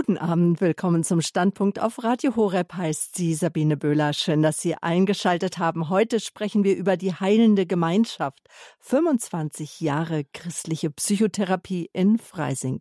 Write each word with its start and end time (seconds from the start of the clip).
Guten 0.00 0.16
Abend, 0.16 0.62
willkommen 0.62 1.04
zum 1.04 1.20
Standpunkt 1.20 1.78
auf 1.78 2.02
Radio 2.02 2.34
Horeb 2.34 2.72
heißt 2.72 3.14
sie 3.16 3.34
Sabine 3.34 3.76
Böhler. 3.76 4.14
Schön, 4.14 4.40
dass 4.40 4.58
Sie 4.58 4.74
eingeschaltet 4.74 5.58
haben. 5.58 5.90
Heute 5.90 6.20
sprechen 6.20 6.64
wir 6.64 6.74
über 6.74 6.96
die 6.96 7.12
heilende 7.12 7.66
Gemeinschaft. 7.66 8.40
25 8.78 9.80
Jahre 9.80 10.24
christliche 10.32 10.88
Psychotherapie 10.88 11.90
in 11.92 12.16
Freising. 12.16 12.80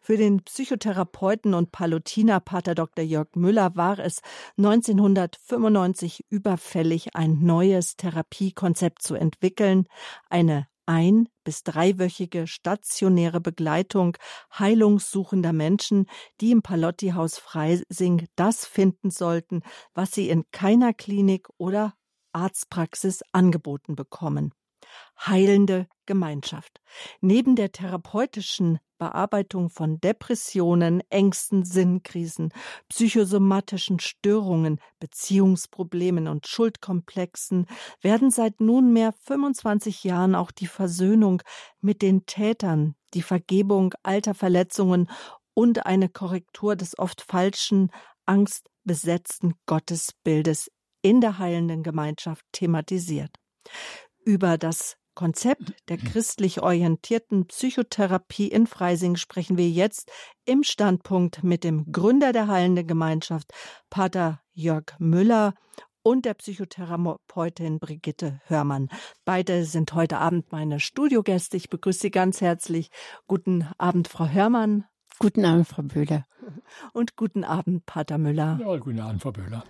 Für 0.00 0.16
den 0.16 0.42
Psychotherapeuten 0.42 1.54
und 1.54 1.70
Palutiner 1.70 2.40
Pater 2.40 2.74
Dr. 2.74 3.04
Jörg 3.04 3.28
Müller 3.36 3.76
war 3.76 4.00
es 4.00 4.20
1995 4.58 6.24
überfällig, 6.30 7.14
ein 7.14 7.44
neues 7.44 7.94
Therapiekonzept 7.94 9.02
zu 9.02 9.14
entwickeln, 9.14 9.86
eine 10.28 10.66
ein- 10.86 11.28
bis 11.44 11.62
dreiwöchige 11.62 12.46
stationäre 12.46 13.40
Begleitung 13.40 14.16
heilungssuchender 14.58 15.52
Menschen, 15.52 16.06
die 16.40 16.50
im 16.52 16.62
Palotti-Haus 16.62 17.38
Freising 17.38 18.26
das 18.36 18.66
finden 18.66 19.10
sollten, 19.10 19.62
was 19.94 20.12
sie 20.12 20.28
in 20.28 20.44
keiner 20.52 20.92
Klinik 20.94 21.48
oder 21.58 21.94
Arztpraxis 22.32 23.22
angeboten 23.32 23.96
bekommen 23.96 24.52
heilende 25.26 25.86
Gemeinschaft. 26.06 26.80
Neben 27.20 27.56
der 27.56 27.72
therapeutischen 27.72 28.78
Bearbeitung 28.98 29.70
von 29.70 29.98
Depressionen, 30.00 31.02
Ängsten, 31.08 31.64
Sinnkrisen, 31.64 32.52
psychosomatischen 32.88 33.98
Störungen, 33.98 34.78
Beziehungsproblemen 34.98 36.28
und 36.28 36.46
Schuldkomplexen 36.46 37.66
werden 38.02 38.30
seit 38.30 38.60
nunmehr 38.60 39.12
25 39.24 40.04
Jahren 40.04 40.34
auch 40.34 40.50
die 40.50 40.66
Versöhnung 40.66 41.42
mit 41.80 42.02
den 42.02 42.26
Tätern, 42.26 42.94
die 43.14 43.22
Vergebung 43.22 43.94
alter 44.02 44.34
Verletzungen 44.34 45.08
und 45.54 45.86
eine 45.86 46.08
Korrektur 46.08 46.76
des 46.76 46.98
oft 46.98 47.22
falschen, 47.22 47.90
angstbesetzten 48.26 49.54
Gottesbildes 49.66 50.70
in 51.02 51.20
der 51.20 51.38
heilenden 51.38 51.82
Gemeinschaft 51.82 52.44
thematisiert. 52.52 53.30
Über 54.24 54.58
das 54.58 54.96
Konzept 55.20 55.74
der 55.90 55.98
christlich 55.98 56.62
orientierten 56.62 57.44
Psychotherapie 57.44 58.48
in 58.48 58.66
Freising 58.66 59.16
sprechen 59.16 59.58
wir 59.58 59.68
jetzt 59.68 60.10
im 60.46 60.62
Standpunkt 60.62 61.44
mit 61.44 61.62
dem 61.62 61.92
Gründer 61.92 62.32
der 62.32 62.48
Heilenden 62.48 62.86
Gemeinschaft, 62.86 63.52
Pater 63.90 64.40
Jörg 64.54 64.94
Müller 64.98 65.52
und 66.02 66.24
der 66.24 66.32
Psychotherapeutin 66.32 67.80
Brigitte 67.80 68.40
Hörmann. 68.46 68.88
Beide 69.26 69.66
sind 69.66 69.92
heute 69.92 70.16
Abend 70.16 70.52
meine 70.52 70.80
Studiogäste. 70.80 71.58
Ich 71.58 71.68
begrüße 71.68 72.00
Sie 72.00 72.10
ganz 72.10 72.40
herzlich. 72.40 72.88
Guten 73.26 73.68
Abend, 73.76 74.08
Frau 74.08 74.26
Hörmann. 74.26 74.86
Guten 75.18 75.44
Abend, 75.44 75.68
Frau 75.68 75.82
Böhler. 75.82 76.24
Und 76.94 77.16
guten 77.16 77.44
Abend, 77.44 77.84
Pater 77.84 78.16
Müller. 78.16 78.58
Ja, 78.58 78.74
guten 78.78 79.00
Abend, 79.00 79.20
Frau 79.20 79.32
Böhler. 79.32 79.64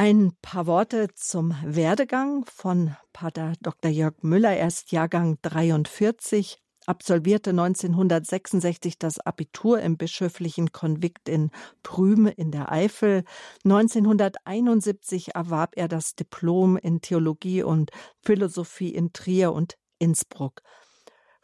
Ein 0.00 0.32
paar 0.42 0.68
Worte 0.68 1.08
zum 1.16 1.56
Werdegang 1.64 2.44
von 2.44 2.94
Pater 3.12 3.54
Dr. 3.60 3.90
Jörg 3.90 4.14
Müller. 4.22 4.56
Er 4.56 4.68
ist 4.68 4.92
Jahrgang 4.92 5.38
43, 5.42 6.62
absolvierte 6.86 7.50
1966 7.50 9.00
das 9.00 9.18
Abitur 9.18 9.80
im 9.80 9.96
bischöflichen 9.96 10.70
Konvikt 10.70 11.28
in 11.28 11.50
Prüme 11.82 12.30
in 12.30 12.52
der 12.52 12.70
Eifel. 12.70 13.24
1971 13.64 15.34
erwarb 15.34 15.72
er 15.74 15.88
das 15.88 16.14
Diplom 16.14 16.76
in 16.76 17.00
Theologie 17.00 17.64
und 17.64 17.90
Philosophie 18.22 18.94
in 18.94 19.12
Trier 19.12 19.52
und 19.52 19.78
Innsbruck. 19.98 20.62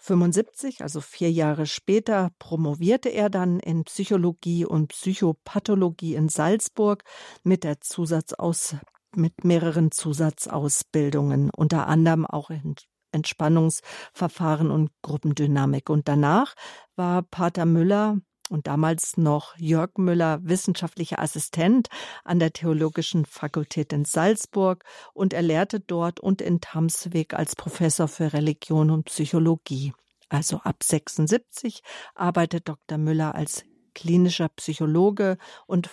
75, 0.04 0.82
also 0.82 1.00
vier 1.00 1.32
Jahre 1.32 1.64
später, 1.64 2.30
promovierte 2.38 3.08
er 3.08 3.30
dann 3.30 3.58
in 3.58 3.84
Psychologie 3.84 4.66
und 4.66 4.88
Psychopathologie 4.88 6.14
in 6.14 6.28
Salzburg 6.28 7.04
mit 7.42 7.64
der 7.64 7.80
Zusatzaus 7.80 8.76
mit 9.16 9.44
mehreren 9.44 9.90
Zusatzausbildungen, 9.90 11.50
unter 11.56 11.86
anderem 11.86 12.26
auch 12.26 12.50
in 12.50 12.74
Entspannungsverfahren 13.12 14.70
und 14.70 14.90
Gruppendynamik. 15.02 15.88
Und 15.88 16.08
danach 16.08 16.54
war 16.96 17.22
Pater 17.22 17.64
Müller 17.64 18.18
und 18.54 18.68
damals 18.68 19.16
noch 19.16 19.56
Jörg 19.58 19.98
Müller 19.98 20.38
wissenschaftlicher 20.44 21.18
Assistent 21.18 21.88
an 22.22 22.38
der 22.38 22.52
Theologischen 22.52 23.26
Fakultät 23.26 23.92
in 23.92 24.04
Salzburg 24.04 24.84
und 25.12 25.32
er 25.32 25.42
lehrte 25.42 25.80
dort 25.80 26.20
und 26.20 26.40
in 26.40 26.60
Tamsweg 26.60 27.34
als 27.34 27.56
Professor 27.56 28.06
für 28.06 28.32
Religion 28.32 28.92
und 28.92 29.06
Psychologie. 29.06 29.92
Also 30.28 30.58
ab 30.58 30.84
76 30.84 31.82
arbeitet 32.14 32.68
Dr. 32.68 32.96
Müller 32.96 33.34
als 33.34 33.64
klinischer 33.92 34.48
Psychologe 34.50 35.36
und 35.66 35.90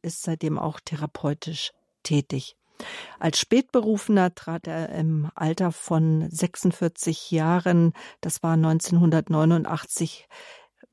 ist 0.00 0.22
seitdem 0.22 0.58
auch 0.58 0.80
therapeutisch 0.80 1.72
tätig. 2.04 2.56
Als 3.18 3.38
Spätberufener 3.38 4.34
trat 4.34 4.66
er 4.66 4.88
im 4.90 5.30
Alter 5.34 5.72
von 5.72 6.26
46 6.30 7.32
Jahren, 7.32 7.92
das 8.22 8.42
war 8.42 8.54
1989, 8.54 10.26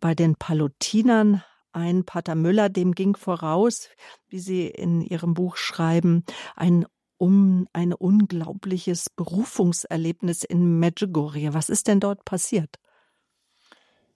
bei 0.05 0.13
den 0.13 0.35
Palutinern 0.35 1.41
ein 1.71 2.05
Pater 2.05 2.35
Müller, 2.35 2.69
dem 2.69 2.91
ging 2.91 3.15
voraus, 3.15 3.89
wie 4.27 4.37
Sie 4.37 4.67
in 4.67 5.01
Ihrem 5.01 5.33
Buch 5.33 5.57
schreiben, 5.57 6.23
ein 6.55 6.85
um 7.17 7.67
ein 7.73 7.91
unglaubliches 7.91 9.09
Berufungserlebnis 9.09 10.43
in 10.43 10.77
Medjugorje. 10.77 11.55
Was 11.55 11.69
ist 11.69 11.87
denn 11.87 11.99
dort 11.99 12.23
passiert? 12.23 12.75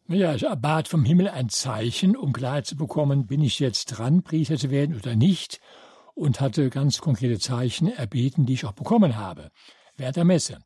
Ja, 0.07 0.35
ich 0.35 0.43
erbat 0.43 0.87
vom 0.87 1.03
Himmel 1.05 1.27
ein 1.27 1.49
Zeichen, 1.49 2.15
um 2.15 2.33
klar 2.33 2.61
zu 2.61 2.75
bekommen, 2.75 3.25
bin 3.25 3.41
ich 3.41 3.57
jetzt 3.57 3.85
dran, 3.85 4.21
Priester 4.21 4.57
zu 4.57 4.69
werden 4.69 4.95
oder 4.95 5.15
nicht, 5.15 5.59
und 6.13 6.39
hatte 6.39 6.69
ganz 6.69 6.99
konkrete 6.99 7.39
Zeichen 7.39 7.87
erbeten, 7.87 8.45
die 8.45 8.53
ich 8.53 8.65
auch 8.65 8.73
bekommen 8.73 9.15
habe, 9.15 9.49
während 9.97 10.17
der 10.17 10.25
Messe. 10.25 10.59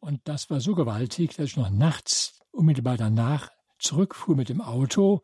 Und 0.00 0.20
das 0.24 0.50
war 0.50 0.60
so 0.60 0.74
gewaltig, 0.74 1.34
dass 1.34 1.46
ich 1.46 1.56
noch 1.56 1.70
nachts 1.70 2.40
unmittelbar 2.50 2.98
danach 2.98 3.55
zurückfuhr 3.78 4.36
mit 4.36 4.48
dem 4.48 4.60
Auto 4.60 5.22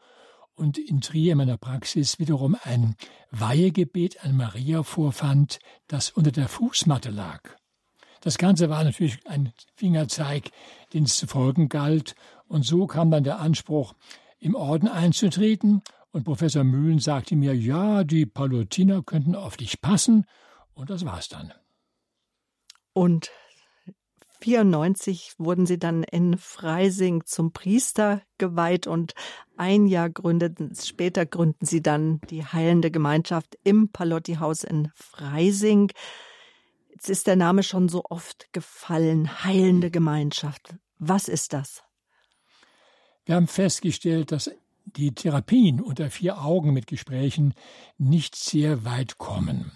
und 0.54 0.78
in 0.78 1.00
Trier 1.00 1.32
in 1.32 1.38
meiner 1.38 1.56
Praxis 1.56 2.18
wiederum 2.18 2.56
ein 2.62 2.94
Weihegebet 3.30 4.24
an 4.24 4.36
Maria 4.36 4.82
vorfand, 4.82 5.58
das 5.86 6.10
unter 6.10 6.30
der 6.30 6.48
Fußmatte 6.48 7.10
lag. 7.10 7.40
Das 8.20 8.38
Ganze 8.38 8.70
war 8.70 8.84
natürlich 8.84 9.26
ein 9.26 9.52
Fingerzeig, 9.74 10.50
den 10.92 11.04
es 11.04 11.16
zu 11.16 11.26
folgen 11.26 11.68
galt, 11.68 12.14
und 12.46 12.64
so 12.64 12.86
kam 12.86 13.10
dann 13.10 13.24
der 13.24 13.40
Anspruch, 13.40 13.94
im 14.38 14.54
Orden 14.54 14.88
einzutreten, 14.88 15.82
und 16.10 16.24
Professor 16.24 16.62
Mühlen 16.62 16.98
sagte 16.98 17.34
mir, 17.36 17.56
ja, 17.56 18.04
die 18.04 18.26
Palutiner 18.26 19.02
könnten 19.02 19.34
auf 19.34 19.56
dich 19.56 19.80
passen, 19.80 20.26
und 20.74 20.90
das 20.90 21.04
war's 21.04 21.28
dann. 21.28 21.52
Und 22.92 23.30
1994 24.42 25.34
wurden 25.38 25.66
sie 25.66 25.78
dann 25.78 26.02
in 26.02 26.36
Freising 26.36 27.24
zum 27.24 27.52
Priester 27.52 28.22
geweiht 28.38 28.86
und 28.86 29.14
ein 29.56 29.86
Jahr 29.86 30.10
gründeten, 30.10 30.74
später 30.74 31.26
gründen 31.26 31.64
sie 31.64 31.82
dann 31.82 32.20
die 32.28 32.44
Heilende 32.44 32.90
Gemeinschaft 32.90 33.56
im 33.62 33.90
Palotti-Haus 33.90 34.64
in 34.64 34.90
Freising. 34.94 35.92
Jetzt 36.90 37.08
ist 37.08 37.26
der 37.26 37.36
Name 37.36 37.62
schon 37.62 37.88
so 37.88 38.02
oft 38.10 38.52
gefallen, 38.52 39.44
Heilende 39.44 39.90
Gemeinschaft. 39.90 40.74
Was 40.98 41.28
ist 41.28 41.52
das? 41.52 41.82
Wir 43.24 43.36
haben 43.36 43.48
festgestellt, 43.48 44.32
dass 44.32 44.50
die 44.84 45.14
Therapien 45.14 45.80
unter 45.80 46.10
vier 46.10 46.42
Augen 46.42 46.72
mit 46.72 46.86
Gesprächen 46.86 47.54
nicht 47.98 48.34
sehr 48.34 48.84
weit 48.84 49.18
kommen. 49.18 49.72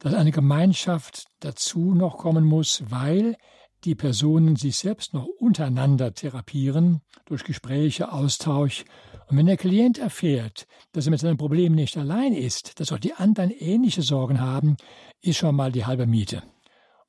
Dass 0.00 0.14
eine 0.14 0.32
Gemeinschaft 0.32 1.26
dazu 1.40 1.94
noch 1.94 2.18
kommen 2.18 2.44
muss, 2.44 2.82
weil 2.88 3.36
die 3.84 3.94
Personen 3.94 4.56
sich 4.56 4.76
selbst 4.76 5.14
noch 5.14 5.26
untereinander 5.38 6.14
therapieren 6.14 7.00
durch 7.26 7.44
Gespräche, 7.44 8.12
Austausch. 8.12 8.84
Und 9.28 9.36
wenn 9.36 9.46
der 9.46 9.56
Klient 9.56 9.98
erfährt, 9.98 10.66
dass 10.92 11.06
er 11.06 11.10
mit 11.10 11.20
seinem 11.20 11.36
Problem 11.36 11.74
nicht 11.74 11.96
allein 11.96 12.32
ist, 12.32 12.80
dass 12.80 12.92
auch 12.92 12.98
die 12.98 13.14
anderen 13.14 13.50
ähnliche 13.50 14.02
Sorgen 14.02 14.40
haben, 14.40 14.76
ist 15.20 15.38
schon 15.38 15.54
mal 15.54 15.72
die 15.72 15.86
halbe 15.86 16.06
Miete. 16.06 16.42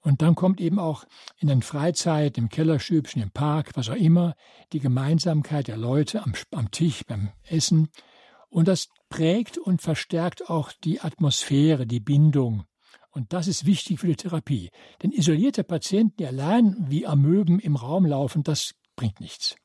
Und 0.01 0.21
dann 0.21 0.35
kommt 0.35 0.61
eben 0.61 0.77
auch 0.77 1.05
in 1.39 1.47
den 1.47 1.63
Freizeit, 1.63 2.37
im 2.37 2.49
Kellerstübchen, 2.49 3.23
im 3.23 3.31
Park, 3.31 3.71
was 3.73 3.89
auch 3.89 3.95
immer, 3.95 4.35
die 4.71 4.79
Gemeinsamkeit 4.79 5.67
der 5.67 5.77
Leute 5.77 6.23
am, 6.23 6.33
am 6.51 6.69
Tisch, 6.69 7.03
beim 7.07 7.31
Essen. 7.43 7.89
Und 8.49 8.67
das 8.67 8.89
prägt 9.09 9.57
und 9.57 9.81
verstärkt 9.81 10.49
auch 10.49 10.71
die 10.83 11.01
Atmosphäre, 11.01 11.87
die 11.87 11.99
Bindung. 11.99 12.65
Und 13.15 13.31
das 13.31 13.47
ist 13.47 13.65
wichtig 13.65 14.01
für 14.01 14.07
die 14.07 14.17
Therapie. 14.17 14.69
Denn 15.01 15.11
isolierte 15.11 15.63
Patienten, 15.63 16.17
die 16.17 16.25
allein 16.25 16.75
wie 16.89 17.07
Amöben 17.07 17.59
im 17.59 17.77
Raum 17.77 18.05
laufen, 18.05 18.43
das 18.43 18.75
bringt 18.97 19.21
nichts. 19.21 19.55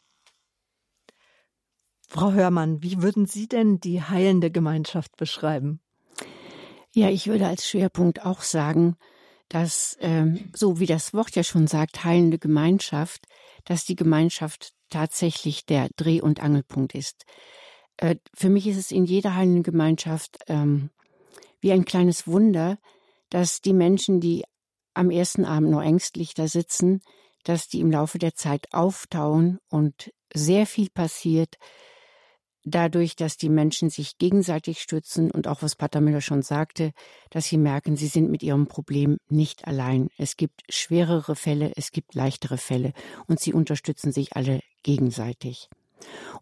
Frau 2.06 2.32
Hörmann, 2.32 2.80
wie 2.82 3.02
würden 3.02 3.26
Sie 3.26 3.48
denn 3.48 3.80
die 3.80 4.02
heilende 4.02 4.52
Gemeinschaft 4.52 5.16
beschreiben? 5.16 5.80
Ja, 6.94 7.08
ich 7.08 7.26
würde 7.26 7.48
als 7.48 7.68
Schwerpunkt 7.68 8.24
auch 8.24 8.42
sagen, 8.42 8.96
dass, 9.48 9.96
ähm, 10.00 10.50
so 10.54 10.78
wie 10.78 10.86
das 10.86 11.12
Wort 11.12 11.34
ja 11.34 11.42
schon 11.42 11.66
sagt, 11.66 12.04
heilende 12.04 12.38
Gemeinschaft, 12.38 13.26
dass 13.64 13.84
die 13.84 13.96
Gemeinschaft 13.96 14.74
tatsächlich 14.90 15.66
der 15.66 15.88
Dreh- 15.96 16.20
und 16.20 16.40
Angelpunkt 16.40 16.94
ist. 16.94 17.26
äh, 17.96 18.16
für 18.32 18.48
mich 18.48 18.68
ist 18.68 18.76
es 18.76 18.92
in 18.92 19.04
jeder 19.04 19.34
heilenden 19.34 19.64
Gemeinschaft 19.64 20.38
ähm, 20.46 20.90
wie 21.60 21.72
ein 21.72 21.84
kleines 21.84 22.26
Wunder, 22.26 22.78
dass 23.30 23.60
die 23.60 23.72
Menschen, 23.72 24.20
die 24.20 24.44
am 24.94 25.10
ersten 25.10 25.44
Abend 25.44 25.70
noch 25.70 25.82
ängstlich 25.82 26.34
da 26.34 26.46
sitzen, 26.48 27.00
dass 27.44 27.68
die 27.68 27.80
im 27.80 27.90
Laufe 27.90 28.18
der 28.18 28.34
Zeit 28.34 28.66
auftauen 28.72 29.58
und 29.68 30.12
sehr 30.34 30.66
viel 30.66 30.90
passiert, 30.90 31.56
dadurch, 32.64 33.16
dass 33.16 33.36
die 33.36 33.48
Menschen 33.48 33.88
sich 33.90 34.18
gegenseitig 34.18 34.80
stützen 34.80 35.30
und 35.30 35.48
auch 35.48 35.62
was 35.62 35.76
Pater 35.76 36.00
Müller 36.00 36.20
schon 36.20 36.42
sagte, 36.42 36.92
dass 37.30 37.46
sie 37.46 37.56
merken, 37.56 37.96
sie 37.96 38.06
sind 38.06 38.30
mit 38.30 38.42
ihrem 38.42 38.66
Problem 38.66 39.18
nicht 39.28 39.66
allein. 39.66 40.08
Es 40.18 40.36
gibt 40.36 40.62
schwerere 40.68 41.36
Fälle, 41.36 41.72
es 41.76 41.90
gibt 41.90 42.14
leichtere 42.14 42.58
Fälle 42.58 42.92
und 43.26 43.40
sie 43.40 43.52
unterstützen 43.52 44.12
sich 44.12 44.36
alle 44.36 44.60
gegenseitig. 44.82 45.68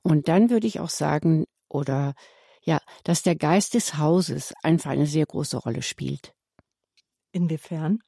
Und 0.02 0.28
dann 0.28 0.50
würde 0.50 0.66
ich 0.66 0.80
auch 0.80 0.90
sagen, 0.90 1.44
oder 1.68 2.14
ja, 2.62 2.80
dass 3.04 3.22
der 3.22 3.36
Geist 3.36 3.74
des 3.74 3.96
Hauses 3.96 4.52
einfach 4.62 4.90
eine 4.90 5.06
sehr 5.06 5.26
große 5.26 5.56
Rolle 5.56 5.82
spielt. 5.82 6.34
Inwiefern? 7.32 8.00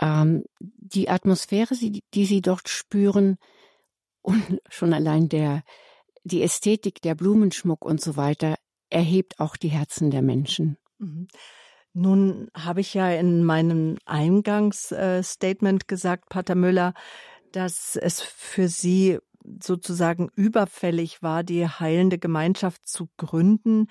Ähm, 0.00 0.44
die 0.58 1.08
Atmosphäre, 1.08 1.74
die 1.76 2.24
Sie 2.24 2.40
dort 2.40 2.68
spüren, 2.68 3.36
und 4.22 4.60
schon 4.70 4.94
allein 4.94 5.28
der, 5.28 5.62
die 6.24 6.42
Ästhetik, 6.42 7.02
der 7.02 7.14
Blumenschmuck 7.14 7.84
und 7.84 8.00
so 8.00 8.16
weiter, 8.16 8.56
erhebt 8.88 9.38
auch 9.38 9.56
die 9.56 9.68
Herzen 9.68 10.10
der 10.10 10.22
Menschen. 10.22 10.78
Mhm. 10.98 11.28
Nun 11.92 12.50
habe 12.54 12.80
ich 12.80 12.94
ja 12.94 13.10
in 13.10 13.44
meinem 13.44 13.98
Eingangsstatement 14.06 15.86
gesagt, 15.86 16.28
Pater 16.28 16.54
Müller, 16.54 16.94
dass 17.52 17.96
es 17.96 18.20
für 18.20 18.68
Sie 18.68 19.18
sozusagen 19.62 20.30
überfällig 20.34 21.22
war, 21.22 21.44
die 21.44 21.68
heilende 21.68 22.18
Gemeinschaft 22.18 22.88
zu 22.88 23.10
gründen, 23.16 23.88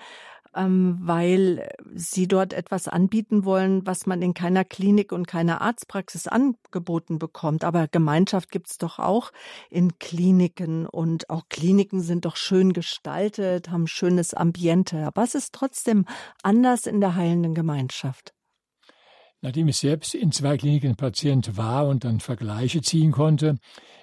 ähm, 0.54 0.98
weil 1.00 1.68
sie 1.94 2.28
dort 2.28 2.52
etwas 2.52 2.88
anbieten 2.88 3.44
wollen, 3.44 3.86
was 3.86 4.06
man 4.06 4.22
in 4.22 4.34
keiner 4.34 4.64
Klinik 4.64 5.12
und 5.12 5.26
keiner 5.26 5.60
Arztpraxis 5.60 6.26
angeboten 6.26 7.18
bekommt. 7.18 7.64
Aber 7.64 7.88
Gemeinschaft 7.88 8.50
gibt 8.50 8.70
es 8.70 8.78
doch 8.78 8.98
auch 8.98 9.32
in 9.70 9.98
Kliniken 9.98 10.86
und 10.86 11.30
auch 11.30 11.48
Kliniken 11.48 12.00
sind 12.00 12.24
doch 12.24 12.36
schön 12.36 12.72
gestaltet, 12.72 13.70
haben 13.70 13.86
schönes 13.86 14.34
Ambiente. 14.34 15.06
Aber 15.06 15.22
es 15.22 15.34
ist 15.34 15.52
trotzdem 15.52 16.04
anders 16.42 16.86
in 16.86 17.00
der 17.00 17.14
heilenden 17.14 17.54
Gemeinschaft. 17.54 18.34
Nachdem 19.44 19.68
ich 19.68 19.76
selbst 19.76 20.14
in 20.14 20.32
zwei 20.32 20.56
Kliniken 20.56 20.96
Patient 20.96 21.58
war 21.58 21.86
und 21.86 22.04
dann 22.04 22.20
Vergleiche 22.20 22.80
ziehen 22.80 23.12
konnte, 23.12 23.58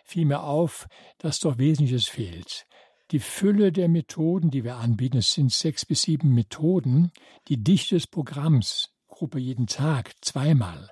fiel 0.05 0.25
mir 0.25 0.43
auf, 0.43 0.87
dass 1.17 1.39
doch 1.39 1.57
Wesentliches 1.57 2.05
fehlt. 2.05 2.67
Die 3.11 3.19
Fülle 3.19 3.73
der 3.73 3.89
Methoden, 3.89 4.51
die 4.51 4.63
wir 4.63 4.77
anbieten, 4.77 5.17
es 5.17 5.31
sind 5.31 5.51
sechs 5.51 5.85
bis 5.85 6.03
sieben 6.03 6.33
Methoden, 6.33 7.11
die 7.49 7.61
Dichte 7.61 7.95
des 7.95 8.07
Programms, 8.07 8.89
Gruppe 9.09 9.37
jeden 9.37 9.67
Tag, 9.67 10.13
zweimal, 10.21 10.89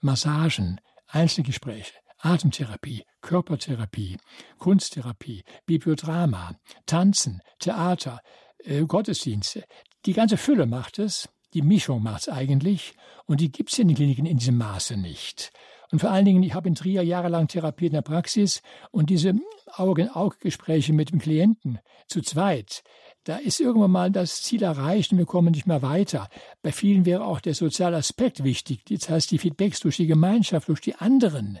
Massagen, 0.00 0.82
Einzelgespräche, 1.06 1.94
Atemtherapie, 2.18 3.04
Körpertherapie, 3.22 4.18
Kunsttherapie, 4.58 5.44
Bibliodrama, 5.64 6.56
Tanzen, 6.84 7.40
Theater, 7.58 8.20
äh, 8.58 8.84
Gottesdienste. 8.84 9.64
Die 10.04 10.12
ganze 10.12 10.36
Fülle 10.36 10.66
macht 10.66 10.98
es, 10.98 11.30
die 11.54 11.62
Mischung 11.62 12.02
macht 12.02 12.22
es 12.22 12.28
eigentlich 12.28 12.94
und 13.24 13.40
die 13.40 13.50
gibt 13.50 13.72
es 13.72 13.78
in 13.78 13.88
den 13.88 13.96
Kliniken 13.96 14.26
in 14.26 14.36
diesem 14.36 14.58
Maße 14.58 14.98
nicht. 14.98 15.50
Und 15.92 15.98
vor 15.98 16.10
allen 16.10 16.24
Dingen, 16.24 16.42
ich 16.42 16.54
habe 16.54 16.68
in 16.68 16.74
Trier 16.74 17.02
jahrelang 17.02 17.48
therapiert 17.48 17.90
in 17.90 17.96
der 17.96 18.02
Praxis 18.02 18.62
und 18.90 19.10
diese 19.10 19.34
Auge-in-Auge-Gespräche 19.66 20.94
mit 20.94 21.12
dem 21.12 21.18
Klienten 21.18 21.80
zu 22.08 22.22
zweit, 22.22 22.82
da 23.24 23.36
ist 23.36 23.60
irgendwann 23.60 23.90
mal 23.90 24.10
das 24.10 24.42
Ziel 24.42 24.62
erreicht 24.62 25.12
und 25.12 25.18
wir 25.18 25.26
kommen 25.26 25.52
nicht 25.52 25.66
mehr 25.66 25.82
weiter. 25.82 26.30
Bei 26.62 26.72
vielen 26.72 27.04
wäre 27.04 27.26
auch 27.26 27.40
der 27.40 27.54
soziale 27.54 27.98
Aspekt 27.98 28.42
wichtig, 28.42 28.86
das 28.86 29.10
heißt 29.10 29.30
die 29.30 29.38
Feedbacks 29.38 29.80
durch 29.80 29.98
die 29.98 30.06
Gemeinschaft, 30.06 30.68
durch 30.68 30.80
die 30.80 30.94
anderen. 30.94 31.58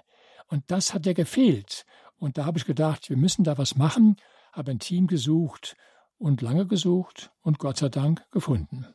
Und 0.48 0.64
das 0.68 0.94
hat 0.94 1.04
ja 1.04 1.12
gefehlt. 1.12 1.84
Und 2.16 2.38
da 2.38 2.46
habe 2.46 2.56
ich 2.56 2.64
gedacht, 2.64 3.10
wir 3.10 3.18
müssen 3.18 3.44
da 3.44 3.58
was 3.58 3.76
machen, 3.76 4.16
habe 4.52 4.70
ein 4.70 4.78
Team 4.78 5.08
gesucht 5.08 5.76
und 6.16 6.40
lange 6.40 6.66
gesucht 6.66 7.32
und 7.42 7.58
Gott 7.58 7.76
sei 7.76 7.90
Dank 7.90 8.24
gefunden. 8.30 8.86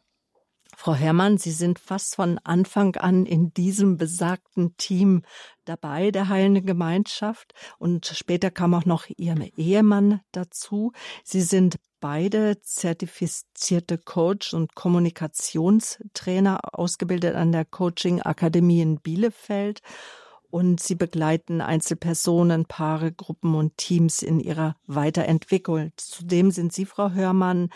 Frau 0.79 0.93
Herrmann, 0.93 1.39
Sie 1.39 1.51
sind 1.51 1.79
fast 1.79 2.15
von 2.15 2.37
Anfang 2.43 2.95
an 2.97 3.25
in 3.25 3.51
diesem 3.51 3.97
besagten 3.97 4.77
Team 4.77 5.23
dabei, 5.65 6.11
der 6.11 6.29
heilenden 6.29 6.67
Gemeinschaft. 6.67 7.55
Und 7.79 8.05
später 8.05 8.51
kam 8.51 8.75
auch 8.75 8.85
noch 8.85 9.07
Ihr 9.17 9.35
Ehemann 9.57 10.21
dazu. 10.31 10.91
Sie 11.23 11.41
sind 11.41 11.77
beide 11.99 12.61
zertifizierte 12.61 13.97
Coach 13.97 14.53
und 14.53 14.75
Kommunikationstrainer, 14.75 16.59
ausgebildet 16.73 17.33
an 17.33 17.51
der 17.51 17.65
Coaching 17.65 18.21
Akademie 18.21 18.81
in 18.81 18.99
Bielefeld 18.99 19.81
und 20.49 20.79
sie 20.79 20.95
begleiten 20.95 21.61
Einzelpersonen, 21.61 22.65
Paare, 22.65 23.11
Gruppen 23.11 23.55
und 23.55 23.77
Teams 23.77 24.21
in 24.21 24.39
ihrer 24.39 24.75
Weiterentwicklung. 24.85 25.91
Zudem 25.97 26.51
sind 26.51 26.71
Sie, 26.71 26.85
Frau 26.85 27.11
Hörmann, 27.11 27.69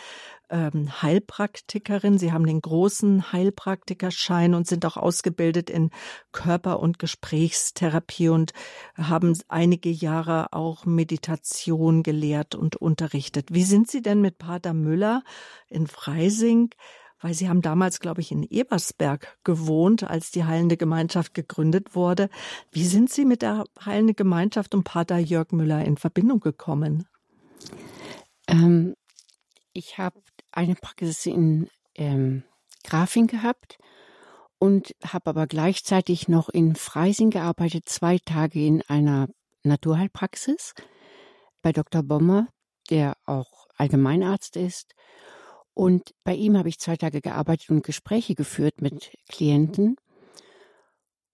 ähm, 0.51 1.01
Heilpraktikerin. 1.01 2.18
Sie 2.18 2.31
haben 2.31 2.45
den 2.45 2.62
großen 2.62 3.31
Heilpraktikerschein 3.31 4.53
und 4.53 4.68
sind 4.68 4.86
auch 4.86 4.98
ausgebildet 4.98 5.69
in 5.69 5.89
Körper- 6.31 6.80
und 6.80 7.00
Gesprächstherapie 7.00 8.30
und 8.30 8.53
haben 8.95 9.38
einige 9.48 9.89
Jahre 9.89 10.53
auch 10.53 10.86
Meditation 10.86 12.03
gelehrt 12.03 12.53
und 12.53 12.75
unterrichtet. 12.75 13.48
Wie 13.51 13.63
sind 13.63 13.89
Sie 13.89 14.01
denn 14.01 14.21
mit 14.21 14.38
Pater 14.38 14.74
Müller 14.74 15.24
in 15.68 15.88
Freising 15.88 16.69
weil 17.24 17.36
Sie 17.36 17.47
haben 17.47 17.62
damals, 17.62 18.00
glaube 18.00 18.21
ich, 18.21 18.31
in 18.31 18.42
Ebersberg 18.42 19.38
gewohnt, 19.44 20.04
als 20.04 20.31
die 20.31 20.44
Heilende 20.44 20.75
Gemeinschaft 20.75 21.36
gegründet 21.36 21.95
wurde. 21.95 22.30
Wie 22.71 22.86
sind 22.86 23.12
Sie 23.12 23.25
mit 23.25 23.44
der 23.44 23.65
Heilende 23.86 24.15
Gemeinschaft 24.15 24.74
und 24.74 24.83
Pater 24.83 25.19
Jörg 25.19 25.51
Müller 25.51 25.86
in 25.86 25.97
Verbindung 25.97 26.39
gekommen? 26.39 27.07
Ähm, 28.47 28.95
ich 29.74 29.97
habe 29.97 30.19
eine 30.51 30.75
Praxis 30.75 31.25
in 31.25 31.69
ähm, 31.95 32.44
Grafing 32.83 33.27
gehabt 33.27 33.77
und 34.59 34.94
habe 35.03 35.30
aber 35.30 35.48
gleichzeitig 35.48 36.27
noch 36.27 36.50
in 36.50 36.75
Freising 36.75 37.30
gearbeitet, 37.30 37.89
zwei 37.89 38.18
Tage 38.19 38.65
in 38.65 38.81
einer 38.83 39.27
Naturheilpraxis 39.63 40.74
bei 41.62 41.71
Dr. 41.71 42.03
Bommer, 42.03 42.48
der 42.89 43.15
auch 43.25 43.68
Allgemeinarzt 43.77 44.57
ist. 44.57 44.94
Und 45.74 46.13
bei 46.24 46.36
ihm 46.36 46.57
habe 46.57 46.69
ich 46.69 46.80
zwei 46.80 46.95
Tage 46.97 47.21
gearbeitet 47.21 47.69
und 47.69 47.83
Gespräche 47.83 48.35
geführt 48.35 48.81
mit 48.81 49.16
Klienten. 49.30 49.95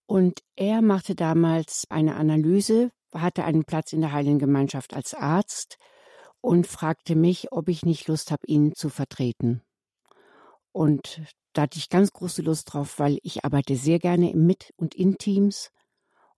Und 0.06 0.40
er 0.56 0.80
machte 0.80 1.14
damals 1.14 1.84
eine 1.90 2.16
Analyse, 2.16 2.90
hatte 3.12 3.44
einen 3.44 3.64
Platz 3.64 3.92
in 3.92 4.00
der 4.00 4.12
Heiligen 4.12 4.38
Gemeinschaft 4.38 4.94
als 4.94 5.12
Arzt 5.12 5.76
und 6.40 6.66
fragte 6.66 7.14
mich, 7.16 7.52
ob 7.52 7.68
ich 7.68 7.84
nicht 7.84 8.08
Lust 8.08 8.30
habe, 8.30 8.46
ihn 8.46 8.74
zu 8.74 8.88
vertreten. 8.88 9.62
Und 10.72 11.20
da 11.52 11.62
hatte 11.62 11.78
ich 11.78 11.88
ganz 11.88 12.12
große 12.12 12.42
Lust 12.42 12.72
drauf, 12.72 12.98
weil 12.98 13.18
ich 13.22 13.44
arbeite 13.44 13.76
sehr 13.76 13.98
gerne 13.98 14.34
mit 14.34 14.72
und 14.76 14.94
in 14.94 15.18
Teams. 15.18 15.70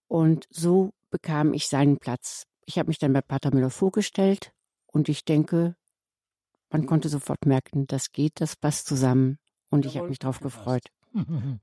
Und 0.09 0.47
so 0.51 0.93
bekam 1.11 1.53
ich 1.53 1.69
seinen 1.69 1.99
Platz. 1.99 2.47
Ich 2.65 2.79
habe 2.79 2.89
mich 2.89 2.99
dann 2.99 3.13
bei 3.13 3.21
Pater 3.21 3.53
Müller 3.53 3.71
vorgestellt 3.71 4.53
und 4.87 5.09
ich 5.09 5.25
denke, 5.25 5.77
man 6.71 6.87
konnte 6.87 7.09
sofort 7.09 7.47
merken, 7.47 7.87
das 7.87 8.13
geht, 8.13 8.41
das 8.41 8.57
passt 8.57 8.87
zusammen. 8.87 9.39
Und 9.71 9.87
ich 9.87 9.97
habe 9.97 10.09
mich 10.09 10.19
darauf 10.19 10.41
gefreut. 10.41 10.85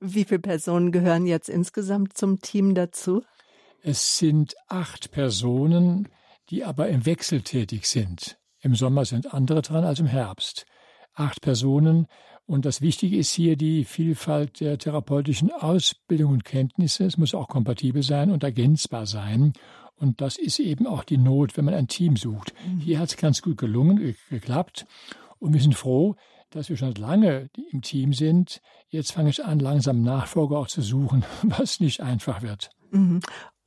Wie 0.00 0.24
viele 0.24 0.40
Personen 0.40 0.92
gehören 0.92 1.26
jetzt 1.26 1.48
insgesamt 1.48 2.16
zum 2.16 2.40
Team 2.40 2.74
dazu? 2.74 3.22
Es 3.82 4.18
sind 4.18 4.54
acht 4.68 5.10
Personen, 5.10 6.08
die 6.50 6.64
aber 6.64 6.88
im 6.88 7.06
Wechsel 7.06 7.42
tätig 7.42 7.86
sind. 7.86 8.38
Im 8.60 8.74
Sommer 8.74 9.04
sind 9.04 9.32
andere 9.32 9.62
dran 9.62 9.84
als 9.84 10.00
im 10.00 10.06
Herbst. 10.06 10.66
Acht 11.14 11.40
Personen. 11.40 12.06
Und 12.46 12.64
das 12.64 12.80
Wichtige 12.80 13.16
ist 13.16 13.32
hier 13.32 13.56
die 13.56 13.84
Vielfalt 13.84 14.60
der 14.60 14.78
therapeutischen 14.78 15.50
Ausbildung 15.50 16.32
und 16.32 16.44
Kenntnisse. 16.44 17.04
Es 17.04 17.16
muss 17.16 17.34
auch 17.34 17.48
kompatibel 17.48 18.02
sein 18.02 18.30
und 18.30 18.44
ergänzbar 18.44 19.06
sein. 19.06 19.52
Und 19.96 20.20
das 20.20 20.36
ist 20.36 20.58
eben 20.58 20.86
auch 20.86 21.04
die 21.04 21.16
Not, 21.16 21.56
wenn 21.56 21.64
man 21.64 21.74
ein 21.74 21.88
Team 21.88 22.16
sucht. 22.16 22.52
Mhm. 22.66 22.80
Hier 22.80 22.98
hat 22.98 23.08
es 23.08 23.16
ganz 23.16 23.42
gut 23.42 23.56
gelungen, 23.56 24.14
geklappt. 24.30 24.86
Und 25.38 25.54
wir 25.54 25.60
sind 25.60 25.74
froh, 25.74 26.16
dass 26.50 26.68
wir 26.68 26.76
schon 26.76 26.94
lange 26.94 27.50
im 27.72 27.82
Team 27.82 28.12
sind. 28.12 28.60
Jetzt 28.88 29.12
fange 29.12 29.30
ich 29.30 29.44
an, 29.44 29.58
langsam 29.58 30.02
Nachfolger 30.02 30.58
auch 30.58 30.68
zu 30.68 30.82
suchen, 30.82 31.24
was 31.42 31.80
nicht 31.80 32.00
einfach 32.00 32.42
wird. 32.42 32.70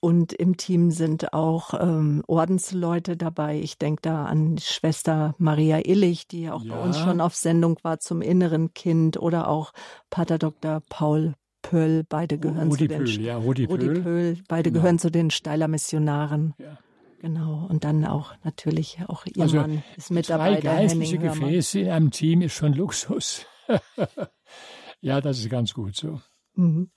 Und 0.01 0.31
im 0.31 0.55
Team 0.55 0.91
sind 0.91 1.33
auch 1.33 1.73
ähm, 1.73 2.23
Ordensleute 2.25 3.17
dabei. 3.17 3.59
Ich 3.59 3.77
denke 3.77 4.01
da 4.01 4.25
an 4.25 4.57
Schwester 4.57 5.35
Maria 5.37 5.79
Illich, 5.85 6.27
die 6.27 6.49
auch 6.49 6.63
ja. 6.63 6.75
bei 6.75 6.81
uns 6.81 6.97
schon 6.97 7.19
auf 7.19 7.35
Sendung 7.35 7.77
war 7.83 7.99
zum 7.99 8.21
inneren 8.21 8.73
Kind 8.73 9.17
oder 9.17 9.49
auch 9.49 9.73
Pater 10.09 10.37
Dr. 10.37 10.81
Paul 10.89 11.33
Pöll, 11.61 12.05
beide 12.07 12.37
gehören 12.37 12.69
Rudi 12.69 12.83
zu 12.83 12.87
den 12.87 13.03
Pöll, 13.03 13.21
ja, 13.21 13.37
Rudi, 13.37 13.65
Rudi 13.65 13.85
Pöll. 13.85 14.01
Pöll 14.01 14.37
beide 14.47 14.71
genau. 14.71 14.81
gehören 14.81 14.99
zu 14.99 15.11
den 15.11 15.29
Steiler 15.29 15.67
Missionaren. 15.67 16.53
Ja. 16.57 16.77
Genau, 17.19 17.67
und 17.69 17.83
dann 17.83 18.05
auch 18.05 18.33
natürlich 18.45 18.99
auch 19.07 19.25
Ihr 19.25 19.43
also, 19.43 19.57
Mann 19.57 19.83
ist 19.97 20.09
mit 20.09 20.29
dabei. 20.29 20.53
Drei 20.53 20.61
geistliche 20.61 21.17
Gefäße 21.17 21.81
in 21.81 21.89
einem 21.89 22.11
Team 22.11 22.41
ist 22.41 22.53
schon 22.53 22.73
Luxus. 22.73 23.45
ja, 25.01 25.19
das 25.19 25.39
ist 25.39 25.49
ganz 25.49 25.73
gut 25.73 25.97
so. 25.97 26.21
Mhm. 26.59 26.89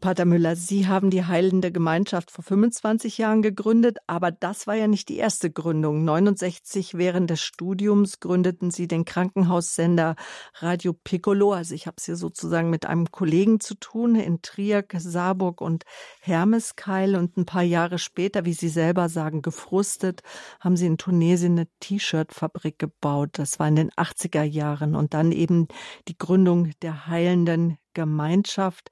Pater 0.00 0.24
Müller, 0.24 0.54
Sie 0.54 0.86
haben 0.86 1.10
die 1.10 1.24
Heilende 1.24 1.72
Gemeinschaft 1.72 2.30
vor 2.30 2.44
25 2.44 3.18
Jahren 3.18 3.42
gegründet, 3.42 3.98
aber 4.06 4.30
das 4.30 4.68
war 4.68 4.76
ja 4.76 4.86
nicht 4.86 5.08
die 5.08 5.16
erste 5.16 5.50
Gründung. 5.50 6.04
69 6.04 6.94
während 6.94 7.28
des 7.28 7.40
Studiums 7.40 8.20
gründeten 8.20 8.70
Sie 8.70 8.86
den 8.86 9.04
Krankenhaussender 9.04 10.14
Radio 10.60 10.92
Piccolo. 10.92 11.52
Also 11.52 11.74
ich 11.74 11.88
habe 11.88 11.96
es 11.98 12.04
hier 12.04 12.14
sozusagen 12.14 12.70
mit 12.70 12.86
einem 12.86 13.10
Kollegen 13.10 13.58
zu 13.58 13.74
tun 13.74 14.14
in 14.14 14.40
Trier, 14.40 14.84
Saarburg 14.96 15.60
und 15.60 15.82
Hermeskeil. 16.20 17.16
Und 17.16 17.36
ein 17.36 17.44
paar 17.44 17.64
Jahre 17.64 17.98
später, 17.98 18.44
wie 18.44 18.52
Sie 18.52 18.68
selber 18.68 19.08
sagen, 19.08 19.42
gefrustet, 19.42 20.22
haben 20.60 20.76
Sie 20.76 20.86
in 20.86 20.96
Tunesien 20.96 21.58
eine 21.58 21.66
T-Shirt-Fabrik 21.80 22.78
gebaut. 22.78 23.30
Das 23.32 23.58
war 23.58 23.66
in 23.66 23.74
den 23.74 23.90
80er 23.90 24.44
Jahren. 24.44 24.94
Und 24.94 25.12
dann 25.12 25.32
eben 25.32 25.66
die 26.06 26.16
Gründung 26.16 26.70
der 26.82 27.08
Heilenden 27.08 27.78
Gemeinschaft. 27.98 28.90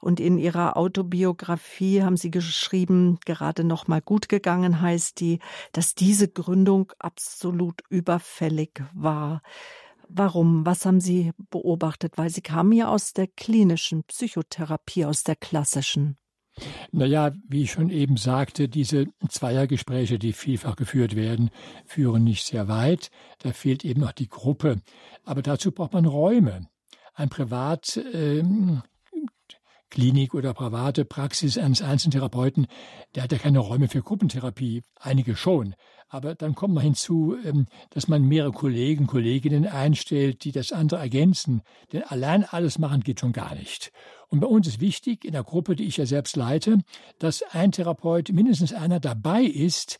Und 0.00 0.20
in 0.20 0.38
ihrer 0.38 0.76
Autobiografie 0.76 2.02
haben 2.02 2.16
sie 2.16 2.30
geschrieben, 2.30 3.18
gerade 3.26 3.62
noch 3.64 3.88
mal 3.88 4.00
gut 4.00 4.28
gegangen 4.28 4.80
heißt 4.80 5.20
die, 5.20 5.40
dass 5.72 5.94
diese 5.94 6.28
Gründung 6.28 6.92
absolut 6.98 7.82
überfällig 7.90 8.82
war. 8.94 9.42
Warum? 10.08 10.64
Was 10.64 10.86
haben 10.86 11.00
Sie 11.00 11.32
beobachtet? 11.50 12.16
Weil 12.16 12.30
Sie 12.30 12.40
kamen 12.40 12.72
ja 12.72 12.88
aus 12.88 13.12
der 13.12 13.26
klinischen 13.26 14.04
Psychotherapie, 14.04 15.04
aus 15.04 15.22
der 15.22 15.36
klassischen. 15.36 16.16
Naja, 16.92 17.32
wie 17.46 17.64
ich 17.64 17.72
schon 17.72 17.90
eben 17.90 18.16
sagte, 18.16 18.68
diese 18.68 19.06
Zweiergespräche, 19.28 20.18
die 20.18 20.32
vielfach 20.32 20.76
geführt 20.76 21.14
werden, 21.14 21.50
führen 21.84 22.24
nicht 22.24 22.46
sehr 22.46 22.68
weit. 22.68 23.10
Da 23.40 23.52
fehlt 23.52 23.84
eben 23.84 24.00
noch 24.00 24.12
die 24.12 24.28
Gruppe. 24.28 24.80
Aber 25.24 25.42
dazu 25.42 25.72
braucht 25.72 25.92
man 25.92 26.06
Räume. 26.06 26.68
Ein 27.18 27.30
Privat, 27.30 28.00
ähm, 28.12 28.80
oder 30.32 30.54
private 30.54 31.04
Praxis 31.04 31.58
eines 31.58 31.82
einzelnen 31.82 32.12
Therapeuten, 32.12 32.68
der 33.16 33.24
hat 33.24 33.32
ja 33.32 33.38
keine 33.38 33.58
Räume 33.58 33.88
für 33.88 34.02
Gruppentherapie, 34.02 34.84
einige 35.00 35.34
schon. 35.34 35.74
Aber 36.08 36.36
dann 36.36 36.54
kommt 36.54 36.74
noch 36.74 36.82
hinzu, 36.82 37.34
ähm, 37.44 37.66
dass 37.90 38.06
man 38.06 38.22
mehrere 38.22 38.52
Kollegen, 38.52 39.08
Kolleginnen 39.08 39.66
einstellt, 39.66 40.44
die 40.44 40.52
das 40.52 40.70
andere 40.70 41.00
ergänzen. 41.00 41.62
Denn 41.92 42.04
allein 42.04 42.44
alles 42.44 42.78
machen 42.78 43.00
geht 43.00 43.18
schon 43.18 43.32
gar 43.32 43.56
nicht. 43.56 43.90
Und 44.28 44.38
bei 44.38 44.46
uns 44.46 44.68
ist 44.68 44.80
wichtig, 44.80 45.24
in 45.24 45.32
der 45.32 45.42
Gruppe, 45.42 45.74
die 45.74 45.86
ich 45.86 45.96
ja 45.96 46.06
selbst 46.06 46.36
leite, 46.36 46.78
dass 47.18 47.42
ein 47.50 47.72
Therapeut, 47.72 48.30
mindestens 48.32 48.72
einer 48.72 49.00
dabei 49.00 49.42
ist, 49.42 49.98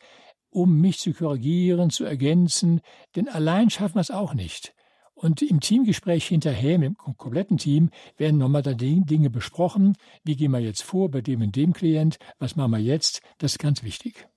um 0.51 0.81
mich 0.81 1.01
zu 1.01 1.13
korrigieren, 1.13 1.91
zu 1.91 2.05
ergänzen. 2.05 2.81
Denn 3.17 3.29
allein 3.29 3.71
schaffen 3.71 3.97
wir 3.97 4.03
es 4.03 4.13
auch 4.13 4.35
nicht. 4.35 4.73
Und 5.21 5.43
im 5.43 5.59
Teamgespräch 5.59 6.29
hinterher, 6.29 6.79
mit 6.79 6.91
dem 6.91 7.17
kompletten 7.17 7.59
Team, 7.59 7.91
werden 8.19 8.39
nochmal 8.39 8.63
da 8.63 8.73
Dinge 8.73 9.31
besprochen. 9.31 9.97
Wie 10.23 10.37
gehen 10.37 10.53
wir 10.53 10.61
jetzt 10.61 10.85
vor 10.85 11.11
bei 11.11 11.23
dem 11.23 11.43
und 11.43 11.57
dem 11.57 11.73
Klient? 11.73 12.21
Was 12.39 12.55
machen 12.55 12.71
wir 12.71 12.79
jetzt? 12.79 13.21
Das 13.39 13.53
ist 13.53 13.59
ganz 13.59 13.83
wichtig. 13.83 14.29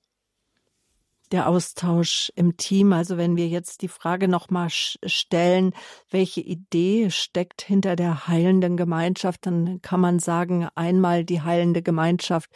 Der 1.32 1.48
Austausch 1.48 2.32
im 2.36 2.58
Team, 2.58 2.94
also 2.94 3.16
wenn 3.16 3.38
wir 3.38 3.48
jetzt 3.48 3.84
die 3.84 3.88
Frage 3.88 4.28
nochmal 4.28 4.70
stellen, 4.72 5.74
welche 6.10 6.42
Idee 6.42 7.12
steckt 7.12 7.62
hinter 7.62 7.96
der 7.96 8.28
heilenden 8.28 8.76
Gemeinschaft, 8.76 9.46
dann 9.46 9.84
kann 9.84 10.00
man 10.00 10.18
sagen, 10.18 10.68
einmal 10.74 11.24
die 11.24 11.42
heilende 11.42 11.84
Gemeinschaft 11.84 12.50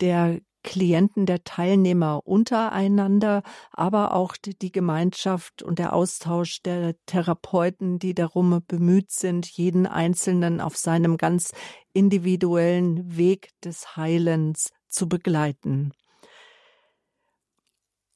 der 0.00 0.40
Klienten, 0.62 1.26
der 1.26 1.44
Teilnehmer 1.44 2.26
untereinander, 2.26 3.42
aber 3.70 4.14
auch 4.14 4.36
die 4.36 4.72
Gemeinschaft 4.72 5.62
und 5.62 5.78
der 5.78 5.92
Austausch 5.92 6.62
der 6.62 6.94
Therapeuten, 7.06 7.98
die 7.98 8.14
darum 8.14 8.62
bemüht 8.66 9.10
sind, 9.10 9.46
jeden 9.46 9.86
Einzelnen 9.86 10.60
auf 10.60 10.76
seinem 10.76 11.16
ganz 11.16 11.52
individuellen 11.92 13.16
Weg 13.16 13.50
des 13.64 13.96
Heilens 13.96 14.70
zu 14.88 15.08
begleiten. 15.08 15.92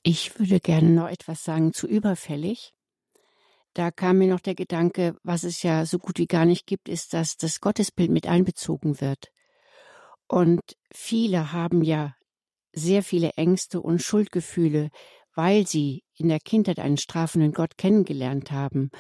Ich 0.02 0.38
würde 0.38 0.58
gerne 0.58 0.90
noch 0.90 1.08
etwas 1.08 1.44
sagen 1.44 1.72
zu 1.72 1.86
überfällig. 1.86 2.74
Da 3.74 3.90
kam 3.90 4.18
mir 4.18 4.28
noch 4.28 4.40
der 4.40 4.54
Gedanke, 4.54 5.16
was 5.22 5.44
es 5.44 5.62
ja 5.62 5.86
so 5.86 5.98
gut 5.98 6.18
wie 6.18 6.26
gar 6.26 6.44
nicht 6.44 6.66
gibt, 6.66 6.88
ist, 6.88 7.14
dass 7.14 7.36
das 7.36 7.60
Gottesbild 7.60 8.10
mit 8.10 8.26
einbezogen 8.26 9.00
wird. 9.00 9.30
Und 10.26 10.60
viele 10.92 11.52
haben 11.52 11.82
ja 11.82 12.14
sehr 12.72 13.02
viele 13.02 13.30
Ängste 13.36 13.80
und 13.80 14.02
Schuldgefühle, 14.02 14.90
weil 15.34 15.66
sie 15.66 16.04
in 16.14 16.28
der 16.28 16.40
Kindheit 16.40 16.78
einen 16.78 16.96
strafenden 16.96 17.52
Gott 17.52 17.76
kennengelernt 17.78 18.50
haben. 18.50 18.90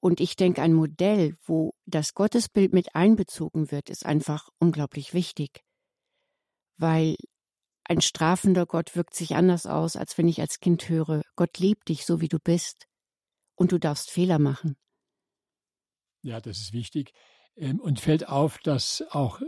Und 0.00 0.20
ich 0.20 0.36
denke, 0.36 0.62
ein 0.62 0.72
Modell, 0.72 1.36
wo 1.44 1.72
das 1.86 2.14
Gottesbild 2.14 2.72
mit 2.72 2.94
einbezogen 2.94 3.70
wird, 3.70 3.90
ist 3.90 4.06
einfach 4.06 4.48
unglaublich 4.58 5.14
wichtig. 5.14 5.62
Weil 6.76 7.16
ein 7.84 8.00
strafender 8.00 8.66
Gott 8.66 8.96
wirkt 8.96 9.14
sich 9.14 9.34
anders 9.34 9.66
aus, 9.66 9.96
als 9.96 10.18
wenn 10.18 10.28
ich 10.28 10.40
als 10.40 10.60
Kind 10.60 10.88
höre, 10.88 11.22
Gott 11.36 11.58
liebt 11.58 11.88
dich 11.88 12.04
so 12.04 12.20
wie 12.20 12.28
du 12.28 12.38
bist 12.38 12.86
und 13.54 13.72
du 13.72 13.78
darfst 13.78 14.10
Fehler 14.10 14.38
machen. 14.38 14.76
Ja, 16.22 16.40
das 16.40 16.58
ist 16.58 16.72
wichtig. 16.72 17.12
Ähm, 17.54 17.80
und 17.80 18.00
fällt 18.00 18.28
auf, 18.28 18.58
dass 18.58 19.04
auch 19.10 19.40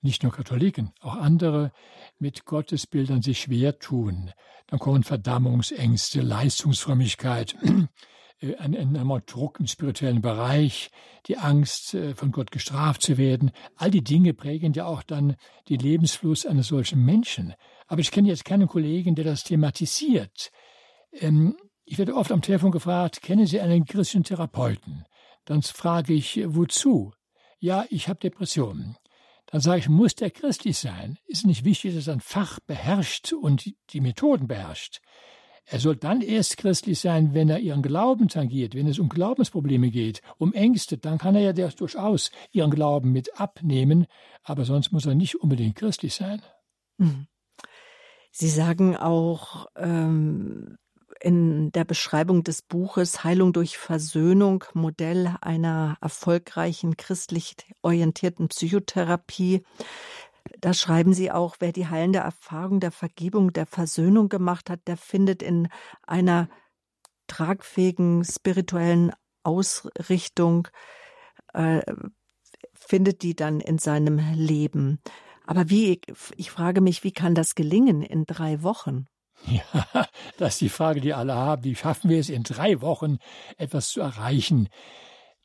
nicht 0.00 0.22
nur 0.22 0.32
Katholiken, 0.32 0.92
auch 1.00 1.16
andere 1.16 1.72
mit 2.18 2.44
Gottesbildern 2.44 3.22
sich 3.22 3.40
schwer 3.40 3.78
tun. 3.78 4.32
Dann 4.68 4.78
kommen 4.78 5.02
Verdammungsängste, 5.02 6.20
Leistungsfrömmigkeit, 6.20 7.56
äh, 8.40 8.56
ein 8.56 8.74
enormer 8.74 9.20
Druck 9.20 9.58
im 9.60 9.66
spirituellen 9.66 10.20
Bereich, 10.20 10.90
die 11.26 11.38
Angst, 11.38 11.94
äh, 11.94 12.14
von 12.14 12.30
Gott 12.30 12.50
gestraft 12.50 13.02
zu 13.02 13.18
werden. 13.18 13.50
All 13.76 13.90
die 13.90 14.04
Dinge 14.04 14.34
prägen 14.34 14.72
ja 14.72 14.84
auch 14.84 15.02
dann 15.02 15.36
den 15.68 15.80
Lebensfluss 15.80 16.46
eines 16.46 16.68
solchen 16.68 17.04
Menschen. 17.04 17.54
Aber 17.86 18.00
ich 18.00 18.10
kenne 18.10 18.28
jetzt 18.28 18.44
keinen 18.44 18.68
Kollegen, 18.68 19.14
der 19.14 19.24
das 19.24 19.42
thematisiert. 19.42 20.52
Ähm, 21.12 21.56
ich 21.84 21.98
werde 21.98 22.14
oft 22.14 22.30
am 22.30 22.42
Telefon 22.42 22.70
gefragt, 22.70 23.22
kennen 23.22 23.46
Sie 23.46 23.60
einen 23.60 23.86
christlichen 23.86 24.24
Therapeuten? 24.24 25.06
Dann 25.46 25.62
frage 25.62 26.12
ich, 26.12 26.42
wozu? 26.44 27.14
Ja, 27.58 27.86
ich 27.88 28.08
habe 28.08 28.20
Depressionen. 28.20 28.98
Dann 29.50 29.60
sage 29.60 29.80
ich, 29.80 29.88
muss 29.88 30.14
der 30.14 30.30
christlich 30.30 30.78
sein? 30.78 31.18
Ist 31.26 31.46
nicht 31.46 31.64
wichtig, 31.64 31.94
dass 31.94 32.06
er 32.06 32.14
ein 32.14 32.20
Fach 32.20 32.60
beherrscht 32.60 33.32
und 33.32 33.72
die 33.90 34.00
Methoden 34.00 34.46
beherrscht. 34.46 35.00
Er 35.70 35.80
soll 35.80 35.96
dann 35.96 36.22
erst 36.22 36.56
christlich 36.56 36.98
sein, 36.98 37.34
wenn 37.34 37.50
er 37.50 37.58
ihren 37.58 37.82
Glauben 37.82 38.28
tangiert, 38.28 38.74
wenn 38.74 38.86
es 38.86 38.98
um 38.98 39.10
Glaubensprobleme 39.10 39.90
geht, 39.90 40.22
um 40.38 40.54
Ängste, 40.54 40.96
dann 40.96 41.18
kann 41.18 41.34
er 41.34 41.54
ja 41.54 41.68
durchaus 41.68 42.30
ihren 42.52 42.70
Glauben 42.70 43.12
mit 43.12 43.38
abnehmen, 43.38 44.06
aber 44.42 44.64
sonst 44.64 44.92
muss 44.92 45.04
er 45.04 45.14
nicht 45.14 45.36
unbedingt 45.36 45.76
christlich 45.76 46.14
sein. 46.14 46.40
Mhm. 46.96 47.26
Sie 48.30 48.48
sagen 48.48 48.96
auch, 48.96 49.66
ähm, 49.76 50.78
in 51.20 51.72
der 51.72 51.84
Beschreibung 51.84 52.44
des 52.44 52.62
Buches 52.62 53.24
Heilung 53.24 53.52
durch 53.52 53.78
Versöhnung, 53.78 54.64
Modell 54.74 55.34
einer 55.40 55.96
erfolgreichen 56.00 56.96
christlich 56.96 57.56
orientierten 57.82 58.48
Psychotherapie. 58.48 59.62
Da 60.60 60.72
schreiben 60.72 61.12
Sie 61.12 61.30
auch, 61.30 61.56
wer 61.60 61.72
die 61.72 61.88
heilende 61.88 62.20
Erfahrung 62.20 62.80
der 62.80 62.90
Vergebung, 62.90 63.52
der 63.52 63.66
Versöhnung 63.66 64.28
gemacht 64.28 64.70
hat, 64.70 64.80
der 64.86 64.96
findet 64.96 65.42
in 65.42 65.68
einer 66.06 66.48
tragfähigen 67.26 68.24
spirituellen 68.24 69.12
Ausrichtung, 69.42 70.68
äh, 71.52 71.82
findet 72.72 73.22
die 73.22 73.36
dann 73.36 73.60
in 73.60 73.78
seinem 73.78 74.18
Leben. 74.34 75.00
Aber 75.46 75.70
wie, 75.70 76.00
ich 76.36 76.50
frage 76.50 76.80
mich, 76.80 77.04
wie 77.04 77.12
kann 77.12 77.34
das 77.34 77.54
gelingen 77.54 78.02
in 78.02 78.24
drei 78.26 78.62
Wochen? 78.62 79.06
Ja, 79.50 80.06
das 80.36 80.54
ist 80.54 80.60
die 80.60 80.68
Frage, 80.68 81.00
die 81.00 81.14
alle 81.14 81.34
haben. 81.34 81.64
Wie 81.64 81.74
schaffen 81.74 82.10
wir 82.10 82.18
es 82.18 82.28
in 82.28 82.42
drei 82.42 82.80
Wochen, 82.80 83.18
etwas 83.56 83.88
zu 83.88 84.00
erreichen? 84.00 84.68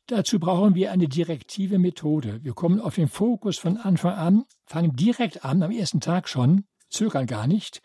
Dazu 0.06 0.38
brauchen 0.38 0.74
wir 0.74 0.92
eine 0.92 1.08
direktive 1.08 1.78
Methode. 1.78 2.44
Wir 2.44 2.52
kommen 2.52 2.80
auf 2.80 2.96
den 2.96 3.08
Fokus 3.08 3.56
von 3.56 3.78
Anfang 3.78 4.14
an, 4.14 4.44
fangen 4.66 4.94
direkt 4.94 5.44
an, 5.44 5.62
am 5.62 5.70
ersten 5.70 6.00
Tag 6.00 6.28
schon, 6.28 6.64
zögern 6.90 7.26
gar 7.26 7.46
nicht. 7.46 7.80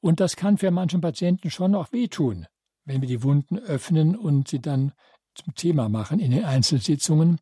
Und 0.00 0.20
das 0.20 0.36
kann 0.36 0.58
für 0.58 0.70
manchen 0.70 1.00
Patienten 1.00 1.50
schon 1.50 1.74
auch 1.74 1.90
wehtun, 1.90 2.46
wenn 2.84 3.00
wir 3.00 3.08
die 3.08 3.24
Wunden 3.24 3.58
öffnen 3.58 4.14
und 4.14 4.46
sie 4.46 4.60
dann 4.60 4.92
zum 5.34 5.54
Thema 5.56 5.88
machen 5.88 6.20
in 6.20 6.30
den 6.30 6.44
Einzelsitzungen. 6.44 7.40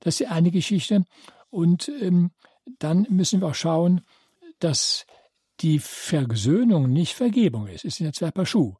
Das 0.00 0.14
ist 0.14 0.20
die 0.20 0.26
eine 0.28 0.52
Geschichte. 0.52 1.04
Und 1.50 1.90
ähm, 2.00 2.30
dann 2.78 3.06
müssen 3.10 3.40
wir 3.40 3.48
auch 3.48 3.54
schauen, 3.54 4.02
dass 4.60 5.06
die 5.60 5.78
Versöhnung 5.78 6.92
nicht 6.92 7.14
Vergebung 7.14 7.66
ist. 7.66 7.84
Es 7.84 7.96
sind 7.96 8.06
ja 8.06 8.12
zwei 8.12 8.30
Paar 8.30 8.46
Schuhe. 8.46 8.76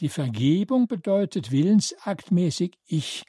Die 0.00 0.08
Vergebung 0.08 0.86
bedeutet 0.86 1.50
willensaktmäßig, 1.50 2.78
ich 2.86 3.24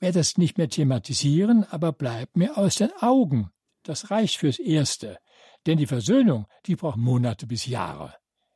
werde 0.00 0.18
das 0.18 0.38
nicht 0.38 0.58
mehr 0.58 0.68
thematisieren, 0.68 1.64
aber 1.64 1.92
bleibt 1.92 2.36
mir 2.36 2.56
aus 2.56 2.76
den 2.76 2.90
Augen. 3.00 3.50
Das 3.82 4.10
reicht 4.10 4.38
fürs 4.38 4.58
Erste. 4.58 5.18
Denn 5.66 5.78
die 5.78 5.86
Versöhnung, 5.86 6.46
die 6.66 6.76
braucht 6.76 6.96
Monate 6.96 7.46
bis 7.46 7.66
Jahre. 7.66 8.14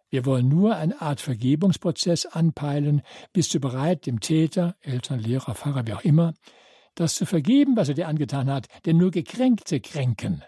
Wir 0.09 0.25
wollen 0.25 0.49
nur 0.49 0.77
eine 0.77 1.01
Art 1.01 1.21
Vergebungsprozess 1.21 2.27
anpeilen. 2.27 3.03
Bist 3.33 3.53
du 3.55 3.61
bereit, 3.61 4.07
dem 4.07 4.21
Täter, 4.21 4.77
Eltern, 4.81 5.21
Lehrer, 5.21 5.55
Pfarrer, 5.55 5.87
wie 5.87 5.95
auch 5.95 6.05
immer, 6.05 6.35
das 6.95 7.15
zu 7.15 7.27
vergeben, 7.27 7.77
was 7.77 7.89
er 7.89 7.95
dir 7.95 8.09
angetan 8.09 8.51
hat? 8.51 8.69
Denn 8.87 8.97
nur 8.97 9.11
Gekränkte 9.11 9.81
kränken. 9.81 10.45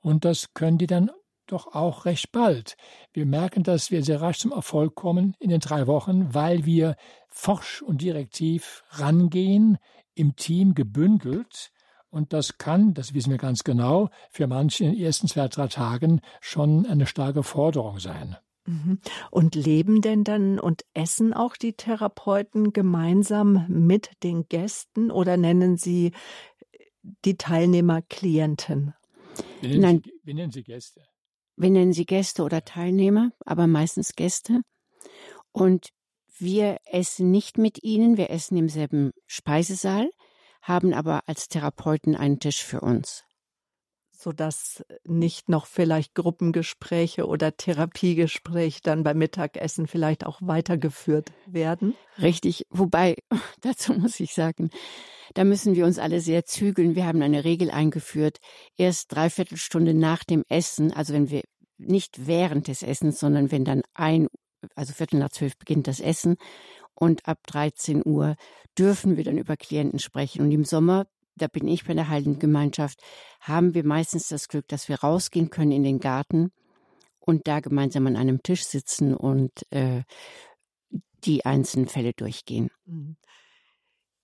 Und 0.00 0.24
das 0.24 0.54
können 0.54 0.78
die 0.78 0.86
dann 0.86 1.10
doch 1.52 1.74
auch 1.74 2.04
recht 2.04 2.32
bald. 2.32 2.76
Wir 3.12 3.26
merken, 3.26 3.62
dass 3.62 3.90
wir 3.90 4.02
sehr 4.02 4.20
rasch 4.20 4.38
zum 4.38 4.52
Erfolg 4.52 4.94
kommen 4.94 5.34
in 5.38 5.50
den 5.50 5.60
drei 5.60 5.86
Wochen, 5.86 6.32
weil 6.34 6.64
wir 6.64 6.96
forsch 7.28 7.82
und 7.82 8.02
direktiv 8.02 8.82
rangehen, 8.90 9.78
im 10.14 10.36
Team 10.36 10.74
gebündelt. 10.74 11.70
Und 12.10 12.32
das 12.32 12.58
kann, 12.58 12.94
das 12.94 13.14
wissen 13.14 13.30
wir 13.30 13.38
ganz 13.38 13.62
genau, 13.62 14.10
für 14.30 14.46
manche 14.46 14.84
in 14.84 14.92
den 14.92 15.00
ersten 15.00 15.28
zwei, 15.28 15.48
drei 15.48 15.68
Tagen 15.68 16.20
schon 16.40 16.86
eine 16.86 17.06
starke 17.06 17.42
Forderung 17.42 18.00
sein. 18.00 18.36
Mhm. 18.66 18.98
Und 19.30 19.54
leben 19.54 20.00
denn 20.00 20.24
dann 20.24 20.58
und 20.58 20.84
essen 20.92 21.32
auch 21.32 21.56
die 21.56 21.72
Therapeuten 21.72 22.72
gemeinsam 22.72 23.64
mit 23.68 24.10
den 24.22 24.48
Gästen 24.48 25.10
oder 25.10 25.36
nennen 25.36 25.76
Sie 25.76 26.12
die 27.24 27.36
Teilnehmer 27.36 28.02
Klienten? 28.02 28.94
Wir 29.60 29.70
nennen, 29.70 29.80
Nein. 29.80 30.02
Sie, 30.04 30.12
wir 30.22 30.34
nennen 30.34 30.52
sie 30.52 30.62
Gäste. 30.62 31.02
Wir 31.60 31.68
nennen 31.68 31.92
sie 31.92 32.06
Gäste 32.06 32.42
oder 32.42 32.64
Teilnehmer, 32.64 33.32
aber 33.44 33.66
meistens 33.66 34.14
Gäste. 34.16 34.62
Und 35.52 35.90
wir 36.38 36.78
essen 36.86 37.30
nicht 37.30 37.58
mit 37.58 37.82
ihnen, 37.82 38.16
wir 38.16 38.30
essen 38.30 38.56
im 38.56 38.70
selben 38.70 39.10
Speisesaal, 39.26 40.10
haben 40.62 40.94
aber 40.94 41.28
als 41.28 41.48
Therapeuten 41.48 42.16
einen 42.16 42.40
Tisch 42.40 42.64
für 42.64 42.80
uns. 42.80 43.24
Sodass 44.10 44.82
nicht 45.04 45.50
noch 45.50 45.66
vielleicht 45.66 46.14
Gruppengespräche 46.14 47.26
oder 47.26 47.54
Therapiegespräche 47.54 48.80
dann 48.82 49.02
beim 49.02 49.18
Mittagessen 49.18 49.86
vielleicht 49.86 50.24
auch 50.24 50.38
weitergeführt 50.40 51.30
werden? 51.44 51.94
Richtig, 52.22 52.64
wobei, 52.70 53.16
dazu 53.60 53.92
muss 53.92 54.18
ich 54.18 54.32
sagen, 54.32 54.70
da 55.34 55.44
müssen 55.44 55.74
wir 55.74 55.84
uns 55.84 55.98
alle 55.98 56.20
sehr 56.20 56.44
zügeln. 56.44 56.94
Wir 56.94 57.06
haben 57.06 57.22
eine 57.22 57.44
Regel 57.44 57.70
eingeführt. 57.70 58.38
Erst 58.76 59.14
dreiviertel 59.14 59.58
Stunde 59.58 59.94
nach 59.94 60.24
dem 60.24 60.44
Essen, 60.48 60.92
also 60.92 61.12
wenn 61.12 61.30
wir 61.30 61.42
nicht 61.80 62.26
während 62.26 62.68
des 62.68 62.82
Essens, 62.82 63.20
sondern 63.20 63.50
wenn 63.50 63.64
dann 63.64 63.82
ein, 63.94 64.28
also 64.74 64.92
Viertel 64.92 65.18
nach 65.18 65.30
zwölf 65.30 65.56
beginnt 65.56 65.86
das 65.86 66.00
Essen 66.00 66.36
und 66.94 67.26
ab 67.26 67.38
13 67.46 68.02
Uhr 68.04 68.36
dürfen 68.78 69.16
wir 69.16 69.24
dann 69.24 69.38
über 69.38 69.56
Klienten 69.56 69.98
sprechen. 69.98 70.42
Und 70.42 70.50
im 70.52 70.64
Sommer, 70.64 71.06
da 71.36 71.48
bin 71.48 71.66
ich 71.66 71.84
bei 71.84 71.94
der 71.94 72.08
Heiligen 72.08 72.38
Gemeinschaft, 72.38 73.00
haben 73.40 73.74
wir 73.74 73.84
meistens 73.84 74.28
das 74.28 74.48
Glück, 74.48 74.68
dass 74.68 74.88
wir 74.88 75.00
rausgehen 75.00 75.50
können 75.50 75.72
in 75.72 75.82
den 75.82 75.98
Garten 75.98 76.52
und 77.18 77.48
da 77.48 77.60
gemeinsam 77.60 78.06
an 78.06 78.16
einem 78.16 78.42
Tisch 78.42 78.64
sitzen 78.64 79.14
und 79.14 79.52
äh, 79.70 80.02
die 81.24 81.44
einzelnen 81.44 81.88
Fälle 81.88 82.12
durchgehen. 82.12 82.70
Mhm. 82.84 83.16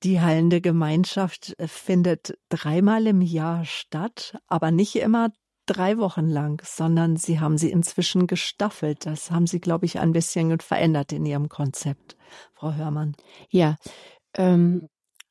Die 0.03 0.21
heilende 0.21 0.61
Gemeinschaft 0.61 1.55
äh, 1.59 1.69
findet 1.69 2.39
dreimal 2.49 3.07
im 3.07 3.23
Jahr 3.23 3.65
statt, 3.65 4.39
aber 4.47 4.71
nicht 4.71 4.97
immer 4.97 5.31
drei 5.67 5.99
Wochen 5.99 6.29
lang, 6.29 6.63
sondern 6.65 7.17
Sie 7.17 7.41
haben 7.41 7.59
sie 7.59 7.71
inzwischen 7.71 8.27
gestaffelt. 8.27 9.07
Das 9.07 9.31
haben 9.31 9.47
Sie, 9.47 9.61
glaube 9.61 9.87
ich, 9.87 9.99
ein 9.99 10.13
bisschen 10.13 10.59
verändert 10.61 11.13
in 11.13 11.27
Ihrem 11.27 11.49
Konzept, 11.49 12.17
Frau 12.55 12.73
Hörmann. 12.75 13.15
Ja, 13.51 13.77
ähm, 14.37 14.89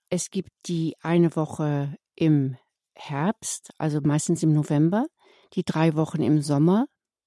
es 0.10 0.30
gibt 0.30 0.52
die 0.68 0.96
eine 1.02 1.36
Woche 1.36 1.96
im 2.16 2.58
Herbst, 2.96 3.72
also 3.78 4.00
meistens 4.02 4.44
im 4.44 4.54
November, 4.54 5.06
die 5.54 5.64
drei 5.64 5.96
Wochen 5.96 6.22
im 6.22 6.42
Sommer, 6.42 6.86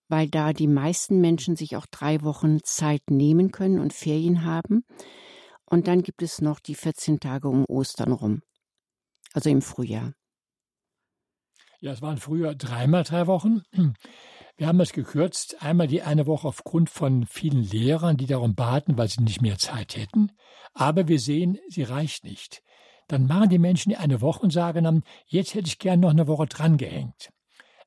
weil 0.09 0.29
da 0.29 0.53
die 0.53 0.67
meisten 0.67 1.21
Menschen 1.21 1.57
sich 1.57 1.77
auch 1.77 1.87
drei 1.87 2.23
Wochen 2.23 2.61
Zeit 2.62 3.03
nehmen 3.11 3.50
können 3.53 3.79
und 3.79 3.93
Ferien 3.93 4.45
haben. 4.45 4.85
Und 5.67 5.87
dann 5.87 6.03
gibt 6.03 6.23
es 6.23 6.41
noch 6.41 6.61
die 6.61 6.75
14 6.75 7.21
Tage 7.21 7.49
um 7.49 7.65
Ostern 7.67 8.12
rum, 8.12 8.41
also 9.35 9.50
im 9.50 9.61
Frühjahr. 9.61 10.15
Ja, 11.80 11.93
es 11.93 12.02
waren 12.02 12.17
früher 12.17 12.56
dreimal 12.56 13.04
drei 13.04 13.28
Wochen. 13.28 13.62
Wir 14.56 14.67
haben 14.67 14.80
es 14.80 14.93
gekürzt. 14.93 15.62
Einmal 15.62 15.86
die 15.86 16.02
eine 16.02 16.26
Woche 16.26 16.49
aufgrund 16.49 16.91
von 16.91 17.25
vielen 17.25 17.62
Lehrern, 17.62 18.17
die 18.17 18.26
darum 18.26 18.56
baten, 18.56 18.99
weil 18.99 19.06
sie 19.06 19.23
nicht 19.23 19.43
mehr 19.43 19.58
Zeit 19.58 19.97
hätten. 19.97 20.32
Aber 20.75 21.06
wir 21.06 21.21
sehen, 21.21 21.58
sie 21.69 21.84
reicht 21.84 22.25
nicht. 22.25 22.62
Dann 23.06 23.26
machen 23.26 23.49
die 23.49 23.60
Menschen 23.60 23.95
eine 23.95 24.21
Woche 24.21 24.43
und 24.43 24.52
sagen 24.52 24.82
dann, 24.84 25.04
jetzt 25.26 25.54
hätte 25.54 25.69
ich 25.69 25.78
gern 25.78 26.00
noch 26.00 26.10
eine 26.10 26.26
Woche 26.26 26.47
drangehängt. 26.47 27.30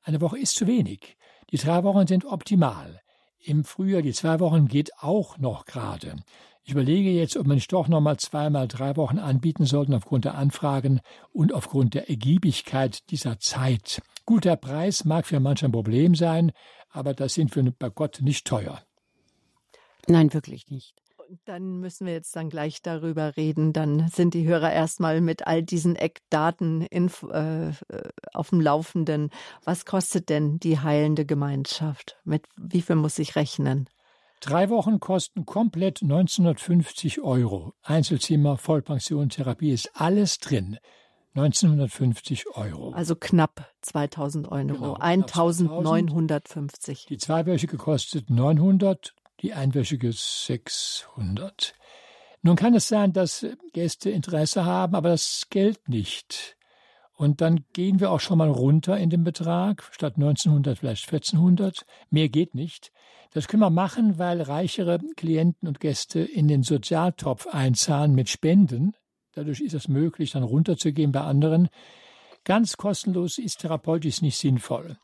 Eine 0.02 0.22
Woche 0.22 0.38
ist 0.38 0.56
zu 0.56 0.66
wenig. 0.66 1.18
Die 1.50 1.58
drei 1.58 1.84
Wochen 1.84 2.06
sind 2.06 2.24
optimal. 2.24 3.02
Im 3.44 3.62
Frühjahr 3.62 4.00
die 4.00 4.14
zwei 4.14 4.40
Wochen 4.40 4.68
geht 4.68 4.90
auch 5.00 5.36
noch 5.36 5.66
gerade. 5.66 6.16
Ich 6.64 6.72
überlege 6.72 7.10
jetzt, 7.10 7.36
ob 7.36 7.46
man 7.46 7.56
nicht 7.56 7.72
doch 7.72 7.88
noch 7.88 8.00
mal 8.00 8.18
zweimal 8.18 8.68
drei 8.68 8.96
Wochen 8.96 9.18
anbieten 9.18 9.66
sollte 9.66 9.96
aufgrund 9.96 10.24
der 10.24 10.36
Anfragen 10.36 11.00
und 11.32 11.52
aufgrund 11.52 11.94
der 11.94 12.08
Ergiebigkeit 12.08 13.10
dieser 13.10 13.40
Zeit. 13.40 14.00
Gut, 14.24 14.44
der 14.44 14.56
Preis 14.56 15.04
mag 15.04 15.26
für 15.26 15.40
manche 15.40 15.66
ein 15.66 15.72
Problem 15.72 16.14
sein, 16.14 16.52
aber 16.90 17.14
das 17.14 17.34
sind 17.34 17.54
wir 17.56 17.72
bei 17.76 17.90
Gott 17.90 18.20
nicht 18.22 18.46
teuer. 18.46 18.80
Nein, 20.06 20.32
wirklich 20.32 20.68
nicht. 20.68 20.94
Dann 21.46 21.80
müssen 21.80 22.06
wir 22.06 22.12
jetzt 22.12 22.36
dann 22.36 22.50
gleich 22.50 22.82
darüber 22.82 23.36
reden. 23.36 23.72
Dann 23.72 24.08
sind 24.08 24.34
die 24.34 24.46
Hörer 24.46 24.72
erstmal 24.72 25.20
mit 25.20 25.46
all 25.46 25.62
diesen 25.62 25.96
Eckdaten 25.96 26.82
in, 26.82 27.10
äh, 27.30 27.72
auf 28.34 28.50
dem 28.50 28.60
Laufenden. 28.60 29.30
Was 29.64 29.86
kostet 29.86 30.28
denn 30.28 30.58
die 30.58 30.78
heilende 30.78 31.24
Gemeinschaft? 31.24 32.18
Mit 32.24 32.46
wie 32.56 32.82
viel 32.82 32.96
muss 32.96 33.18
ich 33.18 33.34
rechnen? 33.34 33.88
Drei 34.42 34.70
Wochen 34.70 34.98
kosten 34.98 35.46
komplett 35.46 36.02
1950 36.02 37.20
Euro. 37.20 37.74
Einzelzimmer, 37.82 38.58
Vollpension, 38.58 39.28
Therapie 39.28 39.70
ist 39.70 39.92
alles 39.94 40.38
drin. 40.38 40.78
1950 41.34 42.56
Euro. 42.56 42.90
Also 42.90 43.14
knapp 43.14 43.72
2000 43.82 44.50
Euro. 44.50 44.66
Genau, 44.66 44.94
1950. 44.94 47.06
Die 47.06 47.18
zweiwöchige 47.18 47.76
kostet 47.76 48.30
900, 48.30 49.14
die 49.42 49.52
einwöchige 49.52 50.12
600. 50.12 51.74
Nun 52.42 52.56
kann 52.56 52.74
es 52.74 52.88
sein, 52.88 53.12
dass 53.12 53.46
Gäste 53.72 54.10
Interesse 54.10 54.64
haben, 54.64 54.96
aber 54.96 55.10
das 55.10 55.46
Geld 55.50 55.88
nicht. 55.88 56.56
Und 57.14 57.40
dann 57.40 57.64
gehen 57.72 58.00
wir 58.00 58.10
auch 58.10 58.20
schon 58.20 58.38
mal 58.38 58.50
runter 58.50 58.96
in 58.98 59.10
den 59.10 59.22
Betrag, 59.22 59.88
statt 59.92 60.14
1900 60.16 60.78
vielleicht 60.78 61.04
1400. 61.04 61.84
Mehr 62.10 62.28
geht 62.28 62.54
nicht. 62.54 62.90
Das 63.32 63.48
können 63.48 63.62
wir 63.62 63.70
machen, 63.70 64.18
weil 64.18 64.42
reichere 64.42 64.98
Klienten 65.16 65.68
und 65.68 65.80
Gäste 65.80 66.20
in 66.20 66.48
den 66.48 66.62
Sozialtopf 66.62 67.46
einzahlen 67.46 68.14
mit 68.14 68.28
Spenden. 68.28 68.92
Dadurch 69.34 69.60
ist 69.60 69.74
es 69.74 69.88
möglich, 69.88 70.32
dann 70.32 70.42
runterzugehen 70.42 71.12
bei 71.12 71.22
anderen. 71.22 71.68
Ganz 72.44 72.76
kostenlos 72.76 73.38
ist 73.38 73.60
therapeutisch 73.60 74.20
nicht 74.20 74.36
sinnvoll. 74.36 74.98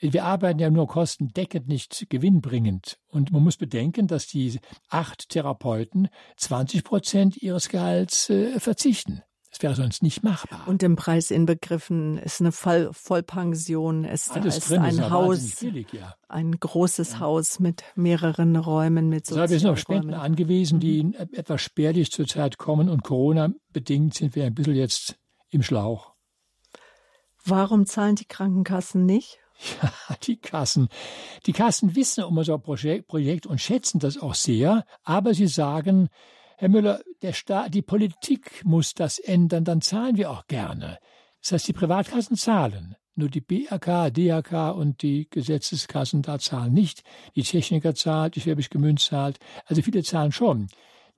Wir 0.00 0.24
arbeiten 0.24 0.58
ja 0.58 0.68
nur 0.68 0.88
kostendeckend, 0.88 1.68
nicht 1.68 2.06
gewinnbringend. 2.10 2.98
Und 3.06 3.30
man 3.30 3.44
muss 3.44 3.56
bedenken, 3.56 4.08
dass 4.08 4.26
die 4.26 4.58
acht 4.88 5.28
Therapeuten 5.28 6.08
20 6.38 6.82
Prozent 6.82 7.36
ihres 7.36 7.68
Gehalts 7.68 8.28
äh, 8.28 8.58
verzichten. 8.58 9.22
Das 9.52 9.62
wäre 9.62 9.74
sonst 9.74 10.02
nicht 10.02 10.22
machbar. 10.22 10.66
Und 10.66 10.82
im 10.82 10.96
Preis 10.96 11.30
inbegriffen 11.30 12.16
ist 12.16 12.40
eine 12.40 12.52
Voll 12.52 12.88
Vollpension, 12.92 14.04
ist, 14.04 14.32
Alles 14.32 14.56
ist 14.56 14.72
ein 14.72 14.84
ist 14.86 15.10
Haus, 15.10 15.56
billig, 15.56 15.92
ja. 15.92 16.14
ein 16.28 16.58
großes 16.58 17.12
ja. 17.12 17.20
Haus 17.20 17.60
mit 17.60 17.84
mehreren 17.94 18.56
Räumen, 18.56 19.10
mit 19.10 19.26
so. 19.26 19.36
Wir 19.36 19.46
sind 19.46 19.66
auf 19.66 19.78
Spenden 19.78 20.14
angewiesen, 20.14 20.80
die 20.80 21.04
mhm. 21.04 21.14
etwas 21.32 21.60
spärlich 21.60 22.10
zurzeit 22.10 22.56
kommen 22.56 22.88
und 22.88 23.04
Corona-bedingt 23.04 24.14
sind 24.14 24.34
wir 24.34 24.46
ein 24.46 24.54
bisschen 24.54 24.74
jetzt 24.74 25.18
im 25.50 25.62
Schlauch. 25.62 26.14
Warum 27.44 27.84
zahlen 27.84 28.16
die 28.16 28.26
Krankenkassen 28.26 29.04
nicht? 29.04 29.38
Ja, 29.82 29.92
die 30.24 30.40
Kassen. 30.40 30.88
Die 31.46 31.52
Kassen 31.52 31.94
wissen 31.94 32.24
um 32.24 32.36
unser 32.36 32.58
Projekt 32.58 33.46
und 33.46 33.60
schätzen 33.60 34.00
das 34.00 34.18
auch 34.20 34.34
sehr, 34.34 34.84
aber 35.04 35.34
sie 35.34 35.46
sagen, 35.46 36.08
Herr 36.62 36.68
Müller, 36.68 37.02
der 37.22 37.32
Staat, 37.32 37.74
die 37.74 37.82
Politik 37.82 38.64
muss 38.64 38.94
das 38.94 39.18
ändern, 39.18 39.64
dann 39.64 39.80
zahlen 39.80 40.16
wir 40.16 40.30
auch 40.30 40.46
gerne. 40.46 41.00
Das 41.40 41.50
heißt, 41.50 41.66
die 41.66 41.72
Privatkassen 41.72 42.36
zahlen. 42.36 42.94
Nur 43.16 43.28
die 43.30 43.40
BAK, 43.40 44.14
DAK 44.14 44.76
und 44.76 45.02
die 45.02 45.26
Gesetzeskassen 45.28 46.22
da 46.22 46.38
zahlen 46.38 46.72
nicht. 46.72 47.02
Die 47.34 47.42
Techniker 47.42 47.96
zahlt, 47.96 48.36
die 48.36 48.40
Schwäbisch 48.42 48.70
Gemünd 48.70 49.00
zahlt. 49.00 49.40
Also 49.66 49.82
viele 49.82 50.04
zahlen 50.04 50.30
schon. 50.30 50.68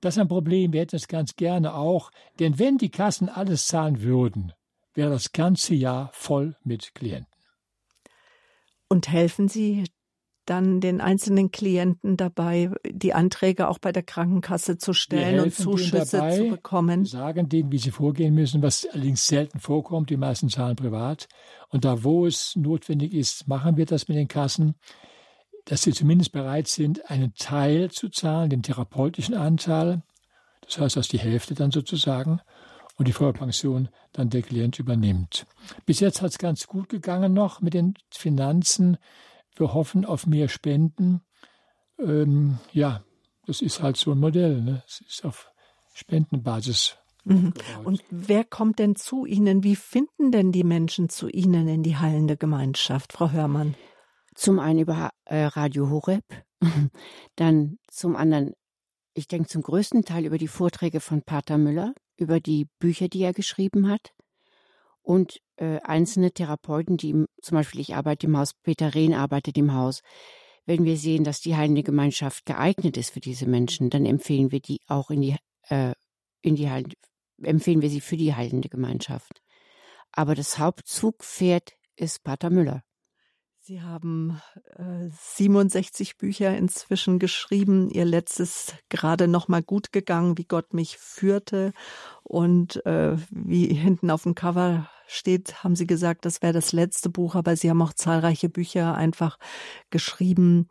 Das 0.01 0.15
ist 0.15 0.19
ein 0.19 0.29
Problem. 0.29 0.73
Wir 0.73 0.81
hätten 0.81 0.95
es 0.95 1.07
ganz 1.07 1.35
gerne 1.35 1.75
auch. 1.75 2.09
Denn 2.39 2.57
wenn 2.57 2.79
die 2.79 2.89
Kassen 2.89 3.29
alles 3.29 3.67
zahlen 3.67 4.01
würden, 4.01 4.51
wäre 4.95 5.11
das 5.11 5.31
ganze 5.31 5.75
Jahr 5.75 6.09
voll 6.13 6.55
mit 6.63 6.95
Klienten. 6.95 7.27
Und 8.89 9.09
helfen 9.09 9.47
Sie 9.47 9.83
dann 10.45 10.79
den 10.79 11.01
einzelnen 11.01 11.51
Klienten 11.51 12.17
dabei, 12.17 12.71
die 12.89 13.13
Anträge 13.13 13.67
auch 13.67 13.79
bei 13.79 13.91
der 13.91 14.03
Krankenkasse 14.03 14.77
zu 14.77 14.93
stellen 14.93 15.39
und 15.39 15.53
Zuschüsse 15.53 16.17
dabei, 16.17 16.37
zu 16.37 16.49
bekommen. 16.49 17.05
sagen 17.05 17.49
denen, 17.49 17.71
wie 17.71 17.77
sie 17.77 17.91
vorgehen 17.91 18.33
müssen, 18.33 18.61
was 18.61 18.87
allerdings 18.91 19.25
selten 19.27 19.59
vorkommt. 19.59 20.09
Die 20.09 20.17
meisten 20.17 20.49
zahlen 20.49 20.75
privat. 20.75 21.27
Und 21.69 21.85
da, 21.85 22.03
wo 22.03 22.25
es 22.25 22.55
notwendig 22.55 23.13
ist, 23.13 23.47
machen 23.47 23.77
wir 23.77 23.85
das 23.85 24.07
mit 24.07 24.17
den 24.17 24.27
Kassen. 24.27 24.75
dass 25.65 25.81
sie 25.81 25.93
zumindest 25.93 26.31
bereit 26.31 26.67
sind, 26.67 27.09
einen 27.09 27.33
Teil 27.33 27.89
zu 27.89 28.09
zahlen, 28.09 28.49
den 28.49 28.61
therapeutischen 28.63 29.33
Anteil, 29.35 30.03
das 30.61 30.79
heißt, 30.79 30.95
dass 30.95 31.07
die 31.07 31.19
Hälfte 31.19 31.53
dann 31.53 31.71
sozusagen 31.71 32.39
und 32.97 33.07
die 33.07 33.13
Vollpension 33.13 33.89
dann 34.13 34.29
der 34.29 34.41
Klient 34.41 34.79
übernimmt. 34.79 35.45
Bis 35.85 35.99
jetzt 35.99 36.21
hat 36.21 36.31
es 36.31 36.37
ganz 36.37 36.67
gut 36.67 36.89
gegangen 36.89 37.33
noch 37.33 37.61
mit 37.61 37.73
den 37.73 37.95
Finanzen. 38.09 38.97
Wir 39.55 39.73
hoffen 39.73 40.05
auf 40.05 40.27
mehr 40.27 40.49
Spenden. 40.49 41.21
Ähm, 41.99 42.59
ja, 42.71 43.03
das 43.45 43.61
ist 43.61 43.81
halt 43.81 43.97
so 43.97 44.11
ein 44.11 44.19
Modell. 44.19 44.61
Ne? 44.61 44.83
Es 44.87 45.01
ist 45.01 45.25
auf 45.25 45.51
Spendenbasis. 45.93 46.97
Mhm. 47.23 47.53
Und 47.83 48.03
wer 48.09 48.43
kommt 48.43 48.79
denn 48.79 48.95
zu 48.95 49.25
Ihnen? 49.25 49.63
Wie 49.63 49.75
finden 49.75 50.31
denn 50.31 50.51
die 50.51 50.63
Menschen 50.63 51.09
zu 51.09 51.27
Ihnen 51.27 51.67
in 51.67 51.83
die 51.83 51.97
heilende 51.97 52.37
Gemeinschaft, 52.37 53.13
Frau 53.13 53.31
Hörmann? 53.31 53.75
Zum 54.35 54.59
einen 54.59 54.79
über 54.79 55.11
äh, 55.23 55.45
Radio 55.45 55.89
Horeb, 55.89 56.25
dann 57.35 57.77
zum 57.87 58.15
anderen, 58.15 58.53
ich 59.13 59.27
denke 59.27 59.47
zum 59.47 59.61
größten 59.61 60.03
Teil 60.03 60.25
über 60.25 60.37
die 60.37 60.49
Vorträge 60.49 60.99
von 60.99 61.21
Pater 61.21 61.57
Müller, 61.57 61.93
über 62.17 62.39
die 62.39 62.67
Bücher, 62.79 63.07
die 63.07 63.23
er 63.23 63.33
geschrieben 63.33 63.89
hat 63.89 64.14
und 65.05 65.39
äh, 65.57 65.79
einzelne 65.83 66.31
Therapeuten, 66.31 66.97
die 66.97 67.11
im, 67.11 67.27
zum 67.41 67.57
Beispiel 67.57 67.81
ich 67.81 67.95
arbeite 67.95 68.27
im 68.27 68.37
Haus, 68.37 68.53
Peter 68.53 68.93
Rehn 68.93 69.13
arbeitet 69.13 69.57
im 69.57 69.73
Haus. 69.73 70.01
Wenn 70.65 70.83
wir 70.83 70.97
sehen, 70.97 71.23
dass 71.23 71.41
die 71.41 71.55
heilende 71.55 71.83
Gemeinschaft 71.83 72.45
geeignet 72.45 72.97
ist 72.97 73.11
für 73.11 73.19
diese 73.19 73.45
Menschen, 73.45 73.89
dann 73.91 74.05
empfehlen 74.05 74.51
wir 74.51 74.59
die 74.59 74.79
auch 74.87 75.11
in 75.11 75.21
die, 75.21 75.35
äh, 75.69 75.93
in 76.41 76.55
die 76.55 76.69
Heil 76.69 76.85
empfehlen 77.41 77.81
wir 77.81 77.89
sie 77.89 78.01
für 78.01 78.17
die 78.17 78.33
heilende 78.33 78.69
Gemeinschaft. 78.69 79.41
Aber 80.11 80.35
das 80.35 80.57
Hauptzugpferd 80.57 81.73
ist 81.95 82.23
Pater 82.23 82.49
Müller. 82.49 82.81
Sie 83.59 83.81
haben 83.81 84.39
äh, 84.75 85.09
67 85.09 86.17
Bücher 86.17 86.55
inzwischen 86.55 87.19
geschrieben. 87.19 87.89
Ihr 87.89 88.05
letztes 88.05 88.73
gerade 88.89 89.27
noch 89.27 89.47
mal 89.47 89.63
gut 89.63 89.91
gegangen, 89.91 90.37
wie 90.37 90.45
Gott 90.45 90.73
mich 90.73 90.97
führte 90.97 91.73
und 92.23 92.85
äh, 92.85 93.17
wie 93.31 93.73
hinten 93.73 94.11
auf 94.11 94.23
dem 94.23 94.35
Cover 94.35 94.89
steht, 95.07 95.63
haben 95.63 95.75
Sie 95.75 95.87
gesagt, 95.87 96.25
das 96.25 96.41
wäre 96.41 96.53
das 96.53 96.71
letzte 96.71 97.09
Buch, 97.09 97.35
aber 97.35 97.55
Sie 97.55 97.69
haben 97.69 97.81
auch 97.81 97.93
zahlreiche 97.93 98.49
Bücher 98.49 98.95
einfach 98.95 99.37
geschrieben, 99.89 100.67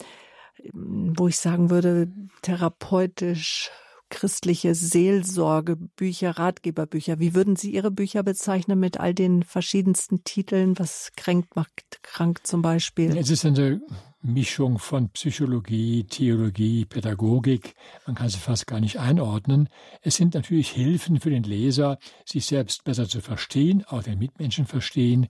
wo 0.72 1.28
ich 1.28 1.38
sagen 1.38 1.70
würde, 1.70 2.08
therapeutisch 2.42 3.70
christliche 4.14 4.76
Seelsorgebücher, 4.76 6.38
Ratgeberbücher. 6.38 7.18
Wie 7.18 7.34
würden 7.34 7.56
Sie 7.56 7.74
Ihre 7.74 7.90
Bücher 7.90 8.22
bezeichnen 8.22 8.78
mit 8.78 9.00
all 9.00 9.12
den 9.12 9.42
verschiedensten 9.42 10.22
Titeln? 10.22 10.78
Was 10.78 11.10
kränkt, 11.16 11.56
macht 11.56 11.98
krank 12.02 12.46
zum 12.46 12.62
Beispiel? 12.62 13.16
Es 13.18 13.28
ist 13.28 13.44
eine 13.44 13.82
Mischung 14.22 14.78
von 14.78 15.10
Psychologie, 15.10 16.04
Theologie, 16.04 16.84
Pädagogik. 16.84 17.74
Man 18.06 18.14
kann 18.14 18.28
sie 18.28 18.38
fast 18.38 18.68
gar 18.68 18.78
nicht 18.78 19.00
einordnen. 19.00 19.68
Es 20.00 20.14
sind 20.14 20.34
natürlich 20.34 20.70
Hilfen 20.70 21.18
für 21.18 21.30
den 21.30 21.42
Leser, 21.42 21.98
sich 22.24 22.46
selbst 22.46 22.84
besser 22.84 23.08
zu 23.08 23.20
verstehen, 23.20 23.84
auch 23.84 24.04
den 24.04 24.20
Mitmenschen 24.20 24.66
verstehen 24.66 25.26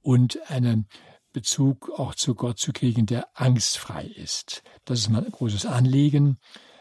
und 0.00 0.38
einen 0.48 0.86
Bezug 1.32 1.90
auch 1.98 2.14
zu 2.14 2.36
Gott 2.36 2.58
zu 2.58 2.72
kriegen, 2.72 3.04
der 3.04 3.28
angstfrei 3.34 4.04
ist. 4.04 4.62
Das 4.84 5.00
ist 5.00 5.08
mein 5.10 5.28
großes 5.28 5.66
Anliegen 5.66 6.38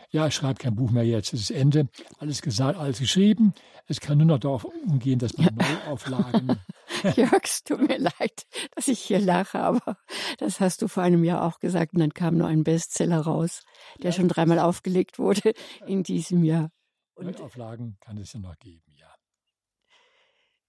ja, 0.10 0.28
ich 0.28 0.36
schreibe 0.36 0.60
kein 0.60 0.76
Buch 0.76 0.92
mehr 0.92 1.06
jetzt, 1.06 1.34
es 1.34 1.42
ist 1.42 1.52
Ende, 1.52 1.90
alles 2.20 2.42
gesagt, 2.42 2.78
alles 2.78 3.00
geschrieben. 3.00 3.54
Es 3.88 4.00
kann 4.00 4.18
nur 4.18 4.28
noch 4.28 4.40
darauf 4.40 4.66
umgehen, 4.66 5.20
dass 5.20 5.38
man 5.38 5.56
Neuauflagen. 5.56 6.60
Jörg, 7.16 7.44
es 7.44 7.64
tut 7.64 7.88
mir 7.88 7.98
leid, 7.98 8.46
dass 8.76 8.88
ich 8.88 9.00
hier 9.00 9.20
lache, 9.20 9.60
aber 9.60 9.98
das 10.40 10.60
hast 10.60 10.82
du 10.82 10.88
vor 10.88 11.04
einem 11.04 11.24
Jahr 11.24 11.44
auch 11.44 11.60
gesagt 11.60 11.94
und 11.94 12.00
dann 12.00 12.14
kam 12.14 12.38
nur 12.38 12.48
ein 12.48 12.64
Bestseller 12.64 13.22
raus, 13.22 13.64
der 13.98 14.12
ja. 14.12 14.12
schon 14.12 14.28
dreimal 14.28 14.60
aufgelegt 14.60 15.20
wurde 15.20 15.54
in 15.86 16.04
diesem 16.04 16.44
Jahr. 16.44 16.72
Neuauflagen 17.20 17.98
kann 18.00 18.18
es 18.18 18.34
ja 18.34 18.40
noch 18.40 18.58
geben. 18.60 18.87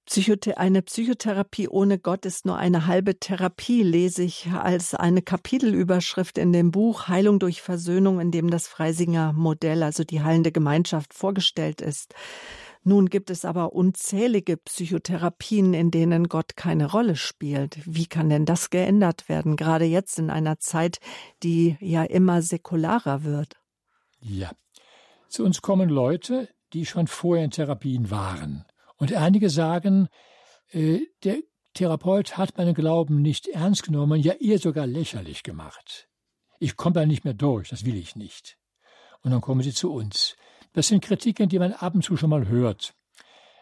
Psychothe 0.08 0.56
eine 0.56 0.80
Psychotherapie 0.80 1.68
ohne 1.68 1.98
Gott 1.98 2.24
ist 2.24 2.46
nur 2.46 2.56
eine 2.56 2.86
halbe 2.86 3.18
Therapie, 3.18 3.82
lese 3.82 4.22
ich 4.22 4.46
als 4.46 4.94
eine 4.94 5.20
Kapitelüberschrift 5.20 6.38
in 6.38 6.50
dem 6.50 6.70
Buch 6.70 7.08
Heilung 7.08 7.38
durch 7.38 7.60
Versöhnung, 7.60 8.18
in 8.18 8.30
dem 8.30 8.48
das 8.50 8.68
Freisinger 8.68 9.34
Modell, 9.34 9.82
also 9.82 10.04
die 10.04 10.22
heilende 10.22 10.50
Gemeinschaft, 10.50 11.12
vorgestellt 11.12 11.82
ist. 11.82 12.14
Nun 12.84 13.10
gibt 13.10 13.28
es 13.28 13.44
aber 13.44 13.74
unzählige 13.74 14.56
Psychotherapien, 14.56 15.74
in 15.74 15.90
denen 15.90 16.30
Gott 16.30 16.56
keine 16.56 16.90
Rolle 16.90 17.14
spielt. 17.14 17.78
Wie 17.84 18.06
kann 18.06 18.30
denn 18.30 18.46
das 18.46 18.70
geändert 18.70 19.28
werden, 19.28 19.56
gerade 19.56 19.84
jetzt 19.84 20.18
in 20.18 20.30
einer 20.30 20.58
Zeit, 20.58 21.00
die 21.42 21.76
ja 21.80 22.02
immer 22.02 22.40
säkularer 22.40 23.24
wird? 23.24 23.58
Ja, 24.20 24.52
zu 25.28 25.44
uns 25.44 25.60
kommen 25.60 25.90
Leute, 25.90 26.48
die 26.72 26.86
schon 26.86 27.08
vorher 27.08 27.44
in 27.44 27.50
Therapien 27.50 28.10
waren 28.10 28.64
und 28.98 29.12
einige 29.14 29.48
sagen, 29.50 30.08
äh, 30.70 31.00
der 31.24 31.38
Therapeut 31.74 32.36
hat 32.36 32.56
meinen 32.58 32.74
Glauben 32.74 33.22
nicht 33.22 33.48
ernst 33.48 33.84
genommen, 33.84 34.20
ja 34.20 34.34
eher 34.34 34.58
sogar 34.58 34.86
lächerlich 34.86 35.42
gemacht. 35.42 36.08
Ich 36.58 36.76
komme 36.76 36.94
da 36.94 37.06
nicht 37.06 37.24
mehr 37.24 37.34
durch, 37.34 37.68
das 37.68 37.84
will 37.84 37.96
ich 37.96 38.16
nicht. 38.16 38.58
Und 39.22 39.30
dann 39.30 39.40
kommen 39.40 39.62
sie 39.62 39.72
zu 39.72 39.92
uns. 39.92 40.36
Das 40.72 40.88
sind 40.88 41.04
Kritiken, 41.04 41.48
die 41.48 41.58
man 41.58 41.72
ab 41.72 41.94
und 41.94 42.02
zu 42.02 42.16
schon 42.16 42.30
mal 42.30 42.48
hört. 42.48 42.94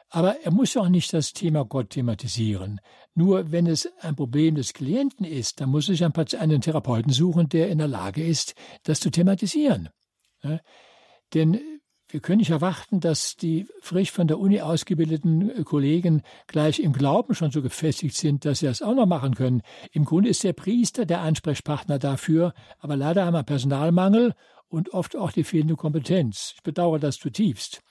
Aber 0.09 0.40
er 0.40 0.53
muss 0.53 0.77
auch 0.77 0.88
nicht 0.88 1.12
das 1.12 1.33
Thema 1.33 1.64
Gott 1.64 1.90
thematisieren. 1.90 2.81
Nur 3.14 3.51
wenn 3.51 3.66
es 3.66 3.88
ein 4.01 4.14
Problem 4.14 4.55
des 4.55 4.72
Klienten 4.72 5.27
ist, 5.27 5.61
dann 5.61 5.70
muss 5.70 5.88
ich 5.88 6.05
einen 6.05 6.61
Therapeuten 6.61 7.12
suchen, 7.12 7.49
der 7.49 7.68
in 7.68 7.79
der 7.79 7.88
Lage 7.88 8.25
ist, 8.25 8.55
das 8.85 9.01
zu 9.01 9.11
thematisieren. 9.11 9.88
Ja? 10.42 10.61
Denn 11.35 11.76
wir 12.09 12.21
können 12.21 12.38
nicht 12.38 12.51
erwarten, 12.51 13.01
dass 13.01 13.37
die 13.37 13.66
frisch 13.81 14.12
von 14.12 14.29
der 14.29 14.38
Uni 14.38 14.61
ausgebildeten 14.61 15.51
äh, 15.51 15.62
Kollegen 15.64 16.23
gleich 16.47 16.79
im 16.79 16.92
Glauben 16.92 17.35
schon 17.35 17.51
so 17.51 17.62
gefestigt 17.62 18.16
sind, 18.16 18.45
dass 18.45 18.61
sie 18.61 18.66
das 18.66 18.83
auch 18.83 18.95
noch 18.95 19.07
machen 19.07 19.35
können. 19.35 19.62
Im 19.90 20.05
Grunde 20.05 20.29
ist 20.29 20.45
der 20.45 20.53
Priester 20.53 21.05
der 21.05 21.21
Ansprechpartner 21.21 21.99
dafür, 21.99 22.55
aber 22.79 22.97
leider 22.97 23.27
haben 23.27 23.35
wir 23.35 23.42
Personalmangel 23.42 24.35
und 24.69 24.95
oft 24.95 25.16
auch 25.16 25.33
die 25.33 25.45
fehlende 25.45 25.75
Kompetenz. 25.75 26.53
Ich 26.57 26.62
bedauere 26.62 27.01
das 27.01 27.16
zutiefst. 27.19 27.83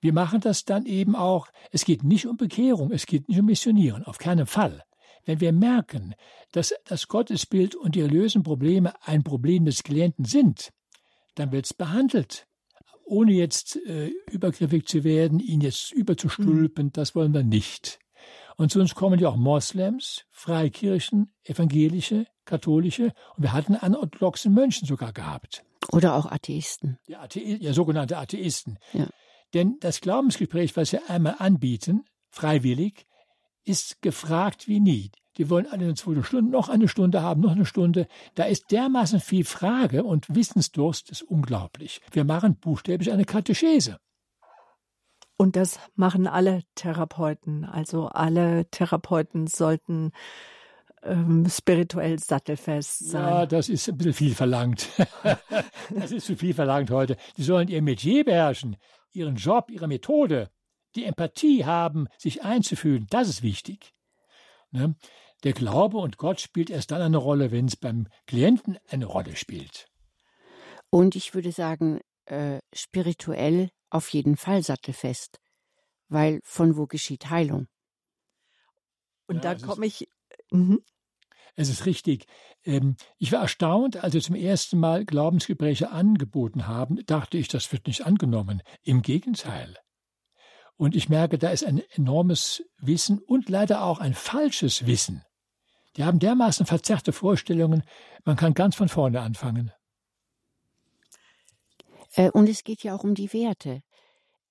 Wir 0.00 0.12
machen 0.12 0.40
das 0.40 0.64
dann 0.64 0.84
eben 0.84 1.14
auch, 1.14 1.46
es 1.70 1.84
geht 1.84 2.02
nicht 2.02 2.26
um 2.26 2.36
Bekehrung, 2.36 2.90
es 2.90 3.06
geht 3.06 3.28
nicht 3.28 3.38
um 3.38 3.46
Missionieren, 3.46 4.04
auf 4.04 4.18
keinen 4.18 4.46
Fall. 4.46 4.82
Wenn 5.24 5.40
wir 5.40 5.52
merken, 5.52 6.14
dass 6.52 6.74
das 6.84 7.08
Gottesbild 7.08 7.74
und 7.76 7.94
die 7.94 8.00
Erlösenprobleme 8.00 8.92
ein 9.06 9.22
Problem 9.22 9.64
des 9.64 9.82
Klienten 9.82 10.24
sind, 10.24 10.70
dann 11.36 11.52
wird 11.52 11.64
es 11.66 11.72
behandelt 11.72 12.46
ohne 13.04 13.32
jetzt 13.32 13.76
äh, 13.86 14.10
übergriffig 14.30 14.86
zu 14.86 15.04
werden, 15.04 15.40
ihn 15.40 15.60
jetzt 15.60 15.92
überzustülpen, 15.92 16.86
mhm. 16.86 16.92
das 16.92 17.14
wollen 17.14 17.34
wir 17.34 17.42
nicht. 17.42 17.98
Und 18.56 18.70
zu 18.70 18.80
uns 18.80 18.94
kommen 18.94 19.18
ja 19.18 19.28
auch 19.28 19.36
Moslems, 19.36 20.24
Freikirchen, 20.30 21.32
evangelische, 21.42 22.26
katholische 22.44 23.12
und 23.36 23.42
wir 23.42 23.52
hatten 23.52 23.74
einen 23.74 23.96
orthodoxen 23.96 24.52
Mönchen 24.52 24.86
sogar 24.86 25.12
gehabt. 25.12 25.64
Oder 25.92 26.14
auch 26.14 26.26
Atheisten. 26.26 26.98
Ja, 27.06 27.20
Athe 27.20 27.40
ja 27.40 27.72
sogenannte 27.72 28.16
Atheisten. 28.16 28.78
Ja. 28.92 29.08
Denn 29.52 29.76
das 29.80 30.00
Glaubensgespräch, 30.00 30.76
was 30.76 30.92
wir 30.92 31.10
einmal 31.10 31.36
anbieten, 31.38 32.04
freiwillig, 32.30 33.06
ist 33.64 34.02
gefragt 34.02 34.68
wie 34.68 34.80
nie. 34.80 35.10
Die 35.36 35.50
wollen 35.50 35.66
alle 35.66 35.84
eine 35.84 35.94
zweite 35.94 36.22
Stunde, 36.22 36.50
noch 36.50 36.68
eine 36.68 36.88
Stunde 36.88 37.22
haben, 37.22 37.40
noch 37.40 37.52
eine 37.52 37.66
Stunde. 37.66 38.06
Da 38.34 38.44
ist 38.44 38.70
dermaßen 38.70 39.20
viel 39.20 39.44
Frage 39.44 40.04
und 40.04 40.32
Wissensdurst, 40.32 41.10
ist 41.10 41.22
unglaublich. 41.22 42.00
Wir 42.12 42.24
machen 42.24 42.56
buchstäblich 42.56 43.10
eine 43.10 43.24
Katechese. 43.24 43.98
Und 45.36 45.56
das 45.56 45.80
machen 45.96 46.28
alle 46.28 46.62
Therapeuten. 46.76 47.64
Also 47.64 48.06
alle 48.06 48.66
Therapeuten 48.70 49.48
sollten 49.48 50.12
ähm, 51.02 51.46
spirituell 51.48 52.18
sattelfest 52.20 53.10
sein. 53.10 53.22
Ja, 53.22 53.46
das 53.46 53.68
ist 53.68 53.88
ein 53.88 53.96
bisschen 53.96 54.14
viel 54.14 54.34
verlangt. 54.34 54.88
das 55.90 56.12
ist 56.12 56.26
zu 56.26 56.36
viel 56.36 56.54
verlangt 56.54 56.90
heute. 56.90 57.16
Die 57.36 57.42
sollen 57.42 57.68
ihr 57.68 57.82
Metier 57.82 58.24
beherrschen, 58.24 58.76
ihren 59.12 59.34
Job, 59.34 59.70
ihre 59.70 59.88
Methode, 59.88 60.50
die 60.96 61.04
Empathie 61.04 61.64
haben, 61.64 62.06
sich 62.18 62.42
einzufühlen. 62.42 63.06
Das 63.10 63.28
ist 63.28 63.42
wichtig. 63.42 63.94
Ne? 64.70 64.96
Der 65.44 65.52
Glaube 65.52 65.98
und 65.98 66.16
Gott 66.16 66.40
spielt 66.40 66.70
erst 66.70 66.90
dann 66.90 67.02
eine 67.02 67.18
Rolle, 67.18 67.50
wenn 67.50 67.66
es 67.66 67.76
beim 67.76 68.08
Klienten 68.26 68.78
eine 68.88 69.06
Rolle 69.06 69.36
spielt. 69.36 69.88
Und 70.90 71.16
ich 71.16 71.34
würde 71.34 71.52
sagen, 71.52 72.00
äh, 72.26 72.60
spirituell 72.72 73.70
auf 73.90 74.08
jeden 74.10 74.36
Fall 74.36 74.62
sattelfest, 74.62 75.40
weil 76.08 76.40
von 76.42 76.76
wo 76.76 76.86
geschieht 76.86 77.30
Heilung? 77.30 77.66
Und 79.26 79.44
ja, 79.44 79.54
da 79.54 79.66
komme 79.66 79.86
ich. 79.86 80.08
Mhm. 80.50 80.82
Es 81.56 81.68
ist 81.68 81.86
richtig. 81.86 82.26
Ähm, 82.64 82.96
ich 83.18 83.30
war 83.30 83.42
erstaunt, 83.42 83.96
als 83.96 84.14
wir 84.14 84.20
zum 84.20 84.34
ersten 84.34 84.78
Mal 84.78 85.04
Glaubensgespräche 85.04 85.90
angeboten 85.90 86.66
haben, 86.66 87.04
dachte 87.06 87.38
ich, 87.38 87.48
das 87.48 87.70
wird 87.72 87.86
nicht 87.86 88.04
angenommen. 88.04 88.62
Im 88.82 89.02
Gegenteil. 89.02 89.76
Und 90.76 90.96
ich 90.96 91.08
merke, 91.08 91.38
da 91.38 91.50
ist 91.50 91.64
ein 91.64 91.82
enormes 91.90 92.64
Wissen 92.78 93.18
und 93.18 93.48
leider 93.48 93.84
auch 93.84 94.00
ein 94.00 94.14
falsches 94.14 94.86
Wissen 94.86 95.22
Die 95.96 96.04
haben 96.04 96.18
dermaßen 96.18 96.66
verzerrte 96.66 97.12
Vorstellungen, 97.12 97.84
man 98.24 98.36
kann 98.36 98.54
ganz 98.54 98.74
von 98.74 98.88
vorne 98.88 99.20
anfangen. 99.20 99.70
Äh, 102.16 102.30
und 102.30 102.48
es 102.48 102.64
geht 102.64 102.82
ja 102.82 102.96
auch 102.96 103.04
um 103.04 103.14
die 103.14 103.32
Werte. 103.32 103.82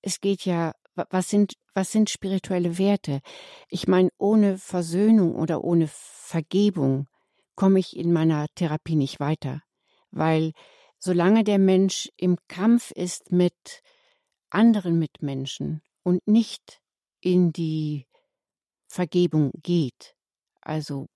Es 0.00 0.20
geht 0.20 0.46
ja, 0.46 0.72
was 0.94 1.28
sind, 1.28 1.54
was 1.74 1.92
sind 1.92 2.08
spirituelle 2.08 2.78
Werte? 2.78 3.20
Ich 3.68 3.86
meine, 3.86 4.10
ohne 4.16 4.58
Versöhnung 4.58 5.34
oder 5.34 5.62
ohne 5.62 5.88
Vergebung 5.88 7.08
komme 7.56 7.78
ich 7.78 7.96
in 7.96 8.12
meiner 8.12 8.46
Therapie 8.54 8.96
nicht 8.96 9.20
weiter. 9.20 9.60
Weil 10.10 10.52
solange 10.98 11.44
der 11.44 11.58
Mensch 11.58 12.08
im 12.16 12.38
Kampf 12.48 12.90
ist 12.90 13.32
mit 13.32 13.82
anderen 14.50 14.98
Mitmenschen 14.98 15.82
und 16.04 16.26
nicht 16.26 16.80
in 17.20 17.52
die 17.52 18.06
Vergebung 18.86 19.50
geht, 19.62 20.14
also 20.60 21.06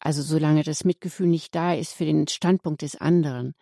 also 0.00 0.22
solange 0.22 0.62
das 0.62 0.84
Mitgefühl 0.84 1.26
nicht 1.26 1.54
da 1.54 1.74
ist 1.74 1.92
für 1.92 2.04
den 2.04 2.28
Standpunkt 2.28 2.82
des 2.82 2.96
anderen, 2.96 3.54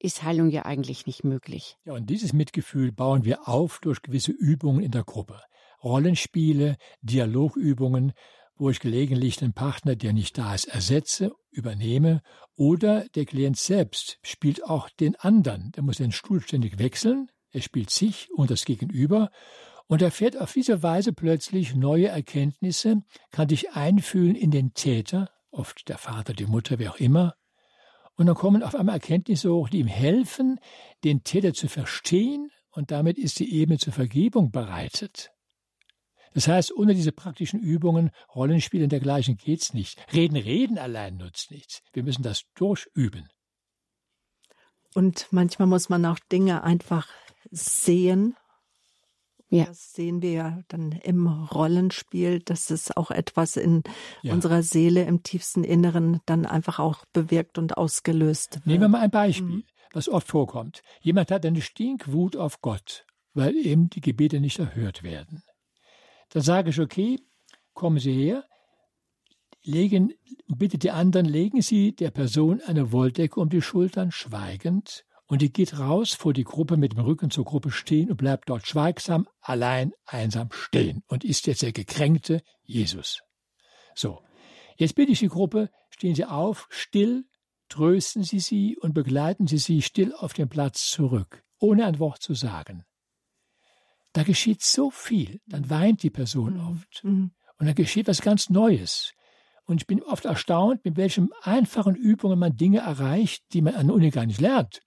ist 0.00 0.22
Heilung 0.22 0.50
ja 0.50 0.64
eigentlich 0.64 1.06
nicht 1.06 1.24
möglich. 1.24 1.76
Ja, 1.84 1.94
und 1.94 2.10
dieses 2.10 2.32
Mitgefühl 2.32 2.92
bauen 2.92 3.24
wir 3.24 3.48
auf 3.48 3.78
durch 3.80 4.02
gewisse 4.02 4.32
Übungen 4.32 4.82
in 4.82 4.90
der 4.90 5.04
Gruppe. 5.04 5.40
Rollenspiele, 5.82 6.76
Dialogübungen, 7.02 8.12
wo 8.56 8.70
ich 8.70 8.80
gelegentlich 8.80 9.36
den 9.36 9.52
Partner, 9.52 9.96
der 9.96 10.12
nicht 10.12 10.36
da 10.36 10.54
ist, 10.54 10.66
ersetze, 10.66 11.32
übernehme, 11.50 12.22
oder 12.56 13.06
der 13.14 13.24
Klient 13.24 13.56
selbst 13.56 14.18
spielt 14.22 14.64
auch 14.64 14.88
den 14.88 15.16
anderen. 15.16 15.72
Der 15.72 15.82
muss 15.82 15.98
den 15.98 16.12
Stuhl 16.12 16.40
ständig 16.40 16.78
wechseln, 16.78 17.28
er 17.54 17.62
spielt 17.62 17.90
sich 17.90 18.28
und 18.32 18.50
das 18.50 18.64
Gegenüber, 18.64 19.30
und 19.86 20.02
erfährt 20.02 20.40
auf 20.40 20.52
diese 20.52 20.82
Weise 20.82 21.12
plötzlich 21.12 21.74
neue 21.74 22.08
Erkenntnisse, 22.08 23.02
kann 23.30 23.48
dich 23.48 23.72
einfühlen 23.72 24.34
in 24.34 24.50
den 24.50 24.72
Täter, 24.72 25.30
oft 25.50 25.88
der 25.88 25.98
Vater, 25.98 26.32
die 26.32 26.46
Mutter, 26.46 26.78
wer 26.78 26.92
auch 26.92 26.98
immer, 26.98 27.34
und 28.16 28.26
dann 28.26 28.36
kommen 28.36 28.62
auf 28.62 28.74
einmal 28.74 28.94
Erkenntnisse 28.94 29.52
hoch, 29.52 29.68
die 29.68 29.80
ihm 29.80 29.86
helfen, 29.86 30.60
den 31.02 31.24
Täter 31.24 31.52
zu 31.52 31.68
verstehen, 31.68 32.50
und 32.70 32.90
damit 32.90 33.18
ist 33.18 33.38
die 33.38 33.54
Ebene 33.54 33.78
zur 33.78 33.92
Vergebung 33.92 34.50
bereitet. 34.50 35.30
Das 36.32 36.48
heißt, 36.48 36.76
ohne 36.76 36.94
diese 36.94 37.12
praktischen 37.12 37.60
Übungen, 37.60 38.10
Rollenspiele 38.34 38.84
und 38.84 38.90
dergleichen 38.90 39.36
geht's 39.36 39.72
nicht. 39.72 40.04
Reden, 40.12 40.36
reden 40.36 40.78
allein 40.78 41.16
nutzt 41.16 41.52
nichts. 41.52 41.82
Wir 41.92 42.02
müssen 42.02 42.24
das 42.24 42.42
durchüben. 42.56 43.28
Und 44.94 45.28
manchmal 45.30 45.68
muss 45.68 45.88
man 45.88 46.04
auch 46.06 46.18
Dinge 46.30 46.64
einfach 46.64 47.08
sehen. 47.54 48.36
Ja. 49.48 49.66
Das 49.66 49.92
sehen 49.92 50.20
wir 50.20 50.32
ja 50.32 50.62
dann 50.68 50.92
im 50.92 51.26
Rollenspiel, 51.26 52.40
dass 52.40 52.70
es 52.70 52.96
auch 52.96 53.10
etwas 53.10 53.56
in 53.56 53.82
ja. 54.22 54.32
unserer 54.32 54.62
Seele 54.62 55.04
im 55.04 55.22
tiefsten 55.22 55.62
Inneren 55.62 56.20
dann 56.26 56.44
einfach 56.44 56.78
auch 56.78 57.04
bewirkt 57.12 57.58
und 57.58 57.76
ausgelöst 57.76 58.56
wird. 58.56 58.66
Nehmen 58.66 58.80
wir 58.80 58.88
mal 58.88 59.00
ein 59.00 59.10
Beispiel, 59.10 59.56
mhm. 59.56 59.64
was 59.92 60.08
oft 60.08 60.26
vorkommt. 60.26 60.82
Jemand 61.00 61.30
hat 61.30 61.46
eine 61.46 61.60
Stinkwut 61.60 62.36
auf 62.36 62.60
Gott, 62.62 63.06
weil 63.32 63.54
eben 63.54 63.90
die 63.90 64.00
Gebete 64.00 64.40
nicht 64.40 64.58
erhört 64.58 65.02
werden. 65.02 65.42
Dann 66.30 66.42
sage 66.42 66.70
ich, 66.70 66.80
okay, 66.80 67.20
kommen 67.74 67.98
Sie 68.00 68.12
her, 68.12 68.44
legen, 69.62 70.14
bitte 70.48 70.78
die 70.78 70.90
anderen, 70.90 71.26
legen 71.26 71.62
Sie 71.62 71.94
der 71.94 72.10
Person 72.10 72.60
eine 72.66 72.90
Wolldecke 72.90 73.38
um 73.38 73.50
die 73.50 73.62
Schultern, 73.62 74.10
schweigend, 74.10 75.04
und 75.34 75.42
die 75.42 75.52
geht 75.52 75.80
raus 75.80 76.12
vor 76.12 76.32
die 76.32 76.44
Gruppe 76.44 76.76
mit 76.76 76.92
dem 76.92 77.00
Rücken 77.00 77.28
zur 77.28 77.44
Gruppe 77.44 77.72
stehen 77.72 78.08
und 78.08 78.18
bleibt 78.18 78.48
dort 78.48 78.68
schweigsam, 78.68 79.26
allein, 79.40 79.92
einsam 80.06 80.48
stehen 80.52 81.02
und 81.08 81.24
ist 81.24 81.48
jetzt 81.48 81.62
der 81.62 81.72
gekränkte 81.72 82.40
Jesus. 82.62 83.18
So, 83.96 84.22
jetzt 84.76 84.94
bitte 84.94 85.10
ich 85.10 85.18
die 85.18 85.26
Gruppe, 85.26 85.70
stehen 85.90 86.14
Sie 86.14 86.24
auf, 86.24 86.68
still, 86.70 87.24
trösten 87.68 88.22
Sie 88.22 88.38
sie 88.38 88.76
und 88.80 88.94
begleiten 88.94 89.48
Sie 89.48 89.58
sie 89.58 89.82
still 89.82 90.14
auf 90.14 90.34
den 90.34 90.48
Platz 90.48 90.88
zurück, 90.88 91.42
ohne 91.58 91.84
ein 91.84 91.98
Wort 91.98 92.22
zu 92.22 92.34
sagen. 92.34 92.84
Da 94.12 94.22
geschieht 94.22 94.62
so 94.62 94.92
viel. 94.92 95.40
Dann 95.46 95.68
weint 95.68 96.04
die 96.04 96.10
Person 96.10 96.58
mhm. 96.58 96.68
oft. 96.68 97.02
Mhm. 97.02 97.32
Und 97.58 97.66
dann 97.66 97.74
geschieht 97.74 98.06
was 98.06 98.22
ganz 98.22 98.50
Neues. 98.50 99.10
Und 99.64 99.82
ich 99.82 99.88
bin 99.88 100.00
oft 100.00 100.26
erstaunt, 100.26 100.84
mit 100.84 100.96
welchen 100.96 101.30
einfachen 101.42 101.96
Übungen 101.96 102.38
man 102.38 102.56
Dinge 102.56 102.78
erreicht, 102.78 103.42
die 103.52 103.62
man 103.62 103.74
an 103.74 103.88
der 103.88 103.96
Uni 103.96 104.10
gar 104.10 104.26
nicht 104.26 104.40
lernt. 104.40 104.80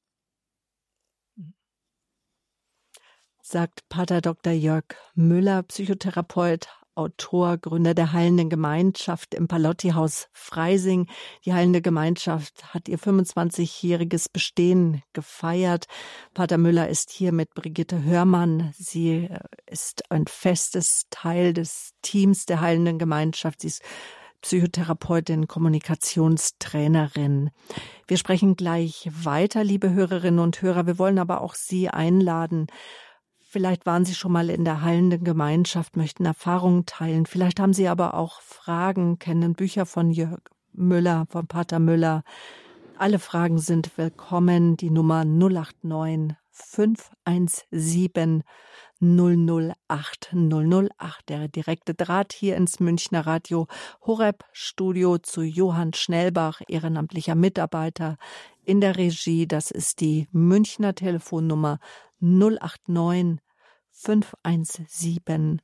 Sagt 3.49 3.87
Pater 3.87 4.19
Dr. 4.19 4.51
Jörg 4.51 4.83
Müller, 5.15 5.63
Psychotherapeut, 5.63 6.67
Autor, 6.95 7.57
Gründer 7.57 7.93
der 7.93 8.11
Heilenden 8.11 8.49
Gemeinschaft 8.49 9.33
im 9.33 9.47
Palotti-Haus 9.47 10.27
Freising. 10.33 11.07
Die 11.45 11.53
Heilende 11.53 11.81
Gemeinschaft 11.81 12.73
hat 12.73 12.89
ihr 12.89 12.99
25-jähriges 12.99 14.25
Bestehen 14.33 15.01
gefeiert. 15.13 15.85
Pater 16.33 16.57
Müller 16.57 16.89
ist 16.89 17.09
hier 17.09 17.31
mit 17.31 17.53
Brigitte 17.53 18.03
Hörmann. 18.03 18.73
Sie 18.77 19.27
äh, 19.27 19.39
ist 19.65 20.11
ein 20.11 20.27
festes 20.27 21.03
Teil 21.09 21.53
des 21.53 21.91
Teams 22.01 22.47
der 22.47 22.59
Heilenden 22.59 22.99
Gemeinschaft. 22.99 23.61
Sie 23.61 23.67
ist 23.67 23.81
Psychotherapeutin, 24.41 25.47
Kommunikationstrainerin. 25.47 27.51
Wir 28.07 28.17
sprechen 28.17 28.57
gleich 28.57 29.07
weiter, 29.09 29.63
liebe 29.63 29.93
Hörerinnen 29.93 30.41
und 30.41 30.61
Hörer. 30.61 30.85
Wir 30.85 30.99
wollen 30.99 31.17
aber 31.17 31.39
auch 31.39 31.55
Sie 31.55 31.87
einladen, 31.89 32.67
Vielleicht 33.57 33.87
waren 33.87 34.05
Sie 34.05 34.13
schon 34.13 34.33
mal 34.33 34.51
in 34.51 34.65
der 34.65 34.83
heilenden 34.83 35.23
Gemeinschaft, 35.23 35.97
möchten 35.97 36.25
Erfahrungen 36.25 36.85
teilen. 36.85 37.25
Vielleicht 37.25 37.59
haben 37.59 37.73
Sie 37.73 37.87
aber 37.87 38.13
auch 38.13 38.39
Fragen, 38.41 39.17
kennen 39.17 39.55
Bücher 39.55 39.87
von 39.87 40.11
Jörg 40.11 40.41
Müller, 40.73 41.25
von 41.31 41.47
Pater 41.47 41.79
Müller. 41.79 42.23
Alle 42.99 43.17
Fragen 43.17 43.57
sind 43.57 43.97
willkommen. 43.97 44.77
Die 44.77 44.91
Nummer 44.91 45.25
089 45.25 46.37
517 46.51 48.43
008 49.01 50.35
008. 50.35 51.27
Der 51.27 51.47
direkte 51.47 51.95
Draht 51.95 52.33
hier 52.33 52.57
ins 52.57 52.79
Münchner 52.79 53.25
Radio 53.25 53.65
Horeb 54.05 54.45
Studio 54.51 55.17
zu 55.17 55.41
Johann 55.41 55.93
Schnellbach, 55.93 56.61
ehrenamtlicher 56.67 57.33
Mitarbeiter 57.33 58.17
in 58.65 58.81
der 58.81 58.97
Regie. 58.97 59.47
Das 59.47 59.71
ist 59.71 59.99
die 59.99 60.27
Münchner 60.31 60.93
Telefonnummer 60.93 61.79
089 62.19 63.39
517 63.97 65.61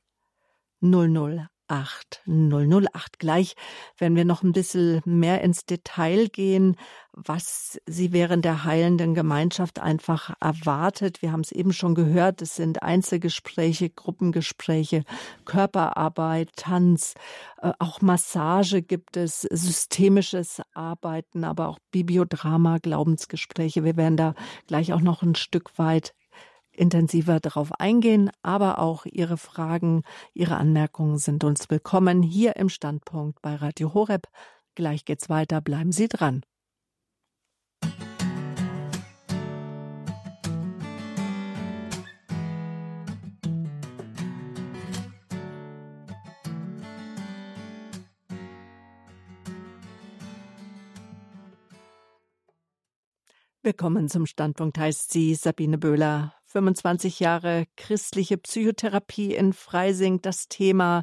008 0.80 2.22
008. 2.26 3.18
Gleich 3.18 3.54
wenn 3.96 4.16
wir 4.16 4.24
noch 4.24 4.42
ein 4.42 4.52
bisschen 4.52 5.00
mehr 5.04 5.40
ins 5.40 5.64
Detail 5.64 6.28
gehen, 6.28 6.76
was 7.12 7.80
Sie 7.86 8.12
während 8.12 8.44
der 8.44 8.64
heilenden 8.64 9.14
Gemeinschaft 9.14 9.78
einfach 9.78 10.34
erwartet. 10.40 11.22
Wir 11.22 11.32
haben 11.32 11.40
es 11.40 11.52
eben 11.52 11.72
schon 11.72 11.94
gehört, 11.94 12.42
es 12.42 12.56
sind 12.56 12.82
Einzelgespräche, 12.82 13.88
Gruppengespräche, 13.88 15.04
Körperarbeit, 15.44 16.50
Tanz, 16.56 17.14
äh, 17.62 17.72
auch 17.78 18.00
Massage 18.00 18.82
gibt 18.82 19.16
es, 19.16 19.42
systemisches 19.42 20.60
Arbeiten, 20.74 21.44
aber 21.44 21.68
auch 21.68 21.78
Bibliodrama, 21.92 22.78
Glaubensgespräche. 22.78 23.84
Wir 23.84 23.96
werden 23.96 24.16
da 24.16 24.34
gleich 24.66 24.92
auch 24.92 25.00
noch 25.00 25.22
ein 25.22 25.36
Stück 25.36 25.78
weit 25.78 26.14
intensiver 26.76 27.40
darauf 27.40 27.72
eingehen, 27.78 28.30
aber 28.42 28.78
auch 28.78 29.06
Ihre 29.06 29.36
Fragen, 29.36 30.02
Ihre 30.32 30.56
Anmerkungen 30.56 31.18
sind 31.18 31.44
uns 31.44 31.70
willkommen 31.70 32.22
hier 32.22 32.56
im 32.56 32.68
Standpunkt 32.68 33.40
bei 33.42 33.54
Radio 33.54 33.94
Horeb. 33.94 34.28
Gleich 34.74 35.04
geht's 35.04 35.28
weiter, 35.28 35.60
bleiben 35.60 35.92
Sie 35.92 36.08
dran. 36.08 36.42
Willkommen 53.64 54.10
zum 54.10 54.26
Standpunkt 54.26 54.76
heißt 54.76 55.10
sie 55.10 55.34
Sabine 55.34 55.78
Böhler 55.78 56.34
25 56.54 57.18
Jahre 57.18 57.66
christliche 57.76 58.38
Psychotherapie 58.38 59.34
in 59.34 59.52
Freising, 59.52 60.22
das 60.22 60.46
Thema 60.46 61.02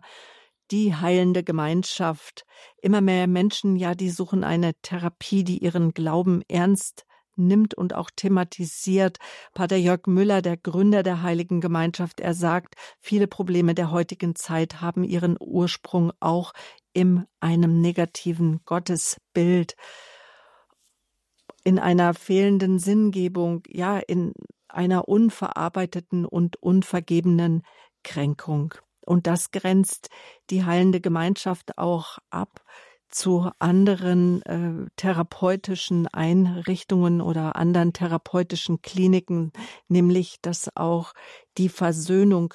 die 0.72 0.96
heilende 0.96 1.44
Gemeinschaft. 1.44 2.46
Immer 2.82 3.02
mehr 3.02 3.28
Menschen, 3.28 3.76
ja, 3.76 3.94
die 3.94 4.10
suchen 4.10 4.46
eine 4.46 4.74
Therapie, 4.82 5.44
die 5.44 5.58
ihren 5.58 5.94
Glauben 5.94 6.42
ernst 6.48 7.06
nimmt 7.36 7.74
und 7.74 7.94
auch 7.94 8.10
thematisiert. 8.16 9.18
Pater 9.54 9.76
Jörg 9.76 10.08
Müller, 10.08 10.42
der 10.42 10.56
Gründer 10.56 11.04
der 11.04 11.22
Heiligen 11.22 11.60
Gemeinschaft, 11.60 12.22
er 12.22 12.34
sagt, 12.34 12.76
viele 13.02 13.28
Probleme 13.28 13.76
der 13.76 13.92
heutigen 13.92 14.36
Zeit 14.36 14.80
haben 14.80 15.04
ihren 15.04 15.36
Ursprung 15.38 16.14
auch 16.22 16.54
in 16.94 17.26
einem 17.42 17.82
negativen 17.82 18.62
Gottesbild, 18.64 19.76
in 21.66 21.78
einer 21.78 22.14
fehlenden 22.14 22.80
Sinngebung, 22.80 23.64
ja, 23.68 23.98
in 23.98 24.32
einer 24.74 25.08
unverarbeiteten 25.08 26.26
und 26.26 26.56
unvergebenen 26.58 27.64
Kränkung. 28.04 28.74
Und 29.06 29.28
das 29.28 29.52
grenzt 29.52 30.10
die 30.50 30.64
heilende 30.66 31.02
Gemeinschaft 31.02 31.78
auch 31.78 32.18
ab. 32.30 32.62
zu 33.12 33.50
anderen 33.60 34.42
äh, 34.44 34.90
therapeutischen 34.96 36.08
Einrichtungen 36.08 37.20
oder 37.20 37.58
anderen 37.58 37.92
therapeutischen 37.92 38.82
Kliniken, 38.82 39.52
nämlich 39.90 40.38
dass 40.42 40.70
auch 40.76 41.12
die 41.58 41.68
Versöhnung 41.68 42.54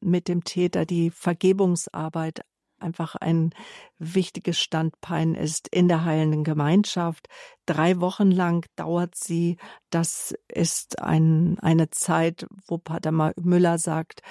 mit 0.00 0.28
dem 0.28 0.44
Täter, 0.44 0.86
die 0.86 1.10
Vergebungsarbeit 1.10 2.40
einfach 2.82 3.14
ein 3.16 3.50
wichtiges 3.98 4.60
Standbein 4.60 5.34
ist 5.34 5.68
in 5.68 5.88
der 5.88 6.04
heilenden 6.04 6.44
Gemeinschaft. 6.44 7.28
Drei 7.66 8.00
Wochen 8.00 8.30
lang 8.30 8.66
dauert 8.76 9.14
sie. 9.14 9.56
Das 9.90 10.34
ist 10.48 11.00
ein, 11.00 11.58
eine 11.60 11.90
Zeit, 11.90 12.46
wo 12.66 12.78
Pater 12.78 13.12
Müller 13.12 13.78
sagt, 13.78 14.22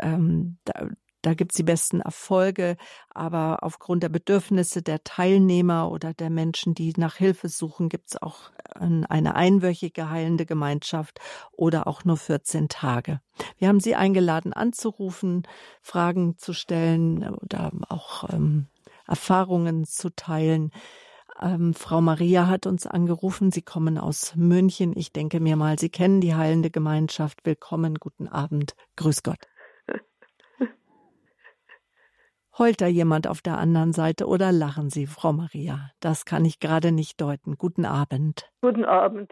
ähm, 0.00 0.58
da 1.26 1.34
gibt's 1.34 1.56
die 1.56 1.64
besten 1.64 2.00
Erfolge, 2.00 2.76
aber 3.10 3.64
aufgrund 3.64 4.04
der 4.04 4.08
Bedürfnisse 4.08 4.80
der 4.80 5.02
Teilnehmer 5.02 5.90
oder 5.90 6.14
der 6.14 6.30
Menschen, 6.30 6.72
die 6.72 6.92
nach 6.96 7.16
Hilfe 7.16 7.48
suchen, 7.48 7.88
gibt's 7.88 8.16
auch 8.16 8.52
eine 8.74 9.34
einwöchige 9.34 10.08
heilende 10.08 10.46
Gemeinschaft 10.46 11.18
oder 11.50 11.88
auch 11.88 12.04
nur 12.04 12.16
14 12.16 12.68
Tage. 12.68 13.20
Wir 13.58 13.66
haben 13.66 13.80
Sie 13.80 13.96
eingeladen 13.96 14.52
anzurufen, 14.52 15.42
Fragen 15.82 16.38
zu 16.38 16.52
stellen 16.52 17.28
oder 17.34 17.72
auch 17.88 18.30
ähm, 18.30 18.68
Erfahrungen 19.08 19.84
zu 19.84 20.10
teilen. 20.10 20.70
Ähm, 21.42 21.74
Frau 21.74 22.00
Maria 22.00 22.46
hat 22.46 22.66
uns 22.66 22.86
angerufen. 22.86 23.50
Sie 23.50 23.62
kommen 23.62 23.98
aus 23.98 24.36
München. 24.36 24.92
Ich 24.96 25.12
denke 25.12 25.40
mir 25.40 25.56
mal, 25.56 25.76
Sie 25.76 25.90
kennen 25.90 26.20
die 26.20 26.36
heilende 26.36 26.70
Gemeinschaft. 26.70 27.40
Willkommen, 27.42 27.96
guten 27.96 28.28
Abend. 28.28 28.76
Grüß 28.94 29.24
Gott. 29.24 29.48
Heult 32.58 32.80
da 32.80 32.86
jemand 32.86 33.28
auf 33.28 33.42
der 33.42 33.58
anderen 33.58 33.92
Seite 33.92 34.26
oder 34.26 34.50
lachen 34.50 34.88
Sie, 34.88 35.06
Frau 35.06 35.34
Maria? 35.34 35.90
Das 36.00 36.24
kann 36.24 36.46
ich 36.46 36.58
gerade 36.58 36.90
nicht 36.90 37.20
deuten. 37.20 37.56
Guten 37.58 37.84
Abend. 37.84 38.50
Guten 38.62 38.86
Abend. 38.86 39.30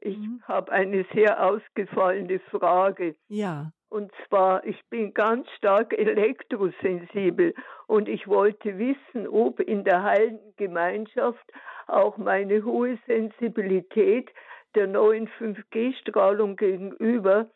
Ich 0.00 0.18
mhm. 0.18 0.42
habe 0.42 0.72
eine 0.72 1.06
sehr 1.14 1.44
ausgefallene 1.44 2.40
Frage. 2.50 3.14
Ja. 3.28 3.70
Und 3.88 4.10
zwar, 4.26 4.64
ich 4.66 4.80
bin 4.90 5.14
ganz 5.14 5.48
stark 5.56 5.96
elektrosensibel 5.96 7.54
und 7.86 8.08
ich 8.08 8.26
wollte 8.26 8.76
wissen, 8.78 9.28
ob 9.28 9.60
in 9.60 9.84
der 9.84 10.02
heiligen 10.02 10.56
Gemeinschaft 10.56 11.44
auch 11.86 12.16
meine 12.16 12.64
hohe 12.64 12.98
Sensibilität 13.06 14.28
der 14.74 14.88
neuen 14.88 15.28
5G-Strahlung 15.38 16.56
gegenüber 16.56 17.48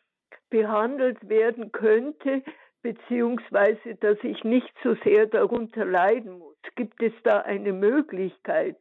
behandelt 0.49 1.27
werden 1.27 1.73
könnte, 1.73 2.43
beziehungsweise 2.81 3.95
dass 3.99 4.17
ich 4.23 4.43
nicht 4.43 4.71
so 4.83 4.95
sehr 5.03 5.27
darunter 5.27 5.85
leiden 5.85 6.39
muss. 6.39 6.55
Gibt 6.75 7.01
es 7.01 7.13
da 7.23 7.39
eine 7.39 7.73
Möglichkeit? 7.73 8.77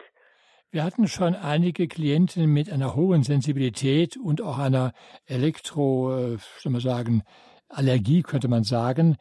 Wir 0.73 0.85
hatten 0.85 1.09
schon 1.09 1.35
einige 1.35 1.89
Klienten 1.89 2.47
mit 2.53 2.71
einer 2.73 2.95
hohen 2.95 3.25
Sensibilität 3.25 4.17
und 4.17 4.41
auch 4.41 4.59
einer 4.59 4.93
Elektro, 5.27 6.17
äh, 6.17 6.39
soll 6.59 6.73
man 6.73 6.81
sagen, 6.81 7.23
Allergie, 7.69 8.23
könnte 8.23 8.47
man 8.47 8.63
sagen. 8.63 9.17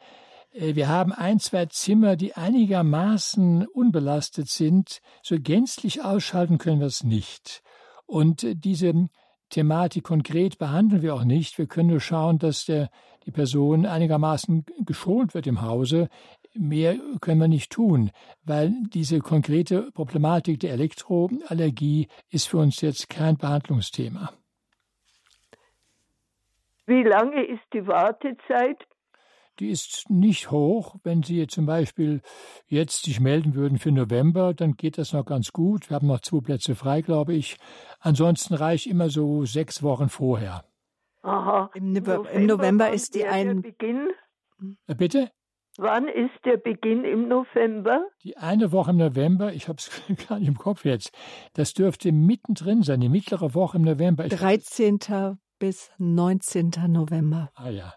Äh, 0.52 0.76
wir 0.76 0.88
haben 0.88 1.12
ein, 1.12 1.40
zwei 1.40 1.66
Zimmer, 1.66 2.16
die 2.16 2.34
einigermaßen 2.34 3.66
unbelastet 3.66 4.48
sind. 4.48 5.00
So 5.22 5.36
gänzlich 5.40 6.04
ausschalten 6.04 6.58
können 6.58 6.80
wir 6.80 6.86
es 6.86 7.02
nicht. 7.02 7.62
Und 8.06 8.44
äh, 8.44 8.54
diese 8.54 9.08
Thematik 9.50 10.04
konkret 10.04 10.58
behandeln 10.58 11.02
wir 11.02 11.14
auch 11.14 11.24
nicht. 11.24 11.58
Wir 11.58 11.66
können 11.66 11.90
nur 11.90 12.00
schauen, 12.00 12.38
dass 12.38 12.64
der 12.64 12.88
die 13.26 13.30
Person 13.30 13.84
einigermaßen 13.84 14.64
geschont 14.86 15.34
wird 15.34 15.46
im 15.46 15.60
Hause. 15.60 16.08
Mehr 16.54 16.96
können 17.20 17.40
wir 17.40 17.48
nicht 17.48 17.70
tun, 17.70 18.10
weil 18.44 18.72
diese 18.92 19.18
konkrete 19.20 19.90
Problematik 19.92 20.60
der 20.60 20.72
Elektroallergie 20.72 22.08
ist 22.30 22.48
für 22.48 22.58
uns 22.58 22.80
jetzt 22.80 23.08
kein 23.08 23.36
Behandlungsthema. 23.36 24.32
Wie 26.86 27.02
lange 27.02 27.44
ist 27.44 27.62
die 27.72 27.86
Wartezeit? 27.86 28.78
Die 29.60 29.68
ist 29.68 30.08
nicht 30.08 30.50
hoch. 30.50 30.96
Wenn 31.04 31.22
Sie 31.22 31.46
zum 31.46 31.66
Beispiel 31.66 32.22
jetzt 32.66 33.04
sich 33.04 33.20
melden 33.20 33.54
würden 33.54 33.78
für 33.78 33.92
November, 33.92 34.54
dann 34.54 34.72
geht 34.72 34.96
das 34.96 35.12
noch 35.12 35.26
ganz 35.26 35.52
gut. 35.52 35.90
Wir 35.90 35.96
haben 35.96 36.06
noch 36.06 36.20
zwei 36.20 36.40
Plätze 36.40 36.74
frei, 36.74 37.02
glaube 37.02 37.34
ich. 37.34 37.58
Ansonsten 38.00 38.54
reicht 38.54 38.86
immer 38.86 39.10
so 39.10 39.44
sechs 39.44 39.82
Wochen 39.82 40.08
vorher. 40.08 40.64
Aha. 41.20 41.70
Im, 41.74 41.92
November, 41.92 42.30
Im 42.30 42.46
November 42.46 42.90
ist 42.90 43.14
die 43.14 43.26
ein. 43.26 43.60
Beginn? 43.60 44.08
Äh, 44.86 44.94
bitte? 44.94 45.30
Wann 45.76 46.08
ist 46.08 46.34
der 46.46 46.56
Beginn 46.56 47.04
im 47.04 47.28
November? 47.28 48.06
Die 48.24 48.38
eine 48.38 48.72
Woche 48.72 48.92
im 48.92 48.96
November, 48.96 49.52
ich 49.52 49.68
habe 49.68 49.76
es 49.76 49.90
gar 50.28 50.38
nicht 50.38 50.48
im 50.48 50.56
Kopf 50.56 50.86
jetzt. 50.86 51.12
Das 51.52 51.74
dürfte 51.74 52.12
mittendrin 52.12 52.82
sein, 52.82 53.00
die 53.00 53.10
mittlere 53.10 53.54
Woche 53.54 53.76
im 53.76 53.84
November. 53.84 54.24
Ich 54.24 54.34
13. 54.34 54.98
bis 55.58 55.90
19. 55.98 56.72
November. 56.88 57.50
Ah 57.54 57.68
ja. 57.68 57.92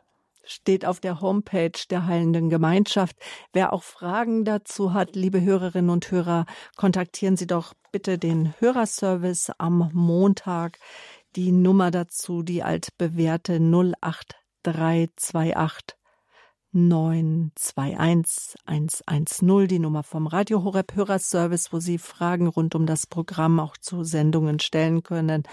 Steht 0.45 0.85
auf 0.85 0.99
der 0.99 1.21
Homepage 1.21 1.71
der 1.89 2.05
Heilenden 2.05 2.49
Gemeinschaft. 2.49 3.15
Wer 3.53 3.71
auch 3.71 3.83
Fragen 3.83 4.43
dazu 4.43 4.93
hat, 4.93 5.15
liebe 5.15 5.39
Hörerinnen 5.41 5.89
und 5.89 6.11
Hörer, 6.11 6.45
kontaktieren 6.75 7.37
Sie 7.37 7.47
doch 7.47 7.73
bitte 7.91 8.17
den 8.17 8.53
Hörerservice 8.59 9.53
am 9.57 9.89
Montag 9.93 10.79
die 11.35 11.51
Nummer 11.51 11.91
dazu, 11.91 12.43
die 12.43 12.63
altbewährte 12.63 13.59
08328 13.59 15.97
921 16.75 18.55
110, 18.65 19.67
die 19.67 19.79
Nummer 19.79 20.01
vom 20.01 20.25
Radio 20.25 20.63
Horeb 20.63 20.95
Hörerservice, 20.95 21.71
wo 21.71 21.79
Sie 21.79 21.99
Fragen 21.99 22.47
rund 22.47 22.73
um 22.73 22.87
das 22.87 23.05
Programm 23.05 23.59
auch 23.59 23.77
zu 23.77 24.03
Sendungen 24.03 24.59
stellen 24.59 25.03
können. 25.03 25.43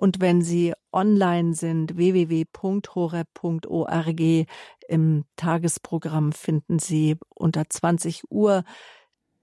Und 0.00 0.20
wenn 0.22 0.40
Sie 0.40 0.72
online 0.92 1.52
sind, 1.52 1.98
www.horeb.org 1.98 2.46
im 4.88 5.24
Tagesprogramm 5.36 6.32
finden 6.32 6.78
Sie 6.78 7.18
unter 7.28 7.68
20 7.68 8.30
Uhr 8.30 8.64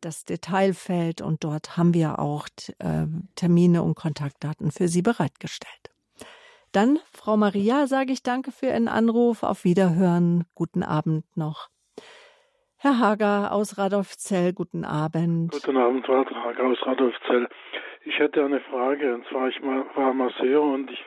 das 0.01 0.25
Detailfeld 0.25 1.21
und 1.21 1.43
dort 1.43 1.77
haben 1.77 1.93
wir 1.93 2.17
auch 2.17 2.47
äh, 2.79 3.05
Termine 3.35 3.83
und 3.83 3.93
Kontaktdaten 3.93 4.71
für 4.71 4.87
Sie 4.87 5.03
bereitgestellt. 5.03 5.91
Dann, 6.71 6.97
Frau 7.13 7.37
Maria, 7.37 7.85
sage 7.85 8.11
ich 8.11 8.23
danke 8.23 8.51
für 8.51 8.65
Ihren 8.65 8.87
Anruf. 8.87 9.43
Auf 9.43 9.63
Wiederhören. 9.63 10.45
Guten 10.55 10.81
Abend 10.81 11.25
noch. 11.37 11.69
Herr 12.77 12.97
Hager 12.99 13.51
aus 13.51 13.77
Radolfzell, 13.77 14.53
guten 14.53 14.85
Abend. 14.85 15.51
Guten 15.51 15.77
Abend, 15.77 16.03
Frau 16.05 16.25
Hager 16.25 16.63
aus 16.63 16.77
Radolfzell. 16.83 17.47
Ich 18.07 18.17
hätte 18.19 18.45
eine 18.45 18.61
Frage, 18.61 19.13
und 19.13 19.27
zwar 19.27 19.49
ich 19.49 19.61
war 19.61 20.13
Masseur 20.13 20.61
und 20.61 20.89
ich 20.89 20.99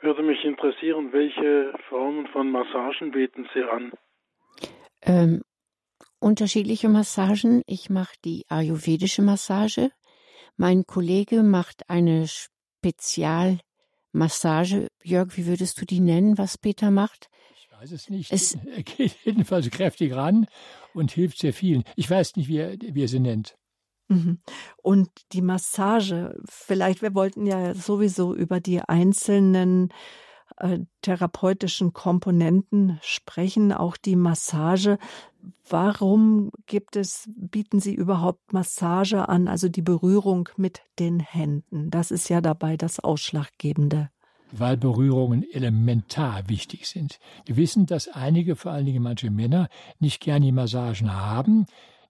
würde 0.00 0.24
mich 0.24 0.44
interessieren, 0.44 1.12
welche 1.12 1.72
Formen 1.88 2.26
von 2.26 2.50
Massagen 2.50 3.12
bieten 3.12 3.48
Sie 3.54 3.62
an? 3.62 3.92
Ähm, 5.02 5.42
unterschiedliche 6.18 6.88
Massagen. 6.88 7.62
Ich 7.66 7.88
mache 7.88 8.16
die 8.24 8.44
ayurvedische 8.48 9.22
Massage. 9.22 9.90
Mein 10.56 10.86
Kollege 10.86 11.44
macht 11.44 11.88
eine 11.88 12.26
Spezialmassage. 12.26 14.88
Jörg, 15.04 15.36
wie 15.36 15.46
würdest 15.46 15.80
du 15.80 15.86
die 15.86 16.00
nennen, 16.00 16.36
was 16.36 16.58
Peter 16.58 16.90
macht? 16.90 17.28
Ich 17.56 17.70
weiß 17.70 17.92
es 17.92 18.10
nicht. 18.10 18.32
Es 18.32 18.54
er 18.66 18.82
geht 18.82 19.14
jedenfalls 19.24 19.70
kräftig 19.70 20.16
ran 20.16 20.48
und 20.94 21.12
hilft 21.12 21.38
sehr 21.38 21.52
vielen. 21.52 21.84
Ich 21.94 22.10
weiß 22.10 22.34
nicht, 22.34 22.48
wie 22.48 22.58
er, 22.58 22.74
wie 22.80 23.04
er 23.04 23.08
sie 23.08 23.20
nennt. 23.20 23.54
Mhm. 24.08 24.38
Und 24.82 25.08
die 25.32 25.42
Massage, 25.42 26.38
vielleicht, 26.48 27.02
wir 27.02 27.14
wollten 27.14 27.46
ja 27.46 27.74
sowieso 27.74 28.34
über 28.34 28.60
die 28.60 28.80
einzelnen 28.80 29.90
äh, 30.58 30.80
therapeutischen 31.02 31.92
Komponenten 31.92 32.98
sprechen, 33.02 33.72
auch 33.72 33.96
die 33.96 34.16
Massage. 34.16 34.98
Warum 35.68 36.50
gibt 36.66 36.96
es, 36.96 37.28
bieten 37.34 37.80
Sie 37.80 37.94
überhaupt 37.94 38.52
Massage 38.52 39.28
an, 39.28 39.48
also 39.48 39.68
die 39.68 39.82
Berührung 39.82 40.48
mit 40.56 40.82
den 40.98 41.18
Händen? 41.18 41.90
Das 41.90 42.10
ist 42.10 42.28
ja 42.28 42.40
dabei 42.40 42.76
das 42.76 43.00
Ausschlaggebende. 43.00 44.10
Weil 44.52 44.76
Berührungen 44.76 45.42
elementar 45.50 46.48
wichtig 46.48 46.86
sind. 46.86 47.18
Wir 47.46 47.56
wissen, 47.56 47.86
dass 47.86 48.06
einige, 48.06 48.54
vor 48.54 48.70
allen 48.70 48.86
Dingen 48.86 49.02
manche 49.02 49.30
Männer, 49.30 49.68
nicht 49.98 50.20
gerne 50.20 50.46
die 50.46 50.52
Massagen 50.52 51.12
haben. 51.12 51.66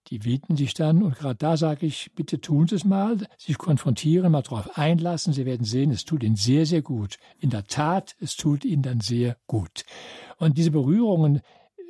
Die 0.07 0.19
bieten 0.19 0.55
sich 0.55 0.73
dann, 0.73 1.01
und 1.01 1.15
gerade 1.15 1.35
da 1.35 1.57
sage 1.57 1.85
ich, 1.85 2.11
bitte 2.13 2.39
tun 2.39 2.67
Sie 2.67 2.75
es 2.75 2.85
mal, 2.85 3.27
sich 3.37 3.57
konfrontieren, 3.57 4.31
mal 4.31 4.43
darauf 4.43 4.77
einlassen. 4.77 5.33
Sie 5.33 5.45
werden 5.45 5.65
sehen, 5.65 5.91
es 5.91 6.05
tut 6.05 6.23
Ihnen 6.23 6.35
sehr, 6.35 6.65
sehr 6.65 6.81
gut. 6.81 7.17
In 7.39 7.49
der 7.49 7.65
Tat, 7.65 8.15
es 8.19 8.35
tut 8.35 8.65
Ihnen 8.65 8.83
dann 8.83 9.01
sehr 9.01 9.37
gut. 9.47 9.83
Und 10.37 10.57
diese 10.57 10.71
Berührungen 10.71 11.41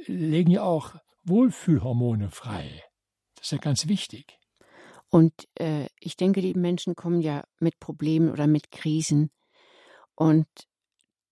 legen 0.08 0.52
ja 0.52 0.64
auch 0.64 0.96
Wohlfühlhormone 1.26 2.30
frei. 2.30 2.84
Das 3.36 3.48
ist 3.48 3.52
ja 3.52 3.58
ganz 3.58 3.88
wichtig. 3.88 4.40
Und 5.10 5.34
äh, 5.56 5.88
ich 6.00 6.16
denke, 6.18 6.42
die 6.42 6.54
Menschen 6.54 6.96
kommen 6.96 7.22
ja 7.22 7.44
mit 7.60 7.80
Problemen 7.80 8.30
oder 8.32 8.48
mit 8.48 8.72
Krisen. 8.72 9.30
Und 10.16 10.48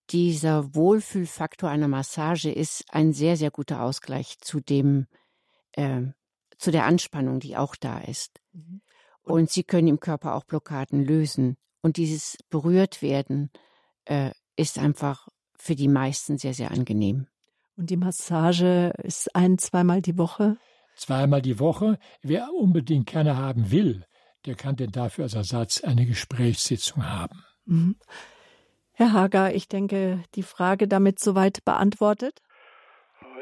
dieser 0.09 0.75
Wohlfühlfaktor 0.75 1.69
einer 1.69 1.87
Massage 1.87 2.51
ist 2.51 2.85
ein 2.89 3.13
sehr, 3.13 3.37
sehr 3.37 3.51
guter 3.51 3.81
Ausgleich 3.81 4.37
zu 4.39 4.59
dem, 4.59 5.07
äh, 5.73 6.01
zu 6.63 6.71
der 6.71 6.85
Anspannung, 6.85 7.41
die 7.41 7.57
auch 7.57 7.75
da 7.75 7.99
ist. 7.99 8.39
Mhm. 8.53 8.81
Und 9.21 9.49
sie 9.49 9.63
können 9.63 9.87
im 9.87 9.99
Körper 9.99 10.33
auch 10.33 10.45
Blockaden 10.45 11.03
lösen. 11.03 11.57
Und 11.81 11.97
dieses 11.97 12.37
berührt 12.49 13.01
werden 13.01 13.51
äh, 14.05 14.31
ist 14.55 14.79
einfach 14.79 15.27
für 15.57 15.75
die 15.75 15.89
meisten 15.89 16.37
sehr, 16.37 16.53
sehr 16.53 16.71
angenehm. 16.71 17.27
Und 17.75 17.89
die 17.89 17.97
Massage 17.97 18.93
ist 19.03 19.35
ein, 19.35 19.57
zweimal 19.57 20.01
die 20.01 20.17
Woche? 20.17 20.57
Zweimal 20.95 21.41
die 21.41 21.59
Woche. 21.59 21.97
Wer 22.21 22.53
unbedingt 22.53 23.07
keine 23.07 23.35
haben 23.35 23.71
will, 23.71 24.05
der 24.45 24.55
kann 24.55 24.77
denn 24.77 24.91
dafür 24.91 25.25
als 25.25 25.33
Ersatz 25.33 25.83
eine 25.83 26.05
Gesprächssitzung 26.05 27.05
haben. 27.05 27.43
Mhm. 27.65 27.97
Herr 28.93 29.11
Hager, 29.11 29.53
ich 29.53 29.67
denke, 29.67 30.23
die 30.35 30.43
Frage 30.43 30.87
damit 30.87 31.19
soweit 31.19 31.65
beantwortet. 31.65 32.41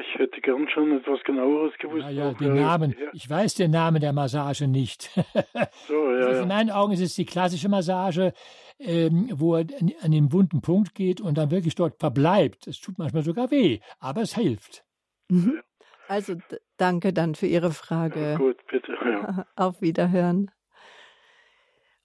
Ich 0.02 0.20
hätte 0.20 0.42
gern 0.42 0.68
schon 0.70 0.98
etwas 0.98 1.24
genaueres 1.24 1.74
gewusst. 1.80 2.04
Ja, 2.04 2.10
ja, 2.10 2.34
den 2.34 2.56
Namen. 2.56 2.96
Ja. 3.00 3.10
Ich 3.14 3.30
weiß 3.30 3.56
den 3.56 3.72
Namen 3.72 4.02
der 4.02 4.14
Massage 4.14 4.68
nicht. 4.68 5.04
so, 5.88 6.14
ja, 6.16 6.28
also 6.28 6.42
in 6.44 6.48
meinen 6.48 6.70
Augen 6.72 6.94
ist 6.94 7.02
es 7.02 7.16
die 7.16 7.26
klassische 7.26 7.70
Massage, 7.70 8.34
ähm, 8.80 9.30
wo 9.34 9.56
er 9.56 9.66
an 10.02 10.12
den 10.12 10.32
wunden 10.32 10.62
Punkt 10.62 10.96
geht 10.96 11.22
und 11.22 11.38
dann 11.38 11.52
wirklich 11.52 11.76
dort 11.76 12.00
verbleibt. 12.00 12.68
Es 12.68 12.80
tut 12.80 12.98
manchmal 12.98 13.24
sogar 13.24 13.52
weh, 13.52 13.80
aber 14.00 14.22
es 14.22 14.36
hilft. 14.36 14.84
Mhm. 15.30 15.62
Also 16.08 16.36
danke 16.78 17.14
dann 17.14 17.36
für 17.36 17.48
Ihre 17.48 17.72
Frage. 17.72 18.22
Ja, 18.22 18.38
gut, 18.38 18.58
bitte. 18.68 18.98
Auf 19.56 19.82
Wiederhören. 19.82 20.52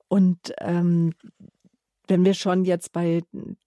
Und 0.08 0.54
ähm, 0.60 1.14
wenn 2.08 2.24
wir 2.24 2.34
schon 2.34 2.64
jetzt 2.64 2.92
bei 2.92 3.22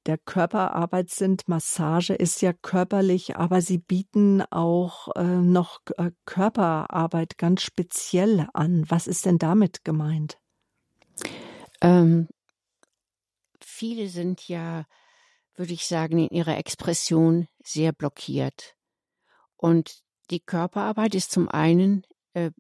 der 0.06 0.18
Körperarbeit 0.18 1.10
sind, 1.10 1.48
Massage 1.48 2.14
ist 2.14 2.42
ja 2.42 2.54
körperlich, 2.54 3.36
aber 3.36 3.62
Sie 3.62 3.78
bieten 3.78 4.42
auch 4.50 5.14
äh, 5.16 5.24
noch 5.24 5.82
äh, 5.98 6.12
Körperarbeit 6.26 7.38
ganz 7.38 7.62
speziell 7.62 8.48
an. 8.54 8.86
Was 8.88 9.08
ist 9.08 9.26
denn 9.26 9.38
damit 9.38 9.84
gemeint? 9.84 10.38
Ähm, 11.82 12.28
viele 13.62 14.08
sind 14.08 14.48
ja, 14.48 14.86
würde 15.56 15.74
ich 15.74 15.86
sagen, 15.86 16.20
in 16.20 16.30
ihrer 16.30 16.58
Expression 16.58 17.48
sehr 17.64 17.92
blockiert. 17.92 18.76
Und 19.58 20.02
die 20.32 20.40
Körperarbeit 20.40 21.16
ist 21.16 21.32
zum 21.32 21.50
einen 21.50 22.04
äh, 22.34 22.52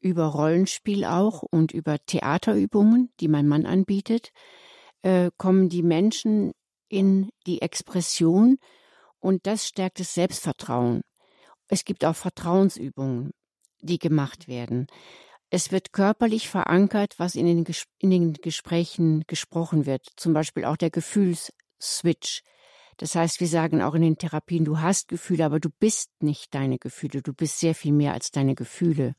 über 0.00 0.26
Rollenspiel 0.26 1.04
auch 1.04 1.42
und 1.42 1.72
über 1.72 1.98
Theaterübungen, 1.98 3.10
die 3.20 3.28
mein 3.28 3.48
Mann 3.48 3.66
anbietet 3.66 4.30
äh, 5.04 5.30
kommen 5.36 5.68
die 5.68 5.82
Menschen 5.82 6.52
in 6.88 7.28
die 7.46 7.60
Expression 7.60 8.56
und 9.20 9.46
das 9.46 9.68
stärkt 9.68 10.00
das 10.00 10.14
Selbstvertrauen. 10.14 11.02
Es 11.68 11.84
gibt 11.84 12.04
auch 12.04 12.16
Vertrauensübungen, 12.16 13.32
die 13.80 13.98
gemacht 13.98 14.48
werden. 14.48 14.86
Es 15.50 15.70
wird 15.70 15.92
körperlich 15.92 16.48
verankert, 16.48 17.14
was 17.18 17.34
in 17.34 17.46
den, 17.46 17.66
in 17.98 18.10
den 18.10 18.32
Gesprächen 18.32 19.24
gesprochen 19.26 19.86
wird, 19.86 20.06
zum 20.16 20.32
Beispiel 20.32 20.64
auch 20.64 20.76
der 20.76 20.90
Gefühlsswitch. 20.90 22.42
Das 22.96 23.14
heißt, 23.14 23.40
wir 23.40 23.48
sagen 23.48 23.82
auch 23.82 23.94
in 23.94 24.02
den 24.02 24.18
Therapien, 24.18 24.64
du 24.64 24.80
hast 24.80 25.08
Gefühle, 25.08 25.44
aber 25.44 25.60
du 25.60 25.68
bist 25.68 26.10
nicht 26.20 26.54
deine 26.54 26.78
Gefühle, 26.78 27.20
du 27.20 27.34
bist 27.34 27.60
sehr 27.60 27.74
viel 27.74 27.92
mehr 27.92 28.14
als 28.14 28.30
deine 28.30 28.54
Gefühle. 28.54 29.14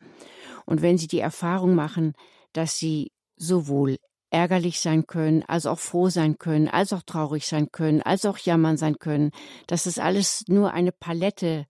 Und 0.66 0.82
wenn 0.82 0.98
Sie 0.98 1.08
die 1.08 1.20
Erfahrung 1.20 1.76
machen, 1.76 2.14
dass 2.54 2.78
Sie 2.78 3.12
sowohl 3.36 3.98
ärgerlich 4.36 4.82
sein 4.82 5.08
können, 5.08 5.44
als 5.44 5.66
auch 5.66 5.80
froh 5.80 6.10
sein 6.10 6.38
können, 6.38 6.68
als 6.68 6.92
auch 6.92 7.04
traurig 7.04 7.48
sein 7.48 7.72
können, 7.72 8.02
als 8.02 8.26
auch 8.26 8.38
jammern 8.38 8.76
sein 8.76 9.00
können, 9.00 9.32
dass 9.66 9.86
es 9.86 9.98
alles 9.98 10.44
nur 10.50 10.74
eine 10.74 10.92
Palette 10.92 11.66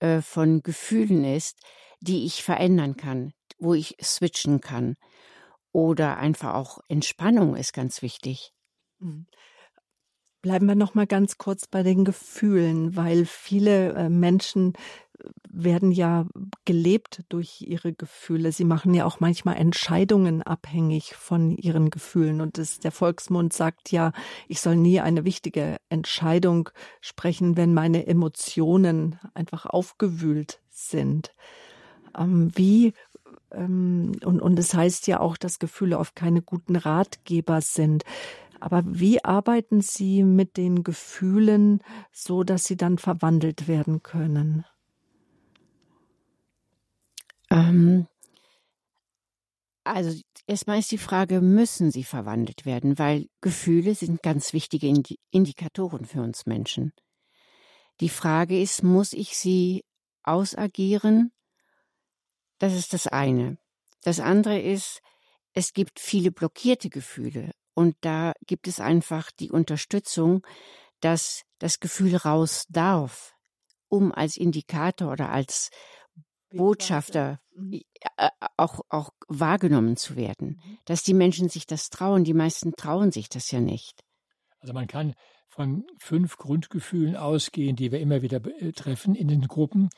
äh, 0.00 0.22
von 0.22 0.62
Gefühlen 0.62 1.24
ist, 1.24 1.58
die 2.00 2.24
ich 2.24 2.42
verändern 2.42 2.96
kann, 2.96 3.34
wo 3.58 3.74
ich 3.74 3.96
switchen 4.02 4.62
kann. 4.62 4.96
Oder 5.72 6.16
einfach 6.16 6.54
auch 6.54 6.78
Entspannung 6.88 7.54
ist 7.54 7.74
ganz 7.74 8.00
wichtig. 8.00 8.52
Mhm. 8.98 9.26
Bleiben 10.46 10.66
wir 10.66 10.76
noch 10.76 10.94
mal 10.94 11.08
ganz 11.08 11.38
kurz 11.38 11.66
bei 11.66 11.82
den 11.82 12.04
Gefühlen, 12.04 12.94
weil 12.94 13.24
viele 13.26 13.94
äh, 13.94 14.08
Menschen 14.08 14.74
werden 15.50 15.90
ja 15.90 16.24
gelebt 16.64 17.24
durch 17.30 17.62
ihre 17.62 17.92
Gefühle. 17.92 18.52
Sie 18.52 18.62
machen 18.62 18.94
ja 18.94 19.06
auch 19.06 19.18
manchmal 19.18 19.56
Entscheidungen 19.56 20.42
abhängig 20.42 21.16
von 21.16 21.56
ihren 21.56 21.90
Gefühlen. 21.90 22.40
Und 22.40 22.58
das, 22.58 22.78
der 22.78 22.92
Volksmund 22.92 23.54
sagt 23.54 23.90
ja, 23.90 24.12
ich 24.46 24.60
soll 24.60 24.76
nie 24.76 25.00
eine 25.00 25.24
wichtige 25.24 25.78
Entscheidung 25.88 26.70
sprechen, 27.00 27.56
wenn 27.56 27.74
meine 27.74 28.06
Emotionen 28.06 29.18
einfach 29.34 29.66
aufgewühlt 29.66 30.60
sind. 30.70 31.34
Ähm, 32.16 32.52
wie 32.54 32.92
ähm, 33.50 34.12
und, 34.24 34.40
und 34.40 34.58
es 34.58 34.74
heißt 34.74 35.06
ja 35.06 35.20
auch, 35.20 35.36
dass 35.36 35.58
Gefühle 35.58 35.98
oft 35.98 36.14
keine 36.14 36.42
guten 36.42 36.76
Ratgeber 36.76 37.60
sind. 37.60 38.04
Aber 38.66 38.82
wie 38.84 39.24
arbeiten 39.24 39.80
Sie 39.80 40.24
mit 40.24 40.56
den 40.56 40.82
Gefühlen 40.82 41.84
so, 42.10 42.42
dass 42.42 42.64
sie 42.64 42.76
dann 42.76 42.98
verwandelt 42.98 43.68
werden 43.68 44.02
können? 44.02 44.64
Ähm, 47.48 48.08
also 49.84 50.20
erstmal 50.48 50.80
ist 50.80 50.90
die 50.90 50.98
Frage, 50.98 51.40
müssen 51.40 51.92
sie 51.92 52.02
verwandelt 52.02 52.66
werden? 52.66 52.98
Weil 52.98 53.28
Gefühle 53.40 53.94
sind 53.94 54.20
ganz 54.24 54.52
wichtige 54.52 54.92
Indikatoren 55.30 56.04
für 56.04 56.22
uns 56.22 56.44
Menschen. 56.44 56.92
Die 58.00 58.08
Frage 58.08 58.60
ist, 58.60 58.82
muss 58.82 59.12
ich 59.12 59.36
sie 59.36 59.84
ausagieren? 60.24 61.30
Das 62.58 62.74
ist 62.74 62.94
das 62.94 63.06
eine. 63.06 63.58
Das 64.02 64.18
andere 64.18 64.58
ist, 64.58 65.02
es 65.52 65.72
gibt 65.72 66.00
viele 66.00 66.32
blockierte 66.32 66.90
Gefühle 66.90 67.52
und 67.76 67.94
da 68.00 68.32
gibt 68.46 68.68
es 68.68 68.80
einfach 68.80 69.30
die 69.30 69.50
Unterstützung, 69.50 70.44
dass 71.00 71.42
das 71.58 71.78
Gefühl 71.78 72.16
raus 72.16 72.64
darf, 72.70 73.34
um 73.88 74.12
als 74.12 74.38
Indikator 74.38 75.12
oder 75.12 75.30
als 75.30 75.68
Botschafter 76.50 77.38
mhm. 77.54 77.82
auch, 78.56 78.80
auch 78.88 79.10
wahrgenommen 79.28 79.98
zu 79.98 80.16
werden. 80.16 80.58
Mhm. 80.64 80.78
Dass 80.86 81.02
die 81.02 81.12
Menschen 81.12 81.50
sich 81.50 81.66
das 81.66 81.90
trauen. 81.90 82.24
Die 82.24 82.32
meisten 82.32 82.72
trauen 82.72 83.12
sich 83.12 83.28
das 83.28 83.50
ja 83.50 83.60
nicht. 83.60 84.00
Also 84.60 84.72
man 84.72 84.86
kann 84.86 85.12
von 85.48 85.86
fünf 85.98 86.38
Grundgefühlen 86.38 87.14
ausgehen, 87.14 87.76
die 87.76 87.92
wir 87.92 88.00
immer 88.00 88.22
wieder 88.22 88.42
äh, 88.58 88.72
treffen 88.72 89.14
in 89.14 89.28
den 89.28 89.42
Gruppen. 89.42 89.90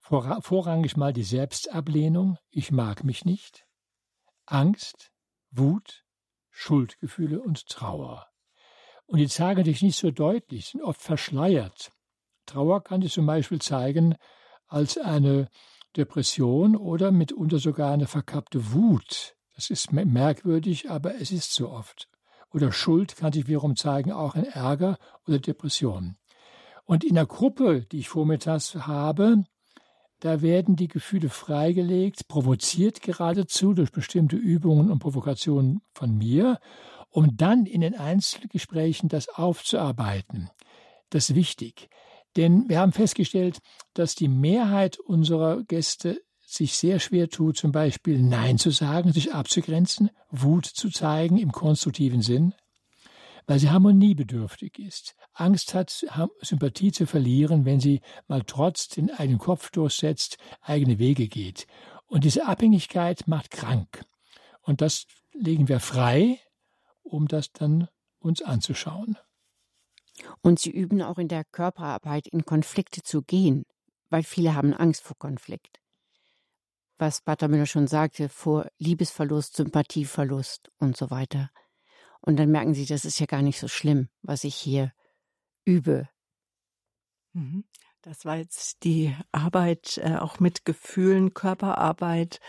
vorrangig 0.00 0.96
mal 0.96 1.12
die 1.12 1.24
Selbstablehnung, 1.24 2.38
ich 2.48 2.72
mag 2.72 3.04
mich 3.04 3.26
nicht, 3.26 3.66
Angst, 4.46 5.10
Wut, 5.50 6.04
Schuldgefühle 6.60 7.40
und 7.40 7.68
Trauer. 7.68 8.26
Und 9.06 9.18
die 9.18 9.28
zeigen 9.28 9.64
sich 9.64 9.80
nicht 9.80 9.96
so 9.96 10.10
deutlich, 10.10 10.66
sind 10.66 10.82
oft 10.82 11.00
verschleiert. 11.00 11.92
Trauer 12.46 12.82
kann 12.82 13.00
sich 13.00 13.12
zum 13.12 13.26
Beispiel 13.26 13.60
zeigen 13.60 14.16
als 14.66 14.98
eine 14.98 15.48
Depression 15.96 16.74
oder 16.74 17.12
mitunter 17.12 17.60
sogar 17.60 17.92
eine 17.92 18.08
verkappte 18.08 18.72
Wut. 18.72 19.36
Das 19.54 19.70
ist 19.70 19.92
merkwürdig, 19.92 20.90
aber 20.90 21.14
es 21.14 21.30
ist 21.30 21.54
so 21.54 21.70
oft. 21.70 22.08
Oder 22.52 22.72
Schuld 22.72 23.16
kann 23.16 23.32
sich 23.32 23.46
wiederum 23.46 23.76
zeigen, 23.76 24.10
auch 24.10 24.34
in 24.34 24.44
Ärger 24.44 24.98
oder 25.28 25.38
Depression. 25.38 26.16
Und 26.84 27.04
in 27.04 27.14
der 27.14 27.26
Gruppe, 27.26 27.82
die 27.82 28.00
ich 28.00 28.08
vormittags 28.08 28.74
habe, 28.74 29.44
da 30.20 30.42
werden 30.42 30.76
die 30.76 30.88
Gefühle 30.88 31.28
freigelegt, 31.28 32.26
provoziert 32.28 33.02
geradezu 33.02 33.72
durch 33.72 33.92
bestimmte 33.92 34.36
Übungen 34.36 34.90
und 34.90 34.98
Provokationen 34.98 35.80
von 35.92 36.16
mir, 36.16 36.58
um 37.10 37.36
dann 37.36 37.66
in 37.66 37.80
den 37.80 37.94
Einzelgesprächen 37.94 39.08
das 39.08 39.28
aufzuarbeiten. 39.28 40.50
Das 41.10 41.30
ist 41.30 41.36
wichtig. 41.36 41.88
Denn 42.36 42.68
wir 42.68 42.80
haben 42.80 42.92
festgestellt, 42.92 43.58
dass 43.94 44.14
die 44.14 44.28
Mehrheit 44.28 44.98
unserer 44.98 45.62
Gäste 45.64 46.20
sich 46.46 46.74
sehr 46.76 46.98
schwer 46.98 47.28
tut, 47.28 47.56
zum 47.56 47.72
Beispiel 47.72 48.20
Nein 48.20 48.58
zu 48.58 48.70
sagen, 48.70 49.12
sich 49.12 49.34
abzugrenzen, 49.34 50.10
Wut 50.30 50.66
zu 50.66 50.90
zeigen 50.90 51.36
im 51.36 51.52
konstruktiven 51.52 52.22
Sinn, 52.22 52.54
weil 53.48 53.58
sie 53.58 53.70
harmoniebedürftig 53.70 54.78
ist, 54.78 55.16
Angst 55.32 55.72
hat, 55.72 56.06
Sympathie 56.42 56.92
zu 56.92 57.06
verlieren, 57.06 57.64
wenn 57.64 57.80
sie 57.80 58.02
mal 58.28 58.42
trotz 58.46 58.88
den 58.88 59.10
eigenen 59.10 59.38
Kopf 59.38 59.70
durchsetzt, 59.70 60.36
eigene 60.60 60.98
Wege 60.98 61.28
geht. 61.28 61.66
Und 62.06 62.24
diese 62.24 62.46
Abhängigkeit 62.46 63.26
macht 63.26 63.50
krank. 63.50 64.04
Und 64.60 64.82
das 64.82 65.06
legen 65.32 65.66
wir 65.66 65.80
frei, 65.80 66.38
um 67.02 67.26
das 67.26 67.50
dann 67.50 67.88
uns 68.18 68.42
anzuschauen. 68.42 69.16
Und 70.42 70.58
sie 70.58 70.70
üben 70.70 71.00
auch 71.00 71.16
in 71.16 71.28
der 71.28 71.44
Körperarbeit 71.44 72.28
in 72.28 72.44
Konflikte 72.44 73.02
zu 73.02 73.22
gehen, 73.22 73.64
weil 74.10 74.24
viele 74.24 74.54
haben 74.54 74.74
Angst 74.74 75.04
vor 75.04 75.16
Konflikt. 75.16 75.80
Was 76.98 77.22
Pater 77.22 77.48
Müller 77.48 77.64
schon 77.64 77.86
sagte, 77.86 78.28
vor 78.28 78.68
Liebesverlust, 78.76 79.56
Sympathieverlust 79.56 80.70
und 80.78 80.98
so 80.98 81.08
weiter. 81.08 81.50
Und 82.20 82.36
dann 82.36 82.50
merken 82.50 82.74
sie, 82.74 82.86
das 82.86 83.04
ist 83.04 83.20
ja 83.20 83.26
gar 83.26 83.42
nicht 83.42 83.58
so 83.58 83.68
schlimm, 83.68 84.08
was 84.22 84.44
ich 84.44 84.54
hier 84.54 84.92
übe. 85.64 86.08
Mhm. 87.32 87.64
Das 88.02 88.24
war 88.24 88.36
jetzt 88.36 88.84
die 88.84 89.14
Arbeit 89.32 90.00
äh, 90.02 90.16
auch 90.16 90.40
mit 90.40 90.64
Gefühlen, 90.64 91.34
Körperarbeit 91.34 92.40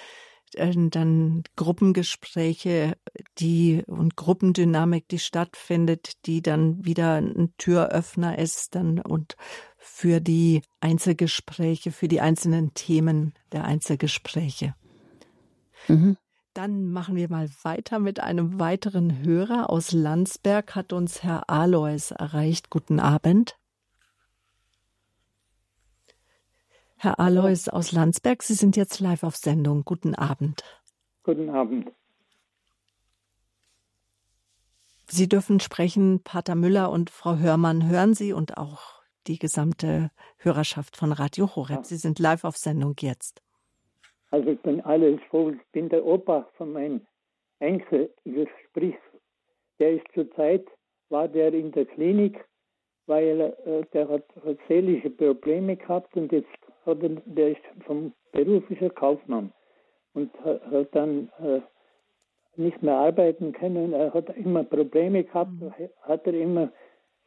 äh, 0.54 0.74
dann 0.76 1.44
Gruppengespräche, 1.56 2.98
die 3.38 3.84
und 3.88 4.16
Gruppendynamik, 4.16 5.08
die 5.08 5.20
stattfindet, 5.20 6.26
die 6.26 6.42
dann 6.42 6.86
wieder 6.86 7.16
ein 7.16 7.54
Türöffner 7.58 8.38
ist 8.38 8.76
dann 8.76 9.00
und 9.00 9.36
für 9.78 10.22
die 10.22 10.62
Einzelgespräche, 10.80 11.92
für 11.92 12.08
die 12.08 12.22
einzelnen 12.22 12.74
Themen 12.74 13.34
der 13.52 13.66
Einzelgespräche. 13.66 14.76
Mhm. 15.88 16.18
Dann 16.60 16.92
machen 16.92 17.16
wir 17.16 17.30
mal 17.30 17.50
weiter 17.64 18.00
mit 18.00 18.20
einem 18.20 18.60
weiteren 18.60 19.24
Hörer 19.24 19.70
aus 19.70 19.94
Landsberg, 19.94 20.76
hat 20.76 20.92
uns 20.92 21.24
Herr 21.24 21.50
Alois 21.50 22.12
erreicht. 22.12 22.70
Guten 22.70 23.00
Abend. 23.00 23.58
Herr 26.98 27.18
Alois 27.18 27.70
aus 27.72 27.94
Landsberg, 27.94 28.44
Sie 28.44 28.56
sind 28.56 28.76
jetzt 28.76 29.00
live 29.00 29.24
auf 29.24 29.38
Sendung. 29.38 29.86
Guten 29.86 30.16
Abend. 30.16 30.66
Guten 31.24 31.50
Abend. 31.50 31.94
Sie 35.08 35.30
dürfen 35.30 35.62
sprechen, 35.62 36.24
Pater 36.24 36.56
Müller 36.56 36.92
und 36.92 37.10
Frau 37.10 37.38
Hörmann 37.38 37.88
hören 37.88 38.16
Sie 38.16 38.34
und 38.34 38.58
auch 38.58 39.02
die 39.28 39.40
gesamte 39.40 40.12
Hörerschaft 40.36 40.98
von 40.98 41.14
Radio 41.14 41.56
Horeb. 41.56 41.86
Sie 41.86 41.96
sind 41.96 42.20
live 42.20 42.44
auf 42.44 42.58
Sendung 42.58 42.96
jetzt. 43.00 43.42
Also 44.32 44.50
ich 44.52 44.60
bin 44.62 44.82
alles 44.82 45.20
froh. 45.30 45.50
Ich 45.50 45.72
bin 45.72 45.90
der 45.90 46.06
Opa 46.06 46.48
von 46.58 46.74
meinem 46.74 47.02
Enkel. 47.60 48.14
Sprich, 48.68 48.96
der 49.80 49.94
ist 49.94 50.06
zurzeit, 50.14 50.66
war 51.10 51.28
der 51.28 51.54
in 51.54 51.72
der 51.72 51.86
Klinik, 51.86 52.44
weil 53.08 53.42
äh, 53.42 53.84
der 53.94 54.08
hat, 54.08 54.26
hat 54.46 54.58
seelische 54.68 55.10
Probleme 55.10 55.76
gehabt 55.76 56.16
und 56.16 56.32
jetzt 56.32 56.48
hat 56.86 57.02
er, 57.02 57.10
der 57.26 57.52
ist 57.52 57.62
vom 57.86 58.14
beruflicher 58.32 58.90
Kaufmann 58.92 59.52
und 60.14 60.32
hat, 60.44 60.64
hat 60.72 60.96
dann 60.96 61.32
äh, 61.40 61.62
nicht 62.56 62.82
mehr 62.84 62.96
arbeiten 62.96 63.54
können. 63.54 63.94
Er 63.94 64.14
hat 64.14 64.36
immer 64.38 64.64
Probleme 64.64 65.24
gehabt, 65.24 65.52
mhm. 65.52 65.74
hat 66.02 66.28
er 66.28 66.34
immer 66.34 66.72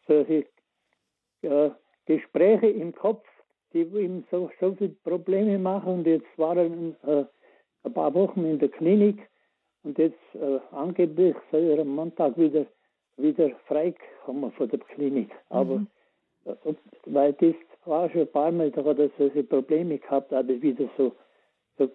solche 0.07 0.47
äh, 1.43 1.71
Gespräche 2.07 2.69
im 2.69 2.95
Kopf, 2.95 3.27
die 3.73 3.83
ihm 3.83 4.25
so, 4.31 4.51
so 4.61 4.75
viele 4.75 4.91
Probleme 5.05 5.59
machen. 5.59 5.95
Und 5.95 6.07
jetzt 6.07 6.27
war 6.37 6.57
er 6.57 6.67
äh, 6.67 7.25
ein 7.85 7.93
paar 7.93 8.15
Wochen 8.15 8.45
in 8.45 8.59
der 8.59 8.69
Klinik 8.69 9.19
und 9.83 9.99
jetzt 9.99 10.19
äh, 10.35 10.61
angeblich 10.71 11.35
soll 11.51 11.63
er 11.63 11.81
am 11.81 11.89
Montag 11.89 12.37
wieder, 12.39 12.67
wieder 13.17 13.51
freikommen 13.67 14.53
von 14.53 14.69
der 14.69 14.79
Klinik. 14.79 15.31
Aber 15.49 15.79
mhm. 15.79 15.89
äh, 16.45 16.75
weil 17.07 17.33
das 17.35 17.55
war 17.85 18.09
schon 18.11 18.23
ein 18.23 18.33
paar 18.33 18.53
Mal, 18.53 18.71
da 18.71 18.85
hat 18.85 18.99
er 18.99 19.11
solche 19.19 19.43
Probleme 19.43 19.99
gehabt, 19.99 20.33
aber 20.33 20.61
wieder 20.63 20.89
so, 20.97 21.13
so 21.79 21.91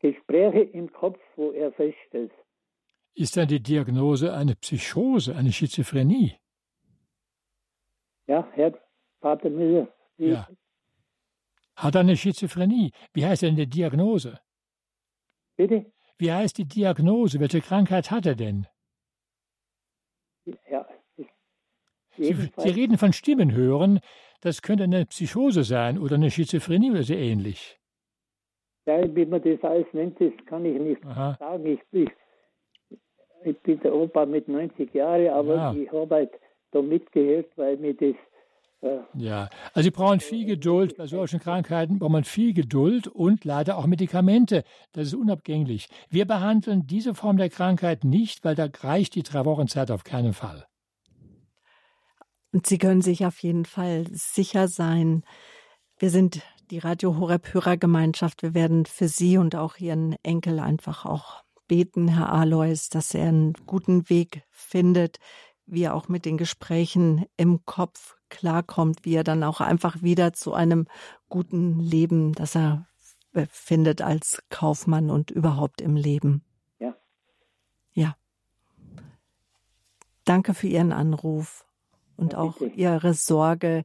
Gespräche 0.00 0.62
im 0.72 0.92
Kopf, 0.92 1.20
wo 1.36 1.52
er 1.52 1.72
feststellt. 1.72 2.32
Ist 3.14 3.36
dann 3.36 3.48
die 3.48 3.62
Diagnose 3.62 4.32
eine 4.32 4.54
Psychose, 4.56 5.36
eine 5.36 5.52
Schizophrenie? 5.52 6.36
Ja, 8.26 8.48
Herr 8.52 8.72
Pater 9.20 9.50
Müller. 9.50 9.88
Ja. 10.28 10.48
Hat 11.76 11.94
er 11.94 12.02
eine 12.02 12.16
Schizophrenie? 12.16 12.92
Wie 13.12 13.24
heißt 13.24 13.42
denn 13.42 13.56
die 13.56 13.66
Diagnose? 13.66 14.38
Bitte? 15.56 15.92
Wie 16.18 16.32
heißt 16.32 16.58
die 16.58 16.66
Diagnose? 16.66 17.40
Welche 17.40 17.60
Krankheit 17.60 18.10
hat 18.10 18.26
er 18.26 18.34
denn? 18.34 18.66
Ja, 20.70 20.86
Sie, 22.16 22.34
Sie, 22.56 22.68
reden 22.68 22.98
von 22.98 23.12
Stimmen 23.12 23.52
hören. 23.52 24.00
Das 24.42 24.62
könnte 24.62 24.84
eine 24.84 25.06
Psychose 25.06 25.64
sein 25.64 25.98
oder 25.98 26.16
eine 26.16 26.30
Schizophrenie 26.30 26.90
oder 26.90 27.02
so 27.02 27.14
ähnlich. 27.14 27.78
Ja, 28.86 29.14
wie 29.14 29.26
man 29.26 29.42
das 29.42 29.62
alles 29.62 29.86
nennt, 29.92 30.20
das 30.20 30.32
kann 30.46 30.64
ich 30.64 30.78
nicht 30.78 31.04
Aha. 31.04 31.36
sagen. 31.38 31.66
Ich, 31.66 31.80
ich, 31.92 32.10
ich, 33.44 33.58
bin 33.60 33.80
der 33.80 33.94
Opa 33.94 34.26
mit 34.26 34.48
90 34.48 34.92
Jahren, 34.92 35.28
aber 35.28 35.54
ja. 35.54 35.74
ich 35.74 35.90
habe 35.92 36.14
halt 36.14 36.32
da 36.72 36.82
mitgehört, 36.82 37.50
weil 37.56 37.76
mir 37.76 37.94
das 37.94 38.16
ja, 39.14 39.50
also 39.74 39.84
Sie 39.86 39.90
brauchen 39.90 40.20
viel 40.20 40.46
Geduld. 40.46 40.96
Bei 40.96 41.06
solchen 41.06 41.38
Krankheiten 41.38 41.98
braucht 41.98 42.12
man 42.12 42.24
viel 42.24 42.54
Geduld 42.54 43.08
und 43.08 43.44
leider 43.44 43.76
auch 43.76 43.86
Medikamente. 43.86 44.64
Das 44.92 45.08
ist 45.08 45.14
unabgänglich. 45.14 45.88
Wir 46.08 46.26
behandeln 46.26 46.86
diese 46.86 47.14
Form 47.14 47.36
der 47.36 47.50
Krankheit 47.50 48.04
nicht, 48.04 48.44
weil 48.44 48.54
da 48.54 48.68
reicht 48.80 49.14
die 49.14 49.22
drei 49.22 49.44
Wochen 49.44 49.68
Zeit 49.68 49.90
auf 49.90 50.04
keinen 50.04 50.32
Fall. 50.32 50.66
Und 52.52 52.66
Sie 52.66 52.78
können 52.78 53.02
sich 53.02 53.26
auf 53.26 53.38
jeden 53.42 53.64
Fall 53.64 54.06
sicher 54.12 54.66
sein, 54.66 55.22
wir 55.98 56.10
sind 56.10 56.40
die 56.70 56.78
Radio 56.78 57.18
Horeb 57.18 57.52
Hörergemeinschaft. 57.52 58.42
Wir 58.42 58.54
werden 58.54 58.86
für 58.86 59.06
Sie 59.06 59.36
und 59.36 59.54
auch 59.54 59.76
Ihren 59.76 60.16
Enkel 60.22 60.58
einfach 60.58 61.04
auch 61.04 61.42
beten, 61.68 62.08
Herr 62.08 62.32
Alois, 62.32 62.88
dass 62.90 63.12
er 63.12 63.28
einen 63.28 63.52
guten 63.66 64.08
Weg 64.08 64.42
findet, 64.50 65.18
wie 65.66 65.82
er 65.82 65.94
auch 65.94 66.08
mit 66.08 66.24
den 66.24 66.38
Gesprächen 66.38 67.26
im 67.36 67.66
Kopf 67.66 68.16
klarkommt, 68.30 69.04
wie 69.04 69.14
er 69.14 69.24
dann 69.24 69.44
auch 69.44 69.60
einfach 69.60 70.02
wieder 70.02 70.32
zu 70.32 70.54
einem 70.54 70.86
guten 71.28 71.78
Leben, 71.78 72.32
das 72.32 72.54
er 72.54 72.86
findet 73.50 74.02
als 74.02 74.42
Kaufmann 74.48 75.10
und 75.10 75.30
überhaupt 75.30 75.80
im 75.80 75.96
Leben. 75.96 76.42
Ja. 76.78 76.96
Ja. 77.92 78.16
Danke 80.24 80.54
für 80.54 80.66
Ihren 80.66 80.92
Anruf 80.92 81.64
und 82.16 82.34
auch 82.34 82.60
Ihre 82.60 83.14
Sorge, 83.14 83.84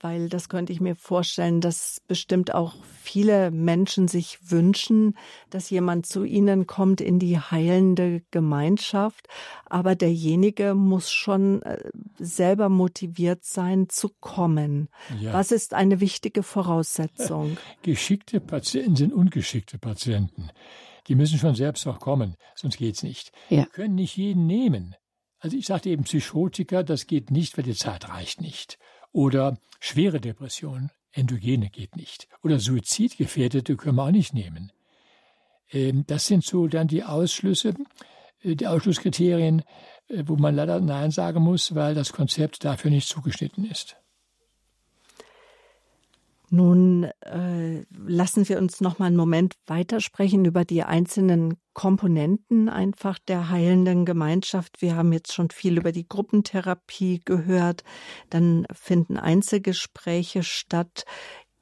weil 0.00 0.28
das 0.28 0.48
könnte 0.48 0.72
ich 0.72 0.80
mir 0.80 0.96
vorstellen, 0.96 1.60
dass 1.60 2.00
bestimmt 2.08 2.54
auch 2.54 2.74
viele 3.02 3.50
Menschen 3.50 4.08
sich 4.08 4.38
wünschen, 4.50 5.16
dass 5.50 5.70
jemand 5.70 6.06
zu 6.06 6.24
ihnen 6.24 6.66
kommt 6.66 7.00
in 7.00 7.18
die 7.18 7.38
heilende 7.38 8.22
Gemeinschaft, 8.30 9.28
aber 9.66 9.94
derjenige 9.94 10.74
muss 10.74 11.10
schon 11.10 11.62
äh, 11.62 11.90
selber 12.18 12.68
motiviert 12.68 13.44
sein 13.44 13.88
zu 13.88 14.10
kommen. 14.20 14.88
Ja. 15.20 15.34
Was 15.34 15.52
ist 15.52 15.74
eine 15.74 16.00
wichtige 16.00 16.42
Voraussetzung? 16.42 17.58
Geschickte 17.82 18.40
Patienten 18.40 18.96
sind 18.96 19.12
ungeschickte 19.12 19.78
Patienten. 19.78 20.50
Die 21.08 21.14
müssen 21.14 21.38
schon 21.38 21.54
selbst 21.54 21.86
auch 21.86 21.98
kommen, 21.98 22.36
sonst 22.54 22.78
geht's 22.78 23.02
nicht. 23.02 23.32
Ja. 23.48 23.58
Wir 23.58 23.66
können 23.66 23.94
nicht 23.96 24.16
jeden 24.16 24.46
nehmen. 24.46 24.94
Also 25.40 25.56
ich 25.56 25.66
sagte 25.66 25.88
eben 25.88 26.04
Psychotiker, 26.04 26.84
das 26.84 27.06
geht 27.06 27.30
nicht, 27.30 27.56
weil 27.56 27.64
die 27.64 27.74
Zeit 27.74 28.08
reicht 28.08 28.40
nicht. 28.40 28.78
Oder 29.12 29.58
schwere 29.80 30.20
Depression, 30.20 30.90
Endogene 31.12 31.70
geht 31.70 31.96
nicht. 31.96 32.28
Oder 32.42 32.58
Suizidgefährdete 32.58 33.76
können 33.76 33.96
wir 33.96 34.04
auch 34.04 34.10
nicht 34.10 34.32
nehmen. 34.32 34.72
Ähm, 35.72 36.04
das 36.06 36.26
sind 36.26 36.44
so 36.44 36.68
dann 36.68 36.88
die 36.88 37.04
Ausschlüsse, 37.04 37.74
äh, 38.42 38.54
die 38.54 38.66
Ausschlusskriterien, 38.66 39.62
äh, 40.08 40.24
wo 40.26 40.36
man 40.36 40.54
leider 40.54 40.80
Nein 40.80 41.10
sagen 41.10 41.42
muss, 41.42 41.74
weil 41.74 41.94
das 41.94 42.12
Konzept 42.12 42.64
dafür 42.64 42.90
nicht 42.90 43.08
zugeschnitten 43.08 43.64
ist. 43.64 43.96
Nun 46.52 47.04
äh, 47.20 47.84
lassen 47.92 48.48
wir 48.48 48.58
uns 48.58 48.80
noch 48.80 48.98
mal 48.98 49.06
einen 49.06 49.16
Moment 49.16 49.54
weitersprechen 49.66 50.44
über 50.44 50.64
die 50.64 50.82
einzelnen 50.82 51.58
Komponenten 51.74 52.68
einfach 52.68 53.20
der 53.20 53.50
heilenden 53.50 54.04
Gemeinschaft. 54.04 54.82
Wir 54.82 54.96
haben 54.96 55.12
jetzt 55.12 55.32
schon 55.32 55.50
viel 55.50 55.78
über 55.78 55.92
die 55.92 56.08
Gruppentherapie 56.08 57.22
gehört. 57.24 57.84
Dann 58.30 58.66
finden 58.72 59.16
Einzelgespräche 59.16 60.42
statt. 60.42 61.04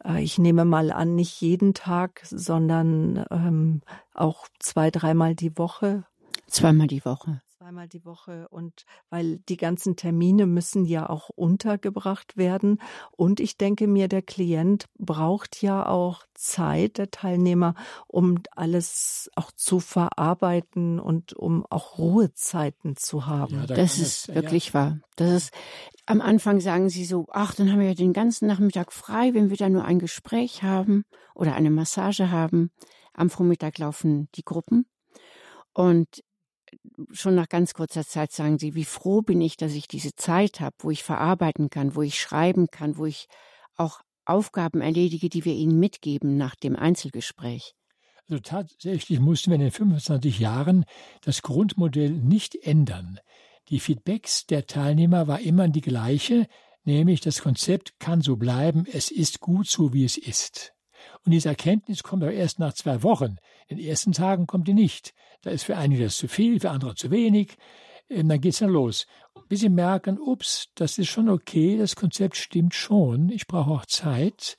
Äh, 0.03 0.23
ich 0.23 0.39
nehme 0.39 0.65
mal 0.65 0.91
an, 0.91 1.15
nicht 1.15 1.39
jeden 1.43 1.75
Tag, 1.75 2.23
sondern 2.25 3.27
ähm, 3.31 3.83
auch 4.15 4.47
zwei, 4.59 4.91
dreimal 4.91 5.35
die 5.35 5.59
Woche. 5.59 6.05
Zweimal 6.47 6.87
die 6.87 7.05
Woche 7.05 7.43
zweimal 7.69 7.89
die 7.89 8.07
Woche 8.07 8.49
und 8.49 8.87
weil 9.11 9.41
die 9.41 9.59
ganzen 9.59 9.95
Termine 9.95 10.47
müssen 10.47 10.87
ja 10.87 11.07
auch 11.11 11.29
untergebracht 11.29 12.39
werden 12.39 12.81
und 13.11 13.41
ich 13.41 13.59
denke 13.59 13.87
mir, 13.87 14.09
der 14.09 14.23
Klient 14.23 14.87
braucht 14.99 15.61
ja 15.61 15.87
auch 15.87 16.23
Zeit, 16.33 16.97
der 16.97 17.11
Teilnehmer, 17.11 17.75
um 18.07 18.41
alles 18.57 19.31
auch 19.37 19.53
zu 19.53 19.81
verarbeiten 19.81 20.99
und 20.99 21.35
um 21.35 21.67
auch 21.69 21.99
Ruhezeiten 21.99 22.97
zu 22.97 23.27
haben. 23.27 23.57
Ja, 23.57 23.67
da 23.67 23.75
das 23.75 23.99
ist 23.99 24.31
es, 24.31 24.35
wirklich 24.35 24.69
ja. 24.69 24.75
wahr. 24.75 25.01
Das 25.17 25.31
ist 25.31 25.53
am 26.07 26.23
Anfang 26.23 26.61
sagen 26.61 26.89
sie 26.89 27.05
so, 27.05 27.27
ach, 27.33 27.55
dann 27.55 27.71
haben 27.71 27.81
wir 27.81 27.89
ja 27.89 27.95
den 27.95 28.15
ganzen 28.15 28.47
Nachmittag 28.47 28.95
frei, 28.95 29.35
wenn 29.35 29.51
wir 29.51 29.59
da 29.59 29.69
nur 29.69 29.85
ein 29.85 29.99
Gespräch 29.99 30.63
haben 30.63 31.05
oder 31.35 31.55
eine 31.55 31.71
Massage 31.71 32.31
haben. 32.31 32.71
Am 33.13 33.29
Vormittag 33.29 33.77
laufen 33.77 34.31
die 34.37 34.45
Gruppen. 34.45 34.87
Und 35.75 36.25
schon 37.13 37.35
nach 37.35 37.49
ganz 37.49 37.75
kurzer 37.75 38.05
Zeit 38.05 38.33
sagen 38.33 38.59
sie, 38.59 38.75
wie 38.75 38.85
froh 38.85 39.23
bin 39.23 39.41
ich, 39.41 39.57
dass 39.57 39.75
ich 39.75 39.89
diese 39.89 40.15
Zeit 40.15 40.61
habe, 40.61 40.77
wo 40.81 40.91
ich 40.91 41.03
verarbeiten 41.03 41.71
kann, 41.71 41.95
wo 41.95 42.03
ich 42.03 42.21
schreiben 42.21 42.69
kann, 42.71 42.97
wo 42.97 43.07
ich 43.07 43.27
auch 43.77 44.01
Aufgaben 44.25 44.81
erledige, 44.81 45.29
die 45.29 45.45
wir 45.45 45.55
ihnen 45.55 45.79
mitgeben 45.79 46.37
nach 46.37 46.55
dem 46.55 46.77
Einzelgespräch. 46.77 47.75
Also 48.29 48.43
tatsächlich 48.43 49.21
mussten 49.21 49.51
wir 49.51 49.55
in 49.55 49.63
den 49.63 49.71
25 49.71 50.39
Jahren 50.39 50.85
das 51.23 51.41
Grundmodell 51.41 52.11
nicht 52.11 52.55
ändern. 52.55 53.19
Die 53.71 53.81
Feedbacks 53.81 54.47
der 54.47 54.67
Teilnehmer 54.67 55.29
war 55.29 55.41
immer 55.41 55.69
die 55.69 55.81
gleiche, 55.81 56.47
nämlich 56.85 57.21
das 57.21 57.41
Konzept 57.41 57.99
kann 57.99 58.21
so 58.21 58.37
bleiben, 58.37 58.87
es 58.93 59.11
ist 59.11 59.41
gut 59.41 59.69
so, 59.69 59.95
wie 59.95 60.05
es 60.05 60.19
ist. 60.19 60.75
Und 61.29 61.33
diese 61.33 61.51
Erkenntnis 61.51 62.03
kommt 62.03 62.23
aber 62.23 62.33
erst 62.33 62.59
nach 62.59 62.73
zwei 62.73 63.03
Wochen. 63.03 63.37
In 63.67 63.77
den 63.77 63.87
ersten 63.87 64.13
Tagen 64.13 64.47
kommt 64.47 64.67
die 64.67 64.73
nicht. 64.73 65.13
Da 65.43 65.51
ist 65.51 65.65
für 65.65 65.77
einige 65.77 66.05
das 66.05 66.17
zu 66.17 66.27
viel, 66.27 66.59
für 66.59 66.71
andere 66.71 66.95
zu 66.95 67.11
wenig. 67.11 67.59
Ähm, 68.09 68.31
dann 68.31 68.41
geht's 68.41 68.61
dann 68.61 68.71
los. 68.71 69.07
Bis 69.47 69.61
sie 69.61 69.69
merken, 69.69 70.19
ups, 70.19 70.69
das 70.75 70.97
ist 70.97 71.09
schon 71.09 71.29
okay, 71.29 71.77
das 71.77 71.97
Konzept 71.97 72.39
stimmt 72.39 72.73
schon, 72.73 73.29
ich 73.29 73.47
brauche 73.47 73.73
auch 73.73 73.85
Zeit. 73.85 74.57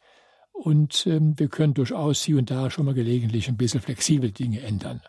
Und 0.52 1.08
ähm, 1.08 1.34
wir 1.40 1.48
können 1.48 1.74
durchaus 1.74 2.22
hier 2.22 2.38
und 2.38 2.52
da 2.52 2.70
schon 2.70 2.86
mal 2.86 2.94
gelegentlich 2.94 3.50
ein 3.50 3.58
bisschen 3.58 3.82
flexibel 3.82 4.32
Dinge 4.32 4.62
ändern. 4.62 5.02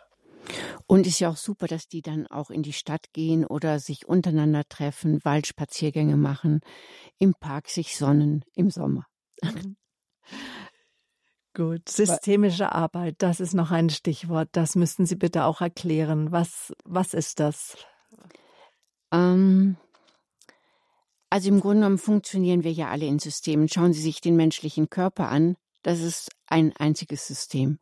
Und 0.87 1.05
ist 1.05 1.19
ja 1.19 1.29
auch 1.29 1.37
super, 1.37 1.67
dass 1.67 1.87
die 1.87 2.01
dann 2.01 2.25
auch 2.25 2.49
in 2.49 2.63
die 2.63 2.73
Stadt 2.73 3.13
gehen 3.13 3.45
oder 3.45 3.77
sich 3.77 4.07
untereinander 4.07 4.63
treffen, 4.67 5.23
Waldspaziergänge 5.23 6.17
machen, 6.17 6.61
im 7.19 7.35
Park 7.39 7.69
sich 7.69 7.97
sonnen 7.97 8.45
im 8.55 8.71
Sommer. 8.71 9.05
Gut, 11.53 11.89
systemische 11.89 12.71
Arbeit, 12.71 13.15
das 13.19 13.41
ist 13.41 13.53
noch 13.53 13.71
ein 13.71 13.89
Stichwort. 13.89 14.49
Das 14.53 14.75
müssten 14.75 15.05
Sie 15.05 15.15
bitte 15.15 15.43
auch 15.43 15.59
erklären. 15.59 16.31
Was, 16.31 16.73
was 16.85 17.13
ist 17.13 17.41
das? 17.41 17.75
Ähm, 19.11 19.75
also 21.29 21.49
im 21.49 21.59
Grunde 21.59 21.81
genommen 21.81 21.97
funktionieren 21.97 22.63
wir 22.63 22.71
ja 22.71 22.89
alle 22.89 23.05
in 23.05 23.19
Systemen. 23.19 23.67
Schauen 23.67 23.91
Sie 23.91 24.01
sich 24.01 24.21
den 24.21 24.37
menschlichen 24.37 24.89
Körper 24.89 25.29
an. 25.29 25.57
Das 25.83 25.99
ist 25.99 26.29
ein 26.47 26.73
einziges 26.77 27.27
System, 27.27 27.79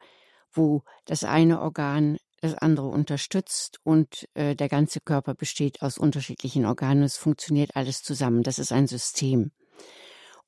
wo 0.52 0.84
das 1.06 1.24
eine 1.24 1.62
Organ 1.62 2.18
das 2.42 2.56
andere 2.56 2.88
unterstützt 2.88 3.80
und 3.84 4.28
äh, 4.34 4.56
der 4.56 4.70
ganze 4.70 5.02
Körper 5.02 5.36
besteht 5.36 5.82
aus 5.82 5.98
unterschiedlichen 5.98 6.66
Organen. 6.66 7.04
Es 7.04 7.18
funktioniert 7.18 7.76
alles 7.76 8.02
zusammen. 8.02 8.44
Das 8.44 8.60
ist 8.60 8.72
ein 8.72 8.88
System. 8.88 9.52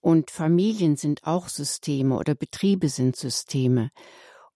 Und 0.02 0.32
Familien 0.32 0.98
sind 0.98 1.26
auch 1.26 1.48
Systeme 1.48 2.18
oder 2.18 2.36
Betriebe 2.36 2.90
sind 2.90 3.16
Systeme. 3.16 3.92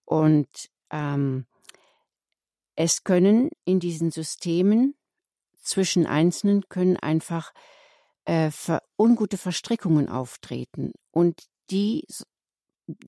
Und 0.03 0.49
ähm, 0.89 1.45
es 2.75 3.03
können 3.03 3.49
in 3.63 3.79
diesen 3.79 4.11
Systemen 4.11 4.95
zwischen 5.61 6.05
Einzelnen 6.05 6.67
können 6.67 6.97
einfach 6.97 7.53
äh, 8.25 8.51
ver 8.51 8.83
ungute 8.97 9.37
Verstrickungen 9.37 10.09
auftreten. 10.09 10.91
Und 11.11 11.43
die, 11.69 12.05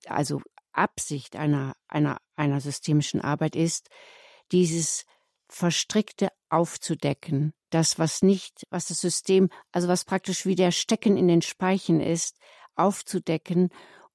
also 0.06 0.42
Absicht 0.72 1.36
einer, 1.36 1.76
einer, 1.88 2.20
einer 2.36 2.62
systemischen 2.62 3.20
Arbeit 3.22 3.56
ist, 3.56 3.90
dieses 4.52 5.06
Verstrickte 5.50 6.30
aufzudecken. 6.50 7.54
Das, 7.70 8.00
was 8.00 8.22
nicht, 8.22 8.66
was 8.70 8.88
das 8.88 9.00
System, 9.00 9.50
also 9.72 9.88
was 9.88 10.06
praktisch 10.06 10.46
wie 10.46 10.56
der 10.56 10.72
Stecken 10.72 11.18
in 11.18 11.28
den 11.28 11.42
Speichen 11.42 12.00
ist, 12.00 12.38
aufzudecken 12.76 13.70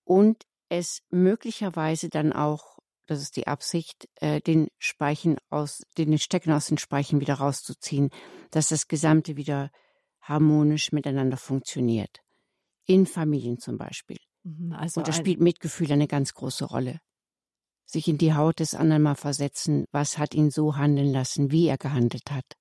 und 0.05 0.45
es 0.69 1.03
möglicherweise 1.11 2.09
dann 2.09 2.33
auch, 2.33 2.79
das 3.07 3.21
ist 3.21 3.37
die 3.37 3.47
Absicht, 3.47 4.09
äh, 4.21 4.41
den 4.41 4.69
Speichen 4.79 5.37
aus, 5.51 5.83
den 5.99 6.19
Stecken 6.19 6.53
aus 6.53 6.67
den 6.67 6.79
Speichen 6.79 7.21
wieder 7.21 7.35
rauszuziehen, 7.35 8.11
dass 8.51 8.69
das 8.69 8.89
Gesamte 8.89 9.37
wieder 9.37 9.71
harmonisch 10.23 10.93
miteinander 10.93 11.37
funktioniert. 11.37 12.21
In 12.87 13.07
Familien 13.07 13.59
zum 13.59 13.77
Beispiel. 13.77 14.19
Mhm, 14.45 14.73
also 14.73 15.01
und 15.01 15.09
da 15.09 15.13
spielt 15.13 15.41
Mitgefühl 15.41 15.93
eine 15.93 16.09
ganz 16.09 16.33
große 16.33 16.65
Rolle. 16.65 17.01
Sich 17.85 18.09
in 18.09 18.19
die 18.19 18.35
Haut 18.35 18.61
des 18.61 18.75
anderen 18.75 19.03
mal 19.03 19.15
versetzen, 19.15 19.85
was 19.93 20.17
hat 20.17 20.35
ihn 20.35 20.51
so 20.51 20.77
handeln 20.77 21.13
lassen, 21.13 21.51
wie 21.51 21.67
er 21.67 21.77
gehandelt 21.77 22.31
hat. 22.31 22.57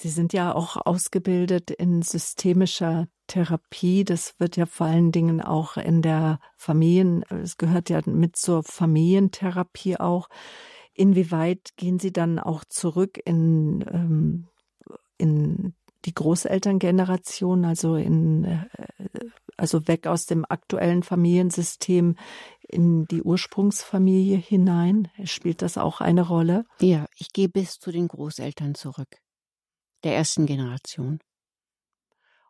Sie 0.00 0.08
sind 0.08 0.32
ja 0.32 0.54
auch 0.54 0.78
ausgebildet 0.86 1.70
in 1.70 2.00
systemischer 2.00 3.06
Therapie. 3.26 4.02
Das 4.02 4.32
wird 4.38 4.56
ja 4.56 4.64
vor 4.64 4.86
allen 4.86 5.12
Dingen 5.12 5.42
auch 5.42 5.76
in 5.76 6.00
der 6.00 6.40
Familien, 6.56 7.22
es 7.28 7.58
gehört 7.58 7.90
ja 7.90 8.00
mit 8.06 8.34
zur 8.34 8.62
Familientherapie 8.62 9.98
auch. 9.98 10.30
Inwieweit 10.94 11.76
gehen 11.76 11.98
Sie 11.98 12.14
dann 12.14 12.38
auch 12.38 12.64
zurück 12.64 13.20
in, 13.26 13.84
ähm, 13.92 14.48
in 15.18 15.74
die 16.06 16.14
Großelterngeneration, 16.14 17.66
also 17.66 17.96
in, 17.96 18.44
äh, 18.44 18.64
also 19.58 19.86
weg 19.86 20.06
aus 20.06 20.24
dem 20.24 20.46
aktuellen 20.48 21.02
Familiensystem 21.02 22.16
in 22.66 23.04
die 23.04 23.22
Ursprungsfamilie 23.22 24.38
hinein? 24.38 25.08
Spielt 25.24 25.60
das 25.60 25.76
auch 25.76 26.00
eine 26.00 26.26
Rolle? 26.26 26.64
Ja, 26.80 27.04
ich 27.16 27.34
gehe 27.34 27.50
bis 27.50 27.78
zu 27.78 27.92
den 27.92 28.08
Großeltern 28.08 28.74
zurück, 28.74 29.18
der 30.04 30.14
ersten 30.14 30.46
Generation. 30.46 31.18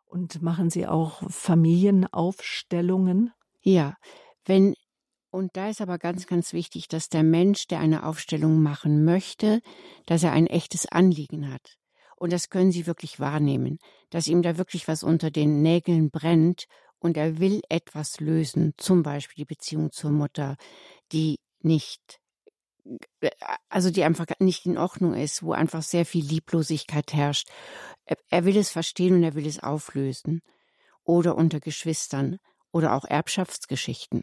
Und 0.05 0.41
machen 0.41 0.69
Sie 0.69 0.87
auch 0.87 1.21
Familienaufstellungen? 1.29 3.31
Ja, 3.61 3.95
wenn 4.45 4.75
und 5.33 5.55
da 5.55 5.69
ist 5.69 5.79
aber 5.79 5.97
ganz, 5.97 6.27
ganz 6.27 6.51
wichtig, 6.51 6.89
dass 6.89 7.07
der 7.07 7.23
Mensch, 7.23 7.65
der 7.67 7.79
eine 7.79 8.05
Aufstellung 8.05 8.61
machen 8.61 9.05
möchte, 9.05 9.61
dass 10.05 10.23
er 10.23 10.33
ein 10.33 10.45
echtes 10.45 10.87
Anliegen 10.87 11.49
hat. 11.51 11.77
Und 12.17 12.33
das 12.33 12.49
können 12.49 12.73
Sie 12.73 12.85
wirklich 12.85 13.19
wahrnehmen, 13.19 13.77
dass 14.09 14.27
ihm 14.27 14.41
da 14.41 14.57
wirklich 14.57 14.89
was 14.89 15.03
unter 15.03 15.31
den 15.31 15.61
Nägeln 15.61 16.11
brennt 16.11 16.65
und 16.99 17.17
er 17.17 17.39
will 17.39 17.61
etwas 17.69 18.19
lösen, 18.19 18.73
zum 18.77 19.03
Beispiel 19.03 19.43
die 19.43 19.55
Beziehung 19.55 19.91
zur 19.91 20.11
Mutter, 20.11 20.57
die 21.13 21.39
nicht, 21.61 22.19
also 23.69 23.91
die 23.91 24.03
einfach 24.03 24.25
nicht 24.39 24.65
in 24.65 24.77
Ordnung 24.77 25.13
ist, 25.13 25.43
wo 25.43 25.53
einfach 25.53 25.83
sehr 25.83 26.05
viel 26.05 26.25
Lieblosigkeit 26.25 27.13
herrscht. 27.13 27.49
Er 28.29 28.45
will 28.45 28.57
es 28.57 28.69
verstehen 28.69 29.15
und 29.15 29.23
er 29.23 29.35
will 29.35 29.47
es 29.47 29.61
auflösen. 29.61 30.41
Oder 31.03 31.35
unter 31.35 31.59
Geschwistern 31.59 32.37
oder 32.71 32.93
auch 32.93 33.05
Erbschaftsgeschichten, 33.05 34.21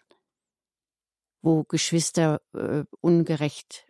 wo 1.43 1.65
Geschwister 1.65 2.41
äh, 2.55 2.85
ungerecht 3.01 3.87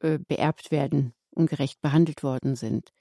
äh, 0.00 0.18
beerbt 0.18 0.70
werden, 0.70 1.14
ungerecht 1.30 1.80
behandelt 1.80 2.22
worden 2.22 2.56
sind. 2.56 2.92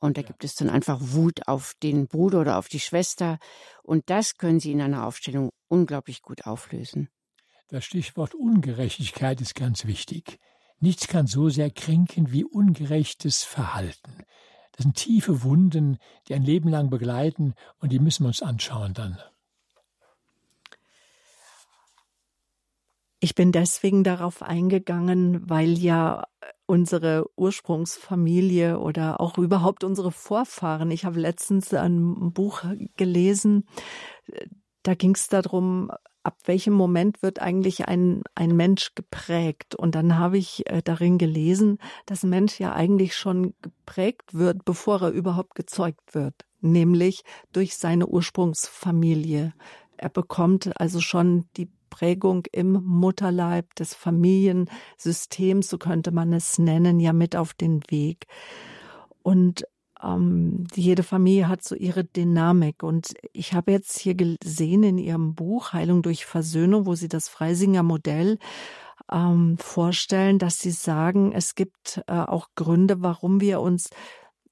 Und 0.00 0.16
da 0.16 0.22
gibt 0.22 0.44
es 0.44 0.54
dann 0.54 0.70
einfach 0.70 0.98
Wut 1.00 1.48
auf 1.48 1.74
den 1.82 2.06
Bruder 2.06 2.40
oder 2.40 2.58
auf 2.58 2.68
die 2.68 2.78
Schwester. 2.78 3.38
Und 3.82 4.10
das 4.10 4.36
können 4.36 4.60
Sie 4.60 4.70
in 4.70 4.80
einer 4.80 5.06
Aufstellung 5.06 5.50
unglaublich 5.66 6.22
gut 6.22 6.46
auflösen. 6.46 7.08
Das 7.68 7.84
Stichwort 7.84 8.34
Ungerechtigkeit 8.34 9.42
ist 9.42 9.54
ganz 9.54 9.84
wichtig. 9.84 10.40
Nichts 10.80 11.06
kann 11.06 11.26
so 11.26 11.50
sehr 11.50 11.70
kränken 11.70 12.32
wie 12.32 12.44
ungerechtes 12.44 13.44
Verhalten. 13.44 14.24
Das 14.72 14.84
sind 14.84 14.96
tiefe 14.96 15.42
Wunden, 15.42 15.98
die 16.26 16.34
ein 16.34 16.44
Leben 16.44 16.70
lang 16.70 16.88
begleiten 16.88 17.54
und 17.78 17.92
die 17.92 17.98
müssen 17.98 18.24
wir 18.24 18.28
uns 18.28 18.40
anschauen 18.40 18.94
dann. 18.94 19.18
Ich 23.20 23.34
bin 23.34 23.52
deswegen 23.52 24.02
darauf 24.02 24.42
eingegangen, 24.42 25.50
weil 25.50 25.76
ja 25.76 26.24
unsere 26.64 27.28
Ursprungsfamilie 27.36 28.78
oder 28.78 29.20
auch 29.20 29.36
überhaupt 29.36 29.84
unsere 29.84 30.12
Vorfahren. 30.12 30.90
Ich 30.90 31.04
habe 31.04 31.20
letztens 31.20 31.74
ein 31.74 32.32
Buch 32.32 32.62
gelesen, 32.96 33.68
da 34.84 34.94
ging 34.94 35.14
es 35.16 35.26
darum, 35.26 35.90
ab 36.28 36.36
welchem 36.44 36.74
Moment 36.74 37.22
wird 37.22 37.40
eigentlich 37.40 37.88
ein, 37.88 38.22
ein 38.34 38.54
Mensch 38.54 38.94
geprägt? 38.94 39.74
Und 39.74 39.94
dann 39.94 40.18
habe 40.18 40.36
ich 40.36 40.68
äh, 40.68 40.82
darin 40.82 41.16
gelesen, 41.16 41.78
dass 42.04 42.22
ein 42.22 42.28
Mensch 42.28 42.60
ja 42.60 42.74
eigentlich 42.74 43.16
schon 43.16 43.54
geprägt 43.62 44.34
wird, 44.34 44.66
bevor 44.66 45.00
er 45.00 45.08
überhaupt 45.08 45.54
gezeugt 45.54 46.14
wird, 46.14 46.34
nämlich 46.60 47.22
durch 47.54 47.76
seine 47.76 48.06
Ursprungsfamilie. 48.08 49.54
Er 49.96 50.08
bekommt 50.10 50.78
also 50.78 51.00
schon 51.00 51.46
die 51.56 51.70
Prägung 51.88 52.44
im 52.52 52.72
Mutterleib 52.72 53.74
des 53.76 53.94
Familiensystems, 53.94 55.70
so 55.70 55.78
könnte 55.78 56.10
man 56.10 56.34
es 56.34 56.58
nennen, 56.58 57.00
ja 57.00 57.14
mit 57.14 57.36
auf 57.36 57.54
den 57.54 57.80
Weg. 57.88 58.26
Und 59.22 59.64
ähm, 60.02 60.66
jede 60.74 61.02
Familie 61.02 61.48
hat 61.48 61.62
so 61.64 61.74
ihre 61.74 62.04
Dynamik. 62.04 62.82
Und 62.82 63.14
ich 63.32 63.54
habe 63.54 63.72
jetzt 63.72 63.98
hier 63.98 64.14
gesehen 64.14 64.82
in 64.82 64.98
Ihrem 64.98 65.34
Buch 65.34 65.72
Heilung 65.72 66.02
durch 66.02 66.26
Versöhnung, 66.26 66.86
wo 66.86 66.94
Sie 66.94 67.08
das 67.08 67.28
Freisinger 67.28 67.82
Modell 67.82 68.38
ähm, 69.10 69.56
vorstellen, 69.58 70.38
dass 70.38 70.58
Sie 70.58 70.70
sagen, 70.70 71.32
es 71.32 71.54
gibt 71.54 72.02
äh, 72.06 72.12
auch 72.12 72.48
Gründe, 72.54 73.02
warum 73.02 73.40
wir 73.40 73.60
uns 73.60 73.90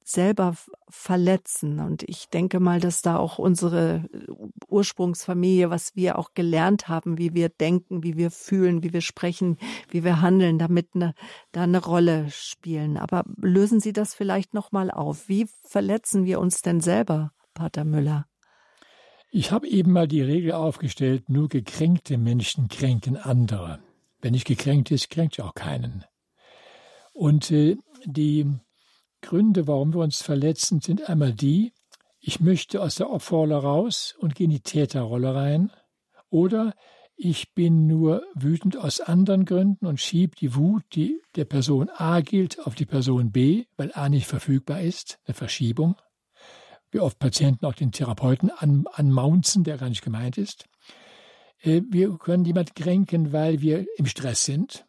selber 0.07 0.55
verletzen. 0.89 1.81
Und 1.81 2.05
ich 2.05 2.29
denke 2.29 2.61
mal, 2.61 2.79
dass 2.79 3.03
da 3.03 3.17
auch 3.17 3.39
unsere 3.39 4.05
äh, 4.13 4.33
Ursprungsfamilie, 4.69 5.69
was 5.69 5.97
wir 5.97 6.17
auch 6.17 6.33
gelernt 6.35 6.89
haben, 6.89 7.19
wie 7.19 7.35
wir 7.35 7.49
denken, 7.49 8.05
wie 8.05 8.17
wir 8.17 8.31
fühlen, 8.31 8.85
wie 8.85 8.93
wir 8.93 9.01
sprechen, 9.01 9.59
wie 9.91 10.05
wir 10.05 10.21
handeln, 10.21 10.59
damit 10.59 10.91
eine, 10.95 11.13
da 11.51 11.65
eine 11.65 11.85
Rolle 11.85 12.31
spielen. 12.31 12.97
Aber 12.97 13.25
lösen 13.37 13.81
Sie 13.81 13.93
das 13.93 14.15
vielleicht 14.15 14.55
nochmal 14.55 14.93
auf. 14.93 15.29
Wie 15.29 15.49
verletzen 15.63 16.25
wir 16.25 16.39
uns 16.39 16.63
denn 16.63 16.81
selber, 16.81 17.33
Pater 17.53 17.85
Müller? 17.85 18.27
Ich 19.33 19.51
habe 19.51 19.67
eben 19.67 19.91
mal 19.91 20.07
die 20.07 20.23
Regel 20.23 20.53
aufgestellt, 20.53 21.29
nur 21.29 21.49
gekränkte 21.49 22.17
Menschen 22.17 22.69
kränken 22.69 23.17
andere. 23.17 23.81
Wenn 24.21 24.33
nicht 24.33 24.47
gekränkt 24.47 24.93
ist, 24.93 25.11
kränkt 25.11 25.37
ja 25.37 25.47
auch 25.47 25.55
keinen. 25.55 26.05
Und 27.13 27.51
äh, 27.51 27.77
die 28.05 28.47
Gründe, 29.21 29.67
warum 29.67 29.95
wir 29.95 30.01
uns 30.01 30.23
verletzen, 30.23 30.81
sind 30.81 31.09
einmal 31.09 31.33
die, 31.33 31.73
ich 32.21 32.41
möchte 32.41 32.83
aus 32.83 32.97
der 32.97 33.11
Opferrolle 33.11 33.57
raus 33.57 34.15
und 34.19 34.35
gehe 34.35 34.47
in 34.47 34.51
die 34.51 34.61
Täterrolle 34.61 35.35
rein. 35.35 35.71
Oder 36.29 36.75
ich 37.15 37.55
bin 37.55 37.87
nur 37.87 38.25
wütend 38.35 38.77
aus 38.77 39.01
anderen 39.01 39.45
Gründen 39.45 39.87
und 39.87 40.01
schiebe 40.01 40.37
die 40.37 40.55
Wut, 40.55 40.85
die 40.95 41.21
der 41.35 41.45
Person 41.45 41.89
A 41.95 42.21
gilt, 42.21 42.67
auf 42.67 42.75
die 42.75 42.85
Person 42.85 43.33
B, 43.33 43.65
weil 43.77 43.93
A 43.95 44.09
nicht 44.09 44.27
verfügbar 44.27 44.81
ist, 44.81 45.19
eine 45.25 45.35
Verschiebung. 45.35 45.97
Wie 46.91 47.01
oft 47.01 47.19
Patienten 47.19 47.65
auch 47.67 47.75
den 47.75 47.93
Therapeuten 47.93 48.51
an, 48.51 48.87
anmaunzen, 48.93 49.65
der 49.65 49.79
gar 49.79 49.89
nicht 49.89 50.03
gemeint 50.03 50.37
ist. 50.39 50.67
Äh, 51.63 51.83
wir 51.89 52.17
können 52.19 52.45
jemand 52.45 52.75
kränken, 52.75 53.33
weil 53.33 53.61
wir 53.61 53.87
im 53.97 54.07
Stress 54.07 54.45
sind, 54.45 54.86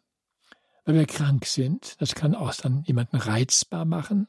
weil 0.88 0.94
wir 0.94 1.06
krank 1.06 1.44
sind. 1.44 1.96
Das 2.00 2.14
kann 2.14 2.34
auch 2.34 2.54
dann 2.54 2.82
jemanden 2.86 3.16
reizbar 3.18 3.84
machen. 3.84 4.26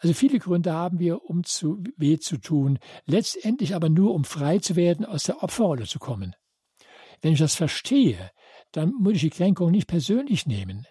Also 0.00 0.12
viele 0.12 0.38
Gründe 0.38 0.70
haben 0.70 0.98
wir, 0.98 1.24
um 1.24 1.44
zu 1.44 1.82
weh 1.96 2.18
zu 2.18 2.36
tun, 2.36 2.78
letztendlich 3.06 3.74
aber 3.74 3.88
nur, 3.88 4.14
um 4.14 4.24
frei 4.24 4.58
zu 4.58 4.76
werden, 4.76 5.06
aus 5.06 5.22
der 5.22 5.42
Opferrolle 5.42 5.86
zu 5.86 5.98
kommen. 5.98 6.36
Wenn 7.22 7.32
ich 7.32 7.38
das 7.38 7.54
verstehe, 7.54 8.30
dann 8.70 8.92
muss 8.98 9.14
ich 9.14 9.22
die 9.22 9.30
Kränkung 9.30 9.70
nicht 9.70 9.86
persönlich 9.86 10.44
nehmen. 10.44 10.86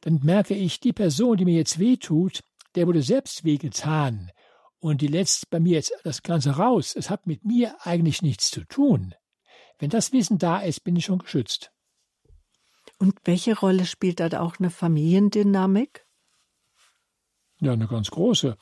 Dann 0.00 0.18
merke 0.24 0.54
ich, 0.54 0.80
die 0.80 0.92
Person, 0.92 1.36
die 1.36 1.44
mir 1.44 1.54
jetzt 1.54 1.78
weh 1.78 1.96
tut, 1.96 2.40
der 2.74 2.88
wurde 2.88 3.02
selbst 3.02 3.44
wehgetan. 3.44 4.32
Und 4.80 5.02
die 5.02 5.06
lässt 5.06 5.50
bei 5.50 5.60
mir 5.60 5.74
jetzt 5.74 5.94
das 6.02 6.24
Ganze 6.24 6.56
raus. 6.56 6.96
Es 6.96 7.10
hat 7.10 7.28
mit 7.28 7.44
mir 7.44 7.76
eigentlich 7.82 8.22
nichts 8.22 8.50
zu 8.50 8.64
tun. 8.64 9.14
Wenn 9.78 9.90
das 9.90 10.12
Wissen 10.12 10.38
da 10.38 10.58
ist, 10.58 10.82
bin 10.82 10.96
ich 10.96 11.04
schon 11.04 11.20
geschützt. 11.20 11.70
Und 13.02 13.18
welche 13.24 13.58
Rolle 13.58 13.84
spielt 13.84 14.20
da 14.20 14.28
auch 14.38 14.60
eine 14.60 14.70
Familiendynamik? 14.70 16.06
Ja, 17.58 17.72
eine 17.72 17.88
ganz 17.88 18.12
große. 18.12 18.56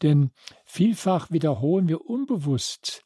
Denn 0.00 0.30
vielfach 0.64 1.30
wiederholen 1.30 1.86
wir 1.86 2.06
unbewusst 2.06 3.02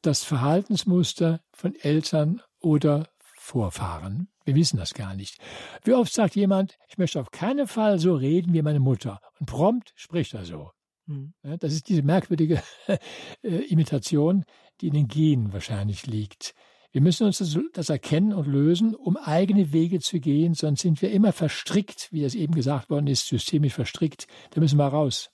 das 0.00 0.24
Verhaltensmuster 0.24 1.40
von 1.52 1.74
Eltern 1.74 2.40
oder 2.58 3.06
Vorfahren. 3.36 4.28
Wir 4.46 4.54
wissen 4.54 4.78
das 4.78 4.94
gar 4.94 5.14
nicht. 5.14 5.36
Wie 5.82 5.92
oft 5.92 6.14
sagt 6.14 6.36
jemand, 6.36 6.78
ich 6.88 6.96
möchte 6.96 7.20
auf 7.20 7.30
keinen 7.30 7.66
Fall 7.66 7.98
so 7.98 8.14
reden 8.14 8.54
wie 8.54 8.62
meine 8.62 8.80
Mutter. 8.80 9.20
Und 9.38 9.44
prompt 9.44 9.92
spricht 9.94 10.32
er 10.32 10.46
so. 10.46 10.70
Hm. 11.06 11.34
Das 11.42 11.74
ist 11.74 11.90
diese 11.90 12.02
merkwürdige 12.02 12.62
äh, 13.42 13.56
Imitation, 13.68 14.46
die 14.80 14.86
in 14.86 14.94
den 14.94 15.06
Genen 15.06 15.52
wahrscheinlich 15.52 16.06
liegt. 16.06 16.54
Wir 16.94 17.00
müssen 17.00 17.26
uns 17.26 17.42
das, 17.72 17.88
erkennen 17.88 18.32
und 18.32 18.46
lösen, 18.46 18.94
um 18.94 19.16
eigene 19.16 19.72
Wege 19.72 19.98
zu 19.98 20.20
gehen, 20.20 20.54
sonst 20.54 20.82
sind 20.82 21.02
wir 21.02 21.10
immer 21.10 21.32
verstrickt, 21.32 22.06
wie 22.12 22.22
das 22.22 22.36
eben 22.36 22.54
gesagt 22.54 22.88
worden 22.88 23.08
ist, 23.08 23.26
systemisch 23.26 23.74
verstrickt. 23.74 24.28
Da 24.52 24.60
müssen 24.60 24.78
wir 24.78 24.86
raus. 24.86 25.30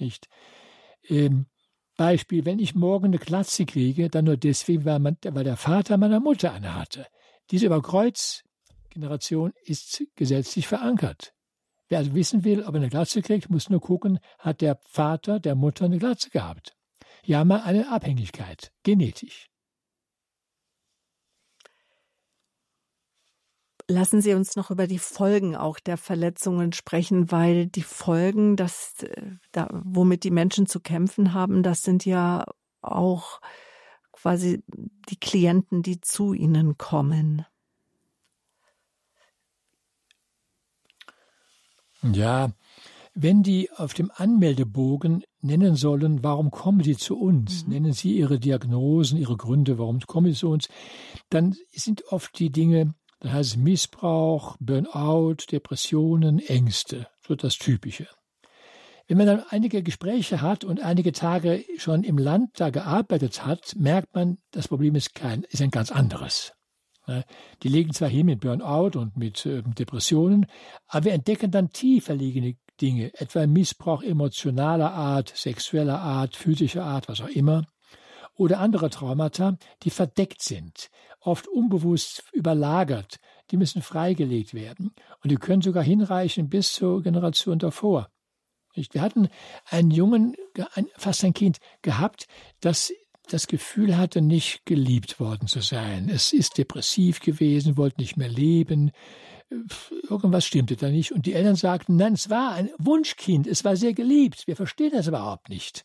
Nicht? 0.00 0.26
Ähm, 1.08 1.46
Beispiel, 1.96 2.44
wenn 2.44 2.58
ich 2.58 2.74
morgen 2.74 3.04
eine 3.04 3.18
Glatze 3.18 3.66
kriege, 3.66 4.10
dann 4.10 4.24
nur 4.24 4.36
deswegen, 4.36 4.84
weil, 4.84 4.98
man, 4.98 5.16
weil 5.22 5.44
der 5.44 5.56
Vater 5.56 5.96
meiner 5.96 6.18
Mutter 6.18 6.52
eine 6.52 6.74
hatte. 6.74 7.06
Diese 7.52 7.66
Überkreuzgeneration 7.66 9.52
ist 9.62 10.02
gesetzlich 10.16 10.66
verankert. 10.66 11.34
Wer 11.88 11.98
also 11.98 12.16
wissen 12.16 12.42
will, 12.42 12.64
ob 12.64 12.74
er 12.74 12.80
eine 12.80 12.88
Glatze 12.88 13.22
kriegt, 13.22 13.48
muss 13.48 13.70
nur 13.70 13.80
gucken, 13.80 14.18
hat 14.40 14.60
der 14.60 14.80
Vater 14.82 15.38
der 15.38 15.54
Mutter 15.54 15.84
eine 15.84 15.98
Glatze 15.98 16.30
gehabt. 16.30 16.74
Haben 17.30 17.48
wir 17.48 17.62
eine 17.62 17.92
Abhängigkeit, 17.92 18.72
genetisch. 18.82 19.46
Lassen 23.88 24.20
Sie 24.20 24.34
uns 24.34 24.56
noch 24.56 24.72
über 24.72 24.88
die 24.88 24.98
Folgen 24.98 25.54
auch 25.54 25.78
der 25.78 25.96
Verletzungen 25.96 26.72
sprechen, 26.72 27.30
weil 27.30 27.66
die 27.66 27.82
Folgen, 27.82 28.56
das, 28.56 29.02
äh, 29.02 29.30
da, 29.52 29.68
womit 29.70 30.24
die 30.24 30.32
Menschen 30.32 30.66
zu 30.66 30.80
kämpfen 30.80 31.32
haben, 31.32 31.62
das 31.62 31.82
sind 31.82 32.04
ja 32.04 32.44
auch 32.82 33.40
quasi 34.12 34.64
die 35.08 35.20
Klienten, 35.20 35.82
die 35.82 36.00
zu 36.00 36.32
ihnen 36.32 36.76
kommen. 36.78 37.46
Ja, 42.02 42.50
wenn 43.14 43.42
die 43.42 43.70
auf 43.70 43.94
dem 43.94 44.10
Anmeldebogen 44.14 45.22
nennen 45.40 45.76
sollen, 45.76 46.22
warum 46.24 46.50
kommen 46.50 46.82
sie 46.82 46.96
zu 46.96 47.18
uns, 47.18 47.64
mhm. 47.64 47.72
nennen 47.72 47.92
sie 47.92 48.16
ihre 48.16 48.38
Diagnosen, 48.40 49.16
ihre 49.16 49.36
Gründe, 49.36 49.78
warum 49.78 50.00
kommen 50.00 50.32
sie 50.32 50.38
zu 50.38 50.50
uns, 50.50 50.68
dann 51.30 51.56
sind 51.72 52.04
oft 52.08 52.38
die 52.38 52.50
Dinge 52.50 52.94
das 53.20 53.32
heißt 53.32 53.56
Missbrauch, 53.56 54.56
Burnout, 54.60 55.36
Depressionen, 55.50 56.38
Ängste, 56.38 57.08
so 57.26 57.34
das 57.34 57.56
Typische. 57.58 58.06
Wenn 59.08 59.18
man 59.18 59.26
dann 59.26 59.44
einige 59.50 59.82
Gespräche 59.82 60.42
hat 60.42 60.64
und 60.64 60.80
einige 60.80 61.12
Tage 61.12 61.64
schon 61.78 62.02
im 62.02 62.18
Land 62.18 62.50
da 62.60 62.70
gearbeitet 62.70 63.46
hat, 63.46 63.76
merkt 63.76 64.14
man, 64.14 64.38
das 64.50 64.68
Problem 64.68 64.96
ist 64.96 65.14
kein, 65.14 65.44
ist 65.44 65.62
ein 65.62 65.70
ganz 65.70 65.92
anderes. 65.92 66.52
Die 67.62 67.68
legen 67.68 67.92
zwar 67.92 68.08
hin 68.08 68.26
mit 68.26 68.40
Burnout 68.40 68.98
und 68.98 69.16
mit 69.16 69.46
ähm, 69.46 69.74
Depressionen, 69.76 70.46
aber 70.88 71.04
wir 71.04 71.12
entdecken 71.12 71.52
dann 71.52 71.70
tiefer 71.70 72.16
liegende 72.16 72.56
Dinge, 72.80 73.12
etwa 73.14 73.46
Missbrauch 73.46 74.02
emotionaler 74.02 74.92
Art, 74.92 75.32
sexueller 75.34 76.00
Art, 76.00 76.34
physischer 76.34 76.84
Art, 76.84 77.08
was 77.08 77.20
auch 77.20 77.28
immer, 77.28 77.64
oder 78.34 78.58
andere 78.58 78.90
Traumata, 78.90 79.56
die 79.84 79.90
verdeckt 79.90 80.42
sind, 80.42 80.90
oft 81.26 81.48
unbewusst 81.48 82.24
überlagert, 82.32 83.18
die 83.50 83.56
müssen 83.56 83.82
freigelegt 83.82 84.54
werden. 84.54 84.92
Und 85.22 85.30
die 85.30 85.36
können 85.36 85.62
sogar 85.62 85.82
hinreichen 85.82 86.48
bis 86.48 86.72
zur 86.72 87.02
Generation 87.02 87.58
davor. 87.58 88.08
Wir 88.74 89.00
hatten 89.00 89.28
einen 89.64 89.90
Jungen, 89.90 90.36
fast 90.96 91.24
ein 91.24 91.32
Kind 91.32 91.58
gehabt, 91.82 92.26
das 92.60 92.92
das 93.28 93.48
Gefühl 93.48 93.96
hatte, 93.96 94.20
nicht 94.20 94.64
geliebt 94.66 95.18
worden 95.18 95.48
zu 95.48 95.60
sein. 95.60 96.08
Es 96.08 96.32
ist 96.32 96.58
depressiv 96.58 97.18
gewesen, 97.18 97.76
wollte 97.76 98.00
nicht 98.00 98.16
mehr 98.16 98.28
leben. 98.28 98.92
Irgendwas 100.08 100.44
stimmte 100.44 100.76
da 100.76 100.90
nicht. 100.90 101.10
Und 101.10 101.26
die 101.26 101.32
Eltern 101.32 101.56
sagten, 101.56 101.96
nein, 101.96 102.12
es 102.12 102.30
war 102.30 102.52
ein 102.52 102.70
Wunschkind, 102.78 103.48
es 103.48 103.64
war 103.64 103.74
sehr 103.74 103.94
geliebt. 103.94 104.46
Wir 104.46 104.54
verstehen 104.54 104.92
das 104.92 105.08
überhaupt 105.08 105.48
nicht 105.48 105.84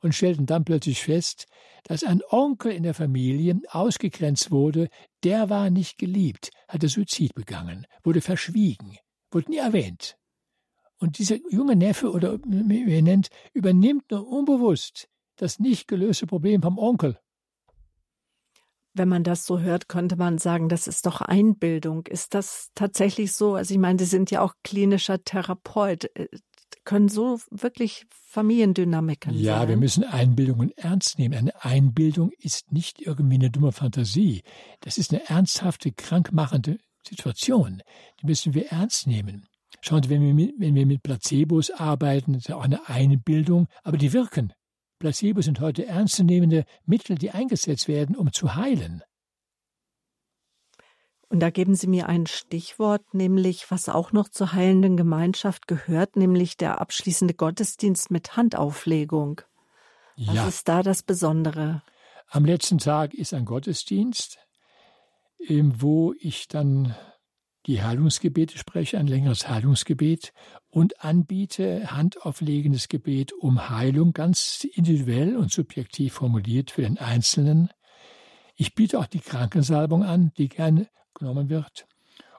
und 0.00 0.14
stellten 0.14 0.46
dann 0.46 0.64
plötzlich 0.64 1.02
fest, 1.02 1.46
dass 1.84 2.04
ein 2.04 2.20
Onkel 2.28 2.72
in 2.72 2.82
der 2.82 2.94
Familie 2.94 3.60
ausgegrenzt 3.68 4.50
wurde, 4.50 4.88
der 5.24 5.50
war 5.50 5.70
nicht 5.70 5.98
geliebt, 5.98 6.50
hatte 6.68 6.88
Suizid 6.88 7.34
begangen, 7.34 7.86
wurde 8.02 8.20
verschwiegen, 8.20 8.96
wurde 9.30 9.50
nie 9.50 9.58
erwähnt. 9.58 10.16
Und 10.98 11.18
dieser 11.18 11.36
junge 11.50 11.76
Neffe 11.76 12.10
oder 12.10 12.38
wie 12.44 12.92
er 12.92 13.02
nennt, 13.02 13.28
übernimmt 13.54 14.10
nur 14.10 14.26
unbewusst 14.26 15.08
das 15.36 15.58
nicht 15.58 15.88
gelöste 15.88 16.26
Problem 16.26 16.62
vom 16.62 16.78
Onkel. 16.78 17.18
Wenn 18.92 19.08
man 19.08 19.22
das 19.22 19.46
so 19.46 19.60
hört, 19.60 19.88
könnte 19.88 20.16
man 20.16 20.38
sagen, 20.38 20.68
das 20.68 20.88
ist 20.88 21.06
doch 21.06 21.20
Einbildung. 21.20 22.06
Ist 22.06 22.34
das 22.34 22.70
tatsächlich 22.74 23.32
so? 23.32 23.54
Also 23.54 23.72
ich 23.72 23.80
meine, 23.80 23.98
Sie 24.00 24.04
sind 24.04 24.30
ja 24.32 24.42
auch 24.42 24.54
klinischer 24.64 25.22
Therapeut 25.22 26.10
können 26.84 27.08
so 27.08 27.40
wirklich 27.50 28.06
Familiendynamiken 28.10 29.32
ja, 29.34 29.38
sein. 29.38 29.62
Ja, 29.62 29.68
wir 29.68 29.76
müssen 29.76 30.04
Einbildungen 30.04 30.70
ernst 30.76 31.18
nehmen. 31.18 31.34
Eine 31.34 31.64
Einbildung 31.64 32.30
ist 32.38 32.72
nicht 32.72 33.00
irgendwie 33.00 33.36
eine 33.36 33.50
dumme 33.50 33.72
Fantasie. 33.72 34.42
Das 34.80 34.98
ist 34.98 35.12
eine 35.12 35.28
ernsthafte, 35.28 35.92
krankmachende 35.92 36.78
Situation. 37.06 37.82
Die 38.20 38.26
müssen 38.26 38.54
wir 38.54 38.66
ernst 38.70 39.06
nehmen. 39.06 39.46
Schauen 39.80 40.02
Sie, 40.02 40.10
wenn 40.10 40.22
wir 40.22 40.34
mit, 40.34 40.54
wenn 40.58 40.74
wir 40.74 40.86
mit 40.86 41.02
Placebos 41.02 41.70
arbeiten, 41.70 42.34
ist 42.34 42.48
ja 42.48 42.56
auch 42.56 42.64
eine 42.64 42.88
Einbildung, 42.88 43.66
aber 43.82 43.96
die 43.96 44.12
wirken. 44.12 44.52
Placebos 44.98 45.46
sind 45.46 45.60
heute 45.60 45.86
ernstzunehmende 45.86 46.64
Mittel, 46.84 47.16
die 47.16 47.30
eingesetzt 47.30 47.88
werden, 47.88 48.16
um 48.16 48.32
zu 48.32 48.54
heilen. 48.54 49.02
Und 51.30 51.38
da 51.38 51.50
geben 51.50 51.76
Sie 51.76 51.86
mir 51.86 52.08
ein 52.08 52.26
Stichwort, 52.26 53.14
nämlich 53.14 53.70
was 53.70 53.88
auch 53.88 54.12
noch 54.12 54.28
zur 54.28 54.52
heilenden 54.52 54.96
Gemeinschaft 54.96 55.68
gehört, 55.68 56.16
nämlich 56.16 56.56
der 56.56 56.80
abschließende 56.80 57.34
Gottesdienst 57.34 58.10
mit 58.10 58.36
Handauflegung. 58.36 59.40
Was 60.16 60.34
ja. 60.34 60.48
ist 60.48 60.68
da 60.68 60.82
das 60.82 61.04
Besondere? 61.04 61.82
Am 62.28 62.44
letzten 62.44 62.78
Tag 62.78 63.14
ist 63.14 63.32
ein 63.32 63.44
Gottesdienst, 63.44 64.38
wo 65.48 66.14
ich 66.18 66.48
dann 66.48 66.96
die 67.66 67.80
Heilungsgebete 67.80 68.58
spreche, 68.58 68.98
ein 68.98 69.06
längeres 69.06 69.48
Heilungsgebet 69.48 70.32
und 70.68 71.04
anbiete 71.04 71.92
handauflegendes 71.92 72.88
Gebet 72.88 73.32
um 73.32 73.70
Heilung, 73.70 74.12
ganz 74.12 74.66
individuell 74.72 75.36
und 75.36 75.52
subjektiv 75.52 76.14
formuliert 76.14 76.72
für 76.72 76.82
den 76.82 76.98
Einzelnen. 76.98 77.70
Ich 78.56 78.74
biete 78.74 78.98
auch 78.98 79.06
die 79.06 79.20
Krankensalbung 79.20 80.02
an, 80.02 80.32
die 80.36 80.48
gerne 80.48 80.88
genommen 81.20 81.48
wird. 81.48 81.86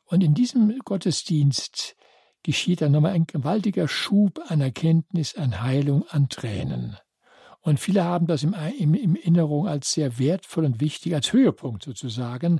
Und 0.05 0.21
in 0.21 0.33
diesem 0.33 0.77
Gottesdienst 0.83 1.95
geschieht 2.43 2.81
dann 2.81 2.91
nochmal 2.91 3.13
ein 3.13 3.27
gewaltiger 3.27 3.87
Schub 3.87 4.41
an 4.47 4.59
Erkenntnis, 4.61 5.35
an 5.35 5.61
Heilung, 5.61 6.05
an 6.09 6.27
Tränen. 6.27 6.97
Und 7.61 7.79
viele 7.79 8.03
haben 8.03 8.27
das 8.27 8.43
im, 8.43 8.53
im, 8.77 8.95
im 8.95 9.15
Erinnerung 9.15 9.67
als 9.67 9.91
sehr 9.91 10.17
wertvoll 10.17 10.65
und 10.65 10.81
wichtig, 10.81 11.13
als 11.13 11.31
Höhepunkt 11.31 11.83
sozusagen. 11.83 12.59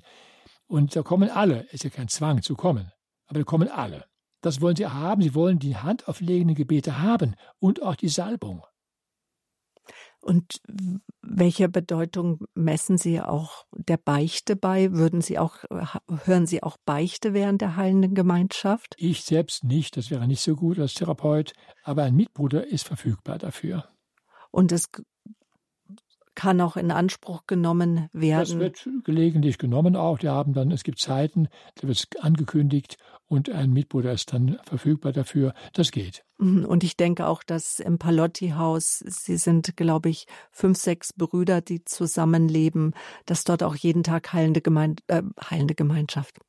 Und 0.67 0.95
da 0.95 1.01
kommen 1.01 1.29
alle. 1.29 1.65
Es 1.67 1.73
ist 1.75 1.83
ja 1.83 1.89
kein 1.89 2.07
Zwang 2.07 2.43
zu 2.43 2.55
kommen, 2.55 2.91
aber 3.27 3.39
da 3.39 3.43
kommen 3.43 3.67
alle. 3.67 4.05
Das 4.41 4.61
wollen 4.61 4.75
sie 4.75 4.87
haben. 4.87 5.21
Sie 5.21 5.35
wollen 5.35 5.59
die 5.59 5.75
handauflegenden 5.75 6.55
Gebete 6.55 7.01
haben 7.01 7.35
und 7.59 7.81
auch 7.81 7.95
die 7.95 8.09
Salbung. 8.09 8.63
Und 10.21 10.61
welche 11.21 11.67
Bedeutung 11.67 12.45
messen 12.53 12.97
Sie 12.97 13.19
auch 13.19 13.65
der 13.75 13.97
Beichte 13.97 14.55
bei? 14.55 14.91
Würden 14.91 15.21
Sie 15.21 15.39
auch, 15.39 15.57
hören 16.25 16.45
Sie 16.45 16.61
auch 16.61 16.77
Beichte 16.85 17.33
während 17.33 17.61
der 17.61 17.75
heilenden 17.75 18.13
Gemeinschaft? 18.13 18.95
Ich 18.97 19.23
selbst 19.23 19.63
nicht, 19.63 19.97
das 19.97 20.11
wäre 20.11 20.27
nicht 20.27 20.41
so 20.41 20.55
gut 20.55 20.77
als 20.77 20.93
Therapeut, 20.93 21.53
aber 21.83 22.03
ein 22.03 22.15
Mitbruder 22.15 22.67
ist 22.67 22.87
verfügbar 22.87 23.39
dafür. 23.39 23.89
Und 24.51 24.71
es 24.71 24.89
kann 26.35 26.61
auch 26.61 26.77
in 26.77 26.91
Anspruch 26.91 27.45
genommen 27.47 28.09
werden. 28.13 28.59
Das 28.59 28.59
wird 28.59 28.89
gelegentlich 29.03 29.57
genommen 29.57 29.95
auch. 29.95 30.17
Die 30.17 30.29
haben 30.29 30.53
dann, 30.53 30.71
es 30.71 30.83
gibt 30.83 30.99
Zeiten, 30.99 31.47
da 31.75 31.87
wird 31.87 31.97
es 31.97 32.21
angekündigt 32.21 32.97
und 33.27 33.49
ein 33.49 33.71
Mitbruder 33.71 34.11
ist 34.11 34.33
dann 34.33 34.59
verfügbar 34.63 35.11
dafür. 35.11 35.53
Das 35.73 35.91
geht. 35.91 36.23
Mhm, 36.37 36.65
und 36.65 36.83
ich 36.83 36.97
denke 36.97 37.27
auch, 37.27 37.43
dass 37.43 37.79
im 37.79 37.97
Palotti-Haus, 37.97 38.99
Sie 38.99 39.37
sind, 39.37 39.75
glaube 39.77 40.09
ich, 40.09 40.25
fünf, 40.51 40.77
sechs 40.77 41.13
Brüder, 41.13 41.61
die 41.61 41.83
zusammenleben, 41.85 42.93
dass 43.25 43.43
dort 43.43 43.63
auch 43.63 43.75
jeden 43.75 44.03
Tag 44.03 44.33
heilende, 44.33 44.61
Gemein 44.61 44.95
äh, 45.07 45.21
heilende 45.49 45.75
Gemeinschaft, 45.75 46.39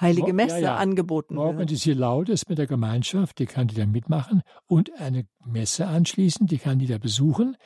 heilige 0.00 0.32
Messe 0.32 0.56
ja, 0.56 0.60
ja. 0.60 0.76
angeboten 0.76 1.34
Morgen 1.34 1.48
wird. 1.48 1.56
Morgen 1.58 1.74
ist 1.74 1.82
hier 1.82 1.94
laut 1.94 2.28
ist 2.28 2.48
mit 2.48 2.58
der 2.58 2.66
Gemeinschaft, 2.66 3.38
die 3.38 3.46
kann 3.46 3.68
die 3.68 3.74
da 3.74 3.86
mitmachen 3.86 4.42
und 4.66 4.98
eine 4.98 5.26
Messe 5.44 5.86
anschließen, 5.86 6.46
die 6.46 6.58
kann 6.58 6.78
die 6.78 6.86
da 6.86 6.98
besuchen. 6.98 7.56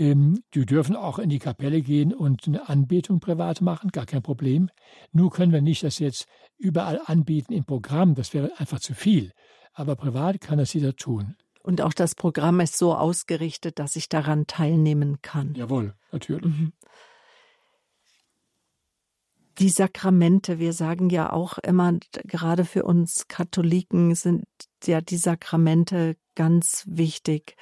Ähm, 0.00 0.42
die 0.54 0.64
dürfen 0.64 0.96
auch 0.96 1.18
in 1.18 1.28
die 1.28 1.38
Kapelle 1.38 1.82
gehen 1.82 2.14
und 2.14 2.46
eine 2.46 2.70
Anbetung 2.70 3.20
privat 3.20 3.60
machen, 3.60 3.90
gar 3.90 4.06
kein 4.06 4.22
Problem. 4.22 4.70
Nur 5.12 5.30
können 5.30 5.52
wir 5.52 5.60
nicht 5.60 5.82
das 5.82 5.98
jetzt 5.98 6.26
überall 6.56 7.02
anbieten 7.04 7.52
im 7.52 7.64
Programm, 7.64 8.14
das 8.14 8.32
wäre 8.32 8.50
einfach 8.58 8.80
zu 8.80 8.94
viel. 8.94 9.30
Aber 9.74 9.96
privat 9.96 10.40
kann 10.40 10.56
das 10.56 10.72
jeder 10.72 10.96
tun. 10.96 11.36
Und 11.62 11.82
auch 11.82 11.92
das 11.92 12.14
Programm 12.14 12.60
ist 12.60 12.78
so 12.78 12.94
ausgerichtet, 12.94 13.78
dass 13.78 13.94
ich 13.94 14.08
daran 14.08 14.46
teilnehmen 14.46 15.18
kann. 15.20 15.54
Jawohl, 15.54 15.92
natürlich. 16.10 16.46
Mhm. 16.46 16.72
Die 19.58 19.68
Sakramente, 19.68 20.58
wir 20.58 20.72
sagen 20.72 21.10
ja 21.10 21.30
auch 21.30 21.58
immer, 21.58 21.98
gerade 22.24 22.64
für 22.64 22.84
uns 22.84 23.28
Katholiken 23.28 24.14
sind 24.14 24.46
ja 24.82 25.02
die 25.02 25.18
Sakramente 25.18 26.16
ganz 26.34 26.84
wichtig. 26.88 27.56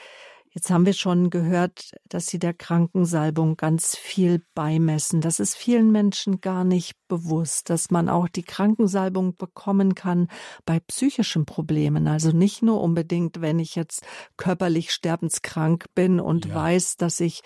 Jetzt 0.50 0.70
haben 0.70 0.86
wir 0.86 0.94
schon 0.94 1.30
gehört, 1.30 1.92
dass 2.08 2.26
Sie 2.26 2.38
der 2.38 2.54
Krankensalbung 2.54 3.56
ganz 3.56 3.96
viel 3.96 4.42
beimessen. 4.54 5.20
Das 5.20 5.40
ist 5.40 5.54
vielen 5.56 5.92
Menschen 5.92 6.40
gar 6.40 6.64
nicht 6.64 6.97
bewusst, 7.08 7.70
dass 7.70 7.90
man 7.90 8.08
auch 8.08 8.28
die 8.28 8.42
Krankensalbung 8.42 9.36
bekommen 9.36 9.94
kann 9.94 10.28
bei 10.64 10.80
psychischen 10.80 11.46
Problemen. 11.46 12.06
Also 12.06 12.30
nicht 12.30 12.62
nur 12.62 12.80
unbedingt, 12.80 13.40
wenn 13.40 13.58
ich 13.58 13.74
jetzt 13.74 14.04
körperlich 14.36 14.92
sterbenskrank 14.92 15.86
bin 15.94 16.20
und 16.20 16.46
ja. 16.46 16.54
weiß, 16.54 16.96
dass 16.96 17.20
ich 17.20 17.42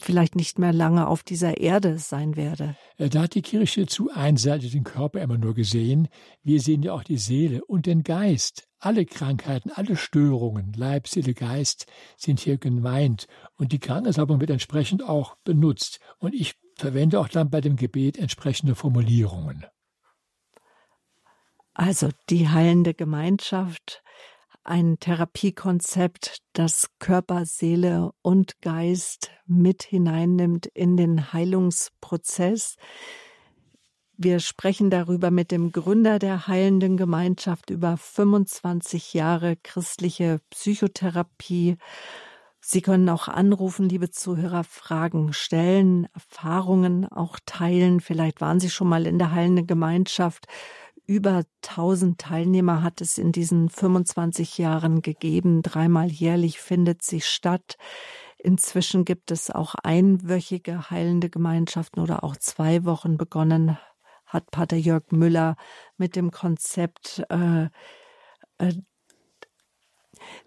vielleicht 0.00 0.36
nicht 0.36 0.58
mehr 0.58 0.72
lange 0.72 1.06
auf 1.06 1.22
dieser 1.22 1.58
Erde 1.58 1.98
sein 1.98 2.36
werde. 2.36 2.76
Äh, 2.96 3.08
da 3.08 3.22
hat 3.22 3.34
die 3.34 3.42
Kirche 3.42 3.86
zu 3.86 4.10
einseitig 4.10 4.72
den 4.72 4.84
Körper 4.84 5.20
immer 5.20 5.38
nur 5.38 5.54
gesehen. 5.54 6.08
Wir 6.42 6.60
sehen 6.60 6.82
ja 6.82 6.92
auch 6.92 7.04
die 7.04 7.18
Seele 7.18 7.64
und 7.64 7.86
den 7.86 8.02
Geist. 8.02 8.68
Alle 8.80 9.06
Krankheiten, 9.06 9.72
alle 9.72 9.96
Störungen, 9.96 10.72
Leib, 10.76 11.08
Seele, 11.08 11.34
Geist 11.34 11.86
sind 12.16 12.38
hier 12.38 12.58
gemeint 12.58 13.26
und 13.56 13.72
die 13.72 13.80
Krankensalbung 13.80 14.40
wird 14.40 14.50
entsprechend 14.50 15.02
auch 15.02 15.34
benutzt. 15.42 15.98
Und 16.18 16.32
ich 16.32 16.54
verwende 16.80 17.20
auch 17.20 17.28
dann 17.28 17.50
bei 17.50 17.60
dem 17.60 17.76
Gebet 17.76 18.18
entsprechende 18.18 18.74
Formulierungen. 18.74 19.66
Also 21.74 22.08
die 22.28 22.48
heilende 22.48 22.94
Gemeinschaft, 22.94 24.02
ein 24.64 24.98
Therapiekonzept, 24.98 26.38
das 26.52 26.90
Körper, 26.98 27.46
Seele 27.46 28.10
und 28.20 28.60
Geist 28.60 29.30
mit 29.46 29.82
hineinnimmt 29.82 30.66
in 30.66 30.96
den 30.96 31.32
Heilungsprozess. 31.32 32.76
Wir 34.16 34.40
sprechen 34.40 34.90
darüber 34.90 35.30
mit 35.30 35.52
dem 35.52 35.70
Gründer 35.70 36.18
der 36.18 36.48
Heilenden 36.48 36.96
Gemeinschaft 36.96 37.70
über 37.70 37.96
25 37.96 39.14
Jahre 39.14 39.56
christliche 39.56 40.40
Psychotherapie. 40.50 41.76
Sie 42.70 42.82
können 42.82 43.08
auch 43.08 43.28
anrufen, 43.28 43.88
liebe 43.88 44.10
Zuhörer, 44.10 44.62
Fragen 44.62 45.32
stellen, 45.32 46.06
Erfahrungen 46.12 47.06
auch 47.06 47.38
teilen. 47.46 47.98
Vielleicht 48.00 48.42
waren 48.42 48.60
Sie 48.60 48.68
schon 48.68 48.88
mal 48.88 49.06
in 49.06 49.18
der 49.18 49.32
Heilenden 49.32 49.66
Gemeinschaft. 49.66 50.48
Über 51.06 51.44
1000 51.66 52.20
Teilnehmer 52.20 52.82
hat 52.82 53.00
es 53.00 53.16
in 53.16 53.32
diesen 53.32 53.70
25 53.70 54.58
Jahren 54.58 55.00
gegeben. 55.00 55.62
Dreimal 55.62 56.08
jährlich 56.08 56.60
findet 56.60 57.00
sie 57.00 57.22
statt. 57.22 57.78
Inzwischen 58.36 59.06
gibt 59.06 59.30
es 59.30 59.50
auch 59.50 59.74
einwöchige 59.82 60.90
heilende 60.90 61.30
Gemeinschaften 61.30 62.00
oder 62.00 62.22
auch 62.22 62.36
zwei 62.36 62.84
Wochen 62.84 63.16
begonnen 63.16 63.78
hat 64.26 64.50
Pater 64.50 64.76
Jörg 64.76 65.04
Müller 65.10 65.56
mit 65.96 66.14
dem 66.14 66.30
Konzept 66.30 67.24
äh, 67.30 67.70
äh, 68.58 68.74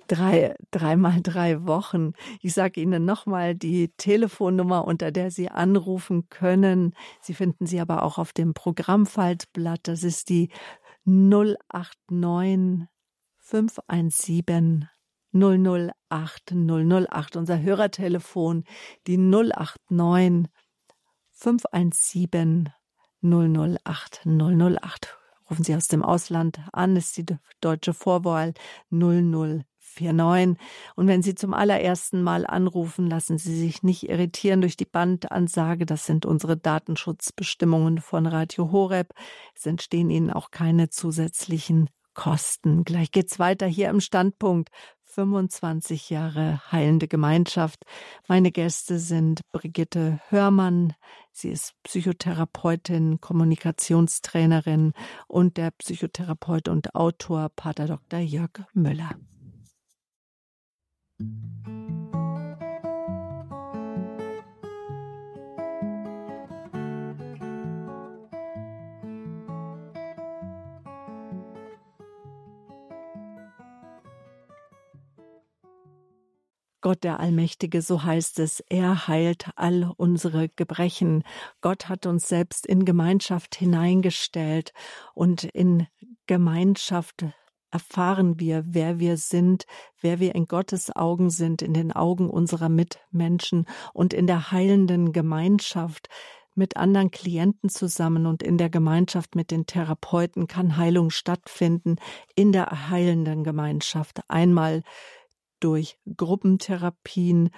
drei, 0.07 0.55
dreimal 0.71 1.21
drei 1.21 1.65
Wochen. 1.65 2.13
Ich 2.41 2.53
sage 2.53 2.81
Ihnen 2.81 3.05
nochmal 3.05 3.55
die 3.55 3.89
Telefonnummer, 3.97 4.85
unter 4.85 5.11
der 5.11 5.31
Sie 5.31 5.49
anrufen 5.49 6.29
können. 6.29 6.93
Sie 7.21 7.33
finden 7.33 7.65
sie 7.65 7.79
aber 7.79 8.03
auch 8.03 8.17
auf 8.17 8.33
dem 8.33 8.53
Programmfaltblatt. 8.53 9.81
Das 9.83 10.03
ist 10.03 10.29
die 10.29 10.49
089 11.05 12.87
517 13.39 14.87
008 15.33 16.53
008. 16.53 17.35
Unser 17.37 17.61
Hörertelefon, 17.61 18.65
die 19.07 19.17
089 19.17 20.51
517 21.31 22.69
008 23.21 24.25
008. 24.25 25.20
Rufen 25.51 25.65
Sie 25.65 25.75
aus 25.75 25.89
dem 25.89 26.01
Ausland 26.01 26.61
an, 26.71 26.95
ist 26.95 27.17
die 27.17 27.25
deutsche 27.59 27.93
Vorwahl 27.93 28.53
0049. 28.89 30.57
Und 30.95 31.07
wenn 31.07 31.21
Sie 31.21 31.35
zum 31.35 31.53
allerersten 31.53 32.23
Mal 32.23 32.47
anrufen, 32.47 33.07
lassen 33.07 33.37
Sie 33.37 33.53
sich 33.53 33.83
nicht 33.83 34.07
irritieren 34.07 34.61
durch 34.61 34.77
die 34.77 34.85
Bandansage. 34.85 35.85
Das 35.85 36.05
sind 36.05 36.25
unsere 36.25 36.55
Datenschutzbestimmungen 36.55 37.97
von 37.97 38.27
Radio 38.27 38.71
Horeb. 38.71 39.09
Es 39.53 39.65
entstehen 39.65 40.09
Ihnen 40.09 40.31
auch 40.31 40.51
keine 40.51 40.89
zusätzlichen 40.89 41.89
Kosten. 42.13 42.85
Gleich 42.85 43.11
geht's 43.11 43.37
weiter 43.37 43.67
hier 43.67 43.89
im 43.89 43.99
Standpunkt. 43.99 44.69
25 45.11 46.09
Jahre 46.09 46.61
heilende 46.71 47.07
Gemeinschaft. 47.07 47.83
Meine 48.27 48.51
Gäste 48.51 48.97
sind 48.97 49.41
Brigitte 49.51 50.19
Hörmann. 50.29 50.93
Sie 51.31 51.49
ist 51.49 51.73
Psychotherapeutin, 51.83 53.19
Kommunikationstrainerin 53.19 54.93
und 55.27 55.57
der 55.57 55.71
Psychotherapeut 55.71 56.69
und 56.69 56.95
Autor 56.95 57.49
Pater 57.55 57.87
Dr. 57.87 58.19
Jörg 58.19 58.51
Müller. 58.73 59.11
Gott 76.81 77.03
der 77.03 77.19
Allmächtige, 77.19 77.81
so 77.81 78.03
heißt 78.03 78.39
es, 78.39 78.59
er 78.69 79.07
heilt 79.07 79.49
all 79.55 79.91
unsere 79.97 80.49
Gebrechen. 80.49 81.23
Gott 81.61 81.89
hat 81.89 82.05
uns 82.05 82.27
selbst 82.27 82.65
in 82.65 82.85
Gemeinschaft 82.85 83.55
hineingestellt 83.55 84.73
und 85.13 85.43
in 85.43 85.87
Gemeinschaft 86.27 87.25
erfahren 87.71 88.39
wir, 88.39 88.63
wer 88.67 88.99
wir 88.99 89.17
sind, 89.17 89.65
wer 90.01 90.19
wir 90.19 90.35
in 90.35 90.45
Gottes 90.45 90.93
Augen 90.95 91.29
sind, 91.29 91.61
in 91.61 91.73
den 91.73 91.91
Augen 91.91 92.29
unserer 92.29 92.69
Mitmenschen 92.69 93.65
und 93.93 94.13
in 94.13 94.27
der 94.27 94.51
heilenden 94.51 95.13
Gemeinschaft 95.13 96.09
mit 96.53 96.75
anderen 96.75 97.11
Klienten 97.11 97.69
zusammen 97.69 98.25
und 98.25 98.43
in 98.43 98.57
der 98.57 98.69
Gemeinschaft 98.69 99.35
mit 99.35 99.51
den 99.51 99.65
Therapeuten 99.65 100.47
kann 100.47 100.75
Heilung 100.75 101.09
stattfinden, 101.09 101.95
in 102.35 102.51
der 102.51 102.89
heilenden 102.89 103.45
Gemeinschaft. 103.45 104.19
Einmal 104.27 104.83
durch 105.61 105.97
Gruppentherapien, 106.17 107.49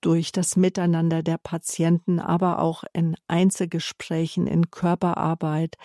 durch 0.00 0.32
das 0.32 0.56
Miteinander 0.56 1.22
der 1.22 1.38
Patienten, 1.38 2.20
aber 2.20 2.58
auch 2.58 2.84
in 2.92 3.16
Einzelgesprächen, 3.26 4.46
in 4.46 4.70
Körperarbeit, 4.70 5.76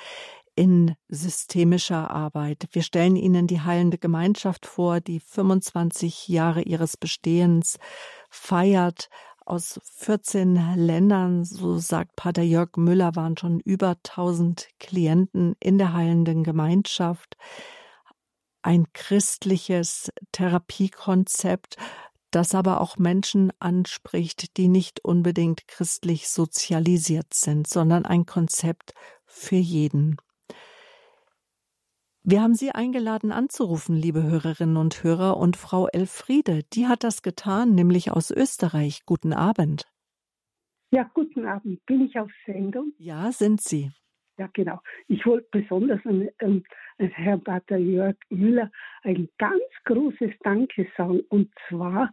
in 0.55 0.95
systemischer 1.07 2.11
Arbeit. 2.11 2.67
Wir 2.73 2.81
stellen 2.81 3.15
Ihnen 3.15 3.47
die 3.47 3.61
heilende 3.61 3.97
Gemeinschaft 3.97 4.65
vor, 4.65 4.99
die 4.99 5.21
25 5.21 6.27
Jahre 6.27 6.63
ihres 6.63 6.97
Bestehens 6.97 7.77
feiert. 8.29 9.09
Aus 9.45 9.79
14 9.95 10.75
Ländern, 10.75 11.45
so 11.45 11.77
sagt 11.77 12.17
Pater 12.17 12.43
Jörg 12.43 12.75
Müller, 12.75 13.15
waren 13.15 13.37
schon 13.37 13.61
über 13.61 13.95
1000 14.05 14.67
Klienten 14.79 15.55
in 15.61 15.77
der 15.77 15.93
heilenden 15.93 16.43
Gemeinschaft 16.43 17.37
ein 18.69 18.85
christliches 18.93 20.11
Therapiekonzept, 20.31 21.77
das 22.29 22.53
aber 22.53 22.81
auch 22.81 22.97
Menschen 22.97 23.51
anspricht, 23.57 24.57
die 24.57 24.67
nicht 24.67 25.03
unbedingt 25.03 25.67
christlich 25.67 26.29
sozialisiert 26.29 27.33
sind, 27.33 27.65
sondern 27.65 28.05
ein 28.05 28.27
Konzept 28.27 28.93
für 29.25 29.55
jeden. 29.55 30.17
Wir 32.21 32.43
haben 32.43 32.53
Sie 32.53 32.69
eingeladen 32.69 33.31
anzurufen, 33.31 33.95
liebe 33.95 34.21
Hörerinnen 34.21 34.77
und 34.77 35.03
Hörer, 35.03 35.37
und 35.37 35.57
Frau 35.57 35.87
Elfriede, 35.87 36.61
die 36.71 36.85
hat 36.85 37.03
das 37.03 37.23
getan, 37.23 37.73
nämlich 37.73 38.11
aus 38.11 38.29
Österreich. 38.29 39.01
Guten 39.07 39.33
Abend. 39.33 39.87
Ja, 40.91 41.09
guten 41.15 41.47
Abend. 41.47 41.83
Bin 41.87 42.01
ich 42.01 42.19
auf 42.19 42.29
Sendung? 42.45 42.93
Ja, 42.99 43.31
sind 43.31 43.61
Sie. 43.61 43.91
Ja, 44.39 44.49
genau. 44.53 44.79
Ich 45.09 45.25
wollte 45.25 45.49
besonders 45.51 45.99
an, 46.05 46.29
an, 46.39 46.63
an 46.97 47.07
Herrn 47.09 47.43
Pater 47.43 47.75
Jörg 47.75 48.15
Müller 48.29 48.71
ein 49.03 49.27
ganz 49.37 49.61
großes 49.83 50.31
Danke 50.43 50.87
sagen. 50.95 51.19
Und 51.27 51.51
zwar, 51.67 52.09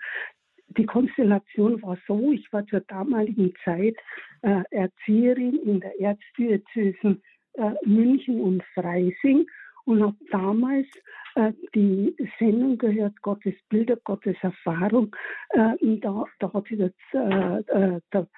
die 0.76 0.86
Konstellation 0.86 1.80
war 1.82 1.96
so, 2.08 2.32
ich 2.32 2.52
war 2.52 2.66
zur 2.66 2.80
damaligen 2.80 3.54
Zeit 3.64 3.94
äh, 4.42 4.62
Erzieherin 4.72 5.56
in 5.60 5.78
der 5.78 6.00
Erzdiözesen 6.00 7.22
äh, 7.52 7.70
München 7.84 8.40
und 8.40 8.64
Freising 8.74 9.46
und 9.84 10.02
habe 10.02 10.16
damals 10.32 10.88
äh, 11.36 11.52
die 11.76 12.12
Sendung 12.40 12.76
gehört, 12.76 13.22
Gottes 13.22 13.54
Bilder, 13.68 13.98
Gottes 14.02 14.36
Erfahrung. 14.42 15.14
Äh, 15.50 15.76
da, 16.00 16.24
da 16.40 16.52
hat 16.52 16.64
sie 16.68 16.76
das, 16.76 16.92
äh, 17.12 17.60
äh 17.68 18.00
der 18.12 18.28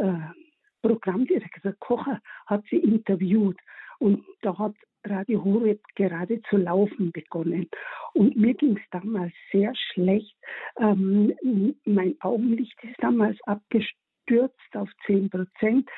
äh, 0.00 0.47
Programmdirektor 0.82 1.72
Kocher 1.80 2.20
hat 2.46 2.64
sie 2.70 2.78
interviewt 2.78 3.58
und 3.98 4.24
da 4.42 4.56
hat 4.58 4.74
Radio 5.04 5.42
Horeb 5.44 5.80
gerade 5.94 6.40
zu 6.50 6.56
laufen 6.56 7.12
begonnen. 7.12 7.68
Und 8.14 8.36
mir 8.36 8.54
ging 8.54 8.76
es 8.76 8.90
damals 8.90 9.32
sehr 9.52 9.72
schlecht. 9.74 10.36
Ähm, 10.78 11.34
mein 11.84 12.16
Augenlicht 12.20 12.76
ist 12.82 12.96
damals 12.98 13.38
abgestürzt 13.44 14.74
auf 14.74 14.90
10 15.06 15.30
Prozent. 15.30 15.88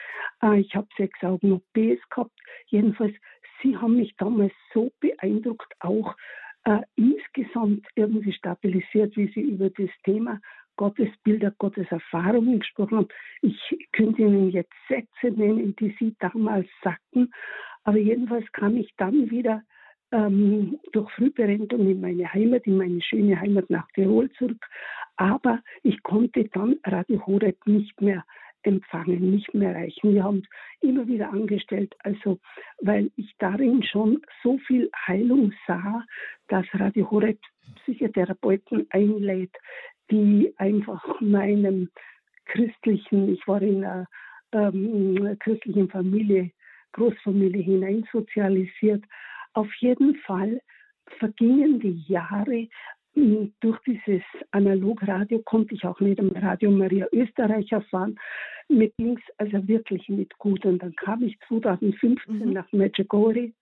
Äh, 0.42 0.60
ich 0.60 0.74
habe 0.74 0.88
sechs 0.96 1.22
Augen 1.22 1.52
OPs 1.52 2.00
gehabt. 2.10 2.38
Jedenfalls 2.66 3.14
Sie 3.62 3.76
haben 3.76 3.96
mich 3.96 4.14
damals 4.16 4.52
so 4.72 4.90
beeindruckt, 5.00 5.72
auch 5.80 6.14
äh, 6.64 6.80
insgesamt 6.96 7.86
irgendwie 7.94 8.32
stabilisiert, 8.32 9.16
wie 9.16 9.30
Sie 9.32 9.40
über 9.40 9.70
das 9.70 9.90
Thema 10.04 10.40
Gottesbilder, 10.80 11.50
Gottes 11.58 11.86
Erfahrungen 11.90 12.60
gesprochen 12.60 12.96
haben. 12.96 13.08
Ich 13.42 13.60
könnte 13.92 14.22
Ihnen 14.22 14.48
jetzt 14.48 14.72
Sätze 14.88 15.30
nennen, 15.38 15.76
die 15.76 15.94
Sie 15.98 16.16
damals 16.20 16.68
sagten, 16.82 17.30
aber 17.84 17.98
jedenfalls 17.98 18.50
kam 18.52 18.78
ich 18.78 18.90
dann 18.96 19.30
wieder 19.30 19.62
ähm, 20.10 20.80
durch 20.92 21.10
Frühberentung 21.12 21.80
in 21.80 22.00
meine 22.00 22.32
Heimat, 22.32 22.66
in 22.66 22.78
meine 22.78 23.02
schöne 23.02 23.38
Heimat 23.38 23.68
nach 23.68 23.88
Tirol 23.92 24.30
zurück. 24.38 24.64
Aber 25.16 25.60
ich 25.82 26.02
konnte 26.02 26.44
dann 26.44 26.78
Radio 26.82 27.26
Horeb 27.26 27.58
nicht 27.66 28.00
mehr 28.00 28.24
empfangen, 28.62 29.30
nicht 29.32 29.52
mehr 29.52 29.74
erreichen. 29.74 30.14
Wir 30.14 30.24
haben 30.24 30.38
es 30.38 30.88
immer 30.88 31.06
wieder 31.06 31.30
angestellt, 31.30 31.94
also 32.04 32.38
weil 32.80 33.10
ich 33.16 33.34
darin 33.38 33.82
schon 33.82 34.22
so 34.42 34.56
viel 34.66 34.90
Heilung 35.06 35.52
sah, 35.66 36.04
dass 36.48 36.64
Radio 36.72 37.10
Horeb 37.10 37.38
Psychotherapeuten 37.76 38.86
einlädt, 38.90 39.56
die 40.10 40.52
einfach 40.56 41.02
meinem 41.20 41.90
christlichen, 42.46 43.32
ich 43.32 43.46
war 43.46 43.62
in 43.62 43.84
einer 43.84 44.06
ähm, 44.52 45.36
christlichen 45.40 45.88
Familie, 45.88 46.50
Großfamilie 46.92 47.62
hineinsozialisiert. 47.62 49.04
Auf 49.54 49.72
jeden 49.78 50.16
Fall 50.16 50.60
vergingen 51.18 51.80
die 51.80 52.04
Jahre, 52.08 52.68
durch 53.14 53.78
dieses 53.86 54.22
Analogradio 54.52 55.40
konnte 55.40 55.74
ich 55.74 55.84
auch 55.84 55.98
mit 56.00 56.18
dem 56.18 56.30
Radio 56.30 56.70
Maria 56.70 57.06
Österreich 57.12 57.72
erfahren. 57.72 58.18
Mit 58.68 58.94
links, 58.98 59.22
also 59.38 59.66
wirklich 59.66 60.08
nicht 60.08 60.36
gut. 60.38 60.64
Und 60.64 60.80
dann 60.80 60.94
kam 60.94 61.22
ich 61.24 61.36
2015 61.48 62.38
mhm. 62.38 62.52
nach 62.52 62.70
Medjugorje 62.72 63.52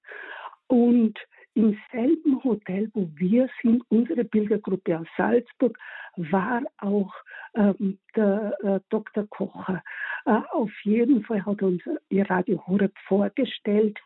und 0.67 1.19
im 1.59 1.77
selben 1.91 2.43
Hotel, 2.45 2.89
wo 2.95 3.09
wir 3.17 3.49
sind, 3.61 3.83
unsere 3.89 4.25
Pilgergruppe 4.25 5.01
aus 5.01 5.09
Salzburg, 5.17 5.77
war 6.17 6.63
auch 6.79 7.13
ähm, 7.55 7.99
der 8.15 8.57
äh, 8.63 8.81
Dr. 8.91 9.27
Kocher. 9.29 9.83
Äh, 10.25 10.41
auf 10.53 10.71
jeden 10.85 11.25
Fall 11.25 11.45
hat 11.45 11.61
uns 11.63 11.83
ihr 12.11 12.31
Radio 12.31 12.65
Horeb 12.65 12.95
vorgestellt 13.09 13.99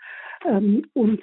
ähm, 0.46 0.86
und 0.94 1.22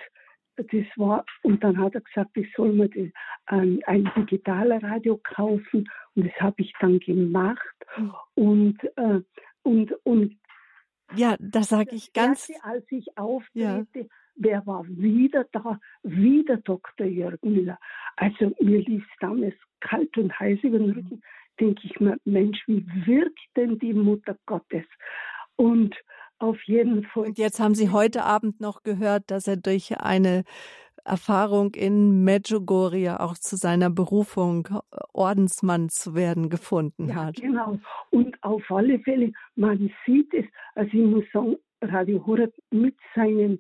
das 0.56 0.86
war, 0.98 1.26
und 1.42 1.64
dann 1.64 1.80
hat 1.80 1.96
er 1.96 2.02
gesagt, 2.02 2.38
ich 2.38 2.54
soll 2.56 2.74
mir 2.74 2.90
die, 2.90 3.12
ein, 3.48 3.82
ein 3.86 4.12
digitales 4.16 4.84
Radio 4.84 5.20
kaufen 5.24 5.90
und 6.16 6.28
das 6.28 6.40
habe 6.40 6.62
ich 6.62 6.72
dann 6.80 7.00
gemacht 7.00 7.76
mhm. 7.98 8.14
und, 8.36 8.84
äh, 8.98 9.22
und, 9.64 9.94
und 10.06 10.38
ja, 11.16 11.36
das 11.40 11.70
sage 11.70 11.96
ich 11.96 12.14
ganz. 12.14 12.50
Erste, 12.50 12.64
als 12.64 12.86
ich 12.92 13.18
auftrete, 13.18 14.00
ja. 14.00 14.06
Wer 14.40 14.66
war 14.66 14.86
wieder 14.88 15.46
da? 15.52 15.80
Wieder 16.04 16.58
Dr. 16.58 17.06
Jürgen 17.06 17.54
Müller. 17.54 17.78
Also 18.16 18.52
mir 18.60 18.82
lief 18.82 19.06
damals 19.20 19.56
kalt 19.80 20.18
und 20.18 20.38
heiß 20.40 20.60
über 20.64 20.80
den 20.80 20.92
Rücken. 20.92 21.22
Denke 21.60 21.82
ich 21.84 22.00
mir, 22.00 22.18
Mensch, 22.26 22.58
wie 22.68 22.86
wirkt 23.06 23.40
denn 23.56 23.78
die 23.80 23.94
Mutter 23.94 24.36
Gottes? 24.46 24.86
Und 25.56 25.96
auf 26.40 26.58
jeden 26.64 27.04
Fall. 27.04 27.28
Und 27.28 27.38
jetzt 27.38 27.60
haben 27.60 27.76
Sie 27.76 27.90
heute 27.90 28.24
Abend 28.24 28.62
noch 28.62 28.84
gehört, 28.84 29.30
dass 29.30 29.48
er 29.48 29.58
durch 29.58 30.00
eine 30.00 30.46
Erfahrung 31.04 31.74
in 31.76 32.24
Medjugorje 32.24 33.20
auch 33.20 33.38
zu 33.38 33.58
seiner 33.58 33.90
Berufung, 33.90 34.68
Ordensmann 35.14 35.90
zu 35.90 36.16
werden, 36.16 36.50
gefunden 36.50 37.10
ja, 37.10 37.16
hat. 37.16 37.36
Genau. 37.36 37.80
Und 38.12 38.42
auf 38.44 38.64
alle 38.70 39.00
Fälle, 39.00 39.32
man 39.56 39.92
sieht 40.06 40.34
es, 40.34 40.46
also 40.76 40.90
ich 40.94 41.06
muss 41.06 41.26
sagen, 41.34 41.58
Radio 41.82 42.26
Horeb 42.26 42.54
mit 42.72 42.96
seinen 43.16 43.60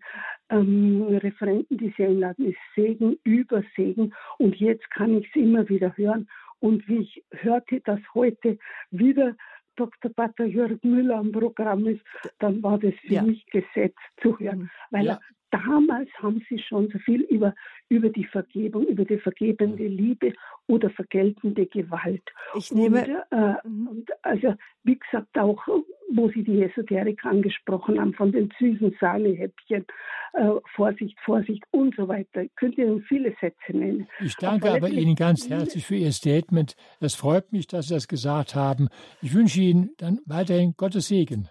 ähm, 0.49 1.03
Referenten, 1.03 1.77
die 1.77 1.93
sie 1.95 2.05
einladen, 2.05 2.45
ist 2.45 2.59
Segen 2.75 3.17
über 3.23 3.63
Segen. 3.75 4.13
Und 4.37 4.55
jetzt 4.57 4.89
kann 4.91 5.17
ich 5.17 5.27
es 5.29 5.35
immer 5.35 5.67
wieder 5.69 5.95
hören. 5.97 6.27
Und 6.59 6.87
wie 6.87 6.99
ich 6.99 7.23
hörte, 7.31 7.79
dass 7.81 7.99
heute 8.13 8.57
wieder 8.91 9.35
Dr. 9.75 10.11
Pater 10.11 10.45
Jörg 10.45 10.83
Müller 10.83 11.17
am 11.17 11.31
Programm 11.31 11.87
ist, 11.87 12.01
dann 12.39 12.61
war 12.61 12.77
das 12.77 12.93
für 13.01 13.13
ja. 13.13 13.23
mich 13.23 13.45
gesetzt 13.47 13.97
zu 14.21 14.37
hören. 14.37 14.59
Mhm. 14.59 14.69
Weil 14.91 15.05
ja. 15.05 15.19
Damals 15.51 16.09
haben 16.21 16.45
sie 16.49 16.59
schon 16.59 16.89
so 16.89 16.99
viel 16.99 17.21
über, 17.21 17.53
über 17.89 18.09
die 18.09 18.25
Vergebung, 18.25 18.85
über 18.87 19.05
die 19.05 19.17
vergebende 19.17 19.87
Liebe 19.87 20.33
oder 20.67 20.89
vergeltende 20.89 21.65
Gewalt. 21.65 22.23
Ich 22.55 22.71
nehme. 22.71 23.01
Und, 23.01 23.37
äh, 23.37 23.67
mhm. 23.67 23.87
und 23.87 24.09
also, 24.23 24.55
wie 24.83 24.97
gesagt, 24.99 25.37
auch 25.37 25.67
wo 26.11 26.29
Sie 26.29 26.43
die 26.43 26.63
Esoterik 26.63 27.23
angesprochen 27.23 27.99
haben, 27.99 28.13
von 28.13 28.31
den 28.31 28.51
süßen 28.59 28.95
Sahnehäppchen, 28.99 29.85
äh, 30.33 30.49
Vorsicht, 30.75 31.17
Vorsicht 31.23 31.63
und 31.71 31.95
so 31.95 32.07
weiter. 32.07 32.43
Ich 32.43 32.55
könnte 32.55 32.81
Ihnen 32.81 33.03
viele 33.03 33.35
Sätze 33.39 33.71
nennen. 33.71 34.07
Ich 34.19 34.35
danke 34.35 34.71
aber 34.71 34.89
Ihnen 34.89 35.15
ganz 35.15 35.49
herzlich 35.49 35.85
für 35.85 35.95
Ihr 35.95 36.11
Statement. 36.11 36.75
Es 36.99 37.15
freut 37.15 37.51
mich, 37.51 37.67
dass 37.67 37.87
Sie 37.87 37.93
das 37.93 38.07
gesagt 38.07 38.55
haben. 38.55 38.89
Ich 39.21 39.33
wünsche 39.33 39.61
Ihnen 39.61 39.91
dann 39.97 40.19
weiterhin 40.25 40.73
Gottes 40.77 41.07
Segen. 41.07 41.49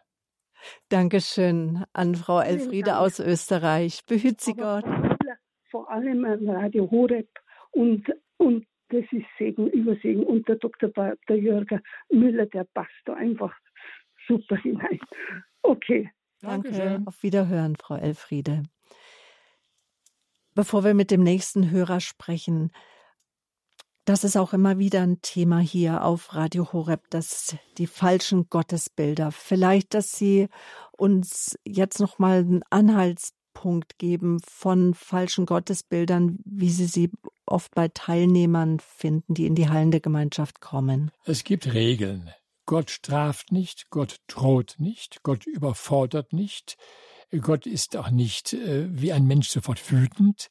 Dankeschön 0.89 1.85
an 1.93 2.15
Frau 2.15 2.41
Elfriede 2.41 2.99
aus 2.99 3.21
Österreich. 3.21 4.05
Behüt 4.07 4.41
Sie 4.41 4.55
Gott. 4.55 4.85
Vor 5.71 5.91
allem 5.91 6.25
an 6.25 6.49
Radio 6.49 6.91
Horeb 6.91 7.29
und, 7.73 8.07
und 8.39 8.67
das 8.91 9.05
ist 9.13 9.27
Segen 9.39 9.69
über 9.69 9.97
Segen. 10.03 10.25
Und 10.25 10.49
der 10.49 10.57
Dr. 10.57 10.91
der 11.29 11.37
Jürgen 11.37 11.81
Müller, 12.11 12.47
der 12.47 12.65
passt 12.65 12.91
da 13.05 13.15
einfach 13.15 13.55
super 14.27 14.57
hinein. 14.57 14.99
Okay. 15.63 16.11
Danke. 16.41 16.71
Dankeschön. 16.71 17.07
Auf 17.07 17.23
Wiederhören, 17.23 17.77
Frau 17.77 17.97
Elfriede. 17.97 18.63
Bevor 20.55 20.85
wir 20.85 20.95
mit 20.95 21.11
dem 21.11 21.23
nächsten 21.23 21.71
Hörer 21.71 22.01
sprechen, 22.01 22.71
das 24.09 24.25
ist 24.25 24.37
auch 24.37 24.55
immer 24.55 24.79
wieder 24.79 25.03
ein 25.03 25.21
Thema 25.21 25.59
hier 25.59 26.03
auf 26.03 26.35
Radio 26.35 26.73
Horeb, 26.73 27.11
dass 27.11 27.57
die 27.77 27.87
falschen 27.87 28.49
Gottesbilder. 28.49 29.33
Vielleicht, 29.33 29.93
dass 29.93 30.13
Sie 30.13 30.49
uns 30.93 31.59
jetzt 31.67 32.01
noch 32.01 32.19
mal 32.19 32.39
einen 32.39 32.63
Anhaltspunkt 32.71 33.99
geben 33.99 34.41
von 34.49 34.95
falschen 34.95 35.45
Gottesbildern, 35.45 36.39
wie 36.47 36.71
Sie 36.71 36.87
sie 36.87 37.11
oft 37.45 37.75
bei 37.75 37.89
Teilnehmern 37.89 38.81
finden, 38.81 39.35
die 39.35 39.47
in 39.47 39.55
die 39.55 39.69
heilende 39.69 40.01
Gemeinschaft 40.01 40.61
kommen. 40.61 41.11
Es 41.25 41.45
gibt 41.45 41.73
Regeln. 41.75 42.31
Gott 42.65 42.91
straft 42.91 43.53
nicht, 43.53 43.91
Gott 43.91 44.21
droht 44.27 44.77
nicht, 44.79 45.23
Gott 45.23 45.47
überfordert 45.47 46.33
nicht, 46.33 46.77
Gott 47.41 47.67
ist 47.67 47.95
auch 47.97 48.11
nicht 48.11 48.55
äh, 48.55 48.89
wie 48.91 49.13
ein 49.13 49.27
Mensch 49.27 49.49
sofort 49.49 49.91
wütend. 49.91 50.49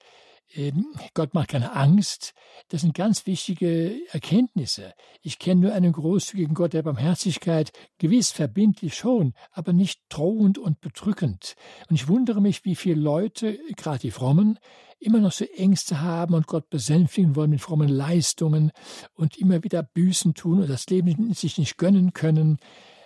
Ähm, 0.53 0.87
Gott 1.13 1.33
macht 1.33 1.49
keine 1.49 1.75
Angst. 1.75 2.33
Das 2.69 2.81
sind 2.81 2.93
ganz 2.93 3.25
wichtige 3.25 3.95
Erkenntnisse. 4.11 4.93
Ich 5.21 5.39
kenne 5.39 5.61
nur 5.61 5.73
einen 5.73 5.91
großzügigen 5.91 6.53
Gott 6.53 6.73
der 6.73 6.83
Barmherzigkeit, 6.83 7.71
gewiss 7.97 8.31
verbindlich 8.31 8.95
schon, 8.95 9.33
aber 9.51 9.73
nicht 9.73 10.01
drohend 10.09 10.57
und 10.57 10.81
bedrückend. 10.81 11.55
Und 11.89 11.95
ich 11.95 12.07
wundere 12.07 12.41
mich, 12.41 12.65
wie 12.65 12.75
viele 12.75 13.01
Leute, 13.01 13.59
gerade 13.75 13.99
die 13.99 14.11
Frommen, 14.11 14.59
immer 14.99 15.19
noch 15.19 15.31
so 15.31 15.45
Ängste 15.45 16.01
haben 16.01 16.33
und 16.33 16.47
Gott 16.47 16.69
besänftigen 16.69 17.35
wollen 17.35 17.51
mit 17.51 17.61
frommen 17.61 17.89
Leistungen 17.89 18.71
und 19.13 19.37
immer 19.37 19.63
wieder 19.63 19.83
Büßen 19.83 20.33
tun 20.33 20.61
und 20.61 20.69
das 20.69 20.87
Leben 20.87 21.33
sich 21.33 21.57
nicht 21.57 21.77
gönnen 21.77 22.13
können. 22.13 22.57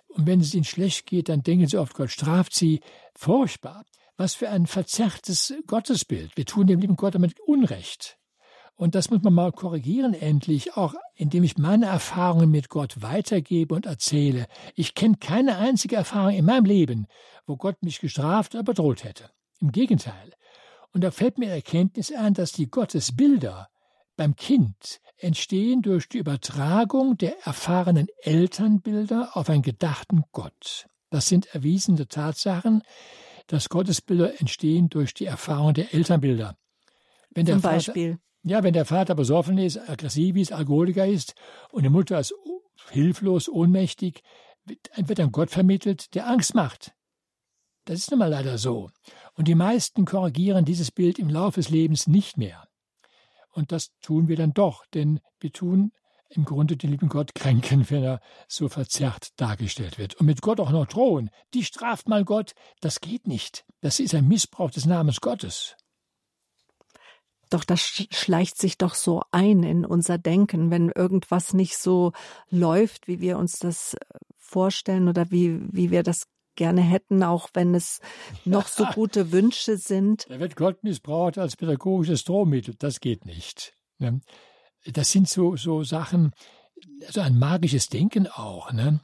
Und 0.08 0.28
wenn 0.28 0.42
es 0.42 0.54
ihnen 0.54 0.64
schlecht 0.64 1.06
geht, 1.06 1.30
dann 1.30 1.44
denken 1.44 1.68
sie 1.68 1.78
oft, 1.78 1.94
Gott 1.94 2.12
straft 2.12 2.54
sie. 2.54 2.82
Furchtbar. 3.16 3.86
Was 4.22 4.36
für 4.36 4.52
ein 4.52 4.68
verzerrtes 4.68 5.52
Gottesbild. 5.66 6.38
Wir 6.38 6.46
tun 6.46 6.68
dem 6.68 6.80
lieben 6.80 6.96
Gott 6.96 7.16
damit 7.16 7.40
Unrecht. 7.40 8.20
Und 8.76 8.94
das 8.94 9.10
muss 9.10 9.24
man 9.24 9.34
mal 9.34 9.52
korrigieren 9.52 10.14
endlich, 10.14 10.78
auch 10.78 10.94
indem 11.16 11.44
ich 11.44 11.58
meine 11.58 11.88
Erfahrungen 11.88 12.52
mit 12.52 12.70
Gott 12.70 13.02
weitergebe 13.02 13.74
und 13.74 13.88
erzähle. 13.88 14.46
Ich 14.76 14.94
kenne 14.94 15.18
keine 15.18 15.58
einzige 15.58 15.96
Erfahrung 15.96 16.36
in 16.36 16.46
meinem 16.46 16.66
Leben, 16.66 17.08
wo 17.48 17.58
Gott 17.58 17.82
mich 17.82 18.00
gestraft 18.00 18.54
oder 18.54 18.64
bedroht 18.64 19.04
hätte. 19.04 19.32
Im 19.60 19.72
Gegenteil. 19.72 20.34
Und 20.94 21.04
da 21.04 21.10
fällt 21.10 21.40
mir 21.40 21.50
Erkenntnis 21.50 22.12
ein, 22.12 22.36
dass 22.36 22.52
die 22.52 22.70
Gottesbilder 22.70 23.70
beim 24.18 24.36
Kind 24.36 25.00
entstehen 25.18 25.82
durch 25.82 26.08
die 26.08 26.20
Übertragung 26.20 27.18
der 27.18 27.44
erfahrenen 27.44 28.06
Elternbilder 28.22 29.32
auf 29.34 29.50
einen 29.50 29.64
gedachten 29.64 30.26
Gott. 30.32 30.86
Das 31.10 31.28
sind 31.28 31.48
erwiesene 31.56 32.08
Tatsachen, 32.08 32.84
dass 33.52 33.68
Gottesbilder 33.68 34.40
entstehen 34.40 34.88
durch 34.88 35.14
die 35.14 35.26
Erfahrung 35.26 35.74
der 35.74 35.94
Elternbilder. 35.94 36.58
Wenn 37.32 37.46
Zum 37.46 37.60
Vater, 37.60 37.76
Beispiel? 37.76 38.18
Ja, 38.44 38.64
wenn 38.64 38.72
der 38.72 38.86
Vater 38.86 39.14
besoffen 39.14 39.58
ist, 39.58 39.78
aggressiv 39.90 40.38
ist, 40.38 40.54
Alkoholiker 40.54 41.06
ist 41.06 41.36
und 41.70 41.84
die 41.84 41.90
Mutter 41.90 42.18
ist 42.18 42.34
hilflos, 42.90 43.50
ohnmächtig, 43.50 44.24
wird 44.64 45.20
ein 45.20 45.32
Gott 45.34 45.52
vermittelt, 45.52 46.16
der 46.16 46.30
Angst 46.30 46.56
macht. 46.56 46.94
Das 47.84 48.00
ist 48.00 48.10
nun 48.10 48.20
mal 48.20 48.30
leider 48.30 48.58
so. 48.58 48.90
Und 49.34 49.50
die 49.50 49.56
meisten 49.56 50.06
korrigieren 50.06 50.64
dieses 50.64 50.90
Bild 50.90 51.20
im 51.20 51.30
Laufe 51.30 51.60
des 51.60 51.70
Lebens 51.70 52.08
nicht 52.08 52.38
mehr. 52.38 52.70
Und 53.52 53.74
das 53.74 53.92
tun 54.02 54.30
wir 54.30 54.38
dann 54.38 54.54
doch, 54.54 54.86
denn 54.94 55.20
wir 55.42 55.52
tun 55.52 55.92
im 56.32 56.46
Grunde 56.46 56.78
den 56.78 56.92
lieben 56.92 57.10
Gott 57.10 57.36
kränken, 57.36 57.90
wenn 57.90 58.04
er 58.04 58.22
so 58.48 58.70
verzerrt 58.70 59.30
dargestellt 59.38 59.98
wird. 59.98 60.16
Und 60.16 60.26
mit 60.26 60.42
Gott 60.42 60.60
auch 60.60 60.72
noch 60.72 60.88
drohen. 60.88 61.30
Die 61.54 61.64
straft 61.64 62.08
mal 62.08 62.24
Gott. 62.24 62.54
Das 62.80 63.02
geht 63.02 63.28
nicht. 63.28 63.66
Das 63.82 64.00
ist 64.00 64.16
ein 64.16 64.28
Missbrauch 64.28 64.72
des 64.72 64.86
Namens 64.86 65.22
Gottes. 65.22 65.76
Doch 67.50 67.66
das 67.66 67.82
schleicht 67.82 68.58
sich 68.58 68.78
doch 68.78 68.96
so 68.96 69.24
ein 69.32 69.64
in 69.64 69.86
unser 69.86 70.18
Denken, 70.18 70.72
wenn 70.72 70.90
irgendwas 70.90 71.54
nicht 71.54 71.78
so 71.78 72.14
läuft, 72.50 73.10
wie 73.10 73.20
wir 73.20 73.38
uns 73.38 73.60
das 73.60 73.94
äh, 73.96 73.98
vorstellen 74.38 75.10
oder 75.10 75.32
wie, 75.32 75.60
wie 75.70 75.92
wir 75.92 76.02
das 76.02 76.28
gerne 76.56 76.82
hätten, 76.82 77.24
auch 77.24 77.50
wenn 77.54 77.76
es 77.76 78.00
noch 78.46 78.68
so 78.68 78.86
gute 78.96 79.34
Wünsche 79.34 79.78
sind. 79.78 80.26
Da 80.30 80.40
wird 80.40 80.56
Gott 80.56 80.84
missbraucht 80.84 81.38
als 81.38 81.58
pädagogisches 81.58 82.24
Drohmittel. 82.24 82.76
Das 82.80 83.02
geht 83.02 83.26
nicht. 83.26 83.74
Das 84.86 85.12
sind 85.12 85.30
so, 85.30 85.56
so 85.56 85.84
Sachen, 85.84 86.34
also 87.06 87.22
ein 87.22 87.38
magisches 87.38 87.88
Denken 87.88 88.28
auch. 88.28 88.72
Ne? 88.72 89.02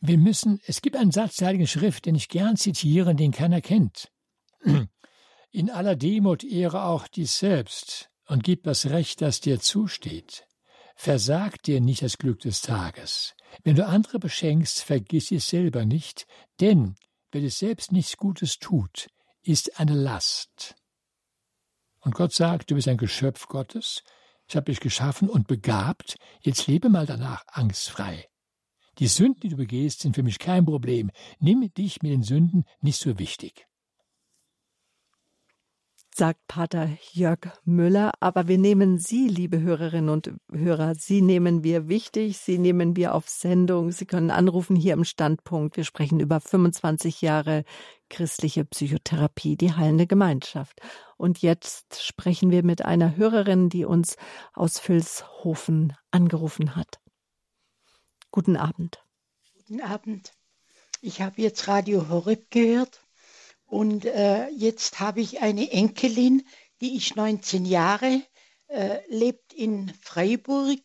Wir 0.00 0.18
müssen, 0.18 0.60
es 0.66 0.82
gibt 0.82 0.96
einen 0.96 1.12
Satz 1.12 1.36
der 1.36 1.48
Heiligen 1.48 1.66
Schrift, 1.66 2.06
den 2.06 2.14
ich 2.14 2.28
gern 2.28 2.56
zitiere, 2.56 3.14
den 3.14 3.32
keiner 3.32 3.60
kennt. 3.60 4.10
In 5.50 5.70
aller 5.70 5.96
Demut 5.96 6.44
ehre 6.44 6.84
auch 6.84 7.08
dies 7.08 7.38
selbst 7.38 8.10
und 8.26 8.44
gib 8.44 8.64
das 8.64 8.86
Recht, 8.86 9.22
das 9.22 9.40
dir 9.40 9.60
zusteht. 9.60 10.46
Versag 10.96 11.62
dir 11.62 11.80
nicht 11.80 12.02
das 12.02 12.18
Glück 12.18 12.40
des 12.40 12.62
Tages. 12.62 13.34
Wenn 13.62 13.76
du 13.76 13.86
andere 13.86 14.18
beschenkst, 14.18 14.82
vergiss 14.82 15.30
es 15.30 15.46
selber 15.46 15.84
nicht, 15.84 16.26
denn 16.60 16.96
wer 17.30 17.42
es 17.42 17.58
selbst 17.58 17.92
nichts 17.92 18.16
Gutes 18.16 18.58
tut, 18.58 19.08
ist 19.42 19.78
eine 19.78 19.94
Last. 19.94 20.74
Und 22.00 22.14
Gott 22.14 22.32
sagt, 22.32 22.70
du 22.70 22.74
bist 22.74 22.88
ein 22.88 22.96
Geschöpf 22.96 23.46
Gottes, 23.46 24.02
ich 24.48 24.56
habe 24.56 24.70
dich 24.70 24.80
geschaffen 24.80 25.28
und 25.28 25.48
begabt, 25.48 26.16
jetzt 26.40 26.66
lebe 26.66 26.88
mal 26.88 27.06
danach 27.06 27.44
angstfrei. 27.48 28.26
Die 28.98 29.08
Sünden, 29.08 29.40
die 29.40 29.48
du 29.50 29.56
begehst, 29.56 30.00
sind 30.00 30.14
für 30.14 30.22
mich 30.22 30.38
kein 30.38 30.64
Problem. 30.64 31.10
Nimm 31.38 31.68
dich 31.74 32.02
mit 32.02 32.12
den 32.12 32.22
Sünden 32.22 32.64
nicht 32.80 32.98
so 32.98 33.18
wichtig 33.18 33.66
sagt 36.16 36.46
Pater 36.48 36.88
Jörg 37.12 37.40
Müller. 37.64 38.12
Aber 38.20 38.48
wir 38.48 38.56
nehmen 38.56 38.98
Sie, 38.98 39.28
liebe 39.28 39.60
Hörerinnen 39.60 40.08
und 40.08 40.32
Hörer, 40.50 40.94
Sie 40.94 41.20
nehmen 41.20 41.62
wir 41.62 41.88
wichtig, 41.88 42.38
Sie 42.38 42.58
nehmen 42.58 42.96
wir 42.96 43.14
auf 43.14 43.28
Sendung. 43.28 43.92
Sie 43.92 44.06
können 44.06 44.30
anrufen 44.30 44.76
hier 44.76 44.94
im 44.94 45.04
Standpunkt. 45.04 45.76
Wir 45.76 45.84
sprechen 45.84 46.18
über 46.18 46.40
25 46.40 47.20
Jahre 47.20 47.64
christliche 48.08 48.64
Psychotherapie, 48.64 49.56
die 49.56 49.74
heilende 49.74 50.06
Gemeinschaft. 50.06 50.80
Und 51.16 51.40
jetzt 51.40 52.02
sprechen 52.02 52.50
wir 52.50 52.62
mit 52.62 52.84
einer 52.84 53.16
Hörerin, 53.16 53.68
die 53.68 53.84
uns 53.84 54.16
aus 54.52 54.86
Vilshofen 54.86 55.96
angerufen 56.10 56.76
hat. 56.76 57.00
Guten 58.30 58.56
Abend. 58.56 59.02
Guten 59.54 59.80
Abend. 59.80 60.32
Ich 61.00 61.22
habe 61.22 61.40
jetzt 61.40 61.68
Radio 61.68 62.08
Horeb 62.08 62.50
gehört 62.50 63.00
und 63.64 64.04
äh, 64.04 64.48
jetzt 64.48 65.00
habe 65.00 65.20
ich 65.20 65.40
eine 65.40 65.70
Enkelin, 65.70 66.46
die 66.80 66.96
ist 66.96 67.16
19 67.16 67.64
Jahre, 67.64 68.22
äh, 68.68 68.98
lebt 69.08 69.52
in 69.52 69.92
Freiburg 70.00 70.80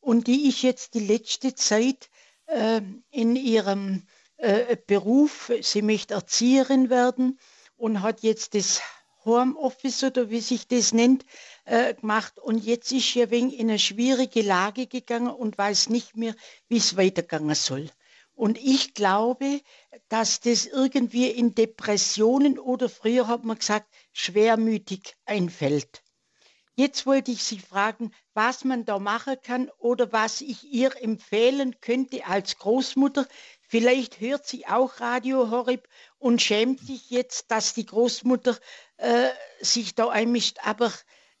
und 0.00 0.26
die 0.26 0.48
ich 0.48 0.62
jetzt 0.62 0.94
die 0.94 1.06
letzte 1.06 1.54
Zeit 1.54 2.10
äh, 2.46 2.80
in 3.10 3.36
ihrem 3.36 4.06
äh, 4.38 4.76
Beruf, 4.76 5.52
sie 5.60 5.82
möchte 5.82 6.14
Erzieherin 6.14 6.90
werden 6.90 7.38
und 7.76 8.02
hat 8.02 8.22
jetzt 8.22 8.54
das 8.54 8.80
Homeoffice 9.28 10.02
oder 10.02 10.30
wie 10.30 10.40
sich 10.40 10.66
das 10.66 10.92
nennt, 10.92 11.24
äh, 11.64 11.94
gemacht. 11.94 12.38
Und 12.38 12.64
jetzt 12.64 12.90
ist 12.90 13.12
sie 13.12 13.30
wegen 13.30 13.50
in 13.50 13.68
eine 13.68 13.78
schwierige 13.78 14.42
Lage 14.42 14.86
gegangen 14.86 15.30
und 15.30 15.56
weiß 15.56 15.90
nicht 15.90 16.16
mehr, 16.16 16.34
wie 16.68 16.78
es 16.78 16.96
weitergehen 16.96 17.54
soll. 17.54 17.88
Und 18.34 18.56
ich 18.56 18.94
glaube, 18.94 19.60
dass 20.08 20.40
das 20.40 20.66
irgendwie 20.66 21.28
in 21.28 21.54
Depressionen 21.54 22.58
oder 22.58 22.88
früher 22.88 23.26
hat 23.26 23.44
man 23.44 23.58
gesagt, 23.58 23.92
schwermütig 24.12 25.16
einfällt. 25.24 26.02
Jetzt 26.76 27.06
wollte 27.06 27.32
ich 27.32 27.42
Sie 27.42 27.58
fragen, 27.58 28.12
was 28.34 28.62
man 28.64 28.84
da 28.84 29.00
machen 29.00 29.34
kann 29.42 29.68
oder 29.78 30.12
was 30.12 30.40
ich 30.40 30.62
ihr 30.72 30.92
empfehlen 31.02 31.80
könnte 31.80 32.24
als 32.26 32.56
Großmutter. 32.58 33.26
Vielleicht 33.70 34.20
hört 34.20 34.46
sie 34.46 34.66
auch 34.66 34.98
Radio 34.98 35.50
Horeb 35.50 35.88
und 36.18 36.40
schämt 36.40 36.80
sich 36.80 37.10
jetzt, 37.10 37.50
dass 37.50 37.74
die 37.74 37.84
Großmutter 37.84 38.56
äh, 38.96 39.28
sich 39.60 39.94
da 39.94 40.08
einmischt. 40.08 40.56
Aber 40.64 40.90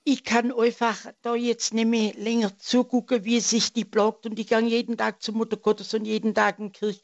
ich 0.04 0.24
kann 0.24 0.52
einfach 0.52 1.06
da 1.22 1.34
jetzt 1.34 1.72
nicht 1.72 1.86
mehr 1.86 2.12
länger 2.14 2.56
zugucken, 2.58 3.24
wie 3.24 3.40
sich 3.40 3.72
die 3.72 3.86
blockt. 3.86 4.26
Und 4.26 4.38
ich 4.38 4.46
gehe 4.46 4.60
jeden 4.60 4.98
Tag 4.98 5.22
zur 5.22 5.34
Mutter 5.34 5.56
Gottes 5.56 5.94
und 5.94 6.04
jeden 6.04 6.34
Tag 6.34 6.58
in 6.58 6.66
die 6.66 6.78
Kirche. 6.78 7.00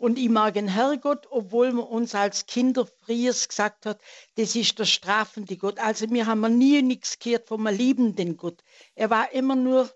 Und 0.00 0.18
ich 0.18 0.28
mag 0.28 0.54
den 0.54 0.66
Herrgott, 0.66 1.28
obwohl 1.30 1.72
man 1.72 1.84
uns 1.84 2.16
als 2.16 2.46
Kinder 2.46 2.86
früher 3.04 3.32
gesagt 3.32 3.86
hat, 3.86 4.00
das 4.34 4.56
ist 4.56 4.76
der 4.80 4.86
strafende 4.86 5.56
Gott. 5.56 5.78
Also 5.78 6.10
wir 6.10 6.26
haben 6.26 6.58
nie 6.58 6.82
nichts 6.82 7.20
gehört 7.20 7.46
vom 7.46 7.66
liebenden 7.68 8.36
Gott. 8.36 8.62
Er 8.96 9.08
war 9.08 9.32
immer 9.32 9.54
nur 9.54 9.88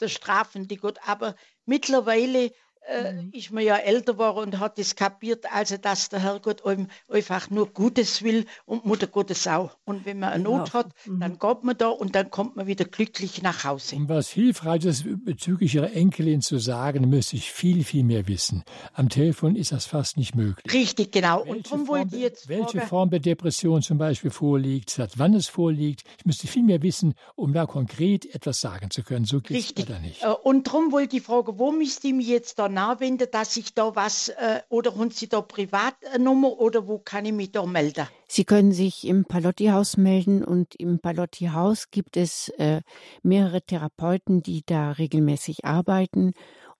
der 0.00 0.08
strafende 0.08 0.76
Gott. 0.76 0.98
Aber 1.06 1.36
mittlerweile 1.66 2.52
äh, 2.88 3.12
mhm. 3.12 3.30
ist 3.32 3.50
man 3.52 3.64
ja 3.64 3.76
älter 3.76 4.12
geworden 4.12 4.52
und 4.52 4.58
hat 4.58 4.78
es 4.78 4.96
kapiert, 4.96 5.46
also 5.52 5.76
dass 5.76 6.08
der 6.08 6.20
Herrgott 6.20 6.64
einem 6.64 6.88
einfach 7.08 7.50
nur 7.50 7.68
Gutes 7.72 8.22
will 8.22 8.46
und 8.64 8.84
Mutter 8.84 9.06
Gottes 9.06 9.46
auch. 9.46 9.76
Und 9.84 10.04
wenn 10.04 10.18
man 10.18 10.30
eine 10.30 10.44
Not 10.44 10.64
genau. 10.64 10.72
hat, 10.72 10.92
mhm. 11.06 11.20
dann 11.20 11.38
geht 11.38 11.64
man 11.64 11.76
da 11.76 11.88
und 11.88 12.14
dann 12.14 12.30
kommt 12.30 12.56
man 12.56 12.66
wieder 12.66 12.84
glücklich 12.84 13.42
nach 13.42 13.64
Hause. 13.64 13.96
Um 13.96 14.08
was 14.08 14.30
Hilfreiches 14.30 15.04
bezüglich 15.24 15.74
Ihrer 15.74 15.92
Enkelin 15.92 16.40
zu 16.40 16.58
sagen, 16.58 17.08
müsste 17.08 17.36
ich 17.36 17.52
viel, 17.52 17.84
viel 17.84 18.04
mehr 18.04 18.26
wissen. 18.28 18.64
Am 18.94 19.08
Telefon 19.08 19.56
ist 19.56 19.72
das 19.72 19.86
fast 19.86 20.16
nicht 20.16 20.34
möglich. 20.34 20.72
Richtig, 20.72 21.12
genau. 21.12 21.38
Welche 21.38 21.50
und 21.50 21.66
darum 21.66 21.88
wollte 21.88 22.16
ich 22.16 22.22
jetzt 22.22 22.48
Welche 22.48 22.78
fragen, 22.78 22.88
Form 22.88 23.10
der 23.10 23.20
Depression 23.20 23.82
zum 23.82 23.98
Beispiel 23.98 24.30
vorliegt, 24.30 24.90
seit 24.90 25.18
wann 25.18 25.34
es 25.34 25.48
vorliegt. 25.48 26.02
Ich 26.18 26.26
müsste 26.26 26.46
viel 26.46 26.62
mehr 26.62 26.82
wissen, 26.82 27.14
um 27.36 27.52
da 27.52 27.66
konkret 27.66 28.26
etwas 28.34 28.60
sagen 28.60 28.90
zu 28.90 29.02
können. 29.02 29.24
So 29.24 29.40
geht 29.40 29.56
es 29.56 29.74
leider 29.76 30.00
nicht. 30.00 30.22
Äh, 30.22 30.28
und 30.28 30.66
darum 30.66 30.92
wollte 30.92 31.16
ich 31.16 31.22
fragen, 31.22 31.58
wo 31.58 31.72
müsste 31.72 32.08
ich 32.08 32.14
mich 32.14 32.28
jetzt 32.28 32.58
da 32.58 32.68
anwenden, 32.78 33.28
dass 33.30 33.56
ich 33.56 33.74
da 33.74 33.94
was, 33.94 34.28
äh, 34.28 34.60
oder 34.68 34.96
haben 34.96 35.10
Sie 35.10 35.28
da 35.28 35.40
Privatnummer 35.40 36.58
oder 36.58 36.86
wo 36.86 36.98
kann 36.98 37.24
ich 37.24 37.32
mich 37.32 37.52
da 37.52 37.64
melden? 37.66 38.06
Sie 38.28 38.44
können 38.44 38.72
sich 38.72 39.06
im 39.06 39.24
Palotti-Haus 39.24 39.96
melden 39.96 40.44
und 40.44 40.74
im 40.76 40.98
Palotti-Haus 40.98 41.90
gibt 41.90 42.16
es 42.16 42.48
äh, 42.58 42.80
mehrere 43.22 43.62
Therapeuten, 43.62 44.42
die 44.42 44.62
da 44.64 44.92
regelmäßig 44.92 45.64
arbeiten 45.64 46.32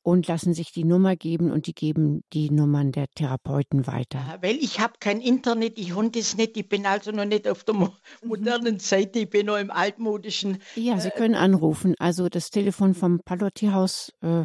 und 0.03 0.27
lassen 0.27 0.53
sich 0.53 0.73
die 0.73 0.85
Nummer 0.85 1.17
geben 1.17 1.51
und 1.51 1.67
die 1.67 1.75
geben 1.75 2.25
die 2.33 2.51
Nummern 2.51 2.93
der 2.93 3.07
Therapeuten 3.15 3.87
weiter. 3.87 4.19
Ja, 4.19 4.43
weil 4.43 4.57
ich 4.57 4.81
habe 4.81 4.95
kein 4.99 5.21
Internet, 5.21 5.79
ich 5.79 5.95
habe 5.95 6.11
das 6.11 6.37
nicht, 6.37 6.57
ich 6.57 6.69
bin 6.69 6.87
also 6.87 7.13
noch 7.13 7.25
nicht 7.25 7.49
auf 7.49 7.65
der 7.65 7.75
mo 7.75 7.87
mhm. 8.23 8.29
modernen 8.29 8.79
Seite, 8.79 9.21
ich 9.21 9.31
bin 9.31 9.47
noch 9.47 9.59
im 9.59 9.71
altmodischen. 9.71 10.59
Ja, 10.75 10.99
Sie 10.99 11.09
äh, 11.09 11.17
können 11.17 11.35
anrufen. 11.35 11.95
Also 11.99 12.29
das 12.29 12.51
Telefon 12.51 12.95
vom 12.95 13.21
Palotti-Haus. 13.21 14.13
Äh, 14.23 14.45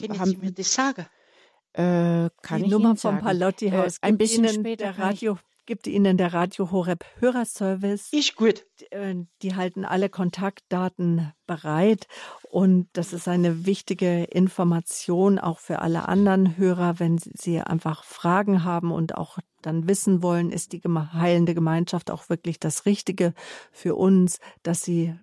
können 0.00 0.18
haben, 0.18 0.30
Sie 0.30 0.36
mir 0.36 0.52
das 0.52 0.72
sagen? 0.72 1.06
Äh, 1.72 2.30
kann 2.42 2.58
die 2.58 2.64
ich 2.64 2.70
Nummer 2.70 2.90
Ihnen 2.90 2.96
vom 2.96 3.18
Palotti-Haus. 3.18 3.98
Äh, 3.98 4.06
ein 4.06 4.18
bisschen 4.18 4.44
Ihnen 4.44 4.54
später. 4.54 4.92
Der 4.92 4.98
Radio 4.98 5.38
gibt 5.68 5.86
Ihnen 5.86 6.16
der 6.16 6.32
Radio 6.32 6.70
Horeb 6.70 7.04
Hörerservice. 7.18 8.10
Ist 8.10 8.36
gut. 8.36 8.64
Die, 8.80 8.86
äh, 8.86 9.26
die 9.42 9.54
halten 9.54 9.84
alle 9.84 10.08
Kontaktdaten 10.08 11.30
bereit 11.46 12.06
und 12.50 12.88
das 12.94 13.12
ist 13.12 13.28
eine 13.28 13.66
wichtige 13.66 14.24
Information 14.24 15.38
auch 15.38 15.58
für 15.58 15.80
alle 15.80 16.08
anderen 16.08 16.56
Hörer, 16.56 16.98
wenn 17.00 17.18
sie 17.18 17.60
einfach 17.60 18.02
Fragen 18.04 18.64
haben 18.64 18.90
und 18.92 19.18
auch 19.18 19.38
dann 19.60 19.86
wissen 19.86 20.22
wollen, 20.22 20.50
ist 20.50 20.72
die 20.72 20.80
heilende 20.80 21.54
Gemeinschaft 21.54 22.10
auch 22.10 22.30
wirklich 22.30 22.58
das 22.58 22.86
Richtige 22.86 23.34
für 23.70 23.94
uns, 23.94 24.38
dass 24.62 24.82
sie 24.82 25.18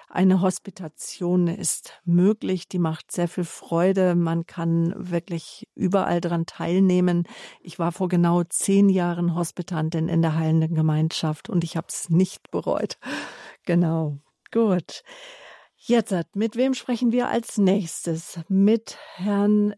Eine 0.08 0.40
Hospitation 0.40 1.48
ist 1.48 2.00
möglich, 2.04 2.68
die 2.68 2.78
macht 2.78 3.10
sehr 3.10 3.28
viel 3.28 3.44
Freude. 3.44 4.14
Man 4.14 4.46
kann 4.46 4.94
wirklich 4.96 5.68
überall 5.74 6.20
daran 6.20 6.46
teilnehmen. 6.46 7.24
Ich 7.60 7.78
war 7.78 7.90
vor 7.92 8.08
genau 8.08 8.44
zehn 8.44 8.88
Jahren 8.88 9.34
Hospitantin 9.34 10.08
in 10.08 10.22
der 10.22 10.36
heilenden 10.36 10.74
Gemeinschaft 10.74 11.50
und 11.50 11.64
ich 11.64 11.76
habe 11.76 11.88
es 11.88 12.10
nicht 12.10 12.50
bereut. 12.50 12.98
Genau, 13.68 14.18
gut. 14.52 15.02
Jetzt, 15.76 16.14
mit 16.36 16.54
wem 16.54 16.72
sprechen 16.74 17.10
wir 17.10 17.28
als 17.28 17.58
nächstes? 17.58 18.38
Mit 18.48 18.96
Herrn 19.16 19.74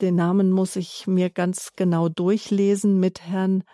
den 0.00 0.16
Namen 0.16 0.52
muss 0.52 0.76
ich 0.76 1.06
mir 1.06 1.30
ganz 1.30 1.72
genau 1.74 2.10
durchlesen 2.10 3.00
mit 3.00 3.22
Herrn 3.22 3.64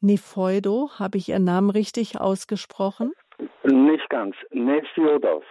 Nefeudo. 0.00 0.90
Habe 0.98 1.18
ich 1.18 1.28
Ihren 1.28 1.44
Namen 1.44 1.68
richtig 1.68 2.18
ausgesprochen? 2.18 3.12
Nicht 3.64 4.08
ganz. 4.10 4.36
Nefjodov. 4.50 5.44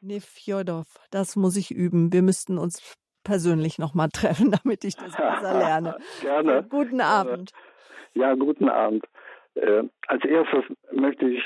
Nefjodov, 0.00 0.86
das 1.10 1.36
muss 1.36 1.56
ich 1.56 1.70
üben. 1.70 2.12
Wir 2.12 2.22
müssten 2.22 2.58
uns 2.58 2.96
persönlich 3.24 3.78
nochmal 3.78 4.08
treffen, 4.08 4.50
damit 4.62 4.84
ich 4.84 4.96
das 4.96 5.16
besser 5.16 5.58
lerne. 5.58 5.96
Gerne. 6.20 6.64
Guten 6.68 7.00
Abend. 7.00 7.52
Ja, 8.14 8.34
guten 8.34 8.68
Abend. 8.68 9.04
Äh, 9.54 9.84
als 10.06 10.24
erstes 10.24 10.64
möchte 10.92 11.26
ich 11.26 11.42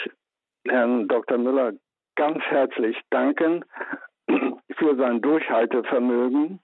Herrn 0.68 1.08
Dr. 1.08 1.38
Müller 1.38 1.72
ganz 2.16 2.42
herzlich 2.44 2.96
danken 3.10 3.64
für 4.28 4.96
sein 4.96 5.20
Durchhaltevermögen 5.20 6.60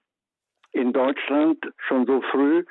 in 0.71 0.91
Deutschland 0.91 1.63
schon 1.87 2.05
so 2.05 2.21
früh 2.31 2.65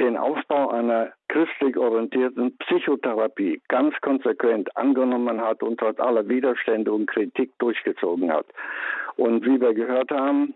den 0.00 0.16
Aufbau 0.16 0.70
einer 0.70 1.12
christlich 1.28 1.76
orientierten 1.76 2.56
Psychotherapie 2.58 3.60
ganz 3.68 3.94
konsequent 4.00 4.74
angenommen 4.76 5.40
hat 5.40 5.62
und 5.62 5.78
trotz 5.78 6.00
aller 6.00 6.28
Widerstände 6.28 6.92
und 6.92 7.06
Kritik 7.06 7.52
durchgezogen 7.58 8.32
hat. 8.32 8.46
Und 9.16 9.44
wie 9.44 9.60
wir 9.60 9.74
gehört 9.74 10.10
haben, 10.10 10.54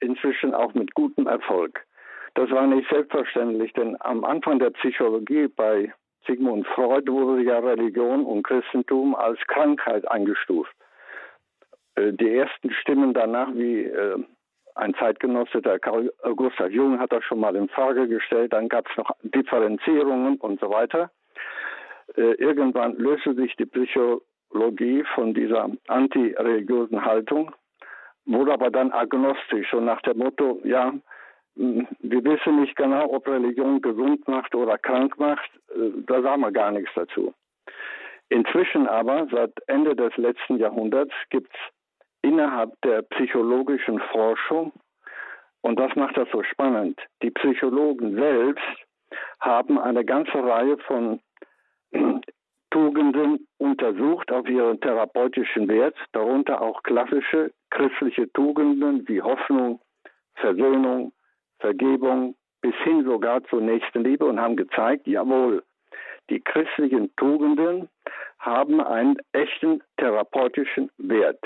inzwischen 0.00 0.54
auch 0.54 0.74
mit 0.74 0.94
gutem 0.94 1.26
Erfolg. 1.26 1.86
Das 2.34 2.50
war 2.50 2.66
nicht 2.66 2.88
selbstverständlich, 2.90 3.72
denn 3.72 3.96
am 4.00 4.24
Anfang 4.24 4.58
der 4.58 4.70
Psychologie 4.70 5.48
bei 5.48 5.92
Sigmund 6.26 6.66
Freud 6.66 7.10
wurde 7.10 7.42
ja 7.42 7.58
Religion 7.58 8.24
und 8.24 8.42
Christentum 8.42 9.14
als 9.14 9.38
Krankheit 9.46 10.08
eingestuft. 10.10 10.74
Äh, 11.94 12.12
die 12.12 12.34
ersten 12.34 12.72
Stimmen 12.72 13.14
danach, 13.14 13.48
wie 13.54 13.84
äh, 13.84 14.18
ein 14.74 14.94
Zeitgenosse, 14.94 15.62
der 15.62 15.78
Karl 15.78 16.12
Gustav 16.36 16.70
Jung, 16.70 16.98
hat 16.98 17.12
das 17.12 17.24
schon 17.24 17.40
mal 17.40 17.56
in 17.56 17.68
Frage 17.68 18.08
gestellt. 18.08 18.52
Dann 18.52 18.68
gab 18.68 18.88
es 18.90 18.96
noch 18.96 19.10
Differenzierungen 19.22 20.36
und 20.36 20.60
so 20.60 20.70
weiter. 20.70 21.10
Äh, 22.16 22.34
irgendwann 22.34 22.96
löste 22.96 23.34
sich 23.34 23.54
die 23.56 23.66
Psychologie 23.66 25.04
von 25.14 25.34
dieser 25.34 25.70
antireligiösen 25.86 27.04
Haltung, 27.04 27.52
wurde 28.24 28.52
aber 28.52 28.70
dann 28.70 28.92
agnostisch 28.92 29.72
und 29.74 29.84
nach 29.84 30.02
dem 30.02 30.18
Motto, 30.18 30.60
ja, 30.64 30.92
wir 31.54 32.24
wissen 32.24 32.60
nicht 32.60 32.76
genau, 32.76 33.12
ob 33.12 33.28
Religion 33.28 33.82
gesund 33.82 34.26
macht 34.28 34.54
oder 34.54 34.78
krank 34.78 35.18
macht. 35.18 35.50
Äh, 35.74 36.02
da 36.06 36.22
sagen 36.22 36.40
wir 36.40 36.52
gar 36.52 36.70
nichts 36.70 36.90
dazu. 36.94 37.34
Inzwischen 38.28 38.86
aber, 38.86 39.26
seit 39.30 39.52
Ende 39.66 39.96
des 39.96 40.16
letzten 40.16 40.58
Jahrhunderts, 40.58 41.12
gibt 41.30 41.52
es 41.52 41.60
innerhalb 42.22 42.72
der 42.82 43.02
psychologischen 43.02 43.98
Forschung, 44.12 44.72
und 45.62 45.78
das 45.78 45.94
macht 45.94 46.16
das 46.16 46.28
so 46.32 46.42
spannend, 46.42 47.00
die 47.22 47.30
Psychologen 47.30 48.14
selbst 48.14 48.64
haben 49.40 49.78
eine 49.78 50.04
ganze 50.04 50.34
Reihe 50.34 50.78
von 50.78 51.20
Tugenden 52.70 53.46
untersucht 53.58 54.30
auf 54.30 54.48
ihren 54.48 54.80
therapeutischen 54.80 55.68
Wert, 55.68 55.96
darunter 56.12 56.60
auch 56.62 56.82
klassische 56.82 57.52
christliche 57.70 58.32
Tugenden 58.32 59.06
wie 59.08 59.20
Hoffnung, 59.20 59.80
Versöhnung, 60.34 61.12
Vergebung 61.58 62.36
bis 62.60 62.74
hin 62.84 63.04
sogar 63.04 63.42
zur 63.44 63.60
Nächstenliebe 63.60 64.24
und 64.24 64.40
haben 64.40 64.56
gezeigt, 64.56 65.06
jawohl, 65.06 65.62
die 66.28 66.40
christlichen 66.40 67.14
Tugenden 67.16 67.88
haben 68.38 68.80
einen 68.80 69.16
echten 69.32 69.82
therapeutischen 69.96 70.90
Wert 70.98 71.40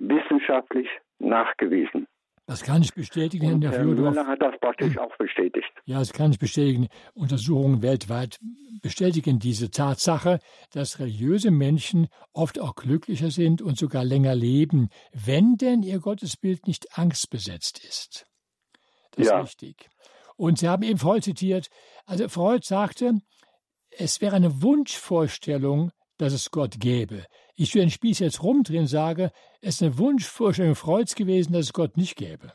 wissenschaftlich 0.00 0.88
nachgewiesen. 1.18 2.06
Das 2.46 2.64
kann 2.64 2.82
ich 2.82 2.92
bestätigen, 2.92 3.54
Und 3.54 3.64
Herr 3.64 3.74
Fjodorov. 3.74 4.10
Müller 4.10 4.26
hat 4.26 4.42
das 4.42 4.58
praktisch 4.58 4.98
auch 4.98 5.16
bestätigt. 5.18 5.70
Ja, 5.84 6.00
das 6.00 6.12
kann 6.12 6.32
ich 6.32 6.38
bestätigen. 6.40 6.88
Untersuchungen 7.14 7.80
weltweit 7.80 8.40
bestätigen 8.82 9.38
diese 9.38 9.70
Tatsache, 9.70 10.40
dass 10.72 10.98
religiöse 10.98 11.52
Menschen 11.52 12.08
oft 12.32 12.58
auch 12.58 12.74
glücklicher 12.74 13.30
sind 13.30 13.62
und 13.62 13.78
sogar 13.78 14.04
länger 14.04 14.34
leben, 14.34 14.88
wenn 15.12 15.58
denn 15.58 15.84
ihr 15.84 16.00
Gottesbild 16.00 16.66
nicht 16.66 16.98
angstbesetzt 16.98 17.84
ist. 17.84 18.26
Das 19.12 19.28
ja. 19.28 19.40
ist 19.40 19.50
wichtig. 19.62 19.88
Und 20.36 20.58
Sie 20.58 20.68
haben 20.68 20.82
eben 20.82 20.98
Freud 20.98 21.22
zitiert. 21.22 21.68
Also 22.04 22.28
Freud 22.28 22.64
sagte, 22.64 23.20
es 23.90 24.20
wäre 24.20 24.34
eine 24.34 24.60
Wunschvorstellung, 24.60 25.92
dass 26.18 26.32
es 26.32 26.50
Gott 26.50 26.80
gäbe. 26.80 27.26
Ich 27.62 27.74
will 27.74 27.82
den 27.82 27.90
Spieß 27.90 28.20
jetzt 28.20 28.42
rumdrehen 28.42 28.86
sage, 28.86 29.32
es 29.60 29.74
ist 29.74 29.82
eine 29.82 29.98
Wunschvorstellung 29.98 30.74
Freuds 30.74 31.14
gewesen, 31.14 31.52
dass 31.52 31.66
es 31.66 31.72
Gott 31.74 31.98
nicht 31.98 32.16
gäbe. 32.16 32.54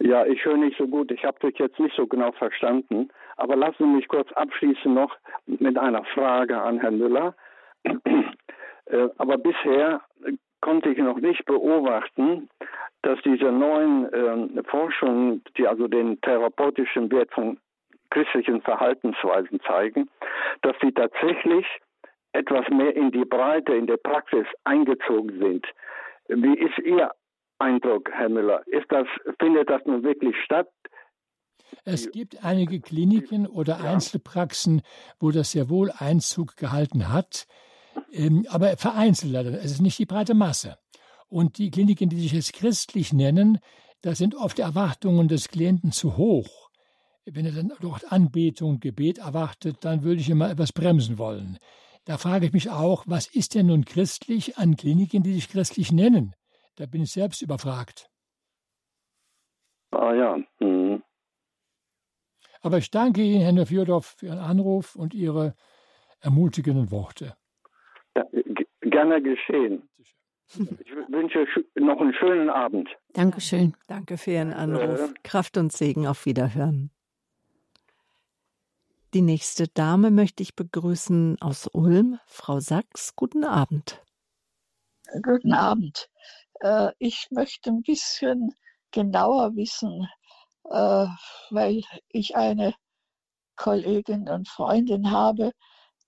Ja, 0.00 0.26
ich 0.26 0.44
höre 0.44 0.58
nicht 0.58 0.76
so 0.76 0.86
gut. 0.86 1.10
Ich 1.10 1.24
habe 1.24 1.38
dich 1.40 1.58
jetzt 1.58 1.80
nicht 1.80 1.96
so 1.96 2.06
genau 2.06 2.30
verstanden. 2.32 3.08
Aber 3.38 3.56
lassen 3.56 3.76
Sie 3.78 3.96
mich 3.96 4.08
kurz 4.08 4.30
abschließen 4.32 4.92
noch 4.92 5.16
mit 5.46 5.78
einer 5.78 6.04
Frage 6.12 6.60
an 6.60 6.78
Herrn 6.80 6.98
Müller. 6.98 7.34
Äh, 8.90 9.10
aber 9.18 9.36
bisher 9.36 10.00
konnte 10.62 10.88
ich 10.88 10.96
noch 10.96 11.18
nicht 11.18 11.44
beobachten, 11.44 12.48
dass 13.02 13.18
diese 13.22 13.52
neuen 13.52 14.10
äh, 14.10 14.62
Forschungen, 14.62 15.44
die 15.58 15.68
also 15.68 15.88
den 15.88 16.18
therapeutischen 16.22 17.12
Wert 17.12 17.30
von 17.30 17.58
christlichen 18.08 18.62
Verhaltensweisen 18.62 19.60
zeigen, 19.60 20.08
dass 20.62 20.74
sie 20.80 20.92
tatsächlich 20.92 21.66
etwas 22.32 22.68
mehr 22.70 22.94
in 22.94 23.10
die 23.10 23.24
Breite, 23.24 23.74
in 23.74 23.86
der 23.86 23.96
Praxis 23.96 24.46
eingezogen 24.64 25.38
sind. 25.38 25.66
Wie 26.28 26.58
ist 26.58 26.78
Ihr 26.84 27.10
Eindruck, 27.58 28.10
Herr 28.12 28.28
Müller? 28.28 28.62
Ist 28.66 28.86
das, 28.90 29.06
findet 29.40 29.70
das 29.70 29.84
nun 29.86 30.02
wirklich 30.02 30.36
statt? 30.44 30.68
Es 31.84 32.10
gibt 32.10 32.44
einige 32.44 32.80
Kliniken 32.80 33.46
oder 33.46 33.80
Einzelpraxen, 33.80 34.82
wo 35.20 35.30
das 35.30 35.52
sehr 35.52 35.68
wohl 35.68 35.90
Einzug 35.96 36.56
gehalten 36.56 37.12
hat. 37.12 37.46
Ähm, 38.12 38.46
aber 38.48 38.76
vereinzelt 38.76 39.32
leider. 39.32 39.50
Es 39.50 39.72
ist 39.72 39.80
nicht 39.80 39.98
die 39.98 40.06
breite 40.06 40.34
Masse. 40.34 40.78
Und 41.28 41.58
die 41.58 41.70
Kliniken, 41.70 42.08
die 42.08 42.20
sich 42.20 42.32
jetzt 42.32 42.54
christlich 42.54 43.12
nennen, 43.12 43.58
da 44.02 44.14
sind 44.14 44.34
oft 44.34 44.58
die 44.58 44.62
Erwartungen 44.62 45.28
des 45.28 45.48
Klienten 45.48 45.92
zu 45.92 46.16
hoch. 46.16 46.70
Wenn 47.26 47.44
er 47.44 47.52
dann 47.52 47.72
dort 47.80 48.10
Anbetung 48.10 48.70
und 48.70 48.80
Gebet 48.80 49.18
erwartet, 49.18 49.78
dann 49.82 50.02
würde 50.02 50.20
ich 50.20 50.30
immer 50.30 50.50
etwas 50.50 50.72
bremsen 50.72 51.18
wollen. 51.18 51.58
Da 52.08 52.16
frage 52.16 52.46
ich 52.46 52.54
mich 52.54 52.70
auch, 52.70 53.04
was 53.06 53.26
ist 53.26 53.54
denn 53.54 53.66
nun 53.66 53.84
christlich 53.84 54.56
an 54.56 54.76
Kliniken, 54.76 55.22
die 55.22 55.34
sich 55.34 55.50
christlich 55.50 55.92
nennen? 55.92 56.34
Da 56.76 56.86
bin 56.86 57.02
ich 57.02 57.12
selbst 57.12 57.42
überfragt. 57.42 58.08
Ah 59.90 60.14
ja. 60.14 60.38
Mhm. 60.58 61.02
Aber 62.62 62.78
ich 62.78 62.90
danke 62.90 63.20
Ihnen, 63.20 63.56
Herr 63.56 63.66
Fjordorf, 63.66 64.16
für 64.16 64.28
Ihren 64.28 64.38
Anruf 64.38 64.96
und 64.96 65.12
Ihre 65.12 65.54
ermutigenden 66.20 66.90
Worte. 66.90 67.36
Ja, 68.16 68.24
gerne 68.80 69.20
geschehen. 69.20 69.86
Ich 70.46 70.90
wünsche 71.10 71.44
noch 71.74 72.00
einen 72.00 72.14
schönen 72.14 72.48
Abend. 72.48 72.88
Dankeschön. 73.12 73.74
Danke 73.86 74.16
für 74.16 74.30
Ihren 74.30 74.54
Anruf. 74.54 75.10
Äh. 75.10 75.14
Kraft 75.24 75.58
und 75.58 75.72
Segen 75.72 76.06
auf 76.06 76.24
Wiederhören. 76.24 76.90
Die 79.14 79.22
nächste 79.22 79.68
Dame 79.68 80.10
möchte 80.10 80.42
ich 80.42 80.54
begrüßen 80.54 81.40
aus 81.40 81.66
Ulm, 81.72 82.20
Frau 82.26 82.60
Sachs. 82.60 83.16
Guten 83.16 83.42
Abend. 83.42 84.02
Guten 85.22 85.54
Abend. 85.54 86.10
Äh, 86.60 86.90
ich 86.98 87.28
möchte 87.30 87.70
ein 87.70 87.80
bisschen 87.80 88.54
genauer 88.90 89.56
wissen, 89.56 90.06
äh, 90.64 91.06
weil 91.48 91.80
ich 92.10 92.36
eine 92.36 92.74
Kollegin 93.56 94.28
und 94.28 94.46
Freundin 94.46 95.10
habe, 95.10 95.52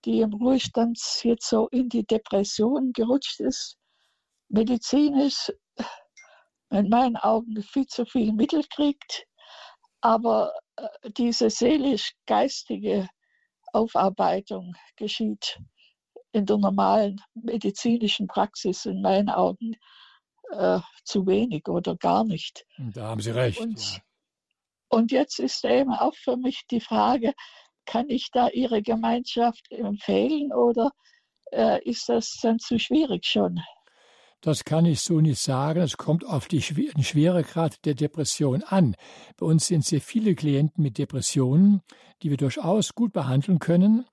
die 0.04 0.20
im 0.20 0.34
Ruhestand 0.34 1.00
jetzt 1.22 1.48
so 1.48 1.68
in 1.68 1.88
die 1.88 2.04
Depression 2.04 2.92
gerutscht 2.92 3.40
ist, 3.40 3.78
medizinisch 4.50 5.50
in 6.68 6.90
meinen 6.90 7.16
Augen 7.16 7.62
viel 7.62 7.86
zu 7.86 8.04
viel 8.04 8.34
Mittel 8.34 8.62
kriegt, 8.68 9.26
aber 10.00 10.52
äh, 10.76 11.10
diese 11.16 11.50
seelisch-geistige 11.50 13.08
Aufarbeitung 13.72 14.74
geschieht 14.96 15.60
in 16.32 16.46
der 16.46 16.58
normalen 16.58 17.20
medizinischen 17.34 18.26
Praxis 18.26 18.86
in 18.86 19.02
meinen 19.02 19.30
Augen 19.30 19.76
äh, 20.50 20.80
zu 21.04 21.26
wenig 21.26 21.68
oder 21.68 21.96
gar 21.96 22.24
nicht. 22.24 22.66
Da 22.78 23.08
haben 23.08 23.20
Sie 23.20 23.30
recht. 23.30 23.60
Und, 23.60 23.94
ja. 23.94 23.98
und 24.88 25.12
jetzt 25.12 25.38
ist 25.38 25.64
eben 25.64 25.92
auch 25.92 26.14
für 26.14 26.36
mich 26.36 26.62
die 26.70 26.80
Frage, 26.80 27.32
kann 27.86 28.08
ich 28.08 28.30
da 28.32 28.48
Ihre 28.48 28.82
Gemeinschaft 28.82 29.70
empfehlen 29.70 30.52
oder 30.52 30.90
äh, 31.52 31.82
ist 31.88 32.08
das 32.08 32.38
dann 32.42 32.58
zu 32.58 32.78
schwierig 32.78 33.26
schon? 33.26 33.60
Das 34.40 34.64
kann 34.64 34.86
ich 34.86 35.00
so 35.00 35.20
nicht 35.20 35.40
sagen. 35.40 35.80
Es 35.80 35.98
kommt 35.98 36.24
auf 36.24 36.48
den 36.48 36.62
Schweregrad 36.62 37.84
der 37.84 37.94
Depression 37.94 38.62
an. 38.62 38.96
Bei 39.36 39.46
uns 39.46 39.66
sind 39.66 39.84
sehr 39.84 40.00
viele 40.00 40.34
Klienten 40.34 40.82
mit 40.82 40.96
Depressionen, 40.96 41.82
die 42.22 42.30
wir 42.30 42.38
durchaus 42.38 42.94
gut 42.94 43.12
behandeln 43.12 43.58
können 43.58 44.06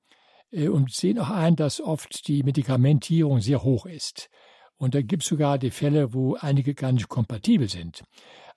äh, 0.51 0.67
und 0.67 0.91
sehen 0.91 1.19
auch 1.19 1.29
ein, 1.29 1.55
dass 1.55 1.79
oft 1.79 2.27
die 2.27 2.43
Medikamentierung 2.43 3.39
sehr 3.39 3.63
hoch 3.63 3.85
ist. 3.85 4.29
Und 4.75 4.95
da 4.95 5.01
gibt 5.01 5.23
es 5.23 5.29
sogar 5.29 5.57
die 5.57 5.71
Fälle, 5.71 6.13
wo 6.13 6.35
einige 6.35 6.75
gar 6.75 6.91
nicht 6.91 7.07
kompatibel 7.07 7.69
sind. 7.69 8.03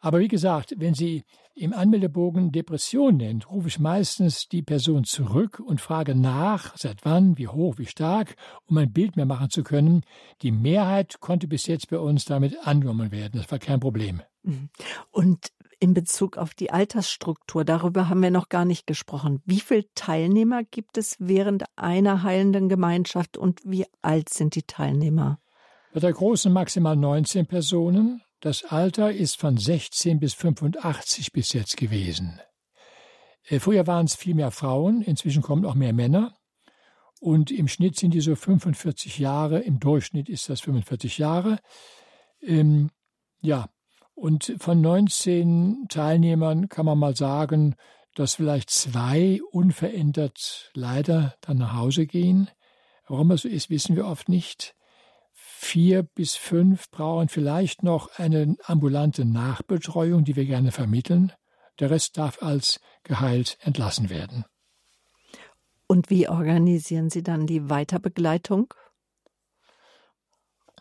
Aber 0.01 0.19
wie 0.21 0.29
gesagt, 0.29 0.75
wenn 0.79 0.95
Sie 0.95 1.25
im 1.55 1.75
Anmeldebogen 1.75 2.53
Depression 2.53 3.19
nennt, 3.19 3.51
rufe 3.51 3.69
ich 3.69 3.79
meistens 3.79 4.49
die 4.49 4.63
Person 4.63 5.05
zurück 5.05 5.61
und 5.61 5.81
frage 5.81 6.15
nach, 6.15 6.77
seit 6.77 7.05
wann, 7.05 7.37
wie 7.37 7.49
hoch, 7.49 7.77
wie 7.77 7.87
stark, 7.87 8.35
um 8.67 8.79
ein 8.79 8.93
Bild 8.93 9.17
mehr 9.17 9.27
machen 9.27 9.51
zu 9.51 9.63
können. 9.63 10.03
Die 10.41 10.53
Mehrheit 10.53 11.21
konnte 11.21 11.47
bis 11.49 11.67
jetzt 11.67 11.91
bei 11.91 11.99
uns 11.99 12.25
damit 12.25 12.57
angenommen 12.67 13.13
werden. 13.13 13.33
Das 13.41 13.51
war 13.51 13.59
kein 13.59 13.81
Problem. 13.81 14.23
Mhm. 14.43 14.71
Und 15.11 15.53
in 15.81 15.95
Bezug 15.95 16.37
auf 16.37 16.55
die 16.55 16.71
Altersstruktur, 16.71 17.65
darüber 17.65 18.09
haben 18.09 18.23
wir 18.23 18.31
noch 18.31 18.49
gar 18.49 18.65
nicht 18.65 18.87
gesprochen. 18.87 19.43
Wie 19.45 19.61
viele 19.61 19.85
Teilnehmer 19.95 20.63
gibt 20.63 20.99
es 20.99 21.17
während 21.19 21.65
einer 21.77 22.23
heilenden 22.23 22.69
Gemeinschaft 22.69 23.37
und 23.37 23.61
wie 23.65 23.87
alt 24.03 24.29
sind 24.29 24.55
die 24.55 24.63
Teilnehmer? 24.63 25.41
Bei 25.93 26.01
der 26.01 26.13
großen 26.13 26.53
maximal 26.53 26.97
19 26.97 27.47
Personen, 27.47 28.23
das 28.41 28.65
Alter 28.65 29.13
ist 29.13 29.39
von 29.39 29.59
16 29.59 30.19
bis 30.19 30.35
85 30.35 31.33
bis 31.33 31.53
jetzt 31.53 31.77
gewesen. 31.77 32.41
Äh, 33.47 33.61
früher 33.61 33.87
waren 33.87 34.07
es 34.07 34.17
viel 34.17 34.35
mehr 34.35 34.51
Frauen, 34.51 35.03
inzwischen 35.03 35.43
kommen 35.43 35.65
auch 35.65 35.75
mehr 35.75 35.93
Männer. 35.93 36.35
Und 37.21 37.51
im 37.51 37.69
Schnitt 37.69 37.99
sind 37.99 38.15
die 38.15 38.23
so 38.23 38.35
45 38.35 39.19
Jahre, 39.19 39.61
im 39.61 39.79
Durchschnitt 39.79 40.31
ist 40.31 40.49
das 40.49 40.63
45 40.63 41.19
Jahre. 41.19 41.59
Ähm, 42.41 42.91
ja, 43.43 43.69
und 44.15 44.55
von 44.59 44.81
19 44.81 45.87
Teilnehmern 45.89 46.69
kann 46.69 46.87
man 46.87 46.99
mal 46.99 47.15
sagen, 47.15 47.77
dass 48.15 48.37
vielleicht 48.37 48.71
zwei 48.71 49.41
unverändert 49.51 50.71
leider 50.75 51.35
dann 51.43 51.59
nach 51.59 51.75
Hause 51.75 52.07
gehen. 52.07 52.51
Warum 53.07 53.29
das 53.29 53.43
so 53.43 53.49
ist, 53.49 53.69
wissen 53.69 53.97
wir 53.97 54.07
oft 54.07 54.29
nicht 54.29 54.75
vier 55.61 56.03
bis 56.03 56.37
fünf 56.37 56.91
brauchen 56.91 57.29
vielleicht 57.29 57.83
noch 57.83 58.19
eine 58.19 58.57
ambulante 58.65 59.27
Nachbetreuung, 59.27 60.25
die 60.25 60.35
wir 60.35 60.47
gerne 60.47 60.73
vermitteln. 60.73 61.33
Der 61.79 61.91
Rest 61.91 62.17
darf 62.17 62.43
als 62.43 62.81
geheilt 63.03 63.59
entlassen 63.61 64.09
werden. 64.09 64.45
Und 65.87 66.09
wie 66.09 66.29
organisieren 66.29 67.11
Sie 67.11 67.23
dann 67.23 67.47
die 67.47 67.69
Weiterbegleitung? 67.69 68.73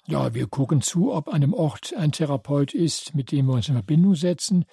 Ja, 0.08 0.34
wir 0.34 0.48
gucken 0.48 0.82
zu, 0.82 1.14
ob 1.14 1.28
an 1.28 1.42
dem 1.42 1.54
Ort 1.54 1.94
ein 1.96 2.12
Therapeut 2.12 2.74
ist, 2.74 3.16
mit 3.16 3.32
dem 3.32 3.48
wir 3.48 3.54
uns 3.54 3.68
in 3.68 3.76
Verbindung 3.76 4.16
setzen. 4.16 4.66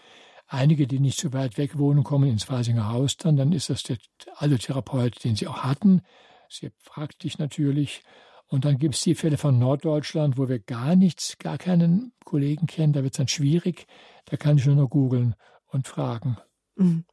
Einige, 0.46 0.86
die 0.86 1.00
nicht 1.00 1.18
so 1.18 1.32
weit 1.32 1.58
weg 1.58 1.78
wohnen, 1.78 2.04
kommen 2.04 2.30
ins 2.30 2.48
Weisinger 2.48 2.90
Haus 2.90 3.16
dann. 3.16 3.36
Dann 3.36 3.52
ist 3.52 3.70
das 3.70 3.82
der 3.82 3.98
alte 4.36 4.58
Therapeut, 4.58 5.24
den 5.24 5.34
sie 5.34 5.48
auch 5.48 5.64
hatten. 5.64 6.02
Sehr 6.48 6.70
praktisch 6.84 7.38
natürlich. 7.38 8.02
Und 8.48 8.64
dann 8.64 8.78
gibt 8.78 8.94
es 8.94 9.02
die 9.02 9.14
Fälle 9.14 9.38
von 9.38 9.58
Norddeutschland, 9.58 10.38
wo 10.38 10.48
wir 10.48 10.60
gar 10.60 10.94
nichts, 10.94 11.36
gar 11.38 11.58
keinen 11.58 12.12
Kollegen 12.24 12.66
kennen. 12.66 12.92
Da 12.92 13.02
wird 13.02 13.14
es 13.14 13.18
dann 13.18 13.28
schwierig. 13.28 13.86
Da 14.26 14.36
kann 14.36 14.58
ich 14.58 14.66
nur 14.66 14.76
noch 14.76 14.88
googeln 14.88 15.34
und 15.66 15.88
fragen. 15.88 16.36
Mhm. 16.76 17.04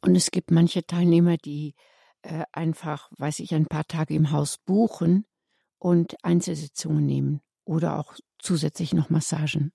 Und 0.00 0.16
es 0.16 0.30
gibt 0.30 0.50
manche 0.50 0.86
Teilnehmer, 0.86 1.36
die 1.36 1.74
äh, 2.22 2.44
einfach, 2.52 3.10
weiß 3.18 3.40
ich, 3.40 3.54
ein 3.54 3.66
paar 3.66 3.84
Tage 3.86 4.14
im 4.14 4.30
Haus 4.30 4.58
buchen 4.58 5.26
und 5.78 6.16
Einzelsitzungen 6.24 7.04
nehmen 7.04 7.40
oder 7.64 7.98
auch 7.98 8.14
zusätzlich 8.38 8.94
noch 8.94 9.10
Massagen. 9.10 9.72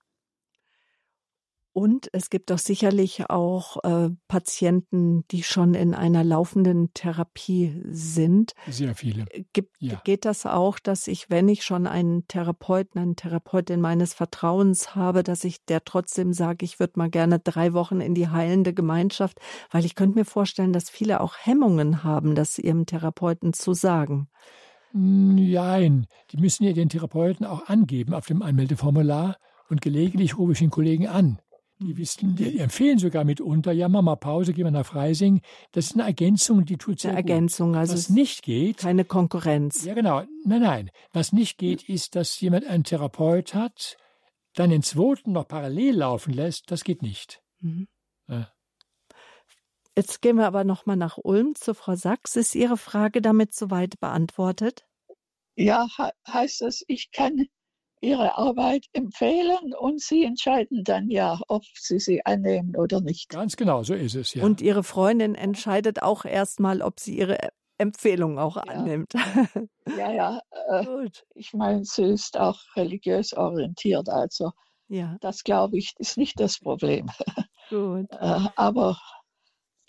Und 1.74 2.08
es 2.12 2.30
gibt 2.30 2.50
doch 2.50 2.58
sicherlich 2.58 3.30
auch 3.30 3.82
äh, 3.82 4.10
Patienten, 4.28 5.26
die 5.32 5.42
schon 5.42 5.74
in 5.74 5.92
einer 5.92 6.22
laufenden 6.22 6.94
Therapie 6.94 7.82
sind. 7.90 8.52
Sehr 8.68 8.94
viele. 8.94 9.24
Äh, 9.30 9.42
gibt, 9.52 9.74
ja. 9.80 10.00
Geht 10.04 10.24
das 10.24 10.46
auch, 10.46 10.78
dass 10.78 11.08
ich, 11.08 11.30
wenn 11.30 11.48
ich 11.48 11.64
schon 11.64 11.88
einen 11.88 12.28
Therapeuten, 12.28 13.00
eine 13.00 13.16
Therapeutin 13.16 13.80
meines 13.80 14.14
Vertrauens 14.14 14.94
habe, 14.94 15.24
dass 15.24 15.42
ich 15.42 15.64
der 15.64 15.84
trotzdem 15.84 16.32
sage, 16.32 16.64
ich 16.64 16.78
würde 16.78 16.92
mal 16.94 17.10
gerne 17.10 17.40
drei 17.40 17.72
Wochen 17.72 18.00
in 18.00 18.14
die 18.14 18.28
heilende 18.28 18.72
Gemeinschaft, 18.72 19.40
weil 19.72 19.84
ich 19.84 19.96
könnte 19.96 20.16
mir 20.16 20.24
vorstellen, 20.24 20.72
dass 20.72 20.88
viele 20.88 21.20
auch 21.20 21.34
Hemmungen 21.36 22.04
haben, 22.04 22.36
das 22.36 22.56
ihrem 22.56 22.86
Therapeuten 22.86 23.52
zu 23.52 23.74
sagen. 23.74 24.28
Nein, 24.92 26.06
die 26.30 26.36
müssen 26.36 26.62
ja 26.62 26.72
den 26.72 26.88
Therapeuten 26.88 27.44
auch 27.44 27.66
angeben 27.66 28.14
auf 28.14 28.26
dem 28.26 28.42
Anmeldeformular 28.42 29.38
und 29.68 29.80
gelegentlich 29.80 30.38
rufe 30.38 30.52
ich 30.52 30.60
den 30.60 30.70
Kollegen 30.70 31.08
an 31.08 31.40
die, 31.84 31.96
wissen, 31.96 32.34
die 32.36 32.58
empfehlen 32.58 32.98
sogar 32.98 33.24
mitunter, 33.24 33.72
ja, 33.72 33.88
Mama, 33.88 34.16
Pause, 34.16 34.52
gehen 34.52 34.64
wir 34.64 34.70
nach 34.70 34.86
Freising. 34.86 35.40
Das 35.72 35.86
ist 35.86 35.94
eine 35.94 36.04
Ergänzung, 36.04 36.64
die 36.64 36.76
tut 36.76 37.00
sehr 37.00 37.10
eine 37.10 37.20
Ergänzung, 37.20 37.70
gut. 37.70 37.78
also 37.78 37.94
Was 37.94 38.10
nicht 38.10 38.42
geht. 38.42 38.78
Keine 38.78 39.04
Konkurrenz. 39.04 39.84
Ja, 39.84 39.94
genau. 39.94 40.22
Nein, 40.44 40.62
nein. 40.62 40.90
Was 41.12 41.32
nicht 41.32 41.58
geht, 41.58 41.88
ist, 41.88 42.16
dass 42.16 42.40
jemand 42.40 42.66
einen 42.66 42.84
Therapeut 42.84 43.54
hat, 43.54 43.96
dann 44.54 44.70
den 44.70 44.82
zweiten 44.82 45.32
noch 45.32 45.48
parallel 45.48 45.96
laufen 45.96 46.32
lässt. 46.32 46.70
Das 46.70 46.84
geht 46.84 47.02
nicht. 47.02 47.42
Mhm. 47.60 47.88
Ja. 48.28 48.50
Jetzt 49.96 50.22
gehen 50.22 50.36
wir 50.36 50.46
aber 50.46 50.64
nochmal 50.64 50.96
nach 50.96 51.18
Ulm 51.22 51.54
zu 51.54 51.74
Frau 51.74 51.94
Sachs. 51.94 52.34
Ist 52.34 52.54
Ihre 52.54 52.76
Frage 52.76 53.22
damit 53.22 53.54
soweit 53.54 54.00
beantwortet? 54.00 54.86
Ja, 55.56 55.86
heißt 56.26 56.62
das, 56.62 56.82
ich 56.88 57.12
kann 57.12 57.46
ihre 58.04 58.36
Arbeit 58.36 58.86
empfehlen 58.92 59.74
und 59.78 60.00
sie 60.00 60.24
entscheiden 60.24 60.84
dann 60.84 61.10
ja, 61.10 61.40
ob 61.48 61.64
sie 61.74 61.98
sie 61.98 62.24
annehmen 62.24 62.76
oder 62.76 63.00
nicht. 63.00 63.30
Ganz 63.30 63.56
genau, 63.56 63.82
so 63.82 63.94
ist 63.94 64.14
es 64.14 64.34
ja. 64.34 64.44
Und 64.44 64.60
ihre 64.60 64.82
Freundin 64.82 65.34
entscheidet 65.34 66.02
auch 66.02 66.24
erstmal, 66.24 66.82
ob 66.82 67.00
sie 67.00 67.18
ihre 67.18 67.38
Empfehlung 67.78 68.38
auch 68.38 68.56
ja. 68.56 68.62
annimmt. 68.62 69.12
Ja, 69.98 70.10
ja. 70.10 70.40
Äh, 70.70 70.84
Gut. 70.86 71.24
Ich 71.34 71.52
meine, 71.52 71.84
sie 71.84 72.04
ist 72.04 72.38
auch 72.38 72.58
religiös 72.74 73.34
orientiert, 73.34 74.08
also 74.08 74.52
ja. 74.88 75.18
das 75.20 75.44
glaube 75.44 75.76
ich 75.76 75.92
ist 75.98 76.16
nicht 76.16 76.40
das 76.40 76.58
Problem. 76.58 77.10
Gut. 77.68 78.06
Äh, 78.10 78.48
aber 78.56 78.98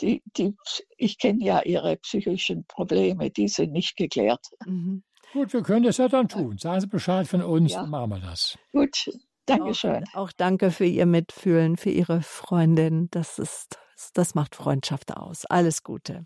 die, 0.01 0.21
die, 0.35 0.53
ich 0.97 1.17
kenne 1.17 1.43
ja 1.43 1.61
ihre 1.61 1.95
psychischen 1.95 2.65
Probleme, 2.65 3.31
die 3.31 3.47
sind 3.47 3.71
nicht 3.71 3.95
geklärt. 3.95 4.45
Mhm. 4.65 5.03
Gut, 5.35 5.51
wir 5.51 5.63
können 5.63 5.83
das 5.83 5.97
ja 5.97 6.07
dann 6.07 6.29
tun. 6.29 6.57
Sagen 6.57 6.79
Sie 6.79 6.87
Bescheid 6.87 7.27
von 7.27 7.43
uns, 7.43 7.73
ja. 7.73 7.81
dann 7.81 7.89
machen 7.89 8.09
wir 8.09 8.19
das. 8.19 8.57
Gut, 8.71 9.09
Dankeschön. 9.45 10.05
Auch, 10.13 10.27
auch 10.27 10.31
danke 10.31 10.71
für 10.71 10.85
Ihr 10.85 11.05
Mitfühlen, 11.05 11.75
für 11.75 11.89
Ihre 11.89 12.21
Freundin. 12.21 13.09
Das 13.11 13.37
ist, 13.37 13.77
das 14.13 14.33
macht 14.33 14.55
Freundschaft 14.55 15.13
aus. 15.13 15.43
Alles 15.43 15.83
Gute. 15.83 16.25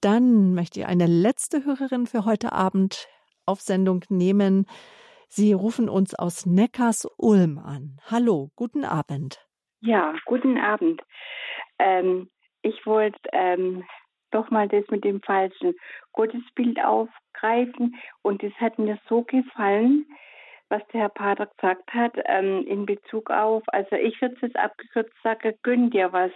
Dann 0.00 0.54
möchte 0.54 0.80
ich 0.80 0.86
eine 0.86 1.04
letzte 1.04 1.66
Hörerin 1.66 2.06
für 2.06 2.24
heute 2.24 2.52
Abend 2.52 3.08
auf 3.44 3.60
Sendung 3.60 4.02
nehmen. 4.08 4.64
Sie 5.28 5.52
rufen 5.52 5.90
uns 5.90 6.14
aus 6.14 6.46
Neckars-Ulm 6.46 7.58
an. 7.58 8.00
Hallo, 8.10 8.50
guten 8.56 8.86
Abend. 8.86 9.46
Ja, 9.80 10.14
guten 10.24 10.56
Abend. 10.56 11.02
Ähm, 11.78 12.30
ich 12.62 12.86
wollte 12.86 13.18
ähm, 13.32 13.84
doch 14.30 14.50
mal 14.50 14.68
das 14.68 14.84
mit 14.90 15.04
dem 15.04 15.22
falschen 15.22 15.74
Gottesbild 16.12 16.82
aufgreifen 16.84 17.96
und 18.22 18.42
es 18.42 18.54
hat 18.54 18.78
mir 18.78 18.98
so 19.08 19.22
gefallen, 19.22 20.06
was 20.68 20.86
der 20.88 21.02
Herr 21.02 21.08
Pater 21.08 21.46
gesagt 21.46 21.92
hat 21.94 22.12
ähm, 22.26 22.66
in 22.66 22.86
Bezug 22.86 23.30
auf, 23.30 23.62
also 23.68 23.96
ich 23.96 24.20
würde 24.20 24.34
es 24.36 24.42
jetzt 24.42 24.56
abgekürzt 24.56 25.14
sagen, 25.22 25.54
gönn 25.62 25.90
dir 25.90 26.12
was. 26.12 26.32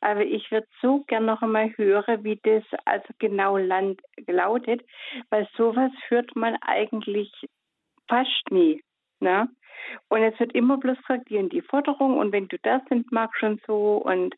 Aber 0.00 0.22
ich 0.24 0.50
würde 0.50 0.66
so 0.82 1.04
gern 1.06 1.26
noch 1.26 1.42
einmal 1.42 1.70
hören, 1.76 2.24
wie 2.24 2.40
das 2.42 2.64
also 2.84 3.06
genau 3.18 3.56
land, 3.56 4.00
lautet, 4.26 4.82
weil 5.30 5.48
sowas 5.56 5.92
hört 6.08 6.34
man 6.34 6.56
eigentlich 6.60 7.30
fast 8.08 8.50
nie. 8.50 8.82
Ne? 9.20 9.48
Und 10.08 10.22
es 10.22 10.38
wird 10.40 10.54
immer 10.54 10.76
bloß 10.78 10.98
gesagt, 10.98 11.28
die 11.30 11.48
die 11.48 11.62
Forderung 11.62 12.18
und 12.18 12.32
wenn 12.32 12.48
du 12.48 12.58
das 12.62 12.82
sind, 12.88 13.12
mag 13.12 13.34
schon 13.36 13.60
so 13.66 13.96
und 13.98 14.34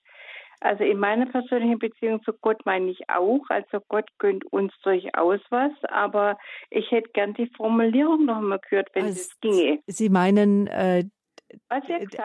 also 0.60 0.84
in 0.84 0.98
meiner 0.98 1.26
persönlichen 1.26 1.78
Beziehung 1.78 2.22
zu 2.22 2.32
Gott 2.32 2.64
meine 2.66 2.90
ich 2.90 3.08
auch. 3.08 3.48
Also 3.48 3.80
Gott 3.88 4.08
gönnt 4.18 4.44
uns 4.52 4.72
durchaus 4.82 5.40
was, 5.48 5.72
aber 5.88 6.38
ich 6.70 6.90
hätte 6.90 7.10
gern 7.12 7.34
die 7.34 7.50
Formulierung 7.56 8.26
noch 8.26 8.40
mal 8.40 8.58
gehört, 8.58 8.90
wenn 8.94 9.04
also 9.04 9.20
es 9.20 9.40
ginge. 9.40 9.80
Sie 9.86 10.10
meinen 10.10 10.66
äh, 10.66 11.04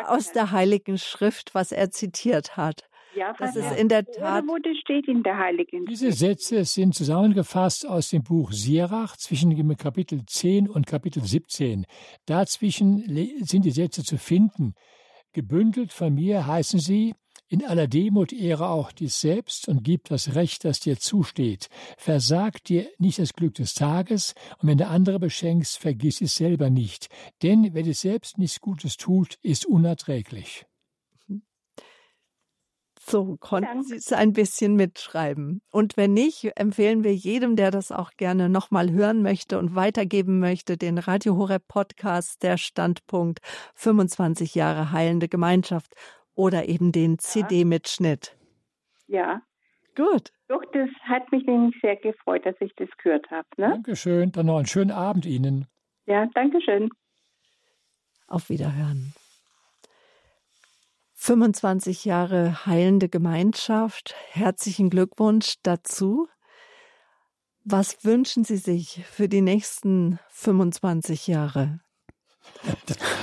aus 0.05 0.27
hat. 0.27 0.35
der 0.35 0.51
Heiligen 0.51 0.97
Schrift, 0.97 1.55
was 1.55 1.71
er 1.71 1.91
zitiert 1.91 2.57
hat. 2.57 2.87
Ja, 3.15 3.33
das 3.39 3.55
ist 3.55 3.79
in 3.79 3.87
der 3.87 4.05
Tat. 4.05 4.43
Wo 4.45 4.57
das 4.57 4.75
steht 4.77 5.07
in 5.07 5.23
der 5.23 5.37
Heiligen 5.37 5.85
Diese 5.85 6.11
Sätze 6.11 6.65
sind 6.65 6.93
zusammengefasst 6.93 7.87
aus 7.87 8.09
dem 8.09 8.23
Buch 8.23 8.51
Sirach 8.51 9.15
zwischen 9.15 9.77
Kapitel 9.77 10.25
10 10.27 10.69
und 10.69 10.85
Kapitel 10.85 11.23
17. 11.23 11.85
Dazwischen 12.25 13.03
sind 13.45 13.63
die 13.63 13.71
Sätze 13.71 14.03
zu 14.03 14.17
finden. 14.17 14.73
Gebündelt 15.31 15.93
von 15.93 16.13
mir 16.13 16.45
heißen 16.45 16.79
sie, 16.79 17.13
in 17.47 17.65
aller 17.65 17.87
Demut 17.87 18.33
ehre 18.33 18.69
auch 18.69 18.91
dich 18.91 19.13
selbst 19.13 19.67
und 19.67 19.83
gib 19.83 20.05
das 20.05 20.35
Recht, 20.35 20.65
das 20.65 20.79
dir 20.79 20.97
zusteht. 20.97 21.69
Versag 21.97 22.63
dir 22.63 22.89
nicht 22.97 23.19
das 23.19 23.33
Glück 23.33 23.53
des 23.55 23.73
Tages, 23.73 24.33
und 24.59 24.69
wenn 24.69 24.77
der 24.77 24.89
andere 24.89 25.19
beschenkst, 25.19 25.77
vergiss 25.77 26.21
es 26.21 26.35
selber 26.35 26.69
nicht. 26.69 27.09
Denn 27.43 27.69
wer 27.73 27.83
dir 27.83 27.93
selbst 27.93 28.37
nichts 28.37 28.61
Gutes 28.61 28.97
tut, 28.97 29.37
ist 29.41 29.65
unerträglich. 29.65 30.65
So 33.07 33.37
konnten 33.37 33.83
Sie 33.83 33.97
es 33.97 34.11
ein 34.11 34.33
bisschen 34.33 34.75
mitschreiben. 34.75 35.61
Und 35.69 35.95
wenn 35.95 36.13
nicht, 36.13 36.51
empfehlen 36.55 37.03
wir 37.03 37.13
jedem, 37.13 37.55
der 37.55 37.69
das 37.69 37.91
auch 37.91 38.09
gerne 38.17 38.49
nochmal 38.49 38.91
hören 38.91 39.21
möchte 39.21 39.59
und 39.59 39.75
weitergeben 39.75 40.39
möchte, 40.39 40.75
den 40.75 40.97
Radio 40.97 41.37
Horeb 41.37 41.67
Podcast, 41.67 42.41
der 42.41 42.57
Standpunkt 42.57 43.41
25 43.75 44.55
Jahre 44.55 44.91
heilende 44.91 45.27
Gemeinschaft 45.27 45.93
oder 46.35 46.67
eben 46.67 46.91
den 46.91 47.17
CD-Mitschnitt. 47.17 48.37
Ja. 49.07 49.41
Gut. 49.95 50.31
Doch, 50.47 50.61
das 50.73 50.89
hat 51.03 51.31
mich 51.31 51.45
nämlich 51.45 51.75
sehr 51.81 51.95
gefreut, 51.95 52.45
dass 52.45 52.55
ich 52.59 52.73
das 52.75 52.89
gehört 53.01 53.29
habe. 53.31 53.47
Ne? 53.57 53.69
Dankeschön. 53.69 54.31
Dann 54.31 54.45
noch 54.45 54.57
einen 54.57 54.67
schönen 54.67 54.91
Abend 54.91 55.25
Ihnen. 55.25 55.67
Ja, 56.05 56.27
Dankeschön. 56.33 56.89
Auf 58.27 58.49
Wiederhören. 58.49 59.13
25 61.13 62.05
Jahre 62.05 62.65
heilende 62.65 63.09
Gemeinschaft. 63.09 64.15
Herzlichen 64.29 64.89
Glückwunsch 64.89 65.55
dazu. 65.63 66.27
Was 67.63 68.05
wünschen 68.05 68.43
Sie 68.43 68.57
sich 68.57 69.03
für 69.05 69.27
die 69.27 69.41
nächsten 69.41 70.19
25 70.29 71.25
Jahre? 71.25 71.79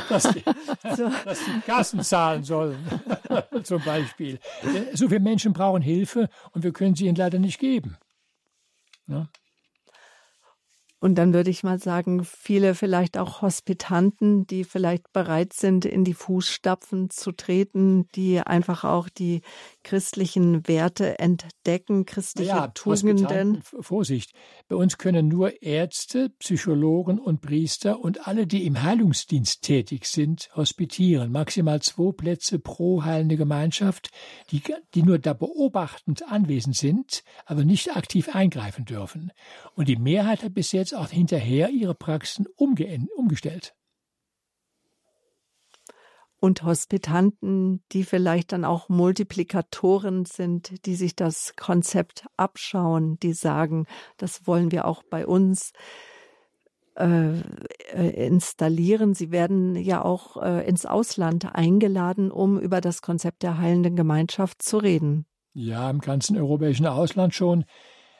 Dass, 0.09 0.23
die, 0.25 0.43
so. 0.97 1.11
dass 1.25 1.39
die 1.45 1.61
Kassen 1.67 2.03
zahlen 2.03 2.45
sollen, 2.45 2.79
zum 3.63 3.83
Beispiel. 3.83 4.39
So 4.95 5.09
viele 5.09 5.21
Menschen 5.21 5.53
brauchen 5.53 5.83
Hilfe 5.83 6.29
und 6.53 6.63
wir 6.63 6.73
können 6.73 6.95
sie 6.95 7.07
ihnen 7.07 7.17
leider 7.17 7.39
nicht 7.39 7.59
geben. 7.59 7.97
Ja? 9.07 9.29
Und 11.03 11.17
dann 11.17 11.35
würde 11.35 11.51
ich 11.51 11.65
mal 11.65 11.81
sagen, 11.81 12.25
viele 12.25 12.77
vielleicht 12.77 13.19
auch 13.19 13.43
Hospitanten, 13.43 14.47
die 14.47 14.63
vielleicht 14.63 15.13
bereit 15.13 15.53
sind, 15.53 15.85
in 15.85 16.05
die 16.05 16.15
Fußstapfen 16.15 17.11
zu 17.11 17.33
treten, 17.33 18.07
die 18.15 18.41
einfach 18.41 18.85
auch 18.85 19.09
die 19.09 19.43
christlichen 19.83 20.69
Werte 20.69 21.19
entdecken, 21.19 22.05
christliche 22.05 22.51
ja, 22.51 22.69
Tugenden. 22.69 23.63
Vorsicht, 23.63 24.33
bei 24.69 24.77
uns 24.77 24.99
können 24.99 25.29
nur 25.29 25.63
Ärzte, 25.63 26.31
Psychologen 26.39 27.19
und 27.19 27.41
Priester 27.41 28.01
und 28.01 28.29
alle, 28.29 28.47
die 28.47 28.67
im 28.67 28.83
Heilungsdienst 28.83 29.63
tätig 29.63 30.05
sind, 30.05 30.51
hospitieren. 30.55 31.33
Maximal 31.33 31.81
zwei 31.81 32.13
Plätze 32.13 32.59
pro 32.59 33.03
heilende 33.03 33.37
Gemeinschaft, 33.37 34.11
die, 34.51 34.63
die 34.95 35.03
nur 35.03 35.19
da 35.19 35.33
beobachtend 35.33 36.31
anwesend 36.31 36.77
sind, 36.77 37.23
aber 37.47 37.65
nicht 37.65 37.97
aktiv 37.97 38.35
eingreifen 38.35 38.85
dürfen. 38.85 39.33
Und 39.75 39.89
die 39.89 39.97
Mehrheit 39.97 40.43
hat 40.43 40.55
bis 40.55 40.71
jetzt 40.73 40.83
jetzt 40.83 40.95
auch 40.97 41.11
hinterher 41.11 41.71
ihre 41.71 41.95
Praxen 41.95 42.47
umgestellt. 42.57 43.75
Und 46.43 46.65
Hospitanten, 46.65 47.85
die 47.93 48.03
vielleicht 48.03 48.51
dann 48.51 48.65
auch 48.65 48.89
Multiplikatoren 48.89 50.25
sind, 50.25 50.85
die 50.87 50.97
sich 50.97 51.15
das 51.15 51.55
Konzept 51.55 52.27
abschauen, 52.37 53.17
die 53.21 53.33
sagen, 53.33 53.87
das 54.17 54.45
wollen 54.45 54.73
wir 54.73 54.87
auch 54.87 55.05
bei 55.05 55.25
uns 55.25 55.71
äh, 56.97 57.39
äh 57.93 58.27
installieren. 58.27 59.15
Sie 59.15 59.31
werden 59.31 59.77
ja 59.77 60.05
auch 60.05 60.37
äh, 60.43 60.67
ins 60.69 60.85
Ausland 60.85 61.55
eingeladen, 61.55 62.33
um 62.33 62.59
über 62.59 62.81
das 62.81 63.03
Konzept 63.03 63.45
der 63.45 63.59
heilenden 63.59 63.95
Gemeinschaft 63.95 64.63
zu 64.63 64.79
reden. 64.79 65.27
Ja, 65.55 65.89
im 65.89 66.01
ganzen 66.01 66.37
europäischen 66.37 66.87
Ausland 66.87 67.37
schon 67.37 67.67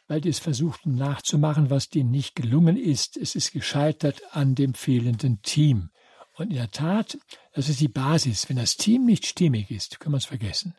weil 0.07 0.21
die 0.21 0.29
es 0.29 0.41
versuchten 0.41 0.95
nachzumachen, 0.95 1.71
was 1.71 1.89
denen 1.89 2.11
nicht 2.11 2.35
gelungen 2.37 2.77
ist. 2.77 3.17
Es 3.17 3.35
ist 3.35 3.53
gescheitert 3.53 4.21
an 4.33 4.55
dem 4.55 4.75
fehlenden 4.75 5.41
Team. 5.41 5.89
Und 6.35 6.51
in 6.51 6.57
der 6.57 6.71
Tat, 6.71 7.19
das 7.53 7.69
ist 7.69 7.81
die 7.81 7.89
Basis. 7.89 8.49
Wenn 8.49 8.57
das 8.57 8.77
Team 8.77 9.05
nicht 9.05 9.27
stimmig 9.27 9.71
ist, 9.71 10.01
können 10.01 10.15
wir 10.15 10.19
es 10.19 10.25
vergessen. 10.25 10.75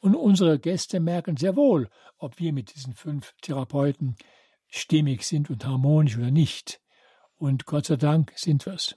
Und 0.00 0.14
unsere 0.14 0.58
Gäste 0.58 1.00
merken 1.00 1.36
sehr 1.36 1.56
wohl, 1.56 1.90
ob 2.18 2.38
wir 2.38 2.52
mit 2.52 2.74
diesen 2.74 2.94
fünf 2.94 3.34
Therapeuten 3.42 4.16
stimmig 4.68 5.24
sind 5.24 5.50
und 5.50 5.64
harmonisch 5.64 6.16
oder 6.16 6.30
nicht. 6.30 6.80
Und 7.36 7.66
Gott 7.66 7.86
sei 7.86 7.96
Dank 7.96 8.32
sind 8.36 8.64
wir 8.66 8.74
es. 8.74 8.96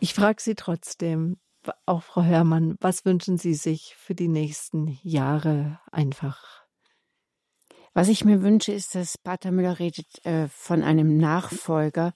Ich 0.00 0.12
frage 0.12 0.42
Sie 0.42 0.54
trotzdem, 0.54 1.38
auch 1.86 2.02
Frau 2.02 2.22
Hörmann, 2.22 2.76
was 2.80 3.04
wünschen 3.04 3.38
Sie 3.38 3.54
sich 3.54 3.94
für 3.96 4.14
die 4.14 4.28
nächsten 4.28 4.98
Jahre 5.02 5.80
einfach? 5.90 6.64
Was 7.94 8.08
ich 8.08 8.24
mir 8.24 8.42
wünsche, 8.42 8.72
ist, 8.72 8.94
dass 8.94 9.16
Pater 9.16 9.50
Müller 9.50 9.78
redet 9.78 10.24
äh, 10.26 10.48
von 10.48 10.82
einem 10.82 11.16
Nachfolger, 11.16 12.12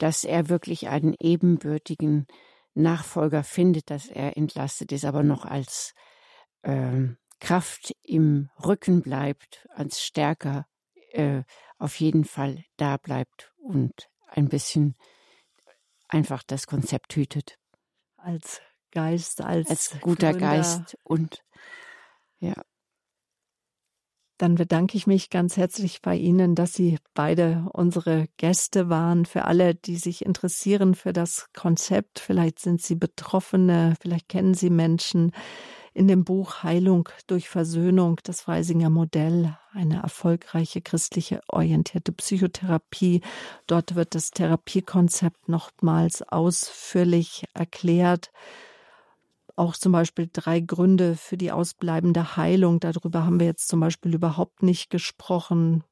dass 0.00 0.24
er 0.24 0.48
wirklich 0.48 0.88
einen 0.88 1.14
ebenbürtigen 1.18 2.26
Nachfolger 2.74 3.44
findet, 3.44 3.90
dass 3.90 4.08
er 4.08 4.36
entlastet 4.36 4.92
ist, 4.92 5.04
aber 5.04 5.22
noch 5.22 5.44
als 5.44 5.94
äh, 6.62 7.08
Kraft 7.38 7.94
im 8.02 8.48
Rücken 8.64 9.02
bleibt, 9.02 9.66
als 9.74 10.02
Stärker 10.02 10.66
äh, 11.12 11.42
auf 11.78 12.00
jeden 12.00 12.24
Fall 12.24 12.64
da 12.76 12.96
bleibt 12.96 13.52
und 13.58 14.08
ein 14.28 14.48
bisschen 14.48 14.96
einfach 16.08 16.42
das 16.46 16.66
Konzept 16.66 17.14
hütet. 17.16 17.56
Als 18.16 18.62
Geist, 18.92 19.40
als, 19.40 19.68
als 19.68 20.00
guter 20.00 20.32
Gründer. 20.32 20.56
Geist 20.56 20.96
und 21.04 21.42
ja. 22.38 22.54
Dann 24.40 24.54
bedanke 24.54 24.96
ich 24.96 25.06
mich 25.06 25.28
ganz 25.28 25.58
herzlich 25.58 26.00
bei 26.00 26.16
Ihnen, 26.16 26.54
dass 26.54 26.72
Sie 26.72 26.96
beide 27.12 27.66
unsere 27.74 28.26
Gäste 28.38 28.88
waren. 28.88 29.26
Für 29.26 29.44
alle, 29.44 29.74
die 29.74 29.96
sich 29.96 30.24
interessieren 30.24 30.94
für 30.94 31.12
das 31.12 31.48
Konzept, 31.52 32.20
vielleicht 32.20 32.58
sind 32.58 32.80
Sie 32.80 32.94
Betroffene, 32.94 33.96
vielleicht 34.00 34.30
kennen 34.30 34.54
Sie 34.54 34.70
Menschen. 34.70 35.32
In 35.92 36.08
dem 36.08 36.24
Buch 36.24 36.62
Heilung 36.62 37.10
durch 37.26 37.50
Versöhnung, 37.50 38.18
das 38.22 38.40
Freisinger 38.40 38.88
Modell, 38.88 39.58
eine 39.74 40.00
erfolgreiche 40.00 40.80
christliche 40.80 41.42
orientierte 41.48 42.10
Psychotherapie. 42.10 43.20
Dort 43.66 43.94
wird 43.94 44.14
das 44.14 44.30
Therapiekonzept 44.30 45.50
nochmals 45.50 46.22
ausführlich 46.22 47.44
erklärt 47.52 48.30
auch 49.56 49.76
zum 49.76 49.92
Beispiel 49.92 50.28
drei 50.32 50.60
Gründe 50.60 51.16
für 51.16 51.36
die 51.36 51.52
ausbleibende 51.52 52.36
Heilung. 52.36 52.80
Darüber 52.80 53.24
haben 53.24 53.40
wir 53.40 53.46
jetzt 53.46 53.68
zum 53.68 53.80
Beispiel 53.80 54.14
überhaupt 54.14 54.62
nicht 54.62 54.90
gesprochen. 54.90 55.84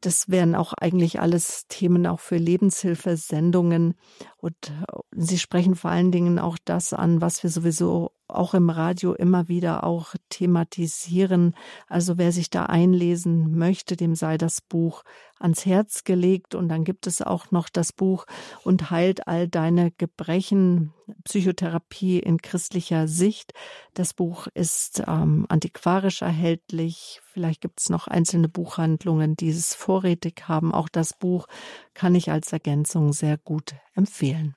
das 0.00 0.28
wären 0.28 0.56
auch 0.56 0.72
eigentlich 0.72 1.20
alles 1.20 1.66
Themen 1.68 2.06
auch 2.08 2.18
für 2.20 2.36
Lebenshilfesendungen. 2.36 3.94
Und 4.36 4.56
äh, 4.70 4.98
Sie 5.12 5.38
sprechen 5.38 5.76
vor 5.76 5.90
allen 5.90 6.10
Dingen 6.10 6.38
auch 6.38 6.58
das 6.64 6.92
an, 6.92 7.20
was 7.20 7.42
wir 7.42 7.50
sowieso 7.50 8.12
auch 8.32 8.54
im 8.54 8.70
Radio 8.70 9.12
immer 9.14 9.48
wieder 9.48 9.84
auch 9.84 10.14
thematisieren. 10.28 11.54
Also 11.88 12.18
wer 12.18 12.32
sich 12.32 12.50
da 12.50 12.66
einlesen 12.66 13.56
möchte, 13.56 13.96
dem 13.96 14.14
sei 14.14 14.38
das 14.38 14.60
Buch 14.60 15.02
ans 15.42 15.66
Herz 15.66 16.04
gelegt. 16.04 16.54
Und 16.54 16.68
dann 16.68 16.84
gibt 16.84 17.06
es 17.06 17.20
auch 17.20 17.50
noch 17.50 17.68
das 17.68 17.92
Buch 17.92 18.26
und 18.64 18.90
heilt 18.90 19.26
all 19.26 19.48
deine 19.48 19.90
Gebrechen, 19.90 20.92
Psychotherapie 21.24 22.18
in 22.18 22.38
christlicher 22.38 23.08
Sicht. 23.08 23.52
Das 23.94 24.14
Buch 24.14 24.46
ist 24.54 25.02
ähm, 25.06 25.46
antiquarisch 25.48 26.22
erhältlich. 26.22 27.20
Vielleicht 27.24 27.60
gibt 27.60 27.80
es 27.80 27.90
noch 27.90 28.08
einzelne 28.08 28.48
Buchhandlungen, 28.48 29.36
die 29.36 29.50
es 29.50 29.74
vorrätig 29.74 30.44
haben. 30.48 30.72
Auch 30.72 30.88
das 30.88 31.12
Buch 31.12 31.46
kann 31.94 32.14
ich 32.14 32.30
als 32.30 32.52
Ergänzung 32.52 33.12
sehr 33.12 33.36
gut 33.36 33.74
empfehlen. 33.94 34.54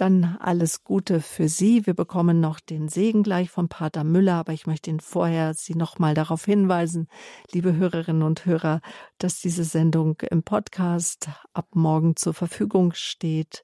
Dann 0.00 0.38
alles 0.40 0.82
Gute 0.82 1.20
für 1.20 1.50
Sie. 1.50 1.86
Wir 1.86 1.92
bekommen 1.92 2.40
noch 2.40 2.58
den 2.58 2.88
Segen 2.88 3.22
gleich 3.22 3.50
vom 3.50 3.68
Pater 3.68 4.02
Müller, 4.02 4.36
aber 4.36 4.54
ich 4.54 4.66
möchte 4.66 4.88
Ihnen 4.88 5.00
vorher 5.00 5.52
Sie 5.52 5.74
noch 5.74 5.98
mal 5.98 6.14
darauf 6.14 6.46
hinweisen, 6.46 7.06
liebe 7.52 7.76
Hörerinnen 7.76 8.22
und 8.22 8.46
Hörer, 8.46 8.80
dass 9.18 9.42
diese 9.42 9.62
Sendung 9.62 10.18
im 10.30 10.42
Podcast 10.42 11.28
ab 11.52 11.66
morgen 11.74 12.16
zur 12.16 12.32
Verfügung 12.32 12.94
steht 12.94 13.62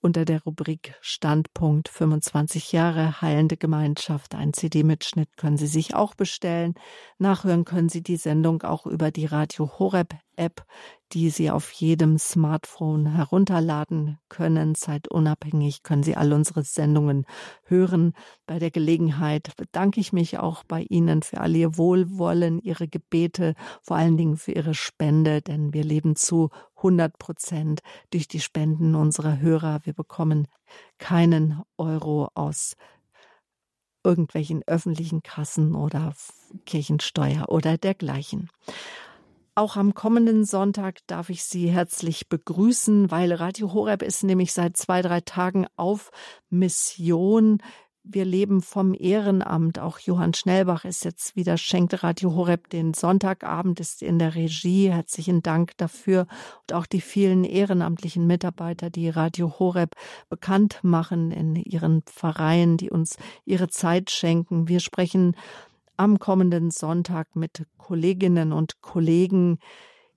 unter 0.00 0.24
der 0.24 0.44
Rubrik 0.44 0.94
Standpunkt 1.00 1.88
25 1.88 2.70
Jahre 2.70 3.20
heilende 3.20 3.56
Gemeinschaft. 3.56 4.36
Ein 4.36 4.52
CD-Mitschnitt 4.52 5.36
können 5.36 5.56
Sie 5.56 5.66
sich 5.66 5.96
auch 5.96 6.14
bestellen. 6.14 6.74
Nachhören 7.18 7.64
können 7.64 7.88
Sie 7.88 8.02
die 8.04 8.16
Sendung 8.16 8.62
auch 8.62 8.86
über 8.86 9.10
die 9.10 9.26
Radio 9.26 9.72
Horeb 9.80 10.14
App, 10.36 10.64
die 11.12 11.30
Sie 11.30 11.50
auf 11.50 11.70
jedem 11.72 12.18
Smartphone 12.18 13.14
herunterladen 13.14 14.18
können. 14.28 14.74
Zeitunabhängig 14.74 15.82
können 15.82 16.02
Sie 16.02 16.16
all 16.16 16.32
unsere 16.32 16.62
Sendungen 16.62 17.26
hören. 17.64 18.14
Bei 18.46 18.58
der 18.58 18.70
Gelegenheit 18.70 19.54
bedanke 19.56 20.00
ich 20.00 20.12
mich 20.12 20.38
auch 20.38 20.64
bei 20.64 20.82
Ihnen 20.88 21.22
für 21.22 21.40
all 21.40 21.54
Ihr 21.54 21.76
Wohlwollen, 21.76 22.60
Ihre 22.60 22.88
Gebete, 22.88 23.54
vor 23.82 23.96
allen 23.96 24.16
Dingen 24.16 24.36
für 24.36 24.52
Ihre 24.52 24.74
Spende, 24.74 25.42
denn 25.42 25.72
wir 25.72 25.84
leben 25.84 26.16
zu 26.16 26.50
100 26.76 27.18
Prozent 27.18 27.80
durch 28.10 28.28
die 28.28 28.40
Spenden 28.40 28.94
unserer 28.94 29.38
Hörer. 29.38 29.80
Wir 29.84 29.92
bekommen 29.92 30.48
keinen 30.98 31.62
Euro 31.76 32.28
aus 32.34 32.76
irgendwelchen 34.04 34.62
öffentlichen 34.66 35.22
Kassen 35.22 35.74
oder 35.74 36.14
Kirchensteuer 36.66 37.48
oder 37.48 37.78
dergleichen. 37.78 38.50
Auch 39.54 39.76
am 39.76 39.92
kommenden 39.92 40.46
Sonntag 40.46 41.06
darf 41.06 41.28
ich 41.28 41.44
Sie 41.44 41.68
herzlich 41.68 42.30
begrüßen, 42.30 43.10
weil 43.10 43.34
Radio 43.34 43.74
Horeb 43.74 44.00
ist 44.00 44.24
nämlich 44.24 44.54
seit 44.54 44.78
zwei, 44.78 45.02
drei 45.02 45.20
Tagen 45.20 45.66
auf 45.76 46.10
Mission. 46.48 47.58
Wir 48.02 48.24
leben 48.24 48.62
vom 48.62 48.94
Ehrenamt. 48.94 49.78
Auch 49.78 49.98
Johann 49.98 50.32
Schnellbach 50.32 50.86
ist 50.86 51.04
jetzt 51.04 51.36
wieder, 51.36 51.58
schenkt 51.58 52.02
Radio 52.02 52.34
Horeb 52.34 52.70
den 52.70 52.94
Sonntagabend, 52.94 53.78
ist 53.78 54.02
in 54.02 54.18
der 54.18 54.34
Regie. 54.34 54.90
Herzlichen 54.90 55.42
Dank 55.42 55.76
dafür. 55.76 56.26
Und 56.62 56.72
auch 56.72 56.86
die 56.86 57.02
vielen 57.02 57.44
ehrenamtlichen 57.44 58.26
Mitarbeiter, 58.26 58.88
die 58.88 59.10
Radio 59.10 59.58
Horeb 59.58 59.94
bekannt 60.30 60.78
machen 60.82 61.30
in 61.30 61.56
ihren 61.56 62.00
Pfarreien, 62.04 62.78
die 62.78 62.88
uns 62.88 63.18
ihre 63.44 63.68
Zeit 63.68 64.10
schenken. 64.10 64.66
Wir 64.66 64.80
sprechen 64.80 65.36
am 66.02 66.18
kommenden 66.18 66.72
Sonntag 66.72 67.36
mit 67.36 67.64
Kolleginnen 67.76 68.52
und 68.52 68.80
Kollegen 68.80 69.60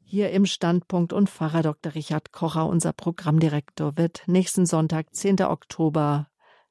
hier 0.02 0.32
im 0.32 0.48
Standpunkt 0.48 1.14
und 1.14 1.30
Pfarrer 1.30 1.62
Dr. 1.62 1.94
Richard 1.94 2.32
Kocher, 2.32 2.68
unser 2.68 2.92
Programmdirektor, 2.92 3.96
wird 3.96 4.24
nächsten 4.26 4.66
Sonntag, 4.66 5.14
10. 5.14 5.44
Oktober, 5.44 6.28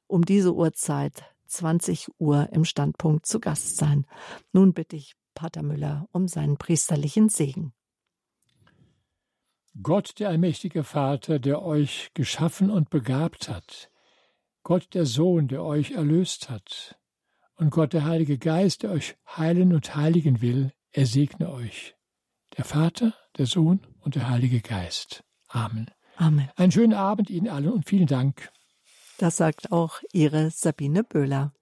um 0.09 0.25
diese 0.25 0.53
Uhrzeit, 0.53 1.33
20 1.47 2.09
Uhr 2.19 2.49
im 2.51 2.65
Standpunkt 2.65 3.25
zu 3.25 3.39
Gast 3.39 3.77
sein. 3.77 4.05
Nun 4.53 4.73
bitte 4.73 4.97
ich 4.97 5.15
Pater 5.35 5.63
Müller 5.63 6.09
um 6.11 6.27
seinen 6.27 6.57
priesterlichen 6.57 7.29
Segen. 7.29 7.73
Gott, 9.81 10.19
der 10.19 10.31
allmächtige 10.31 10.83
Vater, 10.83 11.39
der 11.39 11.63
euch 11.63 12.11
geschaffen 12.15 12.69
und 12.69 12.91
begabt 12.91 13.49
hat, 13.49 13.93
Gott, 14.65 14.89
der 14.93 15.07
Sohn, 15.07 15.47
der 15.47 15.63
euch 15.63 15.93
erlöst 15.93 16.51
hat, 16.51 16.99
und 17.57 17.71
Gott, 17.71 17.93
der 17.93 18.05
Heilige 18.05 18.39
Geist, 18.39 18.83
der 18.83 18.91
euch 18.91 19.17
heilen 19.37 19.73
und 19.73 19.95
heiligen 19.95 20.41
will, 20.41 20.73
er 20.91 21.07
segne 21.07 21.51
euch. 21.51 21.95
Der 22.57 22.65
Vater, 22.65 23.15
der 23.37 23.47
Sohn 23.47 23.81
und 24.01 24.15
der 24.15 24.29
Heilige 24.29 24.61
Geist. 24.61 25.25
Amen. 25.49 25.91
Amen. 26.17 26.49
Einen 26.57 26.73
schönen 26.73 26.95
Abend 26.95 27.31
Ihnen 27.31 27.49
allen 27.49 27.73
und 27.73 27.89
vielen 27.89 28.07
Dank. 28.07 28.51
Das 29.19 29.37
sagt 29.37 29.73
auch 29.73 30.01
Ihre 30.13 30.51
Sabine 30.51 31.05
Böhler. 31.05 31.53